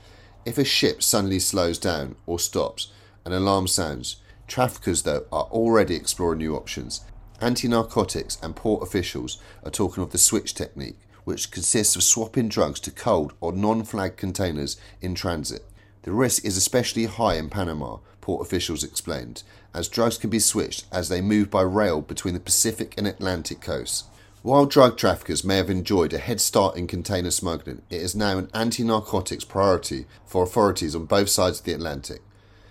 If 0.46 0.56
a 0.56 0.64
ship 0.64 1.02
suddenly 1.02 1.40
slows 1.40 1.76
down 1.76 2.16
or 2.24 2.38
stops, 2.38 2.90
an 3.26 3.34
alarm 3.34 3.66
sounds. 3.66 4.22
Traffickers, 4.46 5.02
though, 5.02 5.26
are 5.30 5.48
already 5.50 5.96
exploring 5.96 6.38
new 6.38 6.56
options. 6.56 7.02
Anti 7.42 7.68
narcotics 7.68 8.38
and 8.42 8.56
port 8.56 8.82
officials 8.82 9.38
are 9.64 9.70
talking 9.70 10.02
of 10.02 10.12
the 10.12 10.18
switch 10.18 10.54
technique, 10.54 10.96
which 11.28 11.50
consists 11.50 11.94
of 11.94 12.02
swapping 12.02 12.48
drugs 12.48 12.80
to 12.80 12.90
cold 12.90 13.34
or 13.38 13.52
non 13.52 13.84
flagged 13.84 14.16
containers 14.16 14.80
in 15.02 15.14
transit. 15.14 15.62
The 16.04 16.10
risk 16.10 16.42
is 16.42 16.56
especially 16.56 17.04
high 17.04 17.34
in 17.34 17.50
Panama, 17.50 17.98
port 18.22 18.46
officials 18.46 18.82
explained, 18.82 19.42
as 19.74 19.88
drugs 19.88 20.16
can 20.16 20.30
be 20.30 20.38
switched 20.38 20.86
as 20.90 21.10
they 21.10 21.20
move 21.20 21.50
by 21.50 21.60
rail 21.60 22.00
between 22.00 22.32
the 22.32 22.40
Pacific 22.40 22.94
and 22.96 23.06
Atlantic 23.06 23.60
coasts. 23.60 24.04
While 24.40 24.64
drug 24.64 24.96
traffickers 24.96 25.44
may 25.44 25.58
have 25.58 25.68
enjoyed 25.68 26.14
a 26.14 26.18
head 26.18 26.40
start 26.40 26.78
in 26.78 26.86
container 26.86 27.30
smuggling, 27.30 27.82
it 27.90 28.00
is 28.00 28.16
now 28.16 28.38
an 28.38 28.48
anti 28.54 28.82
narcotics 28.82 29.44
priority 29.44 30.06
for 30.24 30.42
authorities 30.42 30.94
on 30.94 31.04
both 31.04 31.28
sides 31.28 31.58
of 31.58 31.66
the 31.66 31.74
Atlantic. 31.74 32.22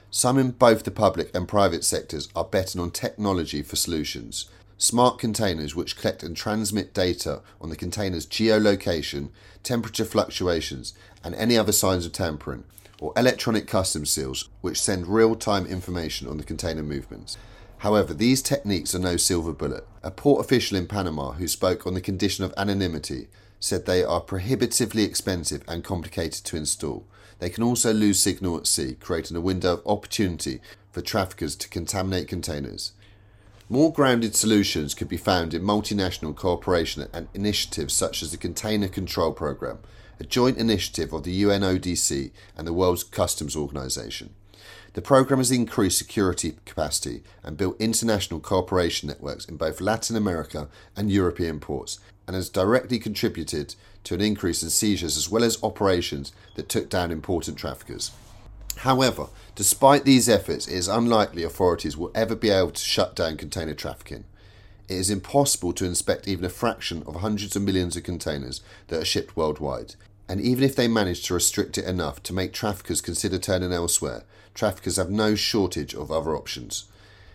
Some 0.10 0.40
in 0.40 0.50
both 0.50 0.84
the 0.84 0.90
public 0.90 1.30
and 1.36 1.48
private 1.48 1.84
sectors 1.84 2.28
are 2.36 2.44
betting 2.44 2.82
on 2.82 2.90
technology 2.90 3.62
for 3.62 3.76
solutions. 3.76 4.50
Smart 4.80 5.18
containers 5.18 5.76
which 5.76 5.98
collect 5.98 6.22
and 6.22 6.38
transmit 6.38 6.94
data 6.94 7.42
on 7.60 7.70
the 7.70 7.76
container's 7.76 8.28
geolocation, 8.28 9.30
temperature 9.64 10.06
fluctuations, 10.06 10.94
and 11.24 11.34
any 11.34 11.58
other 11.58 11.72
signs 11.72 12.06
of 12.06 12.12
tampering, 12.12 12.64
or 13.00 13.12
electronic 13.18 13.66
customs 13.66 14.12
seals 14.12 14.50
which 14.62 14.80
send 14.80 15.08
real 15.08 15.36
time 15.36 15.66
information 15.66 16.28
on 16.28 16.38
the 16.38 16.44
container 16.44 16.84
movements. 16.84 17.38
However, 17.80 18.14
these 18.14 18.44
techniques 18.44 18.94
are 18.94 19.00
no 19.00 19.18
silver 19.18 19.52
bullet. 19.52 19.88
A 20.04 20.12
port 20.12 20.46
official 20.46 20.78
in 20.78 20.86
Panama 20.86 21.34
who 21.34 21.48
spoke 21.48 21.88
on 21.88 21.96
the 21.96 22.02
condition 22.02 22.46
of 22.46 22.54
anonymity 22.56 23.30
said 23.60 23.86
they 23.86 24.04
are 24.04 24.22
prohibitively 24.22 25.04
expensive 25.04 25.64
and 25.68 25.84
complicated 25.84 26.46
to 26.46 26.58
install. 26.58 27.04
They 27.40 27.50
can 27.50 27.64
also 27.64 27.94
lose 27.94 28.20
signal 28.20 28.58
at 28.58 28.68
sea, 28.68 28.96
creating 29.00 29.38
a 29.38 29.42
window 29.42 29.74
of 29.74 29.88
opportunity 29.88 30.60
for 30.92 31.02
traffickers 31.02 31.56
to 31.56 31.70
contaminate 31.70 32.28
containers. 32.28 32.94
More 33.70 33.92
grounded 33.92 34.34
solutions 34.34 34.94
could 34.94 35.10
be 35.10 35.18
found 35.18 35.54
in 35.54 35.62
multinational 35.62 36.34
cooperation 36.34 37.06
and 37.12 37.28
initiatives 37.34 37.94
such 37.94 38.24
as 38.24 38.32
the 38.32 38.38
Container 38.38 38.88
Control 38.88 39.34
Programme, 39.34 39.80
a 40.22 40.24
joint 40.24 40.58
initiative 40.58 41.12
of 41.12 41.24
the 41.24 41.44
UNODC 41.44 42.32
and 42.56 42.66
the 42.66 42.72
World 42.72 43.04
Customs 43.12 43.58
Organization. 43.58 44.34
The 44.94 45.02
program 45.02 45.40
has 45.40 45.52
increased 45.52 45.98
security 45.98 46.56
capacity 46.64 47.24
and 47.44 47.58
built 47.58 47.76
international 47.78 48.40
cooperation 48.40 49.10
networks 49.10 49.44
in 49.44 49.58
both 49.58 49.82
Latin 49.82 50.16
America 50.16 50.70
and 50.96 51.12
European 51.12 51.60
ports, 51.60 52.00
and 52.26 52.38
has 52.38 52.48
directly 52.48 53.00
contributed 53.00 53.76
to 54.06 54.14
an 54.14 54.22
increase 54.22 54.64
in 54.64 54.70
seizures 54.70 55.18
as 55.18 55.30
well 55.30 55.44
as 55.44 55.62
operations 55.62 56.32
that 56.56 56.70
took 56.70 56.90
down 56.90 57.12
important 57.12 57.58
traffickers. 57.58 58.12
However, 58.80 59.28
despite 59.56 60.06
these 60.06 60.30
efforts, 60.30 60.68
it 60.68 60.76
is 60.76 60.88
unlikely 60.88 61.44
authorities 61.44 61.98
will 61.98 62.12
ever 62.14 62.36
be 62.36 62.50
able 62.50 62.72
to 62.72 62.82
shut 62.82 63.16
down 63.16 63.38
container 63.38 63.74
trafficking. 63.74 64.26
It 64.88 64.96
is 64.96 65.10
impossible 65.10 65.74
to 65.74 65.86
inspect 65.86 66.28
even 66.28 66.46
a 66.46 66.50
fraction 66.50 67.04
of 67.08 67.16
hundreds 67.16 67.56
of 67.56 67.64
millions 67.64 67.98
of 67.98 68.04
containers 68.04 68.62
that 68.88 69.02
are 69.02 69.06
shipped 69.06 69.36
worldwide, 69.36 69.96
and 70.30 70.40
even 70.40 70.64
if 70.64 70.76
they 70.76 70.88
manage 70.88 71.24
to 71.24 71.34
restrict 71.34 71.78
it 71.78 71.86
enough 71.86 72.22
to 72.24 72.34
make 72.34 72.54
traffickers 72.54 73.02
consider 73.02 73.38
turning 73.38 73.74
elsewhere, 73.74 74.24
traffickers 74.54 74.98
have 74.98 75.10
no 75.10 75.36
shortage 75.36 75.94
of 75.94 76.12
other 76.12 76.36
options. 76.36 76.86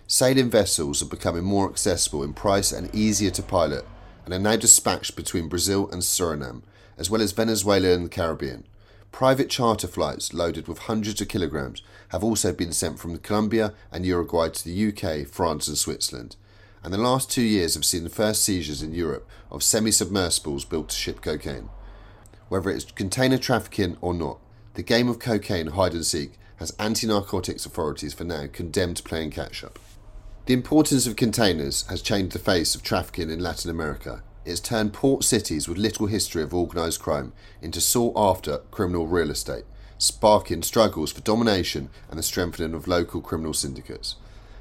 Sailing 0.07 0.51
vessels 0.51 1.03
are 1.03 1.07
becoming 1.07 1.45
more 1.45 1.69
accessible 1.69 2.23
in 2.23 2.35
price 2.35 2.71
and 2.71 2.95
easier 2.95 3.31
to 3.31 3.43
pilot, 3.43 3.85
and 4.25 4.33
are 4.33 4.39
now 4.39 4.57
dispatched 4.57 5.17
between 5.17 5.49
Brazil 5.49 5.91
and 5.91 6.03
Suriname, 6.03 6.63
as 6.97 7.11
well 7.11 7.21
as 7.21 7.33
Venezuela 7.33 7.89
and 7.89 8.05
the 8.05 8.11
Caribbean. 8.11 8.65
Private 9.13 9.51
charter 9.51 9.87
flights 9.87 10.33
loaded 10.33 10.67
with 10.67 10.79
hundreds 10.79 11.21
of 11.21 11.29
kilograms 11.29 11.83
have 12.09 12.25
also 12.25 12.53
been 12.53 12.73
sent 12.73 12.99
from 12.99 13.17
Colombia 13.19 13.75
and 13.93 14.07
Uruguay 14.07 14.49
to 14.49 14.65
the 14.65 14.89
UK, 14.89 15.29
France, 15.29 15.69
and 15.69 15.77
Switzerland. 15.77 16.35
And 16.83 16.93
the 16.93 16.99
last 16.99 17.31
two 17.31 17.43
years 17.43 17.75
have 17.75 17.85
seen 17.85 18.05
the 18.05 18.11
first 18.11 18.43
seizures 18.43 18.83
in 18.83 18.95
Europe 18.95 19.29
of 19.51 19.63
semi 19.63 19.93
submersibles 19.93 20.65
built 20.65 20.89
to 20.89 20.97
ship 20.97 21.21
cocaine. 21.21 21.69
Whether 22.49 22.71
it's 22.71 22.91
container 22.91 23.39
trafficking 23.39 23.99
or 24.01 24.15
not, 24.15 24.39
the 24.75 24.83
game 24.83 25.09
of 25.09 25.19
cocaine 25.19 25.69
hide 25.69 25.93
and 25.93 26.05
seek 26.05 26.33
has 26.57 26.75
anti 26.79 27.07
narcotics 27.07 27.67
authorities 27.67 28.15
for 28.15 28.25
now 28.25 28.47
condemned 28.51 29.05
playing 29.05 29.31
catch 29.31 29.63
up. 29.63 29.79
The 30.47 30.55
importance 30.55 31.07
of 31.07 31.17
containers 31.17 31.87
has 31.89 32.03
changed 32.03 32.33
the 32.33 32.39
face 32.39 32.75
of 32.75 32.83
trafficking 32.83 33.31
in 33.31 33.41
Latin 33.41 33.71
America. 33.71 34.23
It 34.45 34.51
has 34.51 34.61
turned 34.61 34.93
port 34.93 35.23
cities 35.25 35.69
with 35.69 35.79
little 35.79 36.07
history 36.07 36.43
of 36.43 36.53
organised 36.53 37.01
crime 37.01 37.33
into 37.61 37.81
sought 37.81 38.15
after 38.17 38.59
criminal 38.71 39.07
real 39.07 39.31
estate, 39.31 39.65
sparking 39.99 40.63
struggles 40.63 41.13
for 41.13 41.21
domination 41.21 41.91
and 42.11 42.19
the 42.19 42.25
strengthening 42.25 42.75
of 42.75 42.89
local 42.89 43.21
criminal 43.21 43.55
syndicates. 43.55 44.17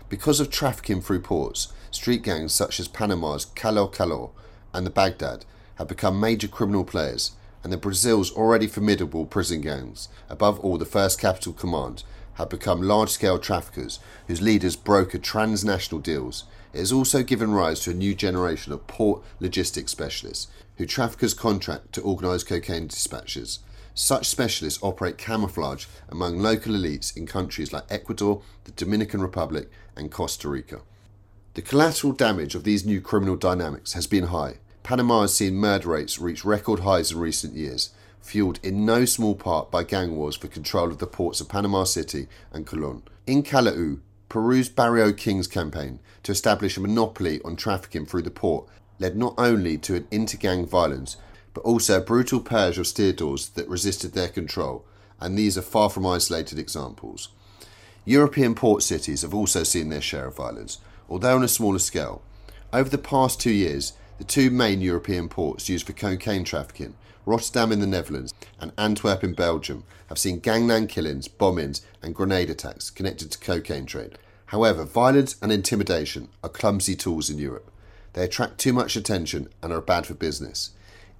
Because 0.07 0.39
of 0.39 0.51
trafficking 0.51 1.01
through 1.01 1.21
ports, 1.21 1.69
street 1.89 2.21
gangs 2.21 2.53
such 2.53 2.79
as 2.79 2.87
Panama's 2.87 3.45
Calor 3.45 3.87
Calor 3.87 4.29
and 4.73 4.85
the 4.85 4.91
Baghdad 4.91 5.45
have 5.75 5.87
become 5.87 6.19
major 6.19 6.47
criminal 6.47 6.83
players 6.83 7.31
and 7.63 7.73
the 7.73 7.77
Brazil's 7.77 8.31
already 8.31 8.67
formidable 8.67 9.25
prison 9.25 9.61
gangs, 9.61 10.09
above 10.29 10.59
all 10.59 10.77
the 10.77 10.85
First 10.85 11.19
Capital 11.19 11.53
Command, 11.53 12.03
have 12.35 12.49
become 12.49 12.81
large 12.81 13.09
scale 13.09 13.39
traffickers 13.39 13.99
whose 14.27 14.41
leaders 14.41 14.75
broker 14.75 15.17
transnational 15.17 16.01
deals. 16.01 16.45
It 16.73 16.79
has 16.79 16.91
also 16.91 17.23
given 17.23 17.51
rise 17.51 17.81
to 17.81 17.91
a 17.91 17.95
new 17.95 18.15
generation 18.15 18.73
of 18.73 18.87
port 18.87 19.21
logistics 19.39 19.91
specialists 19.91 20.47
who 20.77 20.85
traffickers 20.85 21.33
contract 21.33 21.93
to 21.93 22.01
organise 22.01 22.43
cocaine 22.43 22.87
dispatches. 22.87 23.59
Such 23.93 24.27
specialists 24.27 24.81
operate 24.81 25.17
camouflage 25.17 25.85
among 26.09 26.39
local 26.39 26.73
elites 26.73 27.15
in 27.15 27.27
countries 27.27 27.73
like 27.73 27.83
Ecuador, 27.89 28.41
the 28.63 28.71
Dominican 28.71 29.21
Republic, 29.21 29.69
and 29.95 30.11
Costa 30.11 30.47
Rica. 30.47 30.81
The 31.55 31.61
collateral 31.61 32.13
damage 32.13 32.55
of 32.55 32.63
these 32.63 32.85
new 32.85 33.01
criminal 33.01 33.35
dynamics 33.35 33.93
has 33.93 34.07
been 34.07 34.27
high, 34.27 34.55
Panama 34.83 35.21
has 35.21 35.35
seen 35.35 35.55
murder 35.55 35.89
rates 35.89 36.19
reach 36.19 36.43
record 36.43 36.79
highs 36.79 37.11
in 37.11 37.19
recent 37.19 37.53
years, 37.53 37.91
fueled 38.19 38.59
in 38.63 38.85
no 38.85 39.05
small 39.05 39.35
part 39.35 39.69
by 39.69 39.83
gang 39.83 40.15
wars 40.15 40.35
for 40.35 40.47
control 40.47 40.89
of 40.89 40.97
the 40.97 41.07
ports 41.07 41.39
of 41.39 41.49
Panama 41.49 41.83
City 41.83 42.27
and 42.51 42.65
Colon. 42.65 43.03
In 43.27 43.43
Callao, 43.43 43.97
Peru's 44.27 44.69
Barrio 44.69 45.13
Kings 45.13 45.47
campaign 45.47 45.99
to 46.23 46.31
establish 46.31 46.77
a 46.77 46.81
monopoly 46.81 47.41
on 47.43 47.55
trafficking 47.55 48.05
through 48.05 48.21
the 48.21 48.31
port 48.31 48.67
led 48.99 49.17
not 49.17 49.33
only 49.37 49.77
to 49.79 49.95
an 49.95 50.07
inter-gang 50.11 50.65
violence, 50.65 51.17
but 51.53 51.61
also 51.61 51.97
a 51.97 52.03
brutal 52.03 52.39
purge 52.39 52.77
of 52.77 52.87
stevedores 52.87 53.49
that 53.49 53.67
resisted 53.67 54.13
their 54.13 54.29
control, 54.29 54.85
and 55.19 55.37
these 55.37 55.57
are 55.57 55.63
far 55.63 55.89
from 55.89 56.05
isolated 56.05 56.59
examples. 56.59 57.29
European 58.05 58.55
port 58.55 58.83
cities 58.83 59.21
have 59.21 59.33
also 59.33 59.63
seen 59.63 59.89
their 59.89 60.01
share 60.01 60.27
of 60.27 60.35
violence, 60.35 60.79
although 61.09 61.35
on 61.35 61.43
a 61.43 61.47
smaller 61.47 61.79
scale. 61.79 62.21
Over 62.73 62.89
the 62.89 62.97
past 62.97 63.39
two 63.39 63.51
years, 63.51 63.93
the 64.17 64.23
two 64.23 64.49
main 64.49 64.81
European 64.81 65.29
ports 65.29 65.67
used 65.67 65.85
for 65.85 65.93
cocaine 65.93 66.43
trafficking, 66.43 66.95
Rotterdam 67.25 67.71
in 67.71 67.79
the 67.79 67.87
Netherlands 67.87 68.33
and 68.59 68.71
Antwerp 68.77 69.23
in 69.23 69.33
Belgium, 69.33 69.83
have 70.09 70.17
seen 70.17 70.39
gangland 70.39 70.89
killings, 70.89 71.27
bombings, 71.27 71.81
and 72.01 72.15
grenade 72.15 72.49
attacks 72.49 72.89
connected 72.89 73.31
to 73.31 73.39
cocaine 73.39 73.85
trade. 73.85 74.17
However, 74.51 74.83
violence 74.83 75.37
and 75.41 75.49
intimidation 75.49 76.27
are 76.43 76.49
clumsy 76.49 76.93
tools 76.93 77.29
in 77.29 77.37
Europe. 77.37 77.71
They 78.11 78.25
attract 78.25 78.57
too 78.57 78.73
much 78.73 78.97
attention 78.97 79.47
and 79.63 79.71
are 79.71 79.79
bad 79.79 80.05
for 80.05 80.13
business. 80.13 80.71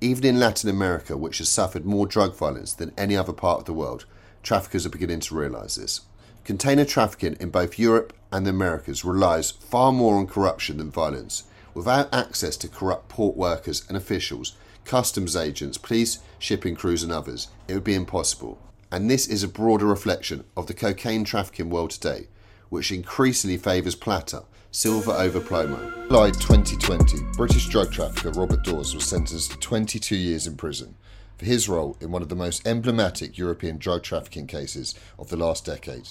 Even 0.01 0.25
in 0.25 0.37
Latin 0.37 0.69
America, 0.69 1.15
which 1.15 1.37
has 1.37 1.47
suffered 1.47 1.85
more 1.85 2.05
drug 2.05 2.35
violence 2.35 2.73
than 2.73 2.91
any 2.97 3.15
other 3.15 3.31
part 3.31 3.59
of 3.59 3.65
the 3.65 3.73
world, 3.73 4.03
traffickers 4.43 4.85
are 4.85 4.89
beginning 4.89 5.21
to 5.21 5.35
realise 5.35 5.75
this. 5.75 6.01
Container 6.43 6.83
trafficking 6.83 7.37
in 7.39 7.51
both 7.51 7.79
Europe 7.79 8.11
and 8.33 8.45
the 8.45 8.49
Americas 8.49 9.05
relies 9.05 9.51
far 9.51 9.93
more 9.93 10.15
on 10.15 10.27
corruption 10.27 10.75
than 10.75 10.91
violence. 10.91 11.43
Without 11.73 12.13
access 12.13 12.57
to 12.57 12.67
corrupt 12.67 13.07
port 13.07 13.37
workers 13.37 13.85
and 13.87 13.95
officials, 13.95 14.57
customs 14.83 15.37
agents, 15.37 15.77
police, 15.77 16.19
shipping 16.37 16.75
crews, 16.75 17.01
and 17.01 17.13
others, 17.13 17.47
it 17.69 17.75
would 17.75 17.85
be 17.85 17.95
impossible. 17.95 18.59
And 18.91 19.09
this 19.09 19.25
is 19.25 19.41
a 19.41 19.47
broader 19.47 19.85
reflection 19.85 20.43
of 20.57 20.67
the 20.67 20.73
cocaine 20.73 21.23
trafficking 21.23 21.69
world 21.69 21.91
today, 21.91 22.27
which 22.71 22.91
increasingly 22.91 23.57
favours 23.57 23.93
plata, 23.93 24.43
silver 24.71 25.11
over 25.11 25.39
plomo. 25.39 26.07
July 26.07 26.31
2020, 26.31 27.17
British 27.37 27.69
drug 27.69 27.91
trafficker 27.91 28.31
Robert 28.31 28.63
Dawes 28.63 28.95
was 28.95 29.03
sentenced 29.05 29.51
to 29.51 29.57
22 29.59 30.15
years 30.15 30.47
in 30.47 30.55
prison 30.55 30.95
for 31.37 31.45
his 31.45 31.69
role 31.69 31.95
in 32.01 32.09
one 32.09 32.23
of 32.23 32.29
the 32.29 32.35
most 32.35 32.67
emblematic 32.67 33.37
European 33.37 33.77
drug 33.77 34.01
trafficking 34.01 34.47
cases 34.47 34.95
of 35.19 35.29
the 35.29 35.37
last 35.37 35.65
decade 35.65 36.09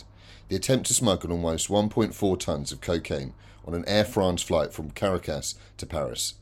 the 0.51 0.57
attempt 0.57 0.87
to 0.87 0.95
smuggle 0.95 1.31
almost 1.31 1.69
1.4 1.69 2.13
tonnes 2.37 2.73
of 2.73 2.81
cocaine 2.81 3.33
on 3.65 3.73
an 3.73 3.85
Air 3.87 4.05
France 4.05 4.43
flight 4.43 4.73
from 4.73 4.91
Caracas 4.91 5.55
to 5.77 5.87
Paris. 5.87 6.35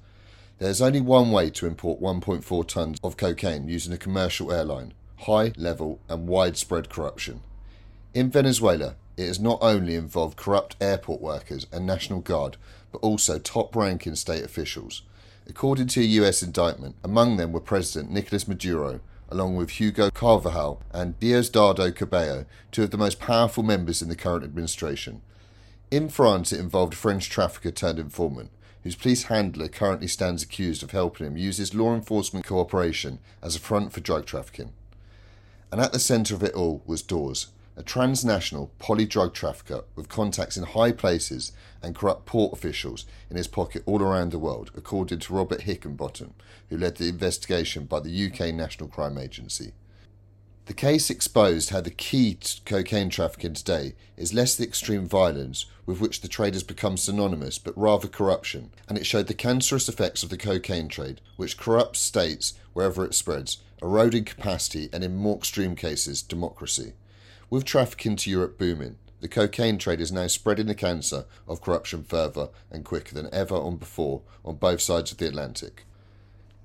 There 0.59 0.71
is 0.71 0.81
only 0.81 1.03
one 1.03 1.31
way 1.31 1.51
to 1.51 1.67
import 1.67 2.01
1.4 2.01 2.43
tonnes 2.67 2.99
of 3.05 3.19
cocaine 3.19 3.69
using 3.69 3.93
a 3.93 3.99
commercial 3.99 4.51
airline 4.51 4.95
high 5.23 5.53
level 5.57 6.01
and 6.09 6.27
widespread 6.27 6.89
corruption. 6.89 7.41
In 8.15 8.31
Venezuela, 8.31 8.95
it 9.19 9.27
has 9.27 9.41
not 9.41 9.59
only 9.61 9.97
involved 9.97 10.37
corrupt 10.37 10.77
airport 10.81 11.21
workers 11.21 11.67
and 11.73 11.85
National 11.85 12.21
Guard, 12.21 12.57
but 12.93 12.99
also 12.99 13.39
top 13.39 13.75
ranking 13.75 14.15
state 14.15 14.45
officials. 14.45 15.03
According 15.49 15.89
to 15.89 16.01
a 16.01 16.05
US 16.05 16.43
indictment, 16.43 16.95
among 17.03 17.37
them 17.37 17.53
were 17.53 17.61
President 17.61 18.13
Nicolas 18.13 18.47
Maduro, 18.47 19.01
along 19.29 19.57
with 19.57 19.71
Hugo 19.71 20.11
Carvajal 20.11 20.81
and 20.93 21.19
Diosdado 21.19 21.95
Cabello, 21.95 22.47
two 22.71 22.85
of 22.85 22.93
the 22.93 22.97
most 22.97 23.19
powerful 23.19 23.63
members 23.63 24.01
in 24.01 24.09
the 24.09 24.17
current 24.17 24.45
administration. 24.45 25.21
In 25.91 26.09
France, 26.09 26.53
it 26.53 26.61
involved 26.61 26.93
a 26.93 26.97
French 26.97 27.29
trafficker 27.29 27.71
turned 27.71 27.99
informant, 27.99 28.51
whose 28.85 28.95
police 28.95 29.25
handler 29.25 29.69
currently 29.69 30.07
stands 30.07 30.43
accused 30.43 30.83
of 30.83 30.93
helping 30.93 31.27
him 31.27 31.37
use 31.37 31.57
his 31.57 31.75
law 31.75 31.95
enforcement 31.95 32.47
cooperation 32.47 33.19
as 33.43 33.57
a 33.57 33.61
front 33.61 33.93
for 33.93 34.01
drug 34.01 34.27
trafficking. 34.27 34.73
And 35.73 35.81
at 35.81 35.93
the 35.93 35.99
centre 35.99 36.35
of 36.35 36.43
it 36.43 36.55
all 36.55 36.83
was 36.87 37.03
Dawes, 37.03 37.49
a 37.79 37.83
transnational 37.85 38.73
poly 38.81 39.07
drug 39.07 39.33
trafficker 39.33 39.85
with 39.95 40.09
contacts 40.09 40.57
in 40.57 40.65
high 40.65 40.91
places 40.91 41.53
and 41.81 41.95
corrupt 41.95 42.27
port 42.27 42.53
officials 42.53 43.07
in 43.31 43.37
his 43.37 43.47
pocket 43.47 43.85
all 43.87 44.03
around 44.03 44.33
the 44.33 44.39
world, 44.39 44.73
according 44.75 45.21
to 45.21 45.33
Robert 45.33 45.61
Hickenbottom, 45.61 46.33
who 46.69 46.77
led 46.77 46.97
the 46.97 47.09
investigation 47.09 47.85
by 47.85 48.01
the 48.01 48.27
UK 48.27 48.53
National 48.53 48.89
Crime 48.89 49.17
Agency. 49.17 49.75
The 50.67 50.75
case 50.75 51.09
exposed 51.09 51.71
how 51.71 51.81
the 51.81 51.93
key 51.93 52.35
to 52.35 52.61
cocaine 52.67 53.11
trafficking 53.11 53.55
today 53.55 53.95
is 54.17 54.35
less 54.35 54.57
the 54.57 54.65
extreme 54.65 55.07
violence 55.07 55.65
with 55.87 56.01
which 56.01 56.21
the 56.21 56.29
trade 56.29 56.55
has 56.55 56.65
become 56.65 56.97
synonymous, 56.97 57.59
but 57.59 57.79
rather 57.79 58.09
corruption, 58.09 58.73
and 58.89 58.99
it 58.99 59.07
showed 59.07 59.29
the 59.29 59.35
cancerous 59.35 59.89
effects 59.89 60.25
of 60.25 60.31
the 60.31 60.37
cocaine 60.37 60.89
trade, 60.89 61.21
which 61.37 61.57
corrupts 61.57 62.01
states 62.01 62.55
wherever 62.73 63.05
it 63.05 63.15
spreads, 63.15 63.59
eroding 63.81 64.25
capacity 64.25 64.89
and, 64.93 65.05
in 65.05 65.15
more 65.17 65.37
extreme 65.37 65.77
cases, 65.77 66.23
democracy. 66.23 66.95
With 67.51 67.65
trafficking 67.65 68.17
to 68.17 68.31
Europe 68.31 68.59
booming, 68.59 68.97
the 69.21 69.29
cocaine 69.29 69.79
trade 69.79 70.03
is 70.03 70.13
now 70.13 70.27
spreading 70.27 70.67
the 70.67 70.75
cancer 70.75 71.25
of 71.47 71.63
corruption 71.63 72.05
further 72.05 72.51
and 72.71 72.85
quicker 72.85 73.15
than 73.15 73.33
ever 73.33 73.55
on 73.55 73.77
before 73.77 74.21
on 74.45 74.57
both 74.57 74.83
sides 74.83 75.13
of 75.13 75.19
the 75.19 75.29
Atlantic. 75.29 75.85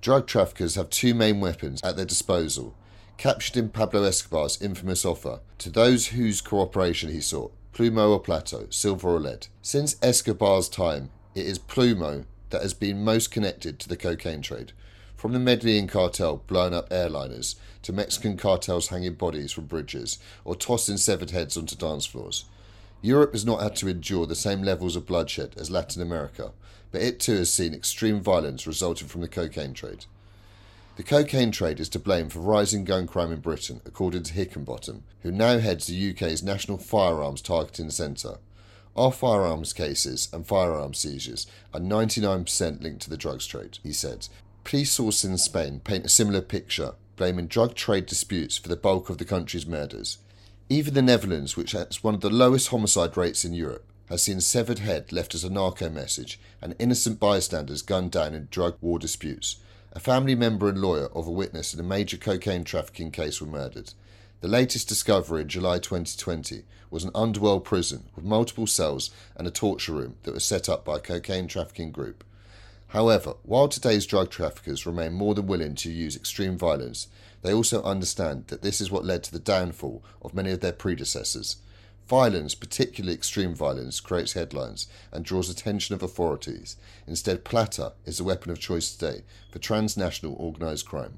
Drug 0.01 0.27
traffickers 0.27 0.75
have 0.75 0.89
two 0.89 1.13
main 1.13 1.39
weapons 1.39 1.81
at 1.83 1.95
their 1.95 2.05
disposal, 2.05 2.75
captured 3.15 3.55
in 3.55 3.69
Pablo 3.69 4.03
Escobar's 4.03 4.61
infamous 4.61 5.05
offer 5.05 5.39
to 5.59 5.69
those 5.69 6.07
whose 6.07 6.41
cooperation 6.41 7.09
he 7.09 7.21
sought 7.21 7.53
plumo 7.71 8.11
or 8.11 8.19
plato, 8.19 8.67
silver 8.69 9.09
or 9.09 9.19
lead. 9.19 9.47
Since 9.61 9.95
Escobar's 10.01 10.67
time, 10.67 11.09
it 11.33 11.45
is 11.45 11.57
plomo 11.57 12.25
that 12.49 12.61
has 12.61 12.73
been 12.73 13.03
most 13.03 13.31
connected 13.31 13.79
to 13.79 13.89
the 13.89 13.97
cocaine 13.97 14.41
trade, 14.41 14.73
from 15.23 15.31
the 15.31 15.39
Medellin 15.39 15.87
cartel 15.87 16.43
blowing 16.47 16.73
up 16.73 16.89
airliners 16.89 17.55
to 17.81 17.93
Mexican 17.93 18.35
cartels 18.35 18.89
hanging 18.89 19.13
bodies 19.13 19.53
from 19.53 19.63
bridges 19.67 20.19
or 20.43 20.53
tossing 20.53 20.97
severed 20.97 21.31
heads 21.31 21.55
onto 21.55 21.77
dance 21.77 22.05
floors. 22.05 22.43
Europe 23.01 23.31
has 23.31 23.45
not 23.45 23.61
had 23.61 23.73
to 23.73 23.87
endure 23.87 24.25
the 24.25 24.35
same 24.35 24.61
levels 24.61 24.97
of 24.97 25.05
bloodshed 25.05 25.53
as 25.55 25.71
Latin 25.71 26.01
America, 26.01 26.51
but 26.91 27.01
it 27.01 27.21
too 27.21 27.37
has 27.37 27.53
seen 27.53 27.73
extreme 27.73 28.19
violence 28.19 28.67
resulting 28.67 29.07
from 29.07 29.21
the 29.21 29.29
cocaine 29.29 29.73
trade. 29.73 30.03
The 30.97 31.03
cocaine 31.03 31.51
trade 31.51 31.79
is 31.79 31.87
to 31.89 31.99
blame 31.99 32.27
for 32.27 32.39
rising 32.39 32.83
gun 32.83 33.07
crime 33.07 33.31
in 33.31 33.39
Britain, 33.39 33.79
according 33.85 34.23
to 34.23 34.33
Hickenbottom, 34.33 35.03
who 35.21 35.31
now 35.31 35.57
heads 35.57 35.87
the 35.87 36.11
UK's 36.11 36.43
National 36.43 36.77
Firearms 36.77 37.41
Targeting 37.41 37.91
Centre. 37.91 38.39
Our 38.95 39.11
firearms 39.11 39.73
cases 39.73 40.29
and 40.31 40.45
firearms 40.45 40.99
seizures 40.99 41.47
are 41.73 41.79
99% 41.79 42.83
linked 42.83 43.01
to 43.03 43.09
the 43.09 43.17
drugs 43.17 43.47
trade, 43.47 43.79
he 43.81 43.91
said, 43.91 44.27
Police 44.63 44.91
sources 44.91 45.29
in 45.29 45.37
Spain 45.37 45.81
paint 45.83 46.05
a 46.05 46.09
similar 46.09 46.41
picture, 46.41 46.93
blaming 47.17 47.47
drug 47.47 47.75
trade 47.75 48.05
disputes 48.05 48.57
for 48.57 48.69
the 48.69 48.77
bulk 48.77 49.09
of 49.09 49.17
the 49.17 49.25
country's 49.25 49.67
murders. 49.67 50.17
Even 50.69 50.93
the 50.93 51.01
Netherlands, 51.01 51.57
which 51.57 51.73
has 51.73 52.03
one 52.03 52.15
of 52.15 52.21
the 52.21 52.29
lowest 52.29 52.69
homicide 52.69 53.17
rates 53.17 53.43
in 53.43 53.53
Europe, 53.53 53.85
has 54.07 54.23
seen 54.23 54.39
severed 54.39 54.79
head 54.79 55.11
left 55.11 55.35
as 55.35 55.43
a 55.43 55.49
narco 55.49 55.89
message 55.89 56.39
and 56.61 56.75
innocent 56.79 57.19
bystanders 57.19 57.81
gunned 57.81 58.11
down 58.11 58.33
in 58.33 58.47
drug 58.51 58.75
war 58.79 58.97
disputes. 58.97 59.57
A 59.91 59.99
family 59.99 60.33
member 60.33 60.69
and 60.69 60.81
lawyer 60.81 61.07
of 61.07 61.27
a 61.27 61.31
witness 61.31 61.73
in 61.73 61.79
a 61.79 61.83
major 61.83 62.17
cocaine 62.17 62.63
trafficking 62.63 63.11
case 63.11 63.41
were 63.41 63.47
murdered. 63.47 63.93
The 64.41 64.47
latest 64.47 64.87
discovery 64.87 65.41
in 65.41 65.49
July 65.49 65.79
2020 65.79 66.63
was 66.89 67.03
an 67.03 67.11
underworld 67.13 67.63
prison 67.65 68.05
with 68.15 68.25
multiple 68.25 68.67
cells 68.67 69.09
and 69.35 69.45
a 69.45 69.51
torture 69.51 69.93
room 69.93 70.15
that 70.23 70.33
was 70.33 70.45
set 70.45 70.67
up 70.67 70.85
by 70.85 70.97
a 70.97 71.01
cocaine 71.01 71.47
trafficking 71.47 71.91
group. 71.91 72.23
However, 72.93 73.33
while 73.41 73.69
today's 73.69 74.05
drug 74.05 74.29
traffickers 74.29 74.85
remain 74.85 75.13
more 75.13 75.33
than 75.33 75.47
willing 75.47 75.73
to 75.77 75.91
use 75.91 76.15
extreme 76.15 76.59
violence, 76.59 77.07
they 77.41 77.51
also 77.51 77.81
understand 77.81 78.45
that 78.47 78.61
this 78.61 78.79
is 78.79 78.91
what 78.91 79.03
led 79.03 79.23
to 79.23 79.31
the 79.31 79.39
downfall 79.39 80.03
of 80.21 80.35
many 80.35 80.51
of 80.51 80.59
their 80.59 80.73
predecessors. 80.73 81.57
Violence, 82.07 82.53
particularly 82.53 83.15
extreme 83.15 83.55
violence, 83.55 83.99
creates 83.99 84.33
headlines 84.33 84.85
and 85.11 85.25
draws 85.25 85.49
attention 85.49 85.95
of 85.95 86.03
authorities. 86.03 86.75
Instead, 87.07 87.43
plata 87.43 87.93
is 88.05 88.19
the 88.19 88.23
weapon 88.23 88.51
of 88.51 88.59
choice 88.59 88.95
today 88.95 89.23
for 89.49 89.57
transnational 89.57 90.35
organised 90.35 90.85
crime. 90.85 91.17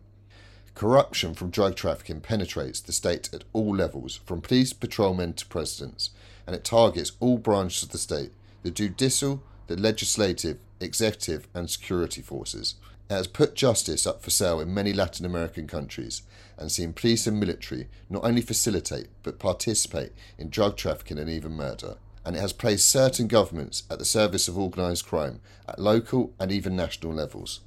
Corruption 0.75 1.33
from 1.33 1.49
drug 1.49 1.75
trafficking 1.75 2.21
penetrates 2.21 2.79
the 2.79 2.93
state 2.93 3.29
at 3.33 3.43
all 3.51 3.75
levels, 3.75 4.21
from 4.25 4.39
police 4.39 4.71
patrolmen 4.71 5.33
to 5.33 5.45
presidents, 5.47 6.11
and 6.47 6.55
it 6.55 6.63
targets 6.63 7.11
all 7.19 7.37
branches 7.37 7.83
of 7.83 7.89
the 7.89 7.97
state 7.97 8.31
the 8.63 8.71
judicial, 8.71 9.43
the 9.67 9.75
legislative, 9.75 10.57
executive, 10.79 11.47
and 11.53 11.69
security 11.69 12.21
forces. 12.21 12.75
It 13.09 13.13
has 13.13 13.27
put 13.27 13.55
justice 13.55 14.07
up 14.07 14.23
for 14.23 14.31
sale 14.31 14.59
in 14.59 14.73
many 14.73 14.91
Latin 14.91 15.25
American 15.25 15.67
countries 15.67 16.23
and 16.57 16.71
seen 16.71 16.93
police 16.93 17.27
and 17.27 17.39
military 17.39 17.87
not 18.09 18.23
only 18.23 18.41
facilitate 18.41 19.07
but 19.21 19.37
participate 19.39 20.11
in 20.37 20.49
drug 20.49 20.75
trafficking 20.75 21.19
and 21.19 21.29
even 21.29 21.51
murder. 21.51 21.97
And 22.25 22.35
it 22.35 22.39
has 22.39 22.53
placed 22.53 22.89
certain 22.89 23.27
governments 23.27 23.83
at 23.91 23.99
the 23.99 24.05
service 24.05 24.47
of 24.47 24.57
organised 24.57 25.05
crime 25.05 25.39
at 25.69 25.77
local 25.77 26.33
and 26.39 26.51
even 26.51 26.75
national 26.75 27.13
levels. 27.13 27.59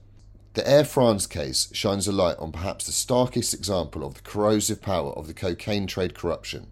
The 0.54 0.68
Air 0.68 0.82
France 0.82 1.28
case 1.28 1.68
shines 1.72 2.08
a 2.08 2.12
light 2.12 2.38
on 2.38 2.50
perhaps 2.50 2.86
the 2.86 2.92
starkest 2.92 3.54
example 3.54 4.04
of 4.04 4.14
the 4.14 4.22
corrosive 4.22 4.82
power 4.82 5.12
of 5.12 5.28
the 5.28 5.34
cocaine 5.34 5.86
trade 5.86 6.14
corruption 6.14 6.66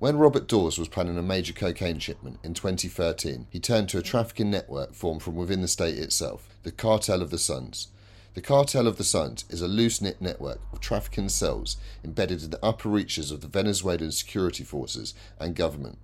when 0.00 0.16
Robert 0.16 0.48
Dawes 0.48 0.78
was 0.78 0.88
planning 0.88 1.18
a 1.18 1.22
major 1.22 1.52
cocaine 1.52 1.98
shipment 1.98 2.38
in 2.42 2.54
2013, 2.54 3.48
he 3.50 3.60
turned 3.60 3.90
to 3.90 3.98
a 3.98 4.02
trafficking 4.02 4.50
network 4.50 4.94
formed 4.94 5.22
from 5.22 5.36
within 5.36 5.60
the 5.60 5.68
state 5.68 5.98
itself, 5.98 6.48
the 6.62 6.72
Cartel 6.72 7.20
of 7.20 7.28
the 7.28 7.38
Suns. 7.38 7.88
The 8.32 8.40
Cartel 8.40 8.86
of 8.86 8.96
the 8.96 9.04
Suns 9.04 9.44
is 9.50 9.60
a 9.60 9.68
loose 9.68 10.00
knit 10.00 10.18
network 10.18 10.62
of 10.72 10.80
trafficking 10.80 11.28
cells 11.28 11.76
embedded 12.02 12.42
in 12.42 12.48
the 12.48 12.64
upper 12.64 12.88
reaches 12.88 13.30
of 13.30 13.42
the 13.42 13.46
Venezuelan 13.46 14.10
security 14.12 14.64
forces 14.64 15.12
and 15.38 15.54
government. 15.54 15.98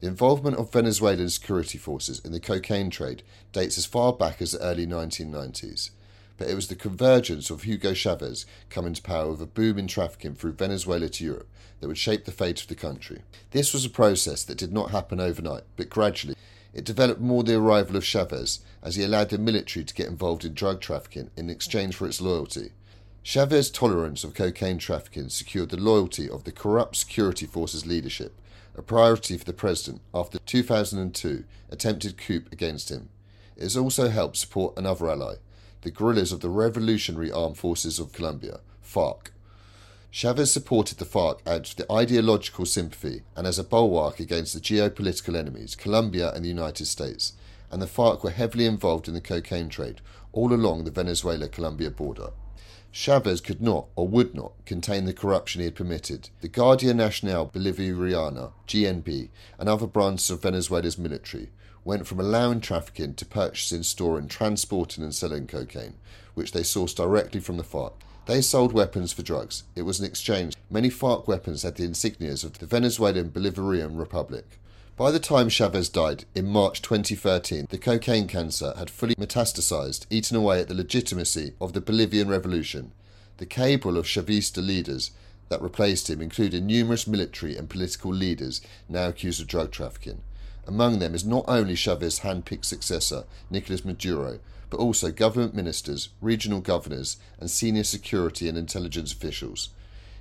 The 0.00 0.08
involvement 0.08 0.58
of 0.58 0.70
Venezuelan 0.70 1.30
security 1.30 1.78
forces 1.78 2.20
in 2.22 2.32
the 2.32 2.40
cocaine 2.40 2.90
trade 2.90 3.22
dates 3.52 3.78
as 3.78 3.86
far 3.86 4.12
back 4.12 4.42
as 4.42 4.52
the 4.52 4.60
early 4.60 4.86
1990s. 4.86 5.92
But 6.40 6.48
it 6.48 6.54
was 6.54 6.68
the 6.68 6.74
convergence 6.74 7.50
of 7.50 7.64
Hugo 7.64 7.92
Chavez 7.92 8.46
coming 8.70 8.94
to 8.94 9.02
power 9.02 9.30
with 9.30 9.42
a 9.42 9.46
boom 9.46 9.78
in 9.78 9.86
trafficking 9.86 10.34
through 10.34 10.54
Venezuela 10.54 11.10
to 11.10 11.24
Europe 11.24 11.50
that 11.78 11.86
would 11.86 11.98
shape 11.98 12.24
the 12.24 12.32
fate 12.32 12.62
of 12.62 12.68
the 12.68 12.74
country. 12.74 13.20
This 13.50 13.74
was 13.74 13.84
a 13.84 13.90
process 13.90 14.42
that 14.44 14.56
did 14.56 14.72
not 14.72 14.90
happen 14.90 15.20
overnight, 15.20 15.64
but 15.76 15.90
gradually 15.90 16.34
it 16.72 16.86
developed 16.86 17.20
more 17.20 17.42
the 17.42 17.56
arrival 17.56 17.94
of 17.94 18.06
Chavez 18.06 18.60
as 18.82 18.96
he 18.96 19.04
allowed 19.04 19.28
the 19.28 19.36
military 19.36 19.84
to 19.84 19.92
get 19.92 20.06
involved 20.08 20.46
in 20.46 20.54
drug 20.54 20.80
trafficking 20.80 21.30
in 21.36 21.50
exchange 21.50 21.94
for 21.94 22.06
its 22.06 22.22
loyalty. 22.22 22.70
Chavez's 23.22 23.70
tolerance 23.70 24.24
of 24.24 24.32
cocaine 24.32 24.78
trafficking 24.78 25.28
secured 25.28 25.68
the 25.68 25.76
loyalty 25.76 26.30
of 26.30 26.44
the 26.44 26.52
corrupt 26.52 26.96
security 26.96 27.44
forces 27.44 27.84
leadership, 27.84 28.32
a 28.74 28.80
priority 28.80 29.36
for 29.36 29.44
the 29.44 29.52
president 29.52 30.00
after 30.14 30.38
the 30.38 30.44
2002 30.44 31.44
attempted 31.68 32.16
coup 32.16 32.44
against 32.50 32.90
him. 32.90 33.10
It 33.58 33.64
has 33.64 33.76
also 33.76 34.08
helped 34.08 34.38
support 34.38 34.78
another 34.78 35.10
ally, 35.10 35.34
the 35.82 35.90
guerrillas 35.90 36.32
of 36.32 36.40
the 36.40 36.50
Revolutionary 36.50 37.32
Armed 37.32 37.56
Forces 37.56 37.98
of 37.98 38.12
Colombia, 38.12 38.60
FARC. 38.82 39.32
Chavez 40.10 40.52
supported 40.52 40.98
the 40.98 41.04
FARC 41.04 41.38
out 41.46 41.70
of 41.70 41.76
the 41.76 41.90
ideological 41.90 42.66
sympathy 42.66 43.22
and 43.36 43.46
as 43.46 43.58
a 43.58 43.64
bulwark 43.64 44.18
against 44.18 44.52
the 44.54 44.60
geopolitical 44.60 45.36
enemies, 45.36 45.74
Colombia 45.74 46.32
and 46.32 46.44
the 46.44 46.48
United 46.48 46.86
States, 46.86 47.34
and 47.70 47.80
the 47.80 47.86
FARC 47.86 48.24
were 48.24 48.30
heavily 48.30 48.66
involved 48.66 49.06
in 49.06 49.14
the 49.14 49.20
cocaine 49.20 49.68
trade 49.68 50.00
all 50.32 50.52
along 50.52 50.84
the 50.84 50.90
Venezuela 50.90 51.48
Colombia 51.48 51.90
border. 51.90 52.30
Chavez 52.92 53.40
could 53.40 53.62
not 53.62 53.86
or 53.94 54.08
would 54.08 54.34
not 54.34 54.52
contain 54.66 55.04
the 55.04 55.12
corruption 55.12 55.60
he 55.60 55.66
had 55.66 55.76
permitted. 55.76 56.28
The 56.40 56.48
Guardia 56.48 56.92
Nacional 56.92 57.46
Bolivariana, 57.46 58.52
GNB, 58.66 59.28
and 59.58 59.68
other 59.68 59.86
branches 59.86 60.30
of 60.30 60.42
Venezuela's 60.42 60.98
military 60.98 61.50
went 61.84 62.06
from 62.06 62.20
allowing 62.20 62.60
trafficking 62.60 63.14
to 63.14 63.24
purchasing, 63.24 63.82
storing, 63.82 64.28
transporting, 64.28 65.02
and 65.02 65.14
selling 65.14 65.46
cocaine, 65.46 65.94
which 66.34 66.52
they 66.52 66.60
sourced 66.60 66.94
directly 66.94 67.40
from 67.40 67.56
the 67.56 67.64
FARC. 67.64 67.92
They 68.26 68.42
sold 68.42 68.72
weapons 68.72 69.12
for 69.12 69.22
drugs. 69.22 69.64
It 69.74 69.82
was 69.82 69.98
an 69.98 70.06
exchange. 70.06 70.54
Many 70.70 70.90
FARC 70.90 71.26
weapons 71.26 71.62
had 71.62 71.76
the 71.76 71.84
insignias 71.84 72.44
of 72.44 72.58
the 72.58 72.66
Venezuelan 72.66 73.30
Bolivarian 73.30 73.98
Republic. 73.98 74.58
By 74.96 75.10
the 75.10 75.18
time 75.18 75.48
Chavez 75.48 75.88
died 75.88 76.26
in 76.34 76.46
March 76.46 76.82
2013, 76.82 77.66
the 77.70 77.78
cocaine 77.78 78.28
cancer 78.28 78.74
had 78.76 78.90
fully 78.90 79.14
metastasized, 79.14 80.04
eaten 80.10 80.36
away 80.36 80.60
at 80.60 80.68
the 80.68 80.74
legitimacy 80.74 81.54
of 81.60 81.72
the 81.72 81.80
Bolivarian 81.80 82.28
Revolution. 82.28 82.92
The 83.38 83.46
cabal 83.46 83.96
of 83.96 84.04
Chavista 84.04 84.64
leaders 84.64 85.12
that 85.48 85.62
replaced 85.62 86.10
him 86.10 86.20
included 86.20 86.62
numerous 86.62 87.06
military 87.06 87.56
and 87.56 87.68
political 87.68 88.12
leaders 88.12 88.60
now 88.88 89.08
accused 89.08 89.40
of 89.40 89.46
drug 89.46 89.72
trafficking. 89.72 90.20
Among 90.66 90.98
them 90.98 91.14
is 91.14 91.24
not 91.24 91.44
only 91.48 91.74
Chavez's 91.74 92.20
hand-picked 92.20 92.64
successor, 92.64 93.24
Nicolas 93.50 93.84
Maduro, 93.84 94.38
but 94.68 94.78
also 94.78 95.10
government 95.10 95.54
ministers, 95.54 96.10
regional 96.20 96.60
governors, 96.60 97.16
and 97.40 97.50
senior 97.50 97.84
security 97.84 98.48
and 98.48 98.56
intelligence 98.56 99.12
officials. 99.12 99.70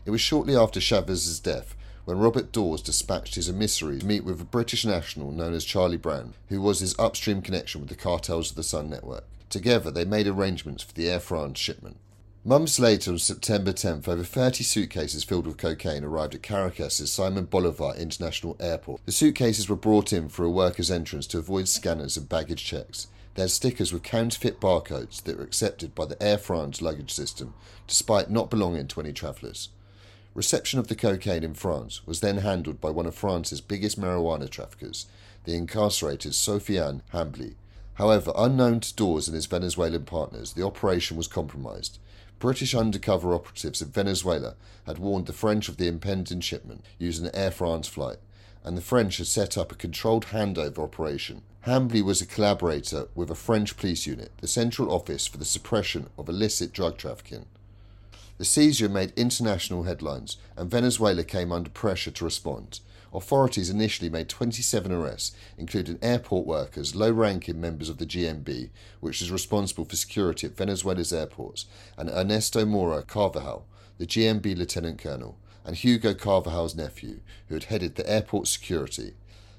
It 0.06 0.12
was 0.12 0.22
shortly 0.22 0.56
after 0.56 0.80
Chavez's 0.80 1.40
death 1.40 1.76
when 2.06 2.18
Robert 2.18 2.52
Dawes 2.52 2.82
dispatched 2.82 3.36
his 3.36 3.50
emissary 3.50 4.00
to 4.00 4.06
meet 4.06 4.24
with 4.24 4.42
a 4.42 4.46
British 4.46 4.84
national 4.84 5.32
known 5.32 5.54
as 5.54 5.64
Charlie 5.64 5.98
Brown, 5.98 6.34
who 6.48 6.60
was 6.60 6.80
his 6.80 6.98
upstream 6.98 7.42
connection 7.42 7.82
with 7.82 7.90
the 7.90 7.96
cartels 7.96 8.50
of 8.50 8.56
the 8.56 8.64
Sun 8.64 8.90
Network. 8.90 9.26
Together, 9.50 9.92
they 9.92 10.06
made 10.06 10.26
arrangements 10.26 10.82
for 10.82 10.94
the 10.94 11.08
Air 11.08 11.20
France 11.20 11.60
shipment. 11.60 11.98
Months 12.50 12.80
later, 12.80 13.12
on 13.12 13.20
September 13.20 13.72
10th, 13.72 14.08
over 14.08 14.24
30 14.24 14.64
suitcases 14.64 15.24
filled 15.24 15.46
with 15.46 15.58
cocaine 15.58 16.04
arrived 16.04 16.34
at 16.34 16.42
Caracas's 16.42 17.12
Simon 17.12 17.46
Bolivar 17.46 17.94
International 17.96 18.58
Airport. 18.60 19.06
The 19.06 19.12
suitcases 19.12 19.70
were 19.70 19.76
brought 19.76 20.12
in 20.12 20.30
for 20.30 20.44
a 20.46 20.50
worker's 20.50 20.90
entrance 20.90 21.28
to 21.28 21.38
avoid 21.38 21.68
scanners 21.68 22.18
and 22.18 22.28
baggage 22.28 22.66
checks. 22.66 23.06
They 23.36 23.44
had 23.44 23.52
stickers 23.52 23.94
with 23.94 24.02
counterfeit 24.02 24.60
barcodes 24.60 25.22
that 25.26 25.38
were 25.38 25.44
accepted 25.44 25.94
by 25.94 26.06
the 26.06 26.20
Air 26.24 26.40
France 26.40 26.82
luggage 26.82 27.12
system, 27.14 27.54
despite 27.86 28.32
not 28.32 28.50
belonging 28.50 28.88
to 28.88 29.02
any 29.02 29.14
travellers. 29.14 29.70
Reception 30.34 30.80
of 30.80 30.88
the 30.88 30.96
cocaine 30.96 31.44
in 31.44 31.54
France 31.54 32.08
was 32.08 32.22
then 32.22 32.38
handled 32.38 32.82
by 32.82 32.90
one 32.90 33.06
of 33.06 33.14
France's 33.14 33.62
biggest 33.62 34.02
marijuana 34.02 34.50
traffickers, 34.50 35.06
the 35.44 35.54
incarcerated 35.54 36.32
Sofiane 36.32 37.02
Hambli. 37.14 37.54
However, 37.94 38.32
unknown 38.36 38.80
to 38.80 38.96
Dawes 38.96 39.28
and 39.28 39.36
his 39.36 39.46
Venezuelan 39.46 40.06
partners, 40.06 40.54
the 40.54 40.66
operation 40.66 41.16
was 41.16 41.28
compromised. 41.28 42.00
British 42.40 42.74
undercover 42.74 43.34
operatives 43.34 43.82
in 43.82 43.90
Venezuela 43.90 44.56
had 44.86 44.98
warned 44.98 45.26
the 45.26 45.34
French 45.34 45.68
of 45.68 45.78
the 45.78 45.88
impending 45.88 46.40
shipment 46.40 46.86
using 46.98 47.26
an 47.26 47.36
Air 47.36 47.52
France 47.52 47.88
flight, 47.88 48.18
and 48.64 48.78
the 48.78 48.82
French 48.82 49.18
had 49.18 49.28
set 49.28 49.58
up 49.58 49.72
a 49.72 49.76
controlled 49.76 50.28
handover 50.28 50.80
operation. 50.80 51.42
Hambli 51.66 52.02
was 52.02 52.22
a 52.22 52.26
collaborator 52.26 53.10
with 53.14 53.30
a 53.30 53.36
French 53.36 53.76
police 53.76 54.08
unit, 54.08 54.32
the 54.40 54.48
Central 54.48 54.92
Office 54.92 55.28
for 55.28 55.38
the 55.38 55.46
Suppression 55.46 56.10
of 56.18 56.30
Illicit 56.30 56.72
Drug 56.72 56.98
Trafficking. 56.98 57.46
The 58.38 58.46
seizure 58.46 58.88
made 58.88 59.12
international 59.18 59.84
headlines, 59.84 60.38
and 60.56 60.72
Venezuela 60.72 61.26
came 61.26 61.52
under 61.52 61.70
pressure 61.70 62.12
to 62.12 62.24
respond. 62.24 62.80
Authorities 63.14 63.70
initially 63.70 64.10
made 64.10 64.30
27 64.30 64.92
arrests, 64.92 65.36
including 65.58 65.98
airport 66.02 66.46
workers, 66.46 66.96
low 66.96 67.12
ranking 67.12 67.60
members 67.60 67.90
of 67.90 67.98
the 67.98 68.06
GNB, 68.06 68.70
which 69.00 69.22
is 69.22 69.32
responsible 69.32 69.86
for 69.86 69.96
security 69.96 70.48
at 70.48 70.56
Venezuela's 70.56 71.12
airports, 71.12 71.66
and 71.98 72.10
Ernesto 72.10 72.66
Mora 72.66 73.02
Carvajal, 73.02 73.66
the 73.98 74.06
GNB 74.06 74.56
lieutenant 74.58 75.00
colonel, 75.00 75.38
and 75.66 75.76
Hugo 75.76 76.14
Carvajal's 76.14 76.76
nephew, 76.76 77.20
who 77.48 77.56
had 77.56 77.66
headed 77.66 77.96
the 77.96 78.10
airport 78.10 78.48
security. 78.48 79.14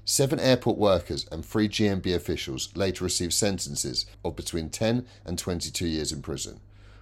Seven 0.05 0.39
airport 0.39 0.77
workers 0.77 1.27
and 1.31 1.45
three 1.45 1.69
GNB 1.69 2.15
officials 2.15 2.69
later 2.75 3.03
received 3.03 3.33
sentences 3.33 4.05
of 4.25 4.35
between 4.35 4.69
10 4.69 5.05
and 5.25 5.37
22 5.37 5.85
years 5.85 6.11
in 6.11 6.21
prison. 6.21 6.59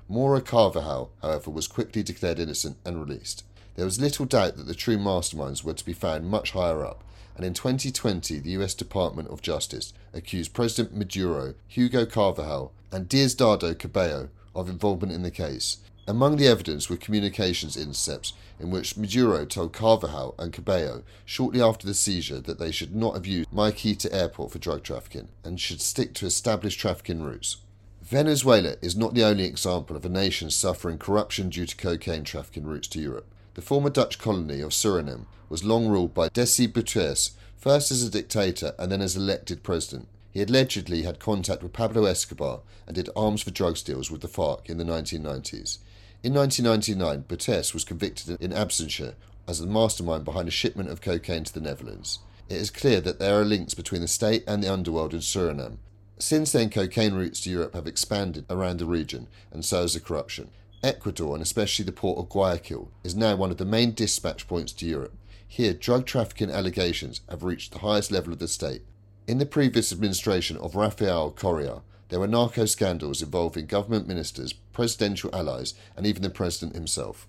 Mora 0.07 0.41
Carvajal, 0.41 1.11
however, 1.21 1.51
was 1.51 1.67
quickly 1.67 2.03
declared 2.03 2.39
innocent 2.39 2.77
and 2.83 2.99
released. 2.99 3.43
There 3.75 3.85
was 3.85 4.01
little 4.01 4.25
doubt 4.25 4.57
that 4.57 4.67
the 4.67 4.75
true 4.75 4.97
masterminds 4.97 5.63
were 5.63 5.73
to 5.73 5.85
be 5.85 5.93
found 5.93 6.29
much 6.29 6.51
higher 6.51 6.85
up, 6.85 7.03
and 7.35 7.45
in 7.45 7.53
2020 7.53 8.39
the 8.39 8.51
US 8.51 8.73
Department 8.73 9.29
of 9.29 9.41
Justice 9.41 9.93
accused 10.13 10.53
President 10.53 10.95
Maduro, 10.95 11.53
Hugo 11.67 12.05
Carvajal, 12.05 12.71
and 12.91 13.07
Diosdado 13.07 13.77
Cabello 13.77 14.29
of 14.55 14.69
involvement 14.69 15.13
in 15.13 15.23
the 15.23 15.31
case. 15.31 15.77
Among 16.07 16.37
the 16.37 16.47
evidence 16.47 16.89
were 16.89 16.97
communications 16.97 17.77
intercepts 17.77 18.33
in 18.59 18.71
which 18.71 18.97
Maduro 18.97 19.45
told 19.45 19.73
Carvajal 19.73 20.33
and 20.39 20.51
Cabello 20.51 21.03
shortly 21.23 21.61
after 21.61 21.85
the 21.85 21.93
seizure 21.93 22.39
that 22.39 22.57
they 22.57 22.71
should 22.71 22.95
not 22.95 23.13
have 23.13 23.27
used 23.27 23.51
Maiqueta 23.51 24.11
Airport 24.11 24.51
for 24.51 24.59
drug 24.59 24.81
trafficking 24.83 25.29
and 25.43 25.59
should 25.59 25.81
stick 25.81 26.15
to 26.15 26.25
established 26.25 26.79
trafficking 26.79 27.21
routes. 27.21 27.57
Venezuela 28.01 28.75
is 28.81 28.97
not 28.97 29.13
the 29.13 29.23
only 29.23 29.43
example 29.43 29.95
of 29.95 30.03
a 30.03 30.09
nation 30.09 30.49
suffering 30.49 30.97
corruption 30.97 31.49
due 31.49 31.67
to 31.67 31.77
cocaine 31.77 32.23
trafficking 32.23 32.65
routes 32.65 32.87
to 32.87 32.99
Europe. 32.99 33.27
The 33.59 33.65
former 33.65 33.89
Dutch 33.89 34.19
colony 34.19 34.61
of 34.61 34.71
Suriname 34.71 35.25
was 35.49 35.65
long 35.65 35.89
ruled 35.89 36.13
by 36.13 36.29
Desi 36.29 36.65
Bouterse, 36.65 37.31
first 37.57 37.91
as 37.91 38.01
a 38.01 38.09
dictator 38.09 38.73
and 38.79 38.89
then 38.89 39.01
as 39.01 39.17
elected 39.17 39.63
president. 39.63 40.07
He 40.31 40.41
allegedly 40.41 41.01
had 41.01 41.19
contact 41.19 41.61
with 41.61 41.73
Pablo 41.73 42.05
Escobar 42.05 42.61
and 42.87 42.95
did 42.95 43.09
arms 43.17 43.41
for 43.41 43.51
drugs 43.51 43.81
deals 43.81 44.09
with 44.09 44.21
the 44.21 44.29
FARC 44.29 44.69
in 44.69 44.77
the 44.77 44.85
1990s. 44.85 45.79
In 46.23 46.33
1999, 46.33 47.25
Bouterse 47.27 47.73
was 47.73 47.83
convicted 47.83 48.41
in 48.41 48.51
absentia 48.51 49.15
as 49.45 49.59
the 49.59 49.67
mastermind 49.67 50.23
behind 50.23 50.47
a 50.47 50.51
shipment 50.51 50.89
of 50.89 51.01
cocaine 51.01 51.43
to 51.43 51.53
the 51.53 51.59
Netherlands. 51.59 52.19
It 52.47 52.55
is 52.55 52.69
clear 52.69 53.01
that 53.01 53.19
there 53.19 53.41
are 53.41 53.43
links 53.43 53.73
between 53.73 53.99
the 53.99 54.07
state 54.07 54.45
and 54.47 54.63
the 54.63 54.71
underworld 54.71 55.13
in 55.13 55.19
Suriname, 55.19 55.79
since 56.21 56.51
then, 56.51 56.69
cocaine 56.69 57.13
routes 57.13 57.39
to 57.41 57.49
Europe 57.49 57.73
have 57.73 57.87
expanded 57.87 58.45
around 58.49 58.77
the 58.77 58.85
region, 58.85 59.27
and 59.51 59.63
so 59.63 59.81
has 59.81 59.93
the 59.93 60.01
corruption. 60.01 60.49
Ecuador, 60.83 61.33
and 61.35 61.41
especially 61.41 61.85
the 61.85 61.91
port 61.91 62.17
of 62.17 62.29
Guayaquil, 62.29 62.89
is 63.03 63.15
now 63.15 63.35
one 63.35 63.51
of 63.51 63.57
the 63.57 63.65
main 63.65 63.93
dispatch 63.93 64.47
points 64.47 64.71
to 64.73 64.85
Europe. 64.85 65.13
Here, 65.47 65.73
drug 65.73 66.05
trafficking 66.05 66.51
allegations 66.51 67.21
have 67.29 67.43
reached 67.43 67.71
the 67.71 67.79
highest 67.79 68.11
level 68.11 68.31
of 68.31 68.39
the 68.39 68.47
state. 68.47 68.83
In 69.27 69.39
the 69.39 69.45
previous 69.45 69.91
administration 69.91 70.57
of 70.57 70.75
Rafael 70.75 71.31
Correa, 71.31 71.81
there 72.09 72.19
were 72.19 72.27
narco 72.27 72.65
scandals 72.65 73.21
involving 73.21 73.65
government 73.65 74.07
ministers, 74.07 74.53
presidential 74.53 75.29
allies, 75.33 75.73
and 75.95 76.05
even 76.05 76.21
the 76.21 76.29
president 76.29 76.75
himself. 76.75 77.27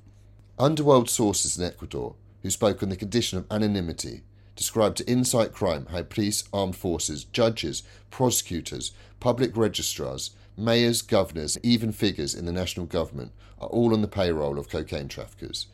Underworld 0.58 1.10
sources 1.10 1.58
in 1.58 1.64
Ecuador, 1.64 2.14
who 2.42 2.50
spoke 2.50 2.82
on 2.82 2.88
the 2.88 2.96
condition 2.96 3.38
of 3.38 3.46
anonymity, 3.50 4.22
described 4.56 4.98
to 4.98 5.08
Insight 5.08 5.52
Crime 5.52 5.86
how 5.90 6.02
police, 6.02 6.44
armed 6.52 6.76
forces, 6.76 7.24
judges, 7.24 7.82
prosecutors, 8.10 8.92
public 9.18 9.56
registrars, 9.56 10.30
mayors, 10.56 11.02
governors, 11.02 11.58
even 11.62 11.92
figures 11.92 12.34
in 12.34 12.46
the 12.46 12.52
national 12.52 12.86
government 12.86 13.32
are 13.60 13.68
all 13.68 13.92
on 13.92 14.02
the 14.02 14.08
payroll 14.08 14.58
of 14.58 14.68
cocaine 14.68 15.08
traffickers. 15.08 15.66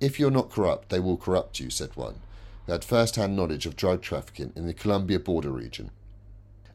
If 0.00 0.18
you're 0.18 0.30
not 0.30 0.50
corrupt, 0.50 0.88
they 0.88 1.00
will 1.00 1.16
corrupt 1.16 1.60
you, 1.60 1.70
said 1.70 1.96
one, 1.96 2.16
who 2.66 2.72
had 2.72 2.84
first 2.84 3.16
hand 3.16 3.36
knowledge 3.36 3.66
of 3.66 3.76
drug 3.76 4.02
trafficking 4.02 4.52
in 4.56 4.66
the 4.66 4.74
Colombia 4.74 5.18
border 5.18 5.50
region. 5.50 5.90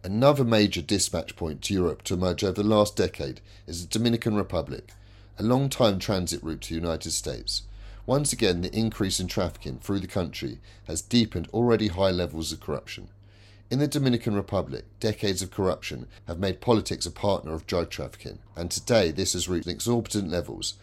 Another 0.04 0.44
major 0.44 0.82
dispatch 0.82 1.36
point 1.36 1.64
to 1.64 1.74
Europe 1.74 2.04
to 2.04 2.14
emerge 2.14 2.44
over 2.44 2.62
the 2.62 2.68
last 2.68 2.96
decade 2.96 3.42
is 3.66 3.82
the 3.82 3.88
Dominican 3.88 4.36
Republic, 4.36 4.92
a 5.40 5.44
long 5.44 5.68
time 5.70 5.98
transit 5.98 6.44
route 6.44 6.62
to 6.62 6.70
the 6.70 6.80
United 6.80 7.12
States. 7.12 7.64
Once 8.06 8.32
again, 8.32 8.62
the 8.62 8.76
increase 8.78 9.20
in 9.20 9.28
trafficking 9.28 9.80
through 9.80 10.00
the 10.00 10.08
country 10.08 10.60
has 10.88 11.02
deepened 11.02 11.50
already 11.52 11.88
high 11.88 12.12
levels 12.12 12.52
of 12.52 12.60
corruption. 12.60 13.08
In 13.76 13.80
the 13.80 13.88
Dominican 13.90 14.36
Republic, 14.36 14.86
decades 15.02 15.42
of 15.42 15.52
corruption 15.52 16.08
have 16.30 16.40
made 16.40 16.62
politics 16.62 17.06
a 17.06 17.12
partner 17.12 17.54
of 17.54 17.68
drug 17.68 17.90
trafficking, 17.90 18.40
and 18.56 18.72
today 18.72 19.12
this 19.12 19.34
has 19.34 19.50
reached 19.50 19.68
exorbitant 19.68 20.30
levels. 20.30 20.76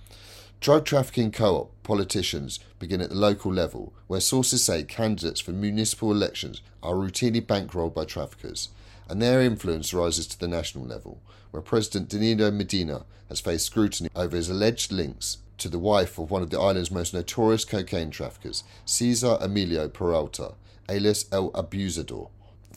Drug 0.61 0.85
trafficking 0.85 1.33
co 1.33 1.57
op 1.57 1.71
politicians 1.85 2.61
begin 2.79 3.01
at 3.01 3.09
the 3.09 3.15
local 3.17 3.51
level, 3.51 3.95
where 4.09 4.21
sources 4.21 4.63
say 4.63 4.83
candidates 4.83 5.41
for 5.41 5.53
municipal 5.53 6.11
elections 6.11 6.61
are 6.83 6.93
routinely 6.93 7.41
bankrolled 7.41 7.95
by 7.95 8.05
traffickers, 8.05 8.69
and 9.09 9.23
their 9.23 9.41
influence 9.41 9.95
rises 9.95 10.27
to 10.27 10.39
the 10.39 10.47
national 10.47 10.85
level, 10.85 11.19
where 11.51 11.63
President 11.63 12.11
Danilo 12.11 12.51
Medina 12.51 13.07
has 13.31 13.41
faced 13.41 13.65
scrutiny 13.65 14.11
over 14.15 14.37
his 14.37 14.51
alleged 14.51 14.93
links 14.93 15.39
to 15.57 15.71
the 15.71 15.79
wife 15.79 16.19
of 16.19 16.31
one 16.31 16.43
of 16.43 16.51
the 16.51 16.61
island's 16.61 16.91
most 16.91 17.15
notorious 17.15 17.65
cocaine 17.65 18.11
traffickers, 18.11 18.65
Cesar 18.85 19.39
Emilio 19.41 19.89
Peralta, 19.89 20.57
alias 20.91 21.25
El 21.33 21.51
Abusador. 21.53 22.29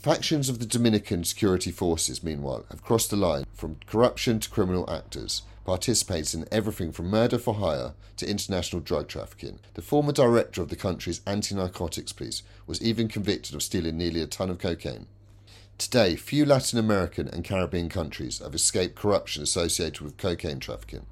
Factions 0.06 0.48
of 0.48 0.60
the 0.60 0.66
Dominican 0.66 1.24
security 1.24 1.72
forces, 1.72 2.22
meanwhile, 2.22 2.64
have 2.70 2.84
crossed 2.84 3.10
the 3.10 3.16
line 3.16 3.44
from 3.52 3.80
corruption 3.86 4.38
to 4.38 4.48
criminal 4.48 4.88
actors, 4.88 5.42
participating 5.64 6.42
in 6.42 6.48
everything 6.52 6.92
from 6.92 7.10
murder 7.10 7.38
for 7.38 7.54
hire 7.54 7.92
to 8.18 8.30
international 8.30 8.80
drug 8.80 9.08
trafficking. 9.08 9.58
The 9.74 9.82
former 9.82 10.12
director 10.12 10.62
of 10.62 10.68
the 10.68 10.76
country's 10.76 11.22
anti 11.26 11.56
narcotics 11.56 12.12
police 12.12 12.44
was 12.68 12.80
even 12.80 13.08
convicted 13.08 13.56
of 13.56 13.64
stealing 13.64 13.98
nearly 13.98 14.22
a 14.22 14.28
ton 14.28 14.48
of 14.48 14.60
cocaine. 14.60 15.06
Today, 15.76 16.14
few 16.14 16.46
Latin 16.46 16.78
American 16.78 17.26
and 17.26 17.42
Caribbean 17.42 17.88
countries 17.88 18.38
have 18.38 18.54
escaped 18.54 18.94
corruption 18.94 19.42
associated 19.42 20.02
with 20.02 20.18
cocaine 20.18 20.60
trafficking. 20.60 21.06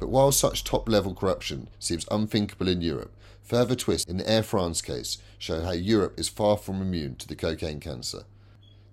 But 0.00 0.08
while 0.08 0.32
such 0.32 0.64
top 0.64 0.88
level 0.88 1.14
corruption 1.14 1.68
seems 1.78 2.08
unthinkable 2.10 2.66
in 2.66 2.80
Europe, 2.80 3.14
further 3.44 3.76
twists 3.76 4.10
in 4.10 4.16
the 4.16 4.28
Air 4.28 4.42
France 4.42 4.82
case 4.82 5.18
show 5.38 5.62
how 5.62 5.70
Europe 5.70 6.18
is 6.18 6.28
far 6.28 6.56
from 6.56 6.82
immune 6.82 7.14
to 7.14 7.28
the 7.28 7.36
cocaine 7.36 7.78
cancer. 7.78 8.24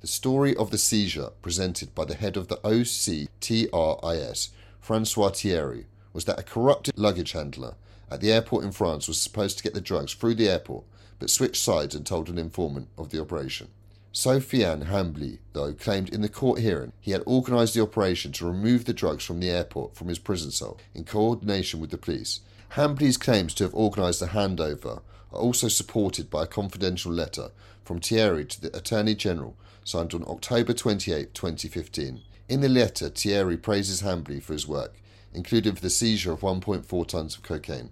The 0.01 0.07
story 0.07 0.55
of 0.55 0.71
the 0.71 0.77
seizure 0.77 1.31
presented 1.41 1.93
by 1.93 2.05
the 2.05 2.15
head 2.15 2.37
of 2.37 2.47
the 2.47 2.55
OCTRIS, 2.63 4.49
Francois 4.79 5.29
Thierry, 5.29 5.87
was 6.13 6.23
that 6.23 6.39
a 6.39 6.43
corrupted 6.43 6.97
luggage 6.97 7.33
handler 7.33 7.75
at 8.09 8.21
the 8.21 8.31
airport 8.31 8.63
in 8.63 8.71
France 8.71 9.09
was 9.09 9.19
supposed 9.19 9.57
to 9.57 9.63
get 9.63 9.73
the 9.73 9.81
drugs 9.81 10.13
through 10.13 10.35
the 10.35 10.47
airport 10.47 10.85
but 11.19 11.29
switched 11.29 11.61
sides 11.61 11.95
and 11.95 12.05
told 12.05 12.29
an 12.29 12.37
informant 12.37 12.87
of 12.97 13.09
the 13.09 13.19
operation. 13.19 13.67
Sofiane 14.13 14.85
Hambli, 14.85 15.39
though, 15.51 15.73
claimed 15.73 16.07
in 16.09 16.21
the 16.21 16.29
court 16.29 16.59
hearing 16.59 16.93
he 17.01 17.11
had 17.11 17.21
organised 17.27 17.73
the 17.73 17.81
operation 17.81 18.31
to 18.31 18.47
remove 18.47 18.85
the 18.85 18.93
drugs 18.93 19.25
from 19.25 19.41
the 19.41 19.49
airport 19.49 19.95
from 19.95 20.07
his 20.07 20.17
prison 20.17 20.51
cell 20.51 20.77
in 20.95 21.03
coordination 21.03 21.81
with 21.81 21.91
the 21.91 21.97
police. 21.97 22.39
Hambli's 22.75 23.17
claims 23.17 23.53
to 23.55 23.65
have 23.65 23.73
organised 23.73 24.21
the 24.21 24.27
handover 24.27 25.01
are 25.33 25.39
also 25.39 25.67
supported 25.67 26.29
by 26.29 26.43
a 26.43 26.47
confidential 26.47 27.11
letter 27.11 27.51
from 27.83 27.99
Thierry 27.99 28.45
to 28.45 28.61
the 28.61 28.75
Attorney 28.75 29.13
General 29.13 29.57
signed 29.89 30.13
on 30.13 30.23
October 30.27 30.71
28, 30.71 31.33
2015. 31.33 32.21
In 32.47 32.61
the 32.61 32.69
letter, 32.69 33.09
Thierry 33.09 33.57
praises 33.57 34.03
Hambli 34.03 34.41
for 34.41 34.53
his 34.53 34.67
work, 34.67 34.93
including 35.33 35.73
for 35.73 35.81
the 35.81 35.89
seizure 35.89 36.31
of 36.31 36.41
1.4 36.41 36.85
tonnes 36.85 37.35
of 37.35 37.41
cocaine. 37.41 37.89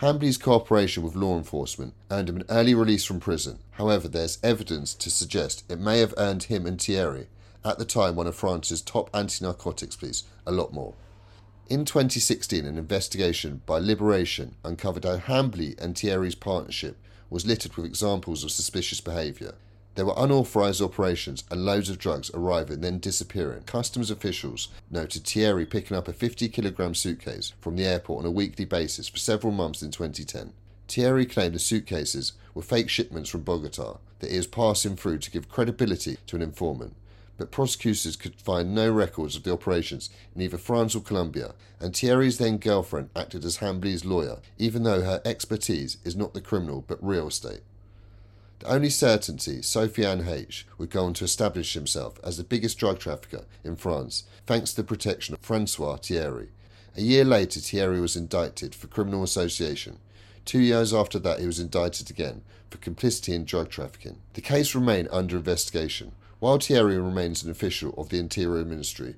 Hambli's 0.00 0.38
cooperation 0.38 1.04
with 1.04 1.14
law 1.14 1.36
enforcement 1.36 1.94
earned 2.10 2.28
him 2.30 2.36
an 2.36 2.44
early 2.48 2.74
release 2.74 3.04
from 3.04 3.20
prison. 3.20 3.60
However, 3.72 4.08
there's 4.08 4.38
evidence 4.42 4.92
to 4.94 5.10
suggest 5.10 5.62
it 5.70 5.78
may 5.78 6.00
have 6.00 6.14
earned 6.16 6.44
him 6.44 6.66
and 6.66 6.80
Thierry, 6.80 7.28
at 7.64 7.78
the 7.78 7.84
time 7.84 8.16
one 8.16 8.26
of 8.26 8.34
France's 8.34 8.82
top 8.82 9.08
anti 9.14 9.44
narcotics 9.44 9.94
police, 9.94 10.24
a 10.46 10.50
lot 10.50 10.72
more. 10.72 10.94
In 11.68 11.84
2016, 11.84 12.66
an 12.66 12.76
investigation 12.76 13.62
by 13.66 13.78
Liberation 13.78 14.56
uncovered 14.64 15.04
how 15.04 15.18
Hambli 15.18 15.80
and 15.80 15.96
Thierry's 15.96 16.34
partnership 16.34 16.96
was 17.28 17.46
littered 17.46 17.76
with 17.76 17.86
examples 17.86 18.42
of 18.42 18.50
suspicious 18.50 19.00
behaviour. 19.00 19.54
There 20.00 20.06
were 20.06 20.14
unauthorised 20.16 20.80
operations 20.80 21.44
and 21.50 21.66
loads 21.66 21.90
of 21.90 21.98
drugs 21.98 22.30
arriving 22.32 22.80
then 22.80 23.00
disappearing. 23.00 23.64
Customs 23.64 24.10
officials 24.10 24.68
noted 24.90 25.26
Thierry 25.26 25.66
picking 25.66 25.94
up 25.94 26.08
a 26.08 26.14
50 26.14 26.48
kilogram 26.48 26.94
suitcase 26.94 27.52
from 27.60 27.76
the 27.76 27.84
airport 27.84 28.20
on 28.20 28.24
a 28.24 28.30
weekly 28.30 28.64
basis 28.64 29.08
for 29.08 29.18
several 29.18 29.52
months 29.52 29.82
in 29.82 29.90
2010. 29.90 30.54
Thierry 30.88 31.26
claimed 31.26 31.54
the 31.54 31.58
suitcases 31.58 32.32
were 32.54 32.62
fake 32.62 32.88
shipments 32.88 33.28
from 33.28 33.42
Bogota 33.42 33.98
that 34.20 34.30
he 34.30 34.38
was 34.38 34.46
passing 34.46 34.96
through 34.96 35.18
to 35.18 35.30
give 35.30 35.50
credibility 35.50 36.16
to 36.28 36.36
an 36.36 36.40
informant. 36.40 36.96
But 37.36 37.50
prosecutors 37.50 38.16
could 38.16 38.40
find 38.40 38.74
no 38.74 38.90
records 38.90 39.36
of 39.36 39.42
the 39.42 39.52
operations 39.52 40.08
in 40.34 40.40
either 40.40 40.56
France 40.56 40.94
or 40.94 41.02
Colombia, 41.02 41.52
and 41.78 41.94
Thierry's 41.94 42.38
then 42.38 42.56
girlfriend 42.56 43.10
acted 43.14 43.44
as 43.44 43.58
Hambli's 43.58 44.06
lawyer, 44.06 44.38
even 44.56 44.82
though 44.82 45.02
her 45.02 45.20
expertise 45.26 45.98
is 46.04 46.16
not 46.16 46.32
the 46.32 46.40
criminal 46.40 46.82
but 46.88 47.06
real 47.06 47.28
estate. 47.28 47.60
The 48.60 48.74
only 48.74 48.90
certainty 48.90 49.62
Sofiane 49.62 50.28
H 50.28 50.66
would 50.76 50.90
go 50.90 51.06
on 51.06 51.14
to 51.14 51.24
establish 51.24 51.72
himself 51.72 52.20
as 52.22 52.36
the 52.36 52.44
biggest 52.44 52.76
drug 52.76 52.98
trafficker 52.98 53.46
in 53.64 53.74
France, 53.74 54.24
thanks 54.46 54.70
to 54.70 54.76
the 54.76 54.86
protection 54.86 55.32
of 55.32 55.40
Francois 55.40 55.96
Thierry. 55.96 56.50
A 56.94 57.00
year 57.00 57.24
later, 57.24 57.58
Thierry 57.58 58.02
was 58.02 58.16
indicted 58.16 58.74
for 58.74 58.86
criminal 58.86 59.22
association. 59.22 59.98
Two 60.44 60.58
years 60.58 60.92
after 60.92 61.18
that, 61.20 61.40
he 61.40 61.46
was 61.46 61.58
indicted 61.58 62.10
again 62.10 62.42
for 62.68 62.76
complicity 62.76 63.32
in 63.32 63.46
drug 63.46 63.70
trafficking. 63.70 64.18
The 64.34 64.42
case 64.42 64.74
remained 64.74 65.08
under 65.10 65.38
investigation, 65.38 66.12
while 66.38 66.58
Thierry 66.58 66.98
remains 66.98 67.42
an 67.42 67.50
official 67.50 67.94
of 67.96 68.10
the 68.10 68.18
Interior 68.18 68.66
Ministry. 68.66 69.14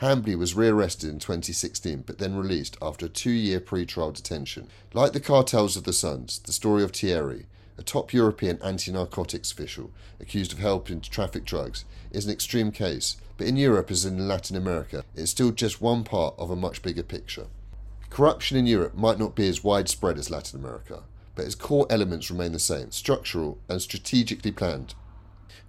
Hambli 0.00 0.36
was 0.36 0.56
rearrested 0.56 1.08
in 1.08 1.20
2016 1.20 2.02
but 2.04 2.18
then 2.18 2.34
released 2.34 2.76
after 2.82 3.06
a 3.06 3.10
two 3.10 3.30
year 3.30 3.60
pre 3.60 3.86
trial 3.86 4.10
detention. 4.10 4.66
Like 4.92 5.12
the 5.12 5.20
cartels 5.20 5.76
of 5.76 5.84
the 5.84 5.92
Suns, 5.92 6.40
the 6.40 6.52
story 6.52 6.82
of 6.82 6.90
Thierry 6.90 7.46
a 7.78 7.82
top 7.82 8.12
European 8.12 8.58
anti 8.62 8.90
narcotics 8.90 9.52
official 9.52 9.90
accused 10.20 10.52
of 10.52 10.58
helping 10.58 11.00
to 11.00 11.10
traffic 11.10 11.44
drugs, 11.44 11.84
is 12.10 12.24
an 12.24 12.32
extreme 12.32 12.72
case, 12.72 13.16
but 13.36 13.46
in 13.46 13.56
Europe 13.56 13.90
as 13.90 14.04
in 14.04 14.28
Latin 14.28 14.56
America, 14.56 15.04
it 15.14 15.22
is 15.22 15.30
still 15.30 15.50
just 15.50 15.80
one 15.80 16.04
part 16.04 16.34
of 16.38 16.50
a 16.50 16.56
much 16.56 16.82
bigger 16.82 17.02
picture. 17.02 17.46
Corruption 18.08 18.56
in 18.56 18.66
Europe 18.66 18.94
might 18.94 19.18
not 19.18 19.34
be 19.34 19.48
as 19.48 19.62
widespread 19.62 20.16
as 20.16 20.30
Latin 20.30 20.58
America, 20.58 21.02
but 21.34 21.44
its 21.44 21.54
core 21.54 21.86
elements 21.90 22.30
remain 22.30 22.52
the 22.52 22.58
same 22.58 22.90
structural 22.90 23.58
and 23.68 23.82
strategically 23.82 24.52
planned. 24.52 24.94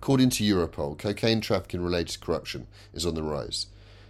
According 0.02 0.30
to 0.32 0.44
Europol, 0.44 0.98
cocaine 0.98 1.42
trafficking 1.42 1.82
related 1.82 2.22
corruption 2.22 2.68
is 2.94 3.06
on 3.06 3.16
the 3.16 3.24
rise. 3.24 3.68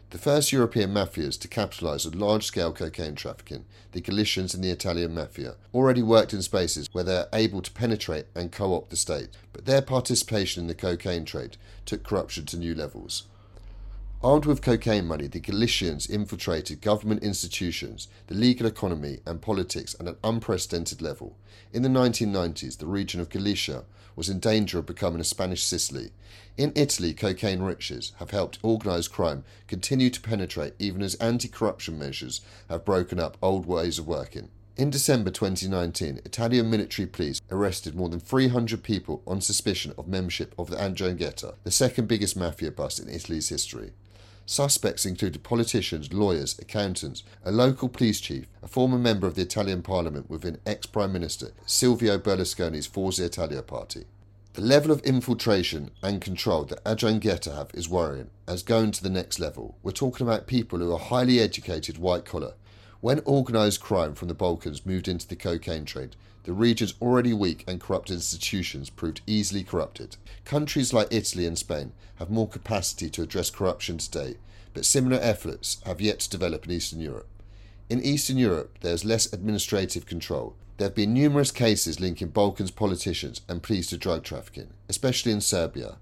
The 0.10 0.18
first 0.18 0.54
European 0.54 0.94
mafias 0.94 1.38
to 1.42 1.50
capitalise 1.50 2.06
on 2.06 2.18
large 2.18 2.46
scale 2.46 2.72
cocaine 2.72 3.16
trafficking, 3.16 3.66
the 3.92 4.00
Galicians 4.00 4.54
and 4.54 4.64
the 4.64 4.72
Italian 4.72 5.14
mafia, 5.14 5.56
already 5.74 6.02
worked 6.02 6.32
in 6.34 6.42
spaces 6.42 6.88
where 6.94 7.04
they 7.04 7.18
are 7.18 7.28
able 7.34 7.62
to 7.62 7.72
penetrate 7.72 8.28
and 8.34 8.50
co 8.50 8.74
opt 8.74 8.90
the 8.90 8.96
state, 8.96 9.32
but 9.52 9.66
their 9.66 9.82
participation 9.82 10.62
in 10.62 10.68
the 10.68 10.76
cocaine 10.76 11.26
trade 11.26 11.58
took 11.86 12.04
corruption 12.04 12.46
to 12.46 12.58
new 12.58 12.74
levels. 12.74 13.24
Armed 14.24 14.46
with 14.46 14.62
cocaine 14.62 15.06
money, 15.06 15.28
the 15.28 15.42
Galicians 15.42 16.08
infiltrated 16.08 16.80
government 16.80 17.22
institutions, 17.22 18.08
the 18.28 18.34
legal 18.34 18.66
economy, 18.66 19.20
and 19.26 19.42
politics 19.42 19.94
at 20.00 20.08
an 20.08 20.16
unprecedented 20.24 21.02
level. 21.02 21.36
In 21.74 21.82
the 21.84 21.90
1990s, 21.90 22.78
the 22.78 22.88
region 22.88 23.20
of 23.20 23.30
Galicia 23.30 23.84
was 24.18 24.28
in 24.28 24.40
danger 24.40 24.80
of 24.80 24.86
becoming 24.86 25.22
a 25.22 25.24
Spanish 25.24 25.64
Sicily. 25.64 26.12
In 26.58 26.74
Italy, 26.76 27.14
cocaine 27.14 27.62
riches 27.62 28.12
have 28.18 28.32
helped 28.32 28.58
organised 28.64 29.14
crime 29.14 29.46
continue 29.68 30.10
to 30.10 30.20
penetrate 30.20 30.74
even 30.80 31.02
as 31.02 31.16
anti 31.16 31.48
corruption 31.48 31.98
measures 31.98 32.42
have 32.68 32.84
broken 32.84 33.20
up 33.20 33.38
old 33.42 33.66
ways 33.66 34.00
of 34.00 34.08
working. 34.08 34.50
In 34.76 34.90
December 34.90 35.32
2019, 35.32 36.22
Italian 36.26 36.70
military 36.70 37.08
police 37.08 37.42
arrested 37.50 37.96
more 37.96 38.10
than 38.10 38.20
300 38.20 38.84
people 38.84 39.24
on 39.26 39.40
suspicion 39.40 39.94
of 39.98 40.08
membership 40.08 40.54
of 40.58 40.70
the 40.70 40.76
the 40.76 40.82
'Ndrangheta, 40.82 41.56
the 41.64 41.72
second 41.72 42.08
biggest 42.08 42.36
mafia 42.36 42.72
bust 42.72 43.00
in 43.00 43.10
Italy's 43.10 43.50
history. 43.50 43.94
Suspects 44.50 45.06
included 45.06 45.44
politicians, 45.44 46.14
lawyers, 46.14 46.58
accountants, 46.58 47.22
a 47.44 47.52
local 47.52 47.90
police 47.90 48.22
chief, 48.22 48.46
a 48.64 48.68
former 48.70 48.98
member 48.98 49.28
of 49.28 49.36
the 49.36 49.42
Italian 49.42 49.82
parliament 49.82 50.30
within 50.30 50.58
ex 50.66 50.86
Prime 50.86 51.12
Minister 51.12 51.52
Silvio 51.66 52.18
Berlusconi's 52.18 52.88
Forza 52.88 53.26
Italia 53.26 53.62
party. 53.62 54.06
The 54.54 54.62
level 54.62 54.90
of 54.90 55.02
infiltration 55.02 55.92
and 56.02 56.22
control 56.22 56.64
that 56.64 56.82
'Ndrangheta 56.86 57.54
have 57.54 57.72
is 57.74 57.90
worrying, 57.90 58.30
as 58.48 58.64
going 58.64 58.92
to 58.92 59.04
the 59.04 59.10
next 59.10 59.38
level. 59.38 59.76
We're 59.84 59.92
talking 59.92 60.26
about 60.26 60.48
people 60.48 60.80
who 60.80 60.94
are 60.94 60.98
highly 60.98 61.42
educated, 61.42 61.98
white 61.98 62.24
collar. 62.24 62.54
When 63.02 63.20
organised 63.28 63.82
crime 63.82 64.16
from 64.16 64.30
the 64.30 64.34
Balkans 64.34 64.86
moved 64.86 65.10
into 65.10 65.28
the 65.28 65.36
cocaine 65.36 65.84
trade, 65.84 66.16
the 66.48 66.54
region's 66.54 66.94
already 67.02 67.34
weak 67.34 67.66
and 67.68 67.82
corrupt 67.82 68.10
institutions 68.10 68.90
proved 68.90 69.20
easily 69.28 69.66
corrupted. 69.66 70.16
Countries 70.46 70.94
like 70.94 71.10
Italy 71.12 71.46
and 71.46 71.58
Spain 71.58 71.92
have 72.20 72.30
more 72.30 72.48
capacity 72.48 73.10
to 73.10 73.22
address 73.22 73.50
corruption 73.50 73.98
today, 73.98 74.38
but 74.74 74.86
similar 74.86 75.20
efforts 75.22 75.82
have 75.86 76.00
yet 76.00 76.22
to 76.22 76.30
develop 76.30 76.64
in 76.64 76.72
Eastern 76.72 77.02
Europe. 77.02 77.28
In 77.90 78.02
Eastern 78.02 78.38
Europe, 78.38 78.78
there 78.80 78.94
is 78.94 79.04
less 79.04 79.32
administrative 79.34 80.06
control. 80.06 80.56
There 80.78 80.88
have 80.88 80.96
been 80.96 81.14
numerous 81.14 81.52
cases 81.52 82.00
linking 82.00 82.30
Balkans 82.30 82.72
politicians 82.72 83.42
and 83.50 83.62
police 83.62 83.90
to 83.90 83.98
drug 83.98 84.24
trafficking, 84.24 84.70
especially 84.88 85.34
in 85.34 85.42
Serbia. 85.42 85.98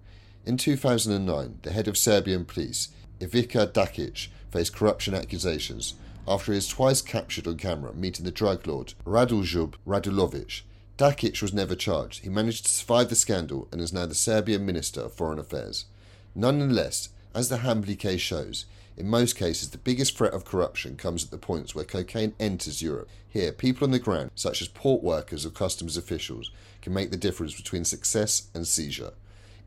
In 0.45 0.57
2009, 0.57 1.57
the 1.63 1.71
head 1.71 1.87
of 1.87 1.97
Serbian 1.97 2.45
police, 2.45 2.89
Ivica 3.19 3.65
Dakic, 3.65 4.27
faced 4.51 4.75
corruption 4.75 5.15
accusations 5.15 5.95
after 6.27 6.51
he 6.51 6.55
was 6.55 6.67
twice 6.67 7.01
captured 7.01 7.47
on 7.47 7.57
camera 7.57 7.93
meeting 7.93 8.25
the 8.25 8.31
drug 8.31 8.65
lord 8.65 8.93
Rodoljub 9.05 9.75
Radulovic. 9.85 10.61
Dakic 10.97 11.41
was 11.41 11.53
never 11.53 11.75
charged. 11.75 12.23
He 12.23 12.29
managed 12.29 12.65
to 12.65 12.71
survive 12.71 13.09
the 13.09 13.15
scandal 13.15 13.67
and 13.71 13.81
is 13.81 13.91
now 13.91 14.05
the 14.05 14.15
Serbian 14.15 14.65
Minister 14.65 15.01
of 15.01 15.13
Foreign 15.13 15.39
Affairs. 15.39 15.85
Nonetheless, 16.33 17.09
as 17.33 17.49
the 17.49 17.57
Hambli 17.57 17.99
case 17.99 18.21
shows, 18.21 18.65
in 18.95 19.09
most 19.09 19.35
cases 19.35 19.69
the 19.69 19.77
biggest 19.77 20.17
threat 20.17 20.33
of 20.33 20.45
corruption 20.45 20.95
comes 20.95 21.25
at 21.25 21.31
the 21.31 21.37
points 21.37 21.75
where 21.75 21.83
cocaine 21.83 22.33
enters 22.39 22.81
Europe. 22.81 23.09
Here, 23.27 23.51
people 23.51 23.83
on 23.83 23.91
the 23.91 23.99
ground, 23.99 24.31
such 24.35 24.61
as 24.61 24.69
port 24.69 25.03
workers 25.03 25.45
or 25.45 25.49
customs 25.49 25.97
officials, 25.97 26.49
can 26.81 26.93
make 26.93 27.11
the 27.11 27.17
difference 27.17 27.55
between 27.55 27.83
success 27.83 28.47
and 28.53 28.65
seizure. 28.65 29.11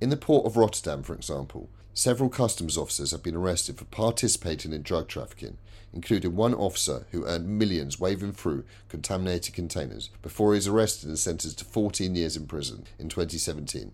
In 0.01 0.09
the 0.09 0.17
port 0.17 0.47
of 0.47 0.57
Rotterdam, 0.57 1.03
for 1.03 1.13
example, 1.13 1.69
several 1.93 2.31
customs 2.31 2.79
officers 2.79 3.11
have 3.11 3.23
been 3.23 3.37
arrested 3.37 3.77
for 3.77 3.85
participating 3.85 4.73
in 4.73 4.81
drug 4.81 5.09
trafficking, 5.09 5.59
including 5.93 6.37
one 6.37 6.55
officer 6.55 7.07
who 7.11 7.27
earned 7.27 7.49
millions 7.49 7.99
waving 7.99 8.33
through 8.33 8.65
contaminated 8.89 9.55
containers 9.55 10.11
before 10.23 10.53
he 10.53 10.59
was 10.59 10.69
arrested 10.69 11.09
and 11.09 11.19
sentenced 11.19 11.59
to 11.59 11.65
14 11.65 12.15
years 12.15 12.37
in 12.37 12.47
prison 12.47 12.85
in 12.99 13.09
2017. 13.09 13.93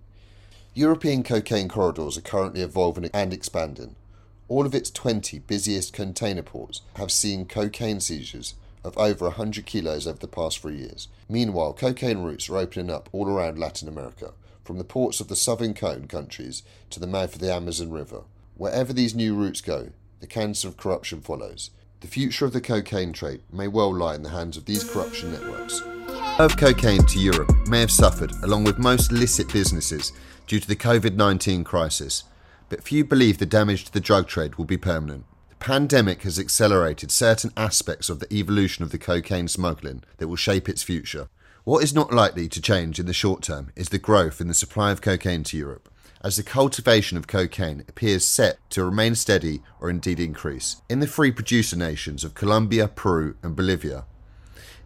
European 0.74 1.22
cocaine 1.22 1.68
corridors 1.68 2.18
are 2.18 2.22
currently 2.22 2.60
evolving 2.60 3.08
and 3.14 3.32
expanding. 3.32 3.94
All 4.48 4.66
of 4.66 4.74
its 4.74 4.90
20 4.90 5.38
busiest 5.38 5.92
container 5.92 6.42
ports 6.42 6.82
have 6.96 7.12
seen 7.12 7.46
cocaine 7.46 8.00
seizures 8.00 8.54
of 8.84 8.98
over 8.98 9.26
100 9.26 9.64
kilos 9.64 10.06
over 10.06 10.18
the 10.18 10.28
past 10.28 10.58
three 10.58 10.76
years. 10.76 11.08
Meanwhile, 11.28 11.74
cocaine 11.74 12.18
routes 12.18 12.50
are 12.50 12.58
opening 12.58 12.90
up 12.90 13.08
all 13.12 13.28
around 13.28 13.58
Latin 13.58 13.88
America, 13.88 14.32
from 14.62 14.78
the 14.78 14.84
ports 14.84 15.20
of 15.20 15.28
the 15.28 15.36
southern 15.36 15.74
cone 15.74 16.06
countries 16.06 16.62
to 16.90 17.00
the 17.00 17.06
mouth 17.06 17.34
of 17.34 17.40
the 17.40 17.52
Amazon 17.52 17.90
River. 17.90 18.22
Wherever 18.56 18.92
these 18.92 19.14
new 19.14 19.34
routes 19.34 19.60
go, 19.60 19.90
the 20.20 20.26
cancer 20.26 20.68
of 20.68 20.76
corruption 20.76 21.20
follows. 21.20 21.70
The 22.04 22.10
future 22.10 22.44
of 22.44 22.52
the 22.52 22.60
cocaine 22.60 23.14
trade 23.14 23.40
may 23.50 23.66
well 23.66 23.90
lie 23.90 24.14
in 24.14 24.22
the 24.22 24.28
hands 24.28 24.58
of 24.58 24.66
these 24.66 24.84
corruption 24.84 25.32
networks. 25.32 25.80
Of 26.38 26.58
cocaine 26.58 27.06
to 27.06 27.18
Europe 27.18 27.50
may 27.66 27.80
have 27.80 27.90
suffered, 27.90 28.30
along 28.42 28.64
with 28.64 28.78
most 28.78 29.10
illicit 29.10 29.50
businesses, 29.50 30.12
due 30.46 30.60
to 30.60 30.68
the 30.68 30.76
COVID 30.76 31.16
19 31.16 31.64
crisis, 31.64 32.24
but 32.68 32.82
few 32.82 33.06
believe 33.06 33.38
the 33.38 33.46
damage 33.46 33.86
to 33.86 33.92
the 33.92 34.02
drug 34.02 34.28
trade 34.28 34.56
will 34.56 34.66
be 34.66 34.76
permanent. 34.76 35.24
The 35.48 35.56
pandemic 35.56 36.24
has 36.24 36.38
accelerated 36.38 37.10
certain 37.10 37.52
aspects 37.56 38.10
of 38.10 38.20
the 38.20 38.30
evolution 38.30 38.84
of 38.84 38.90
the 38.90 38.98
cocaine 38.98 39.48
smuggling 39.48 40.02
that 40.18 40.28
will 40.28 40.36
shape 40.36 40.68
its 40.68 40.82
future. 40.82 41.30
What 41.64 41.82
is 41.82 41.94
not 41.94 42.12
likely 42.12 42.50
to 42.50 42.60
change 42.60 43.00
in 43.00 43.06
the 43.06 43.14
short 43.14 43.40
term 43.40 43.72
is 43.76 43.88
the 43.88 43.98
growth 43.98 44.42
in 44.42 44.48
the 44.48 44.52
supply 44.52 44.92
of 44.92 45.00
cocaine 45.00 45.42
to 45.44 45.56
Europe, 45.56 45.88
as 46.24 46.36
the 46.36 46.42
cultivation 46.42 47.18
of 47.18 47.26
cocaine 47.26 47.84
appears 47.86 48.26
set 48.26 48.58
to 48.70 48.82
remain 48.82 49.14
steady 49.14 49.60
or 49.78 49.90
indeed 49.90 50.18
increase. 50.18 50.80
In 50.88 51.00
the 51.00 51.06
free 51.06 51.30
producer 51.30 51.76
nations 51.76 52.24
of 52.24 52.34
Colombia, 52.34 52.88
Peru, 52.88 53.36
and 53.42 53.54
Bolivia, 53.54 54.06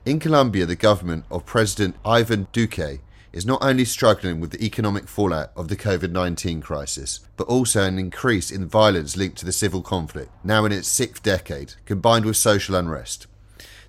in 0.05 0.19
Colombia, 0.19 0.67
the 0.67 0.75
government 0.75 1.27
of 1.31 1.47
President 1.47 1.95
Ivan 2.05 2.49
Duque 2.53 3.01
is 3.33 3.45
not 3.45 3.63
only 3.63 3.85
struggling 3.85 4.41
with 4.41 4.53
the 4.53 4.65
economic 4.65 5.07
fallout 5.07 5.53
of 5.55 5.69
the 5.69 5.77
COVID 5.77 6.11
19 6.11 6.61
crisis, 6.61 7.21
but 7.37 7.47
also 7.47 7.85
an 7.85 7.99
increase 7.99 8.51
in 8.51 8.67
violence 8.67 9.17
linked 9.17 9.37
to 9.39 9.45
the 9.45 9.53
civil 9.53 9.83
conflict, 9.83 10.31
now 10.43 10.65
in 10.65 10.73
its 10.73 10.89
sixth 10.89 11.23
decade, 11.23 11.75
combined 11.85 12.25
with 12.25 12.37
social 12.37 12.75
unrest. 12.75 13.27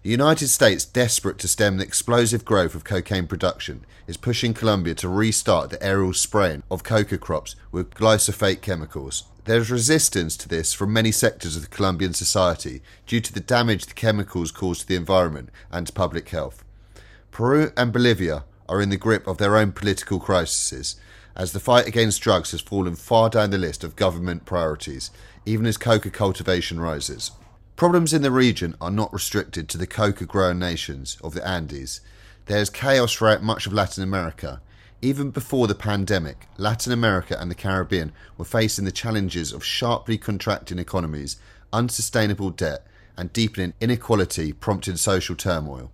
The 0.02 0.10
United 0.10 0.48
States, 0.48 0.86
desperate 0.86 1.40
to 1.40 1.48
stem 1.50 1.76
the 1.76 1.84
explosive 1.84 2.46
growth 2.46 2.74
of 2.74 2.86
cocaine 2.86 3.28
production, 3.28 3.84
is 4.08 4.16
pushing 4.16 4.54
Colombia 4.54 4.96
to 4.96 5.10
restart 5.10 5.72
the 5.72 5.84
aerial 5.84 6.14
spraying 6.14 6.64
of 6.72 6.86
coca 6.86 7.18
crops 7.18 7.58
with 7.70 7.94
glyphosate 7.96 8.62
chemicals. 8.62 9.26
There 9.44 9.58
is 9.58 9.70
resistance 9.70 10.38
to 10.38 10.48
this 10.48 10.72
from 10.72 10.94
many 10.94 11.12
sectors 11.12 11.58
of 11.58 11.64
the 11.64 11.68
Colombian 11.68 12.14
society 12.14 12.82
due 13.08 13.20
to 13.20 13.34
the 13.34 13.42
damage 13.42 13.88
the 13.88 13.94
chemicals 13.94 14.54
cause 14.54 14.80
to 14.80 14.88
the 14.88 14.96
environment 14.96 15.50
and 15.70 15.86
to 15.86 15.92
public 15.92 16.30
health. 16.30 16.64
Peru 17.32 17.74
and 17.76 17.92
Bolivia 17.92 18.46
are 18.70 18.82
in 18.82 18.92
the 18.92 18.96
grip 18.96 19.28
of 19.28 19.38
their 19.38 19.58
own 19.58 19.74
political 19.74 20.22
crises, 20.22 20.96
as 21.36 21.52
the 21.52 21.60
fight 21.60 21.88
against 21.88 22.22
drugs 22.22 22.52
has 22.52 22.62
fallen 22.62 22.96
far 22.96 23.30
down 23.30 23.50
the 23.50 23.58
list 23.58 23.84
of 23.84 23.98
government 23.98 24.46
priorities, 24.46 25.12
even 25.46 25.66
as 25.66 25.76
coca 25.76 26.10
cultivation 26.10 26.80
rises. 26.80 27.32
Problems 27.80 28.12
in 28.12 28.24
the 28.24 28.30
region 28.30 28.76
are 28.82 28.92
not 28.92 29.14
restricted 29.14 29.70
to 29.70 29.78
the 29.78 29.88
coca 29.88 30.26
growing 30.26 30.60
nations 30.60 31.18
of 31.24 31.34
the 31.34 31.48
Andes. 31.48 32.02
There 32.48 32.58
is 32.58 32.70
chaos 32.70 33.14
throughout 33.14 33.42
much 33.42 33.66
of 33.66 33.72
Latin 33.72 34.04
America. 34.04 34.62
Even 35.02 35.32
before 35.32 35.66
the 35.66 35.76
pandemic, 35.76 36.48
Latin 36.58 36.92
America 36.92 37.38
and 37.40 37.50
the 37.50 37.56
Caribbean 37.56 38.12
were 38.38 38.44
facing 38.44 38.84
the 38.84 38.92
challenges 38.92 39.54
of 39.54 39.64
sharply 39.64 40.18
contracting 40.18 40.78
economies, 40.78 41.38
unsustainable 41.72 42.50
debt, 42.50 42.86
and 43.16 43.32
deepening 43.32 43.74
inequality 43.80 44.52
prompting 44.52 44.98
social 44.98 45.38
turmoil. 45.38 45.90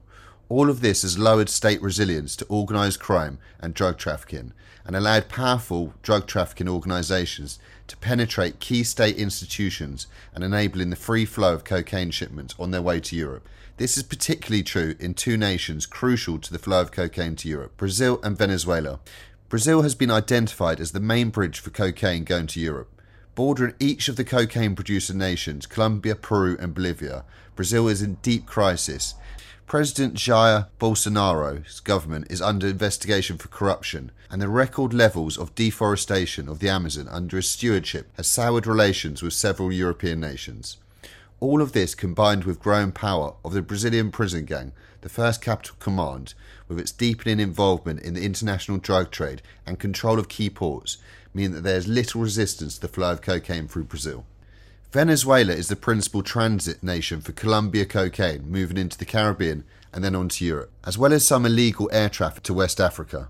All 0.49 0.71
of 0.71 0.81
this 0.81 1.03
has 1.03 1.19
lowered 1.19 1.49
state 1.49 1.83
resilience 1.83 2.35
to 2.37 2.49
organised 2.49 2.99
crime 2.99 3.37
and 3.59 3.75
drug 3.75 3.99
trafficking 3.99 4.53
and 4.85 4.95
allowed 4.95 5.29
powerful 5.29 5.93
drug 6.01 6.25
trafficking 6.25 6.67
organisations 6.67 7.59
to 7.87 7.97
penetrate 7.97 8.59
key 8.59 8.83
state 8.83 9.17
institutions 9.17 10.07
and 10.33 10.43
enabling 10.43 10.89
the 10.89 10.95
free 10.95 11.25
flow 11.25 11.53
of 11.53 11.63
cocaine 11.63 12.11
shipments 12.11 12.55
on 12.59 12.71
their 12.71 12.81
way 12.81 12.99
to 12.99 13.15
Europe. 13.15 13.47
This 13.77 13.97
is 13.97 14.03
particularly 14.03 14.63
true 14.63 14.95
in 14.99 15.13
two 15.13 15.37
nations 15.37 15.85
crucial 15.85 16.39
to 16.39 16.51
the 16.51 16.59
flow 16.59 16.81
of 16.81 16.91
cocaine 16.91 17.35
to 17.37 17.49
Europe 17.49 17.75
Brazil 17.77 18.19
and 18.23 18.37
Venezuela. 18.37 18.99
Brazil 19.49 19.83
has 19.83 19.95
been 19.95 20.11
identified 20.11 20.79
as 20.79 20.91
the 20.91 20.99
main 20.99 21.29
bridge 21.29 21.59
for 21.59 21.69
cocaine 21.69 22.23
going 22.23 22.47
to 22.47 22.59
Europe. 22.59 22.89
Bordering 23.35 23.75
each 23.79 24.07
of 24.07 24.15
the 24.15 24.23
cocaine 24.23 24.75
producer 24.75 25.13
nations, 25.13 25.65
Colombia, 25.65 26.15
Peru, 26.15 26.57
and 26.59 26.73
Bolivia, 26.73 27.25
Brazil 27.55 27.87
is 27.87 28.01
in 28.01 28.15
deep 28.15 28.45
crisis 28.45 29.13
President 29.67 30.13
Jair 30.13 30.67
Bolsonaro's 30.79 31.79
government 31.79 32.27
is 32.29 32.39
under 32.39 32.67
investigation 32.67 33.39
for 33.39 33.47
corruption, 33.47 34.11
and 34.29 34.39
the 34.39 34.47
record 34.47 34.93
levels 34.93 35.39
of 35.39 35.55
deforestation 35.55 36.47
of 36.47 36.59
the 36.59 36.69
Amazon 36.69 37.07
under 37.09 37.37
his 37.37 37.49
stewardship 37.49 38.11
has 38.15 38.27
soured 38.27 38.67
relations 38.67 39.23
with 39.23 39.33
several 39.33 39.73
European 39.73 40.19
nations. 40.19 40.77
All 41.39 41.63
of 41.63 41.71
this 41.71 41.95
combined 41.95 42.43
with 42.43 42.59
growing 42.59 42.91
power 42.91 43.33
of 43.43 43.53
the 43.53 43.63
Brazilian 43.63 44.11
prison 44.11 44.45
gang, 44.45 44.71
the 45.01 45.09
First 45.09 45.41
Capital 45.41 45.75
Command, 45.79 46.35
with 46.67 46.79
its 46.79 46.91
deepening 46.91 47.39
involvement 47.39 48.01
in 48.01 48.13
the 48.13 48.23
international 48.23 48.77
drug 48.77 49.09
trade 49.09 49.41
and 49.65 49.79
control 49.79 50.19
of 50.19 50.29
key 50.29 50.51
ports, 50.51 50.97
mean 51.33 51.53
that 51.53 51.61
there 51.61 51.77
is 51.77 51.87
little 51.87 52.21
resistance 52.21 52.75
to 52.75 52.81
the 52.81 52.87
flow 52.87 53.13
of 53.13 53.23
cocaine 53.23 53.67
through 53.67 53.85
Brazil. 53.85 54.25
Venezuela 54.95 55.51
is 55.51 55.67
the 55.67 55.75
principal 55.75 56.23
transit 56.23 56.81
nation 56.81 57.19
for 57.19 57.33
Colombia 57.33 57.83
cocaine 57.83 58.49
moving 58.49 58.77
into 58.77 58.97
the 58.97 59.03
Caribbean 59.03 59.65
and 59.91 60.01
then 60.01 60.15
on 60.15 60.29
to 60.29 60.45
Europe, 60.45 60.71
as 60.85 60.97
well 60.97 61.11
as 61.11 61.27
some 61.27 61.45
illegal 61.45 61.89
air 61.91 62.07
traffic 62.07 62.43
to 62.43 62.53
West 62.53 62.79
Africa. 62.79 63.27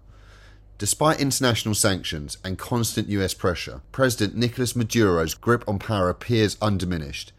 Despite 0.78 1.20
international 1.20 1.74
sanctions 1.74 2.38
and 2.44 2.60
constant 2.60 3.10
US 3.10 3.34
pressure, 3.34 3.82
President 3.92 4.38
Nicolas 4.38 4.76
Maduro's 4.76 5.34
grip 5.34 5.64
on 5.68 5.80
power 5.80 6.08
appears 6.08 6.56
undiminished. 6.62 7.32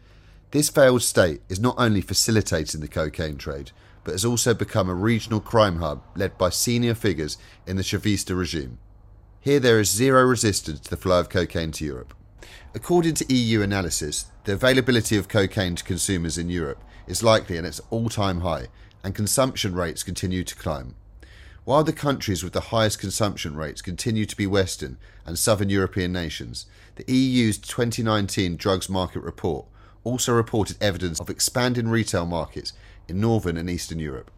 This 0.51 0.67
failed 0.67 1.03
state 1.03 1.39
is 1.47 1.61
not 1.61 1.75
only 1.77 2.01
facilitating 2.01 2.81
the 2.81 2.89
cocaine 2.89 3.37
trade, 3.37 3.71
but 4.03 4.11
has 4.11 4.25
also 4.25 4.53
become 4.53 4.89
a 4.89 4.93
regional 4.93 5.39
crime 5.39 5.77
hub 5.77 6.03
led 6.17 6.37
by 6.37 6.49
senior 6.49 6.95
figures 6.95 7.37
in 7.65 7.77
the 7.77 7.81
Chavista 7.81 8.37
regime. 8.37 8.77
Here 9.39 9.61
there 9.61 9.79
is 9.79 9.89
zero 9.89 10.25
resistance 10.25 10.81
to 10.81 10.89
the 10.89 10.97
flow 10.97 11.21
of 11.21 11.29
cocaine 11.29 11.71
to 11.71 11.85
Europe. 11.85 12.13
According 12.75 13.15
to 13.15 13.33
EU 13.33 13.61
analysis, 13.61 14.25
the 14.43 14.53
availability 14.53 15.17
of 15.17 15.27
cocaine 15.29 15.75
to 15.75 15.83
consumers 15.83 16.37
in 16.37 16.49
Europe 16.49 16.83
is 17.07 17.23
likely 17.23 17.57
at 17.57 17.65
its 17.65 17.81
all 17.89 18.09
time 18.09 18.41
high, 18.41 18.67
and 19.03 19.15
consumption 19.15 19.73
rates 19.73 20.03
continue 20.03 20.43
to 20.43 20.55
climb. 20.55 20.95
While 21.63 21.83
the 21.83 21.93
countries 21.93 22.43
with 22.43 22.53
the 22.53 22.69
highest 22.71 22.99
consumption 22.99 23.55
rates 23.55 23.81
continue 23.81 24.25
to 24.25 24.35
be 24.35 24.45
Western 24.45 24.97
and 25.25 25.39
Southern 25.39 25.69
European 25.69 26.11
nations, 26.11 26.65
the 26.95 27.11
EU's 27.11 27.57
2019 27.57 28.57
Drugs 28.57 28.89
Market 28.89 29.21
Report 29.21 29.65
also 30.03 30.33
reported 30.33 30.77
evidence 30.81 31.19
of 31.19 31.29
expanding 31.29 31.87
retail 31.87 32.25
markets 32.25 32.73
in 33.07 33.19
Northern 33.19 33.57
and 33.57 33.69
Eastern 33.69 33.99
Europe. 33.99 34.29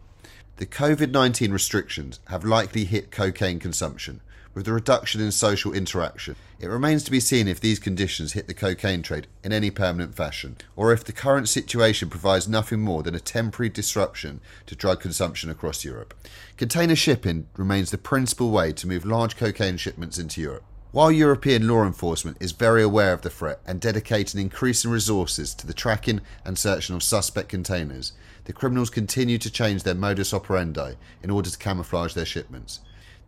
The 0.56 0.66
COVID 0.66 1.10
19 1.10 1.52
restrictions 1.52 2.20
have 2.28 2.44
likely 2.44 2.84
hit 2.84 3.10
cocaine 3.10 3.58
consumption, 3.58 4.20
with 4.54 4.66
the 4.66 4.72
reduction 4.72 5.20
in 5.20 5.32
social 5.32 5.72
interaction. 5.72 6.36
It 6.58 6.68
remains 6.68 7.04
to 7.04 7.10
be 7.10 7.20
seen 7.20 7.48
if 7.48 7.60
these 7.60 7.78
conditions 7.78 8.32
hit 8.32 8.46
the 8.46 8.54
cocaine 8.54 9.02
trade 9.02 9.26
in 9.42 9.52
any 9.52 9.70
permanent 9.70 10.14
fashion, 10.14 10.56
or 10.76 10.92
if 10.92 11.04
the 11.04 11.12
current 11.12 11.48
situation 11.48 12.10
provides 12.10 12.48
nothing 12.48 12.80
more 12.80 13.02
than 13.02 13.14
a 13.14 13.20
temporary 13.20 13.70
disruption 13.70 14.40
to 14.66 14.76
drug 14.76 15.00
consumption 15.00 15.50
across 15.50 15.84
Europe. 15.84 16.14
Container 16.56 16.96
shipping 16.96 17.46
remains 17.56 17.90
the 17.90 17.98
principal 17.98 18.50
way 18.50 18.72
to 18.72 18.88
move 18.88 19.04
large 19.04 19.36
cocaine 19.36 19.76
shipments 19.76 20.18
into 20.18 20.40
Europe. 20.40 20.64
While 20.92 21.12
European 21.12 21.68
law 21.68 21.84
enforcement 21.84 22.38
is 22.40 22.50
very 22.50 22.82
aware 22.82 23.12
of 23.12 23.22
the 23.22 23.30
threat 23.30 23.60
and 23.64 23.80
dedicating 23.80 24.40
increasing 24.40 24.90
resources 24.90 25.54
to 25.54 25.66
the 25.66 25.72
tracking 25.72 26.20
and 26.44 26.58
searching 26.58 26.96
of 26.96 27.04
suspect 27.04 27.48
containers, 27.48 28.12
the 28.44 28.52
criminals 28.52 28.90
continue 28.90 29.38
to 29.38 29.50
change 29.52 29.84
their 29.84 29.94
modus 29.94 30.34
operandi 30.34 30.94
in 31.22 31.30
order 31.30 31.48
to 31.48 31.58
camouflage 31.58 32.14
their 32.14 32.26
shipments. 32.26 32.80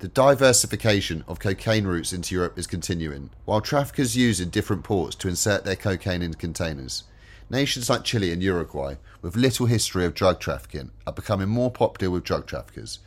The 0.03 0.09
diversification 0.09 1.23
of 1.29 1.39
cocaine 1.39 1.87
routes 1.87 2.13
into 2.13 2.35
Europe 2.35 2.59
is 2.59 2.67
continuing, 2.67 3.31
while 3.45 3.61
traffickers 3.61 4.17
use 4.17 4.41
in 4.41 4.51
different 4.51 4.83
ports 4.83 5.15
to 5.15 5.29
insert 5.29 5.65
their 5.65 5.77
cocaine 5.77 6.23
in 6.23 6.35
containers. 6.35 7.05
Nations 7.49 7.89
like 7.89 8.03
Chile 8.03 8.33
and 8.33 8.43
Uruguay, 8.43 8.97
with 9.21 9.37
little 9.37 9.67
history 9.67 10.05
of 10.05 10.13
drug 10.13 10.41
trafficking, 10.41 10.91
are 11.07 11.13
becoming 11.13 11.49
more 11.49 11.71
popular 11.71 12.11
with 12.11 12.25
drug 12.25 12.47
traffickers. 12.47 12.99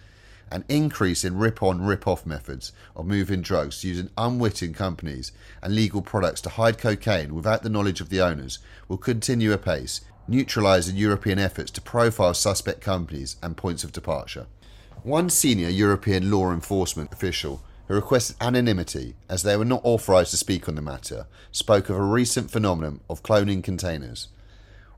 an 0.50 0.64
increase 0.70 1.26
in 1.26 1.38
rip 1.38 1.62
on, 1.62 1.82
rip 1.82 2.08
off 2.08 2.26
methods 2.26 2.72
of 2.96 3.06
moving 3.06 3.42
drugs 3.42 3.84
using 3.84 4.10
unwitting 4.18 4.72
companies 4.74 5.34
and 5.62 5.76
legal 5.76 6.02
products 6.02 6.40
to 6.40 6.50
hide 6.52 6.78
cocaine 6.78 7.36
without 7.36 7.62
the 7.62 7.70
knowledge 7.70 8.00
of 8.00 8.08
the 8.08 8.22
owners 8.22 8.60
will 8.88 8.98
continue 8.98 9.52
apace, 9.52 10.00
neutralising 10.30 10.96
European 10.96 11.40
efforts 11.40 11.72
to 11.72 11.82
profile 11.82 12.34
suspect 12.34 12.80
companies 12.80 13.36
and 13.44 13.58
points 13.58 13.84
of 13.84 13.92
departure. 13.92 14.48
One 15.06 15.30
senior 15.30 15.70
European 15.70 16.32
law 16.32 16.52
enforcement 16.52 17.14
official 17.14 17.62
who 17.88 17.94
requested 17.94 18.38
anonymity 18.42 19.14
as 19.30 19.44
they 19.44 19.56
were 19.56 19.64
not 19.64 19.82
authorised 19.84 20.32
to 20.32 20.38
speak 20.38 20.68
on 20.68 20.74
the 20.74 20.82
matter 20.82 21.28
spoke 21.52 21.92
of 21.92 21.96
a 21.96 22.02
recent 22.02 22.50
phenomenon 22.50 23.02
of 23.08 23.22
cloning 23.22 23.64
containers. 23.64 24.30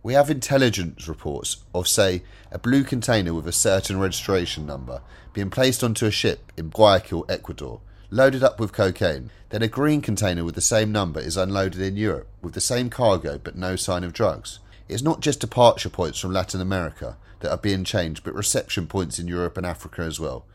We 0.01 0.13
have 0.13 0.29
intelligence 0.29 1.09
reports 1.09 1.57
of, 1.75 1.89
say, 1.89 2.23
a 2.53 2.57
blue 2.57 2.85
container 2.85 3.33
with 3.33 3.49
a 3.49 3.51
certain 3.51 3.99
registration 3.99 4.65
number 4.65 5.01
being 5.33 5.49
placed 5.49 5.83
onto 5.83 6.05
a 6.05 6.09
ship 6.09 6.53
in 6.55 6.69
Guayaquil, 6.69 7.25
Ecuador, 7.27 7.81
loaded 8.09 8.43
up 8.43 8.61
with 8.61 8.71
cocaine. 8.71 9.29
Then 9.49 9.61
a 9.61 9.67
green 9.67 9.99
container 9.99 10.45
with 10.45 10.55
the 10.55 10.61
same 10.61 10.93
number 10.93 11.19
is 11.19 11.35
unloaded 11.35 11.81
in 11.81 11.97
Europe 11.97 12.29
with 12.41 12.53
the 12.53 12.61
same 12.61 12.89
cargo 12.89 13.41
but 13.43 13.57
no 13.57 13.75
sign 13.75 14.05
of 14.05 14.13
drugs. 14.13 14.59
It's 14.87 15.03
not 15.03 15.19
just 15.19 15.41
departure 15.41 15.89
points 15.89 16.17
from 16.17 16.31
Latin 16.31 16.61
America 16.61 17.17
that 17.39 17.51
are 17.51 17.57
being 17.57 17.83
changed, 17.83 18.23
but 18.23 18.33
reception 18.33 18.87
points 18.87 19.19
in 19.19 19.27
Europe 19.27 19.57
and 19.57 19.65
Africa 19.65 20.01
as 20.01 20.19
well. 20.19 20.45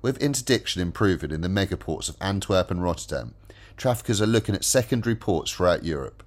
With 0.00 0.22
interdiction 0.22 0.80
improving 0.80 1.30
in 1.30 1.40
the 1.40 1.48
megaports 1.48 2.08
of 2.08 2.16
Antwerp 2.20 2.70
and 2.70 2.82
Rotterdam, 2.82 3.34
traffickers 3.76 4.22
are 4.22 4.26
looking 4.26 4.54
at 4.54 4.64
secondary 4.64 5.16
ports 5.16 5.50
throughout 5.50 5.84
Europe. 5.84 6.22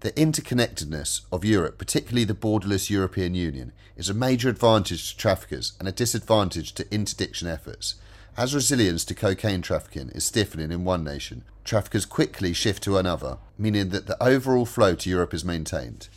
The 0.00 0.12
interconnectedness 0.12 1.22
of 1.30 1.44
Europe, 1.44 1.76
particularly 1.76 2.24
the 2.24 2.34
borderless 2.34 2.88
European 2.88 3.34
Union, 3.34 3.72
is 3.96 4.08
a 4.08 4.14
major 4.14 4.48
advantage 4.48 5.10
to 5.10 5.16
traffickers 5.16 5.72
and 5.78 5.86
a 5.86 5.92
disadvantage 5.92 6.72
to 6.74 6.94
interdiction 6.94 7.48
efforts. 7.48 7.96
As 8.36 8.54
resilience 8.54 9.04
to 9.06 9.14
cocaine 9.14 9.60
trafficking 9.60 10.08
is 10.10 10.24
stiffening 10.24 10.72
in 10.72 10.84
one 10.84 11.04
nation, 11.04 11.44
traffickers 11.64 12.06
quickly 12.06 12.54
shift 12.54 12.82
to 12.84 12.96
another, 12.96 13.36
meaning 13.58 13.90
that 13.90 14.06
the 14.06 14.22
overall 14.22 14.64
flow 14.64 14.94
to 14.94 15.10
Europe 15.10 15.34
is 15.34 15.44
maintained. 15.44 16.08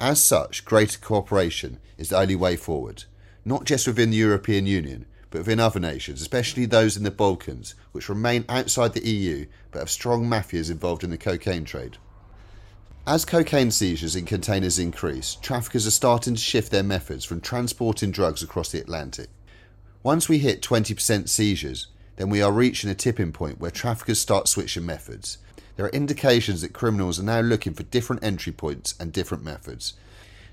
As 0.00 0.24
such, 0.24 0.64
greater 0.64 0.98
cooperation 0.98 1.78
is 1.98 2.08
the 2.08 2.18
only 2.18 2.34
way 2.34 2.56
forward, 2.56 3.04
not 3.44 3.64
just 3.64 3.86
within 3.86 4.08
the 4.10 4.16
European 4.16 4.64
Union, 4.64 5.04
but 5.28 5.40
within 5.40 5.60
other 5.60 5.78
nations, 5.78 6.22
especially 6.22 6.64
those 6.64 6.96
in 6.96 7.02
the 7.02 7.10
Balkans, 7.10 7.74
which 7.92 8.08
remain 8.08 8.46
outside 8.48 8.94
the 8.94 9.06
EU 9.06 9.44
but 9.70 9.80
have 9.80 9.90
strong 9.90 10.24
mafias 10.24 10.70
involved 10.70 11.04
in 11.04 11.10
the 11.10 11.18
cocaine 11.18 11.66
trade. 11.66 11.98
As 13.06 13.26
cocaine 13.26 13.70
seizures 13.70 14.16
in 14.16 14.24
containers 14.24 14.78
increase, 14.78 15.34
traffickers 15.34 15.86
are 15.86 15.90
starting 15.90 16.34
to 16.34 16.40
shift 16.40 16.70
their 16.70 16.82
methods 16.82 17.26
from 17.26 17.42
transporting 17.42 18.10
drugs 18.10 18.42
across 18.42 18.72
the 18.72 18.80
Atlantic. 18.80 19.28
Once 20.02 20.30
we 20.30 20.38
hit 20.38 20.62
20% 20.62 21.28
seizures, 21.28 21.88
then 22.16 22.30
we 22.30 22.40
are 22.40 22.52
reaching 22.52 22.88
a 22.88 22.94
tipping 22.94 23.32
point 23.32 23.60
where 23.60 23.70
traffickers 23.70 24.18
start 24.18 24.48
switching 24.48 24.86
methods. 24.86 25.38
There 25.76 25.86
are 25.86 25.90
indications 25.90 26.62
that 26.62 26.72
criminals 26.72 27.18
are 27.18 27.24
now 27.24 27.40
looking 27.40 27.74
for 27.74 27.82
different 27.84 28.24
entry 28.24 28.52
points 28.52 28.94
and 29.00 29.12
different 29.12 29.44
methods. 29.44 29.94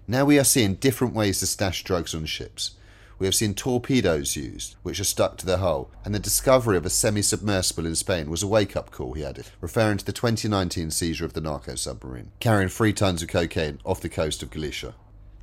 Now 0.07 0.25
we 0.25 0.39
are 0.39 0.43
seeing 0.43 0.75
different 0.75 1.13
ways 1.13 1.39
to 1.39 1.47
stash 1.47 1.83
drugs 1.83 2.15
on 2.15 2.25
ships. 2.25 2.71
We 3.19 3.25
have 3.25 3.35
seen 3.35 3.55
torpedoes 3.55 4.35
used, 4.35 4.75
which 4.83 4.99
are 4.99 5.03
stuck 5.03 5.37
to 5.37 5.45
the 5.45 5.57
hull, 5.57 5.89
and 6.05 6.13
the 6.13 6.19
discovery 6.19 6.77
of 6.77 6.85
a 6.85 6.89
semi 6.89 7.23
submersible 7.23 7.85
in 7.85 7.95
Spain 7.95 8.29
was 8.29 8.43
a 8.43 8.47
wake 8.47 8.75
up 8.75 8.91
call, 8.91 9.13
he 9.13 9.25
added, 9.25 9.47
referring 9.59 9.97
to 9.97 10.05
the 10.05 10.13
2019 10.13 10.91
seizure 10.91 11.25
of 11.25 11.33
the 11.33 11.41
narco 11.41 11.73
submarine, 11.73 12.31
carrying 12.39 12.69
three 12.69 12.93
tons 12.93 13.23
of 13.23 13.27
cocaine 13.27 13.79
off 13.83 14.01
the 14.01 14.09
coast 14.09 14.43
of 14.43 14.51
Galicia. 14.51 14.93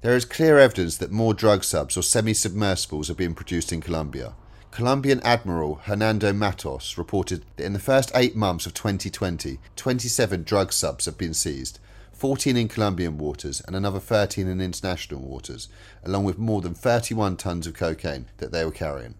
There 0.02 0.14
is 0.14 0.24
clear 0.24 0.58
evidence 0.58 0.98
that 0.98 1.10
more 1.10 1.34
drug 1.34 1.64
subs 1.64 1.96
or 1.96 2.02
semi 2.02 2.32
submersibles 2.32 3.10
are 3.10 3.14
being 3.14 3.34
produced 3.34 3.72
in 3.72 3.80
Colombia. 3.80 4.34
Colombian 4.74 5.20
Admiral 5.20 5.76
Hernando 5.84 6.32
Matos 6.32 6.98
reported 6.98 7.44
that 7.54 7.64
in 7.64 7.74
the 7.74 7.78
first 7.78 8.10
eight 8.12 8.34
months 8.34 8.66
of 8.66 8.74
2020, 8.74 9.60
27 9.76 10.42
drug 10.42 10.72
subs 10.72 11.04
have 11.04 11.16
been 11.16 11.32
seized, 11.32 11.78
14 12.12 12.56
in 12.56 12.66
Colombian 12.66 13.16
waters 13.16 13.60
and 13.68 13.76
another 13.76 14.00
13 14.00 14.48
in 14.48 14.60
international 14.60 15.20
waters, 15.20 15.68
along 16.02 16.24
with 16.24 16.38
more 16.38 16.60
than 16.60 16.74
31 16.74 17.36
tons 17.36 17.68
of 17.68 17.74
cocaine 17.74 18.26
that 18.38 18.50
they 18.50 18.64
were 18.64 18.72
carrying. 18.72 19.14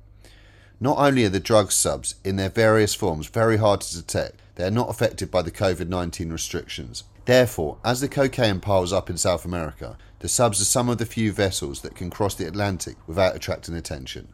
Not 0.81 0.99
only 0.99 1.25
are 1.25 1.29
the 1.29 1.39
drug 1.39 1.71
subs, 1.71 2.17
in 2.25 2.35
their 2.35 2.49
various 2.49 2.97
forms, 2.97 3.29
very 3.29 3.59
hard 3.59 3.81
to 3.83 3.97
detect, 3.97 4.41
they 4.57 4.67
are 4.67 4.73
not 4.73 4.91
affected 4.91 5.31
by 5.31 5.43
the 5.43 5.53
COVID 5.53 5.87
19 5.87 6.33
restrictions. 6.33 7.05
Therefore, 7.27 7.79
as 7.85 8.01
the 8.01 8.09
cocaine 8.09 8.59
piles 8.59 8.93
up 8.93 9.09
in 9.09 9.17
South 9.17 9.45
America, 9.45 9.99
the 10.19 10.29
subs 10.29 10.61
are 10.61 10.65
some 10.65 10.89
of 10.89 10.99
the 10.99 11.07
few 11.07 11.31
vessels 11.31 11.83
that 11.83 11.95
can 11.95 12.11
cross 12.11 12.35
the 12.35 12.49
Atlantic 12.49 12.97
without 13.07 13.37
attracting 13.37 13.77
attention. 13.77 14.27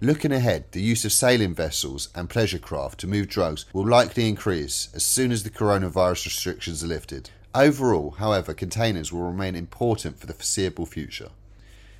Looking 0.00 0.32
ahead, 0.32 0.64
the 0.72 0.82
use 0.82 1.04
of 1.04 1.12
sailing 1.12 1.54
vessels 1.54 2.08
and 2.14 2.28
pleasure 2.28 2.58
craft 2.58 3.00
to 3.00 3.06
move 3.06 3.28
drugs 3.28 3.64
will 3.72 3.86
likely 3.86 4.28
increase 4.28 4.88
as 4.94 5.04
soon 5.04 5.32
as 5.32 5.42
the 5.42 5.50
coronavirus 5.50 6.26
restrictions 6.26 6.84
are 6.84 6.88
lifted, 6.88 7.30
Overall, 7.54 8.16
however, 8.18 8.52
containers 8.52 9.12
will 9.12 9.22
remain 9.22 9.54
important 9.54 10.18
for 10.18 10.26
the 10.26 10.32
foreseeable 10.32 10.86
future. 10.86 11.28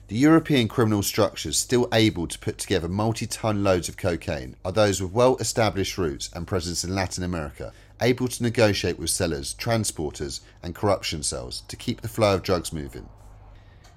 The 0.09 0.17
European 0.17 0.67
criminal 0.67 1.05
structures 1.05 1.57
still 1.57 1.89
able 1.93 2.27
to 2.27 2.39
put 2.41 2.59
together 2.59 2.89
multi 2.89 3.29
ton 3.29 3.63
loads 3.63 3.89
of 3.89 3.97
cocaine 3.97 4.57
are 4.65 4.73
those 4.73 5.01
with 5.01 5.13
well 5.13 5.37
established 5.37 5.97
routes 5.97 6.29
and 6.35 6.45
presence 6.45 6.83
in 6.83 6.93
Latin 6.93 7.23
America, 7.23 7.73
able 8.03 8.27
to 8.27 8.43
negotiate 8.43 8.99
with 8.99 9.11
sellers, 9.11 9.55
transporters, 9.55 10.41
and 10.61 10.75
corruption 10.75 11.23
cells 11.23 11.63
to 11.69 11.77
keep 11.77 12.01
the 12.01 12.09
flow 12.09 12.35
of 12.35 12.43
drugs 12.43 12.73
moving. 12.73 13.09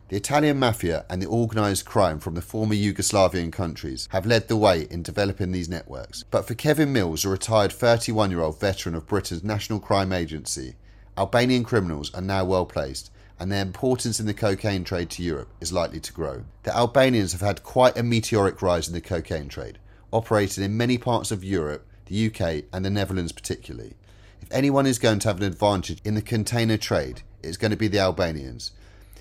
The 0.10 0.16
Italian 0.16 0.58
mafia 0.58 1.06
and 1.10 1.22
the 1.22 1.28
organised 1.28 1.84
crime 1.84 2.20
from 2.20 2.36
the 2.36 2.42
former 2.42 2.76
Yugoslavian 2.76 3.52
countries 3.52 4.08
have 4.14 4.26
led 4.26 4.48
the 4.48 4.56
way 4.56 4.88
in 4.90 5.04
developing 5.04 5.52
these 5.52 5.68
networks. 5.68 6.24
But 6.32 6.48
for 6.48 6.54
Kevin 6.54 6.94
Mills, 6.94 7.26
a 7.26 7.30
retired 7.30 7.74
31 7.74 8.32
year 8.32 8.40
old 8.40 8.58
veteran 8.58 8.96
of 8.96 9.06
Britain's 9.06 9.44
National 9.44 9.82
Crime 9.82 10.14
Agency, 10.14 10.76
Albanian 11.18 11.66
criminals 11.66 12.14
are 12.14 12.22
now 12.22 12.46
well 12.46 12.66
placed, 12.66 13.12
and 13.38 13.52
their 13.52 13.62
importance 13.62 14.18
in 14.18 14.28
the 14.28 14.34
cocaine 14.34 14.86
trade 14.86 15.10
to 15.10 15.24
Europe 15.24 15.50
is 15.60 15.74
likely 15.74 16.00
to 16.00 16.14
grow. 16.14 16.46
The 16.64 16.74
Albanians 16.74 17.34
have 17.34 17.42
had 17.42 17.64
quite 17.64 17.98
a 17.98 18.04
meteoric 18.04 18.62
rise 18.62 18.88
in 18.88 18.94
the 18.94 19.02
cocaine 19.02 19.50
trade, 19.50 19.78
operating 20.14 20.64
in 20.64 20.78
many 20.78 20.98
parts 20.98 21.32
of 21.32 21.44
Europe, 21.44 21.86
the 22.06 22.28
UK, 22.28 22.64
and 22.72 22.86
the 22.86 22.90
Netherlands 22.90 23.34
particularly. 23.34 23.98
If 24.42 24.48
anyone 24.54 24.86
is 24.86 25.00
going 25.00 25.20
to 25.20 25.28
have 25.28 25.42
an 25.42 25.44
advantage 25.44 26.00
in 26.06 26.16
the 26.16 26.22
container 26.22 26.78
trade, 26.78 27.24
it's 27.44 27.58
going 27.58 27.72
to 27.72 27.78
be 27.78 27.90
the 27.90 28.00
Albanians. 28.00 28.72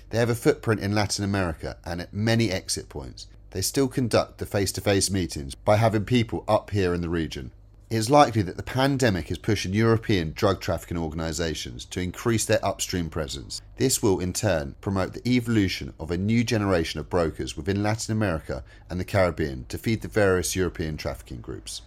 They 0.09 0.19
have 0.19 0.29
a 0.29 0.35
footprint 0.35 0.81
in 0.81 0.95
Latin 0.95 1.25
America 1.25 1.77
and 1.83 1.99
at 1.99 2.13
many 2.13 2.49
exit 2.49 2.87
points. 2.87 3.27
They 3.51 3.61
still 3.61 3.87
conduct 3.87 4.37
the 4.37 4.45
face 4.45 4.71
to 4.73 4.81
face 4.81 5.11
meetings 5.11 5.55
by 5.55 5.77
having 5.77 6.05
people 6.05 6.45
up 6.47 6.69
here 6.69 6.93
in 6.93 7.01
the 7.01 7.09
region. 7.09 7.51
It 7.89 7.95
is 7.95 8.09
likely 8.09 8.41
that 8.41 8.57
the 8.57 8.63
pandemic 8.63 9.31
is 9.31 9.37
pushing 9.37 9.73
European 9.73 10.33
drug 10.33 10.59
trafficking 10.59 10.97
organisations 10.97 11.85
to 11.85 12.01
increase 12.01 12.43
their 12.43 12.63
upstream 12.63 13.09
presence. 13.09 13.61
This 13.77 14.03
will, 14.03 14.19
in 14.19 14.33
turn, 14.33 14.75
promote 14.81 15.13
the 15.13 15.27
evolution 15.27 15.93
of 15.97 16.11
a 16.11 16.17
new 16.17 16.43
generation 16.43 16.99
of 16.99 17.09
brokers 17.09 17.55
within 17.55 17.83
Latin 17.83 18.11
America 18.11 18.63
and 18.89 18.99
the 18.99 19.05
Caribbean 19.05 19.65
to 19.69 19.77
feed 19.77 20.01
the 20.01 20.09
various 20.09 20.55
European 20.55 20.97
trafficking 20.97 21.39
groups. 21.39 21.81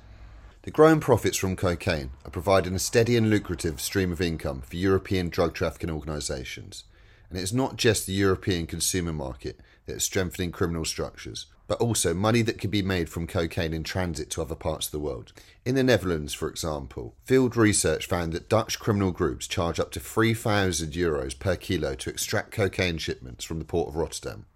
The 0.62 0.70
growing 0.70 1.01
profits 1.01 1.38
from 1.38 1.56
cocaine 1.56 2.10
are 2.24 2.30
providing 2.30 2.74
a 2.74 2.78
steady 2.78 3.16
and 3.16 3.30
lucrative 3.30 3.80
stream 3.80 4.12
of 4.12 4.20
income 4.20 4.62
for 4.62 4.76
European 4.76 5.28
drug 5.28 5.55
trafficking 5.55 5.90
organisations. 5.90 6.84
And 7.31 7.39
it's 7.39 7.52
not 7.52 7.77
just 7.77 8.07
the 8.07 8.12
European 8.12 8.66
consumer 8.66 9.12
market 9.12 9.61
that 9.86 9.97
is 9.97 10.05
strengthening 10.05 10.52
criminal 10.52 10.85
structures 10.85 11.47
but 11.70 11.81
also 11.81 12.12
money 12.12 12.43
that 12.43 12.59
can 12.59 12.69
be 12.69 12.82
made 12.82 13.09
from 13.09 13.28
cocaine 13.28 13.73
in 13.73 13.85
transit 13.85 14.28
to 14.28 14.43
other 14.43 14.57
parts 14.57 14.86
of 14.86 14.90
the 14.90 14.98
world. 14.98 15.32
In 15.65 15.77
the 15.77 15.85
Netherlands, 15.85 16.35
for 16.35 16.48
example, 16.48 17.15
field 17.23 17.57
research 17.57 18.07
found 18.07 18.32
that 18.32 18.48
Dutch 18.48 18.81
criminal 18.81 19.12
groups 19.12 19.47
charge 19.47 19.78
up 19.78 19.93
to 19.93 20.01
3,000 20.01 20.90
euros 20.90 21.39
per 21.39 21.55
kilo 21.55 21.94
to 21.94 22.11
extract 22.11 22.51
cocaine 22.51 22.98
shipments 22.98 23.44
from 23.44 23.61
the 23.61 23.65
port 23.65 23.89
of 23.89 23.94
Rotterdam. 23.94 24.47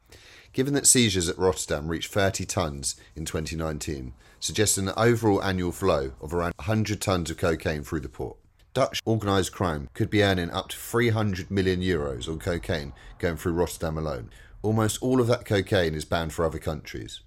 Given 0.52 0.74
that 0.74 0.88
seizures 0.88 1.28
at 1.28 1.38
Rotterdam 1.38 1.86
reached 1.86 2.12
30 2.12 2.46
tonnes 2.46 2.96
in 3.14 3.24
2019, 3.24 4.12
suggesting 4.40 4.88
an 4.88 4.94
overall 4.96 5.40
annual 5.40 5.70
flow 5.70 6.14
of 6.20 6.34
around 6.34 6.54
100 6.56 7.00
tonnes 7.00 7.30
of 7.30 7.36
cocaine 7.36 7.84
through 7.84 8.00
the 8.00 8.08
port. 8.08 8.38
Dutch 8.74 9.00
organised 9.06 9.52
crime 9.52 9.88
could 9.94 10.10
be 10.10 10.24
earning 10.24 10.50
up 10.50 10.68
to 10.70 10.76
300 10.76 11.48
million 11.48 11.80
euros 11.80 12.28
on 12.28 12.40
cocaine 12.40 12.92
going 13.20 13.36
through 13.36 13.52
Rotterdam 13.52 13.96
alone, 13.96 14.30
almost 14.62 15.00
all 15.00 15.20
of 15.20 15.28
that 15.28 15.44
cocaine 15.44 15.94
is 15.94 16.04
banned 16.04 16.32
for 16.32 16.44
other 16.44 16.58
countries. 16.58 17.20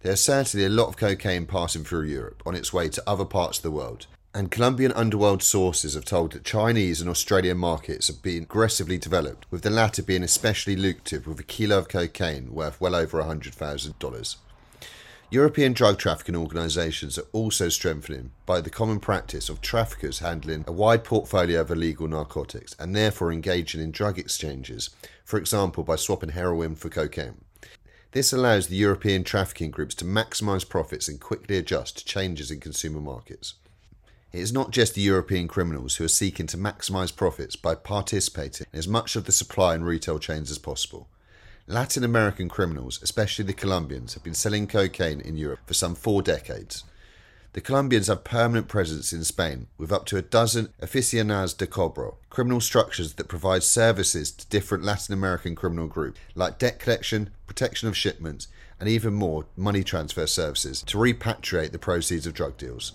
There's 0.00 0.20
certainly 0.20 0.66
a 0.66 0.68
lot 0.68 0.88
of 0.88 0.96
cocaine 0.96 1.46
passing 1.46 1.84
through 1.84 2.06
Europe 2.06 2.42
on 2.44 2.56
its 2.56 2.72
way 2.72 2.88
to 2.88 3.02
other 3.06 3.24
parts 3.24 3.58
of 3.58 3.62
the 3.62 3.70
world, 3.70 4.08
and 4.34 4.50
Colombian 4.50 4.90
underworld 4.92 5.44
sources 5.44 5.94
have 5.94 6.04
told 6.04 6.32
that 6.32 6.42
Chinese 6.42 7.00
and 7.00 7.08
Australian 7.08 7.58
markets 7.58 8.08
have 8.08 8.20
been 8.20 8.42
aggressively 8.42 8.98
developed, 8.98 9.46
with 9.52 9.62
the 9.62 9.70
latter 9.70 10.02
being 10.02 10.24
especially 10.24 10.74
lucrative 10.74 11.28
with 11.28 11.38
a 11.38 11.44
kilo 11.44 11.78
of 11.78 11.88
cocaine 11.88 12.52
worth 12.52 12.80
well 12.80 12.96
over 12.96 13.22
$100,000. 13.22 14.36
European 15.34 15.72
drug 15.72 15.98
trafficking 15.98 16.36
organisations 16.36 17.18
are 17.18 17.26
also 17.32 17.68
strengthening 17.68 18.30
by 18.46 18.60
the 18.60 18.70
common 18.70 19.00
practice 19.00 19.48
of 19.48 19.60
traffickers 19.60 20.20
handling 20.20 20.62
a 20.68 20.70
wide 20.70 21.02
portfolio 21.02 21.60
of 21.60 21.72
illegal 21.72 22.06
narcotics 22.06 22.76
and 22.78 22.94
therefore 22.94 23.32
engaging 23.32 23.80
in 23.80 23.90
drug 23.90 24.16
exchanges, 24.16 24.90
for 25.24 25.36
example 25.36 25.82
by 25.82 25.96
swapping 25.96 26.28
heroin 26.28 26.76
for 26.76 26.88
cocaine. 26.88 27.42
This 28.12 28.32
allows 28.32 28.68
the 28.68 28.76
European 28.76 29.24
trafficking 29.24 29.72
groups 29.72 29.96
to 29.96 30.04
maximise 30.04 30.68
profits 30.68 31.08
and 31.08 31.20
quickly 31.20 31.56
adjust 31.56 31.98
to 31.98 32.04
changes 32.04 32.52
in 32.52 32.60
consumer 32.60 33.00
markets. 33.00 33.54
It 34.32 34.38
is 34.38 34.52
not 34.52 34.70
just 34.70 34.94
the 34.94 35.00
European 35.00 35.48
criminals 35.48 35.96
who 35.96 36.04
are 36.04 36.08
seeking 36.08 36.46
to 36.46 36.56
maximise 36.56 37.14
profits 37.14 37.56
by 37.56 37.74
participating 37.74 38.68
in 38.72 38.78
as 38.78 38.86
much 38.86 39.16
of 39.16 39.24
the 39.24 39.32
supply 39.32 39.74
and 39.74 39.84
retail 39.84 40.20
chains 40.20 40.52
as 40.52 40.58
possible. 40.58 41.08
Latin 41.66 42.04
American 42.04 42.46
criminals, 42.46 43.00
especially 43.02 43.42
the 43.46 43.54
Colombians, 43.54 44.12
have 44.12 44.22
been 44.22 44.34
selling 44.34 44.66
cocaine 44.66 45.22
in 45.22 45.38
Europe 45.38 45.60
for 45.64 45.72
some 45.72 45.94
four 45.94 46.20
decades. 46.20 46.84
The 47.54 47.62
Colombians 47.62 48.08
have 48.08 48.22
permanent 48.22 48.68
presence 48.68 49.14
in 49.14 49.24
Spain 49.24 49.68
with 49.78 49.90
up 49.90 50.04
to 50.06 50.18
a 50.18 50.22
dozen 50.22 50.68
oficinas 50.82 51.56
de 51.56 51.66
cobro, 51.66 52.16
criminal 52.28 52.60
structures 52.60 53.14
that 53.14 53.28
provide 53.28 53.62
services 53.62 54.30
to 54.32 54.46
different 54.48 54.84
Latin 54.84 55.14
American 55.14 55.54
criminal 55.54 55.86
groups, 55.86 56.20
like 56.34 56.58
debt 56.58 56.78
collection, 56.78 57.30
protection 57.46 57.88
of 57.88 57.96
shipments, 57.96 58.48
and 58.78 58.86
even 58.86 59.14
more 59.14 59.46
money 59.56 59.82
transfer 59.82 60.26
services 60.26 60.82
to 60.82 60.98
repatriate 60.98 61.72
the 61.72 61.78
proceeds 61.78 62.26
of 62.26 62.34
drug 62.34 62.58
deals. 62.58 62.92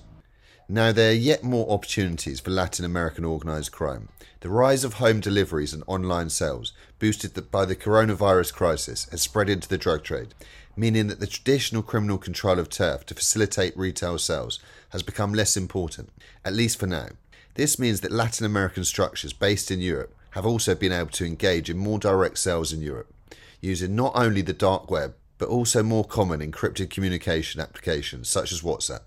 Now, 0.71 0.91
there 0.91 1.09
are 1.09 1.13
yet 1.13 1.43
more 1.43 1.67
opportunities 1.71 2.39
for 2.39 2.51
Latin 2.51 2.85
American 2.85 3.25
organised 3.25 3.71
crime. 3.71 4.07
The 4.41 4.51
rise 4.51 4.83
of 4.83 4.93
home 4.93 5.19
deliveries 5.19 5.73
and 5.73 5.83
online 5.87 6.29
sales, 6.29 6.73
boosted 6.99 7.49
by 7.49 7.65
the 7.65 7.75
coronavirus 7.75 8.53
crisis, 8.53 9.09
has 9.09 9.23
spread 9.23 9.49
into 9.49 9.67
the 9.67 9.79
drug 9.79 10.03
trade, 10.03 10.35
meaning 10.77 11.07
that 11.07 11.19
the 11.19 11.25
traditional 11.25 11.81
criminal 11.81 12.19
control 12.19 12.59
of 12.59 12.69
turf 12.69 13.03
to 13.07 13.15
facilitate 13.15 13.75
retail 13.75 14.19
sales 14.19 14.59
has 14.89 15.01
become 15.01 15.33
less 15.33 15.57
important, 15.57 16.11
at 16.45 16.53
least 16.53 16.79
for 16.79 16.85
now. 16.85 17.07
This 17.55 17.79
means 17.79 18.01
that 18.01 18.11
Latin 18.11 18.45
American 18.45 18.83
structures 18.83 19.33
based 19.33 19.71
in 19.71 19.81
Europe 19.81 20.15
have 20.31 20.45
also 20.45 20.75
been 20.75 20.91
able 20.91 21.09
to 21.09 21.25
engage 21.25 21.71
in 21.71 21.79
more 21.79 21.97
direct 21.97 22.37
sales 22.37 22.71
in 22.71 22.83
Europe, 22.83 23.11
using 23.59 23.95
not 23.95 24.11
only 24.13 24.43
the 24.43 24.53
dark 24.53 24.91
web, 24.91 25.15
but 25.39 25.49
also 25.49 25.81
more 25.81 26.05
common 26.05 26.41
encrypted 26.41 26.91
communication 26.91 27.59
applications 27.59 28.29
such 28.29 28.51
as 28.51 28.61
WhatsApp. 28.61 29.01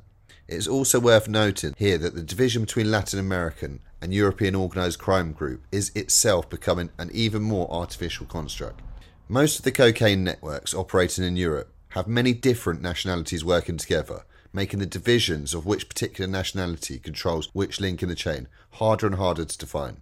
It 0.48 0.56
is 0.56 0.68
also 0.68 0.98
worth 1.00 1.28
noting 1.28 1.74
here 1.78 1.98
that 1.98 2.14
the 2.14 2.22
division 2.22 2.62
between 2.62 2.90
Latin 2.90 3.18
American 3.18 3.80
and 4.00 4.12
European 4.12 4.54
organised 4.56 4.98
crime 4.98 5.32
group 5.32 5.62
is 5.70 5.92
itself 5.94 6.50
becoming 6.50 6.90
an 6.98 7.10
even 7.12 7.42
more 7.42 7.70
artificial 7.70 8.26
construct. 8.26 8.80
Most 9.28 9.58
of 9.58 9.64
the 9.64 9.72
cocaine 9.72 10.24
networks 10.24 10.74
operating 10.74 11.24
in 11.24 11.36
Europe 11.36 11.72
have 11.90 12.08
many 12.08 12.32
different 12.32 12.82
nationalities 12.82 13.44
working 13.44 13.76
together, 13.76 14.24
making 14.52 14.80
the 14.80 14.86
divisions 14.86 15.54
of 15.54 15.64
which 15.64 15.88
particular 15.88 16.30
nationality 16.30 16.98
controls 16.98 17.48
which 17.52 17.80
link 17.80 18.02
in 18.02 18.08
the 18.08 18.14
chain 18.14 18.48
harder 18.72 19.06
and 19.06 19.14
harder 19.14 19.44
to 19.44 19.58
define. 19.58 19.98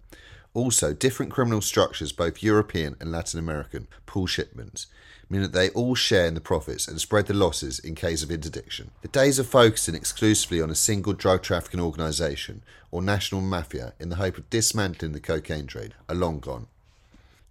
Also, 0.55 0.93
different 0.93 1.31
criminal 1.31 1.61
structures, 1.61 2.11
both 2.13 2.43
European 2.43 2.97
and 2.99 3.13
Latin 3.13 3.39
American, 3.39 3.87
pool 4.07 4.27
shipments, 4.27 4.87
meaning 5.31 5.51
that 5.51 5.57
they 5.57 5.71
all 5.71 5.95
share 5.95 6.27
in 6.27 6.35
the 6.35 6.41
profits 6.41 6.89
and 6.89 7.01
spread 7.01 7.27
the 7.27 7.35
losses 7.35 7.79
in 7.79 7.95
case 7.95 8.23
of 8.23 8.31
interdiction. 8.31 8.91
The 9.01 9.09
days 9.09 9.39
of 9.39 9.47
focusing 9.47 9.95
exclusively 9.95 10.61
on 10.61 10.71
a 10.71 10.75
single 10.75 11.13
drug 11.13 11.43
trafficking 11.43 11.81
organisation 11.81 12.63
or 12.91 13.01
national 13.01 13.41
mafia 13.41 13.95
in 14.01 14.09
the 14.09 14.17
hope 14.17 14.37
of 14.37 14.51
dismantling 14.51 15.13
the 15.13 15.21
cocaine 15.21 15.69
trade 15.69 15.95
are 16.09 16.17
long 16.17 16.41
gone. 16.41 16.67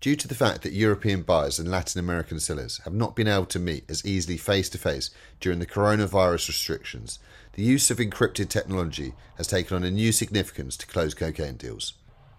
Due 0.02 0.16
to 0.16 0.28
the 0.28 0.36
fact 0.36 0.62
that 0.62 0.72
European 0.72 1.24
buyers 1.24 1.60
and 1.60 1.70
Latin 1.70 2.00
American 2.00 2.40
sellers 2.40 2.80
have 2.86 2.94
not 2.94 3.16
been 3.16 3.28
able 3.28 3.46
to 3.46 3.60
meet 3.60 3.90
as 3.90 4.06
easily 4.06 4.38
face 4.38 4.70
to 4.70 4.78
face 4.78 5.10
during 5.42 5.60
the 5.60 5.66
coronavirus 5.66 6.48
restrictions, 6.48 7.20
the 7.54 7.64
use 7.64 7.92
of 7.92 7.98
encrypted 7.98 8.48
technology 8.48 9.14
has 9.36 9.48
taken 9.48 9.76
on 9.76 9.84
a 9.84 9.92
new 9.92 10.14
significance 10.14 10.78
to 10.78 10.88
close 10.88 11.14
cocaine 11.14 11.58
deals. 11.58 11.94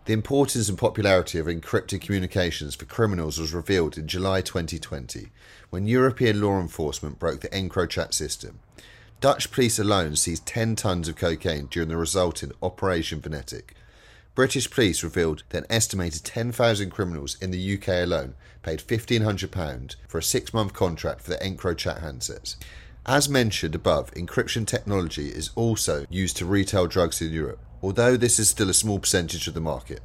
The 0.06 0.12
importance 0.12 0.68
and 0.68 0.78
popularity 0.78 1.38
of 1.38 1.46
encrypted 1.46 2.00
communications 2.00 2.74
for 2.74 2.86
criminals 2.86 3.38
was 3.38 3.54
revealed 3.54 3.98
in 3.98 4.08
July 4.08 4.40
2020 4.40 5.28
when 5.70 5.86
European 5.86 6.40
law 6.40 6.58
enforcement 6.60 7.18
broke 7.18 7.40
the 7.40 7.48
EncroChat 7.48 8.14
system. 8.14 8.60
Dutch 9.20 9.50
police 9.50 9.78
alone 9.78 10.16
seized 10.16 10.46
10 10.46 10.76
tons 10.76 11.08
of 11.08 11.16
cocaine 11.16 11.66
during 11.66 11.90
the 11.90 11.96
resulting 11.96 12.52
Operation 12.62 13.20
Venetic, 13.20 13.74
British 14.34 14.70
police 14.70 15.02
revealed 15.02 15.42
that 15.48 15.64
an 15.64 15.66
estimated 15.68 16.24
10,000 16.24 16.90
criminals 16.90 17.36
in 17.42 17.50
the 17.50 17.74
UK 17.74 17.88
alone 17.88 18.34
paid 18.62 18.78
£1,500 18.78 19.96
for 20.06 20.18
a 20.18 20.22
six 20.22 20.54
month 20.54 20.72
contract 20.72 21.20
for 21.20 21.30
the 21.30 21.36
EncroChat 21.36 22.02
handsets. 22.02 22.56
As 23.04 23.28
mentioned 23.28 23.74
above, 23.74 24.10
encryption 24.12 24.66
technology 24.66 25.28
is 25.28 25.50
also 25.56 26.06
used 26.08 26.36
to 26.36 26.46
retail 26.46 26.86
drugs 26.86 27.20
in 27.20 27.32
Europe, 27.32 27.58
although 27.82 28.16
this 28.16 28.38
is 28.38 28.48
still 28.48 28.70
a 28.70 28.74
small 28.74 28.98
percentage 28.98 29.46
of 29.48 29.54
the 29.54 29.60
market. 29.60 30.00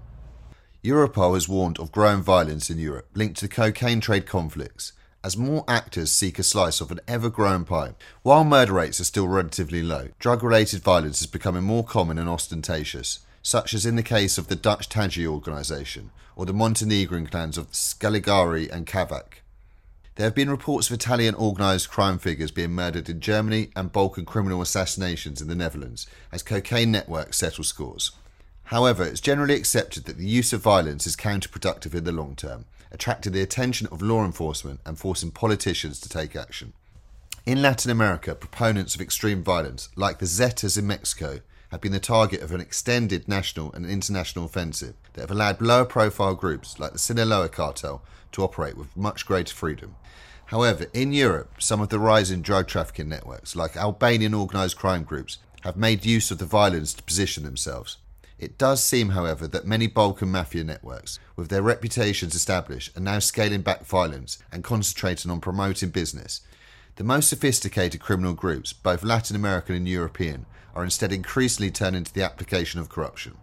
Europol 0.83 1.33
has 1.33 1.49
warned 1.49 1.79
of 1.79 1.91
growing 1.91 2.21
violence 2.21 2.69
in 2.69 2.77
Europe 2.77 3.07
linked 3.13 3.39
to 3.39 3.47
cocaine 3.47 3.99
trade 3.99 4.25
conflicts, 4.25 4.93
as 5.23 5.35
more 5.35 5.63
actors 5.67 6.11
seek 6.11 6.37
a 6.37 6.43
slice 6.43 6.79
of 6.81 6.91
an 6.91 6.99
ever 7.07 7.29
growing 7.29 7.65
pie. 7.65 7.95
While 8.21 8.43
murder 8.43 8.73
rates 8.73 8.99
are 8.99 9.05
still 9.05 9.27
relatively 9.27 9.81
low, 9.81 10.09
drug 10.19 10.43
related 10.43 10.81
violence 10.81 11.21
is 11.21 11.27
becoming 11.27 11.63
more 11.63 11.83
common 11.83 12.17
and 12.17 12.29
ostentatious 12.29 13.19
such 13.45 13.75
as 13.75 13.85
in 13.85 13.95
the 13.95 14.01
case 14.01 14.39
of 14.39 14.47
the 14.47 14.55
Dutch 14.55 14.89
Taghi 14.89 15.27
organisation 15.27 16.09
or 16.35 16.47
the 16.47 16.53
Montenegrin 16.53 17.27
clans 17.27 17.59
of 17.59 17.71
Skaljari 17.71 18.67
and 18.71 18.87
Kavač. 18.87 19.41
There 20.15 20.25
have 20.25 20.35
been 20.35 20.49
reports 20.49 20.89
of 20.89 20.93
Italian 20.93 21.35
organised 21.35 21.89
crime 21.89 22.19
figures 22.19 22.49
being 22.49 22.71
murdered 22.71 23.09
in 23.09 23.19
Germany 23.19 23.71
and 23.75 23.91
Balkan 23.91 24.23
criminal 24.23 24.61
assassinations 24.61 25.41
in 25.41 25.49
the 25.49 25.55
Netherlands 25.55 26.07
as 26.31 26.41
cocaine 26.41 26.89
networks 26.89 27.37
settle 27.37 27.65
scores. 27.65 28.11
However, 28.65 29.03
it's 29.03 29.19
generally 29.19 29.55
accepted 29.55 30.05
that 30.05 30.17
the 30.17 30.25
use 30.25 30.53
of 30.53 30.61
violence 30.61 31.05
is 31.05 31.17
counterproductive 31.17 31.93
in 31.93 32.05
the 32.05 32.13
long 32.13 32.33
term, 32.33 32.63
attracting 32.93 33.33
the 33.33 33.41
attention 33.41 33.87
of 33.91 34.01
law 34.01 34.23
enforcement 34.23 34.79
and 34.85 34.97
forcing 34.97 35.31
politicians 35.31 35.99
to 35.99 36.07
take 36.07 36.33
action. 36.33 36.71
In 37.45 37.61
Latin 37.61 37.91
America, 37.91 38.35
proponents 38.35 38.95
of 38.95 39.01
extreme 39.01 39.43
violence, 39.43 39.89
like 39.97 40.19
the 40.19 40.25
Zetas 40.25 40.77
in 40.77 40.87
Mexico, 40.87 41.41
have 41.71 41.81
been 41.81 41.91
the 41.91 41.99
target 41.99 42.41
of 42.41 42.53
an 42.53 42.61
extended 42.61 43.27
national 43.27 43.73
and 43.73 43.85
international 43.85 44.45
offensive 44.45 44.95
that 45.11 45.21
have 45.21 45.31
allowed 45.31 45.61
lower 45.61 45.83
profile 45.83 46.35
groups 46.35 46.79
like 46.79 46.93
the 46.93 46.99
Sinaloa 46.99 47.49
cartel 47.49 48.01
to 48.35 48.43
operate 48.43 48.77
with 48.77 48.95
much 48.95 49.25
greater 49.25 49.53
freedom. 49.53 49.95
However, 50.45 50.85
in 50.93 51.11
Europe, 51.11 51.55
some 51.59 51.81
of 51.81 51.89
the 51.89 51.99
rising 51.99 52.41
drug 52.41 52.67
trafficking 52.67 53.09
networks, 53.09 53.55
like 53.55 53.75
Albanian 53.75 54.35
organised 54.35 54.77
crime 54.77 55.03
groups, 55.03 55.39
have 55.63 55.75
made 55.75 56.05
use 56.05 56.29
of 56.29 56.37
the 56.37 56.45
violence 56.45 56.93
to 56.93 57.03
position 57.03 57.43
themselves. 57.43 57.97
It 58.37 58.57
does 58.57 58.83
seem, 58.83 59.09
however, 59.09 59.47
that 59.47 59.65
many 59.65 59.87
Balkan 59.87 60.29
mafia 60.29 60.63
networks, 60.63 61.19
with 61.35 61.47
their 61.47 61.61
reputations 61.61 62.35
established, 62.35 62.95
are 62.95 63.01
now 63.01 63.19
scaling 63.19 63.61
back 63.61 63.85
violence 63.85 64.37
and 64.51 64.63
concentrating 64.63 65.31
on 65.31 65.39
promoting 65.39 65.89
business. 65.89 66.41
The 66.97 67.03
most 67.03 67.29
sophisticated 67.29 68.01
criminal 68.01 68.33
groups, 68.33 68.73
both 68.73 69.03
Latin 69.03 69.35
American 69.35 69.75
and 69.75 69.87
European, 69.87 70.45
are 70.75 70.83
instead 70.83 71.11
increasingly 71.11 71.71
turning 71.71 72.03
to 72.03 72.13
the 72.13 72.23
application 72.23 72.79
of 72.79 72.89
corruption. 72.89 73.37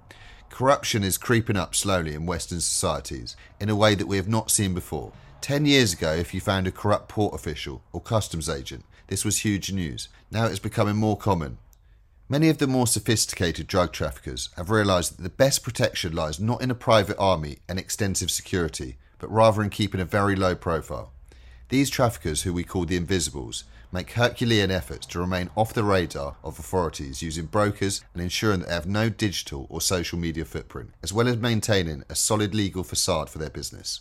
Corruption 0.53 1.03
is 1.03 1.17
creeping 1.17 1.57
up 1.57 1.75
slowly 1.75 2.13
in 2.13 2.27
Western 2.27 2.61
societies 2.61 3.37
in 3.59 3.71
a 3.71 3.75
way 3.75 3.95
that 3.95 4.07
we 4.07 4.19
have 4.19 4.29
not 4.29 4.51
seen 4.51 4.75
before. 4.75 5.11
Ten 5.41 5.65
years 5.65 5.95
ago, 5.95 6.13
if 6.13 6.35
you 6.35 6.43
found 6.43 6.67
a 6.67 6.71
corrupt 6.71 7.09
port 7.09 7.35
official 7.35 7.83
or 7.91 8.03
customs 8.03 8.51
agent, 8.51 8.85
this 9.07 9.25
was 9.25 9.39
huge 9.39 9.73
news. 9.73 10.09
Now 10.31 10.45
it 10.45 10.53
is 10.53 10.59
becoming 10.59 10.97
more 10.97 11.17
common. 11.17 11.57
Many 12.29 12.51
of 12.51 12.59
the 12.59 12.67
more 12.67 12.87
sophisticated 12.87 13.67
drug 13.67 13.93
traffickers 13.93 14.51
have 14.57 14.69
realised 14.69 15.17
that 15.17 15.23
the 15.23 15.31
best 15.31 15.63
protection 15.63 16.15
lies 16.15 16.39
not 16.39 16.61
in 16.61 16.71
a 16.71 16.75
private 16.75 17.17
army 17.19 17.61
and 17.67 17.79
extensive 17.79 18.31
security, 18.31 18.99
but 19.19 19.33
rather 19.33 19.63
in 19.63 19.71
keeping 19.71 20.03
a 20.03 20.05
very 20.05 20.37
low 20.37 20.55
profile. 20.55 21.15
These 21.71 21.89
traffickers, 21.89 22.43
who 22.43 22.53
we 22.53 22.63
call 22.63 22.85
the 22.85 22.97
Invisibles, 22.97 23.65
make 23.93 24.13
Herculean 24.13 24.71
efforts 24.71 25.07
to 25.07 25.21
remain 25.21 25.51
off 25.55 25.75
the 25.75 25.85
radar 25.85 26.37
of 26.43 26.59
authorities 26.59 27.23
using 27.23 27.45
brokers 27.45 28.03
and 28.15 28.23
ensuring 28.23 28.61
that 28.61 28.69
they 28.69 28.75
have 28.75 28.87
no 28.87 29.11
digital 29.11 29.67
or 29.69 29.83
social 29.83 30.19
media 30.19 30.47
footprint, 30.47 30.91
as 31.03 31.13
well 31.13 31.29
as 31.29 31.37
maintaining 31.37 32.03
a 32.09 32.15
solid 32.15 32.55
legal 32.55 32.83
facade 32.83 33.29
for 33.29 33.39
their 33.39 33.51
business. 33.51 34.01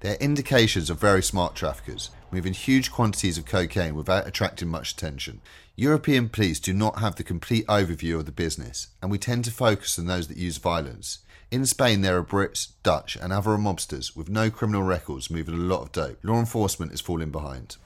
They 0.00 0.12
are 0.12 0.18
indications 0.18 0.90
of 0.90 1.00
very 1.00 1.22
smart 1.22 1.54
traffickers, 1.54 2.10
moving 2.30 2.52
huge 2.52 2.90
quantities 2.90 3.36
of 3.38 3.46
cocaine 3.46 3.94
without 3.94 4.26
attracting 4.26 4.68
much 4.68 4.92
attention. 4.92 5.40
European 5.76 6.28
police 6.28 6.60
do 6.60 6.72
not 6.74 7.00
have 7.00 7.16
the 7.16 7.24
complete 7.24 7.66
overview 7.66 8.16
of 8.16 8.26
the 8.26 8.32
business, 8.32 8.88
and 9.00 9.10
we 9.10 9.18
tend 9.18 9.44
to 9.46 9.50
focus 9.50 9.98
on 9.98 10.06
those 10.06 10.28
that 10.28 10.36
use 10.36 10.58
violence. 10.58 11.20
In 11.50 11.66
Spain, 11.66 12.02
there 12.02 12.16
are 12.16 12.24
Brits, 12.24 12.68
Dutch, 12.82 13.16
and 13.16 13.32
other 13.32 13.50
mobsters 13.56 14.14
with 14.14 14.28
no 14.28 14.50
criminal 14.50 14.82
records 14.82 15.30
moving 15.30 15.54
a 15.54 15.58
lot 15.58 15.82
of 15.82 15.92
dope. 15.92 16.18
Law 16.22 16.38
enforcement 16.38 16.92
is 16.92 17.00
falling 17.00 17.30
behind. 17.30 17.76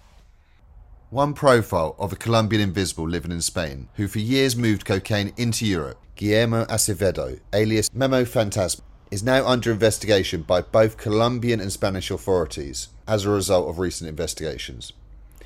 One 1.14 1.32
profile 1.32 1.94
of 1.96 2.12
a 2.12 2.16
Colombian 2.16 2.60
invisible 2.60 3.08
living 3.08 3.30
in 3.30 3.40
Spain 3.40 3.88
who 3.94 4.08
for 4.08 4.18
years 4.18 4.56
moved 4.56 4.84
cocaine 4.84 5.32
into 5.36 5.64
Europe, 5.64 6.00
Guillermo 6.16 6.64
Acevedo, 6.64 7.38
alias 7.52 7.88
Memo 7.94 8.24
Fantasma, 8.24 8.80
is 9.12 9.22
now 9.22 9.46
under 9.46 9.70
investigation 9.70 10.42
by 10.42 10.60
both 10.60 10.96
Colombian 10.96 11.60
and 11.60 11.70
Spanish 11.70 12.10
authorities 12.10 12.88
as 13.06 13.24
a 13.24 13.30
result 13.30 13.68
of 13.68 13.78
recent 13.78 14.10
investigations. 14.10 14.92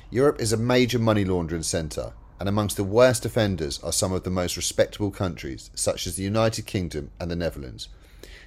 Europe 0.09 0.41
is 0.41 0.51
a 0.51 0.57
major 0.57 0.97
money 0.97 1.23
laundering 1.23 1.61
centre, 1.61 2.13
and 2.39 2.49
amongst 2.49 2.75
the 2.75 2.83
worst 2.83 3.23
offenders 3.23 3.79
are 3.83 3.93
some 3.93 4.11
of 4.11 4.23
the 4.23 4.31
most 4.31 4.57
respectable 4.57 5.11
countries, 5.11 5.69
such 5.75 6.07
as 6.07 6.15
the 6.15 6.23
United 6.23 6.65
Kingdom 6.65 7.11
and 7.19 7.29
the 7.29 7.35
Netherlands. 7.35 7.89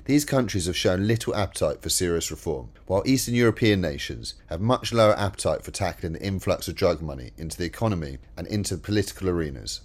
These 0.04 0.24
countries 0.24 0.66
have 0.66 0.76
shown 0.76 1.06
little 1.06 1.34
appetite 1.36 1.80
for 1.80 1.88
serious 1.88 2.32
reform, 2.32 2.70
while 2.86 3.04
Eastern 3.06 3.34
European 3.34 3.80
nations 3.80 4.34
have 4.46 4.60
much 4.60 4.92
lower 4.92 5.16
appetite 5.16 5.62
for 5.62 5.70
tackling 5.70 6.14
the 6.14 6.22
influx 6.22 6.66
of 6.66 6.74
drug 6.74 7.00
money 7.00 7.30
into 7.38 7.56
the 7.56 7.66
economy 7.66 8.18
and 8.36 8.48
into 8.48 8.76
political 8.76 9.28
arenas. 9.28 9.82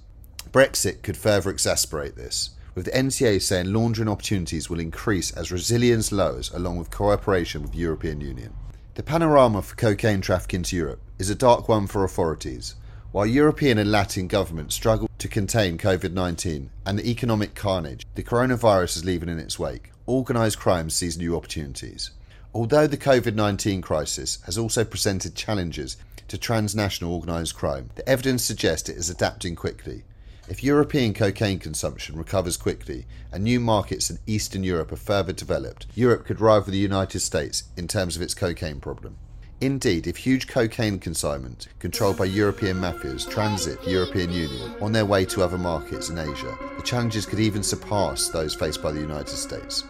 Brexit 0.51 1.03
could 1.03 1.17
further 1.17 1.53
exacerbate 1.53 2.15
this, 2.15 2.51
with 2.73 2.85
the 2.85 2.91
NCA 2.91 3.39
saying 3.43 3.71
laundering 3.71 4.09
opportunities 4.09 4.71
will 4.71 4.79
increase 4.79 5.31
as 5.31 5.51
resilience 5.51 6.11
lowers 6.11 6.49
along 6.51 6.77
with 6.77 6.89
cooperation 6.89 7.61
with 7.61 7.73
the 7.73 7.77
European 7.77 8.19
Union. 8.19 8.55
The 8.95 9.03
panorama 9.03 9.61
for 9.61 9.75
cocaine 9.75 10.21
trafficking 10.21 10.63
to 10.63 10.75
Europe 10.75 11.01
is 11.19 11.29
a 11.29 11.35
dark 11.35 11.69
one 11.69 11.85
for 11.85 12.03
authorities. 12.03 12.73
While 13.11 13.27
European 13.27 13.77
and 13.77 13.91
Latin 13.91 14.27
governments 14.27 14.73
struggle 14.73 15.09
to 15.19 15.27
contain 15.27 15.77
COVID 15.77 16.13
19 16.13 16.71
and 16.87 16.97
the 16.97 17.07
economic 17.07 17.53
carnage 17.53 18.07
the 18.15 18.23
coronavirus 18.23 18.97
is 18.97 19.05
leaving 19.05 19.29
in 19.29 19.37
its 19.37 19.59
wake, 19.59 19.91
organised 20.07 20.59
crime 20.59 20.89
sees 20.89 21.17
new 21.17 21.35
opportunities. 21.35 22.11
Although 22.53 22.87
the 22.87 22.97
COVID 22.97 23.35
19 23.35 23.81
crisis 23.81 24.39
has 24.45 24.57
also 24.57 24.83
presented 24.83 25.35
challenges 25.35 25.97
to 26.27 26.37
transnational 26.37 27.13
organised 27.13 27.55
crime, 27.55 27.89
the 27.95 28.07
evidence 28.07 28.43
suggests 28.43 28.89
it 28.89 28.97
is 28.97 29.09
adapting 29.09 29.55
quickly. 29.55 30.03
If 30.49 30.63
European 30.63 31.13
cocaine 31.13 31.59
consumption 31.59 32.17
recovers 32.17 32.55
quickly 32.55 33.05
and 33.33 33.43
new 33.43 33.59
markets 33.59 34.09
in 34.09 34.19
Eastern 34.25 34.63
Europe 34.63 34.93
are 34.93 34.95
further 34.95 35.33
developed, 35.33 35.87
Europe 35.93 36.25
could 36.25 36.39
rival 36.39 36.71
the 36.71 36.77
United 36.77 37.19
States 37.19 37.65
in 37.75 37.87
terms 37.87 38.15
of 38.15 38.21
its 38.21 38.33
cocaine 38.33 38.79
problem. 38.79 39.17
Indeed, 39.59 40.05
if 40.05 40.17
huge 40.17 40.47
cocaine 40.47 40.99
consignment 40.99 41.67
controlled 41.79 42.17
by 42.17 42.25
European 42.25 42.77
mafias 42.77 43.27
transit 43.29 43.83
the 43.83 43.91
European 43.91 44.31
Union 44.31 44.75
on 44.79 44.91
their 44.91 45.05
way 45.05 45.25
to 45.25 45.43
other 45.43 45.57
markets 45.57 46.09
in 46.09 46.17
Asia, 46.17 46.57
the 46.77 46.83
challenges 46.83 47.25
could 47.25 47.39
even 47.39 47.63
surpass 47.63 48.29
those 48.29 48.53
faced 48.53 48.83
by 48.83 48.91
the 48.91 49.01
United 49.01 49.35
States. 49.35 49.83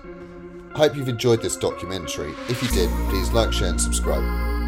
Hope 0.75 0.95
you've 0.95 1.09
enjoyed 1.09 1.41
this 1.41 1.55
documentary. 1.55 2.33
If 2.49 2.61
you 2.61 2.69
did, 2.69 2.89
please 3.09 3.31
like, 3.31 3.51
share, 3.51 3.69
and 3.69 3.81
subscribe. 3.81 4.66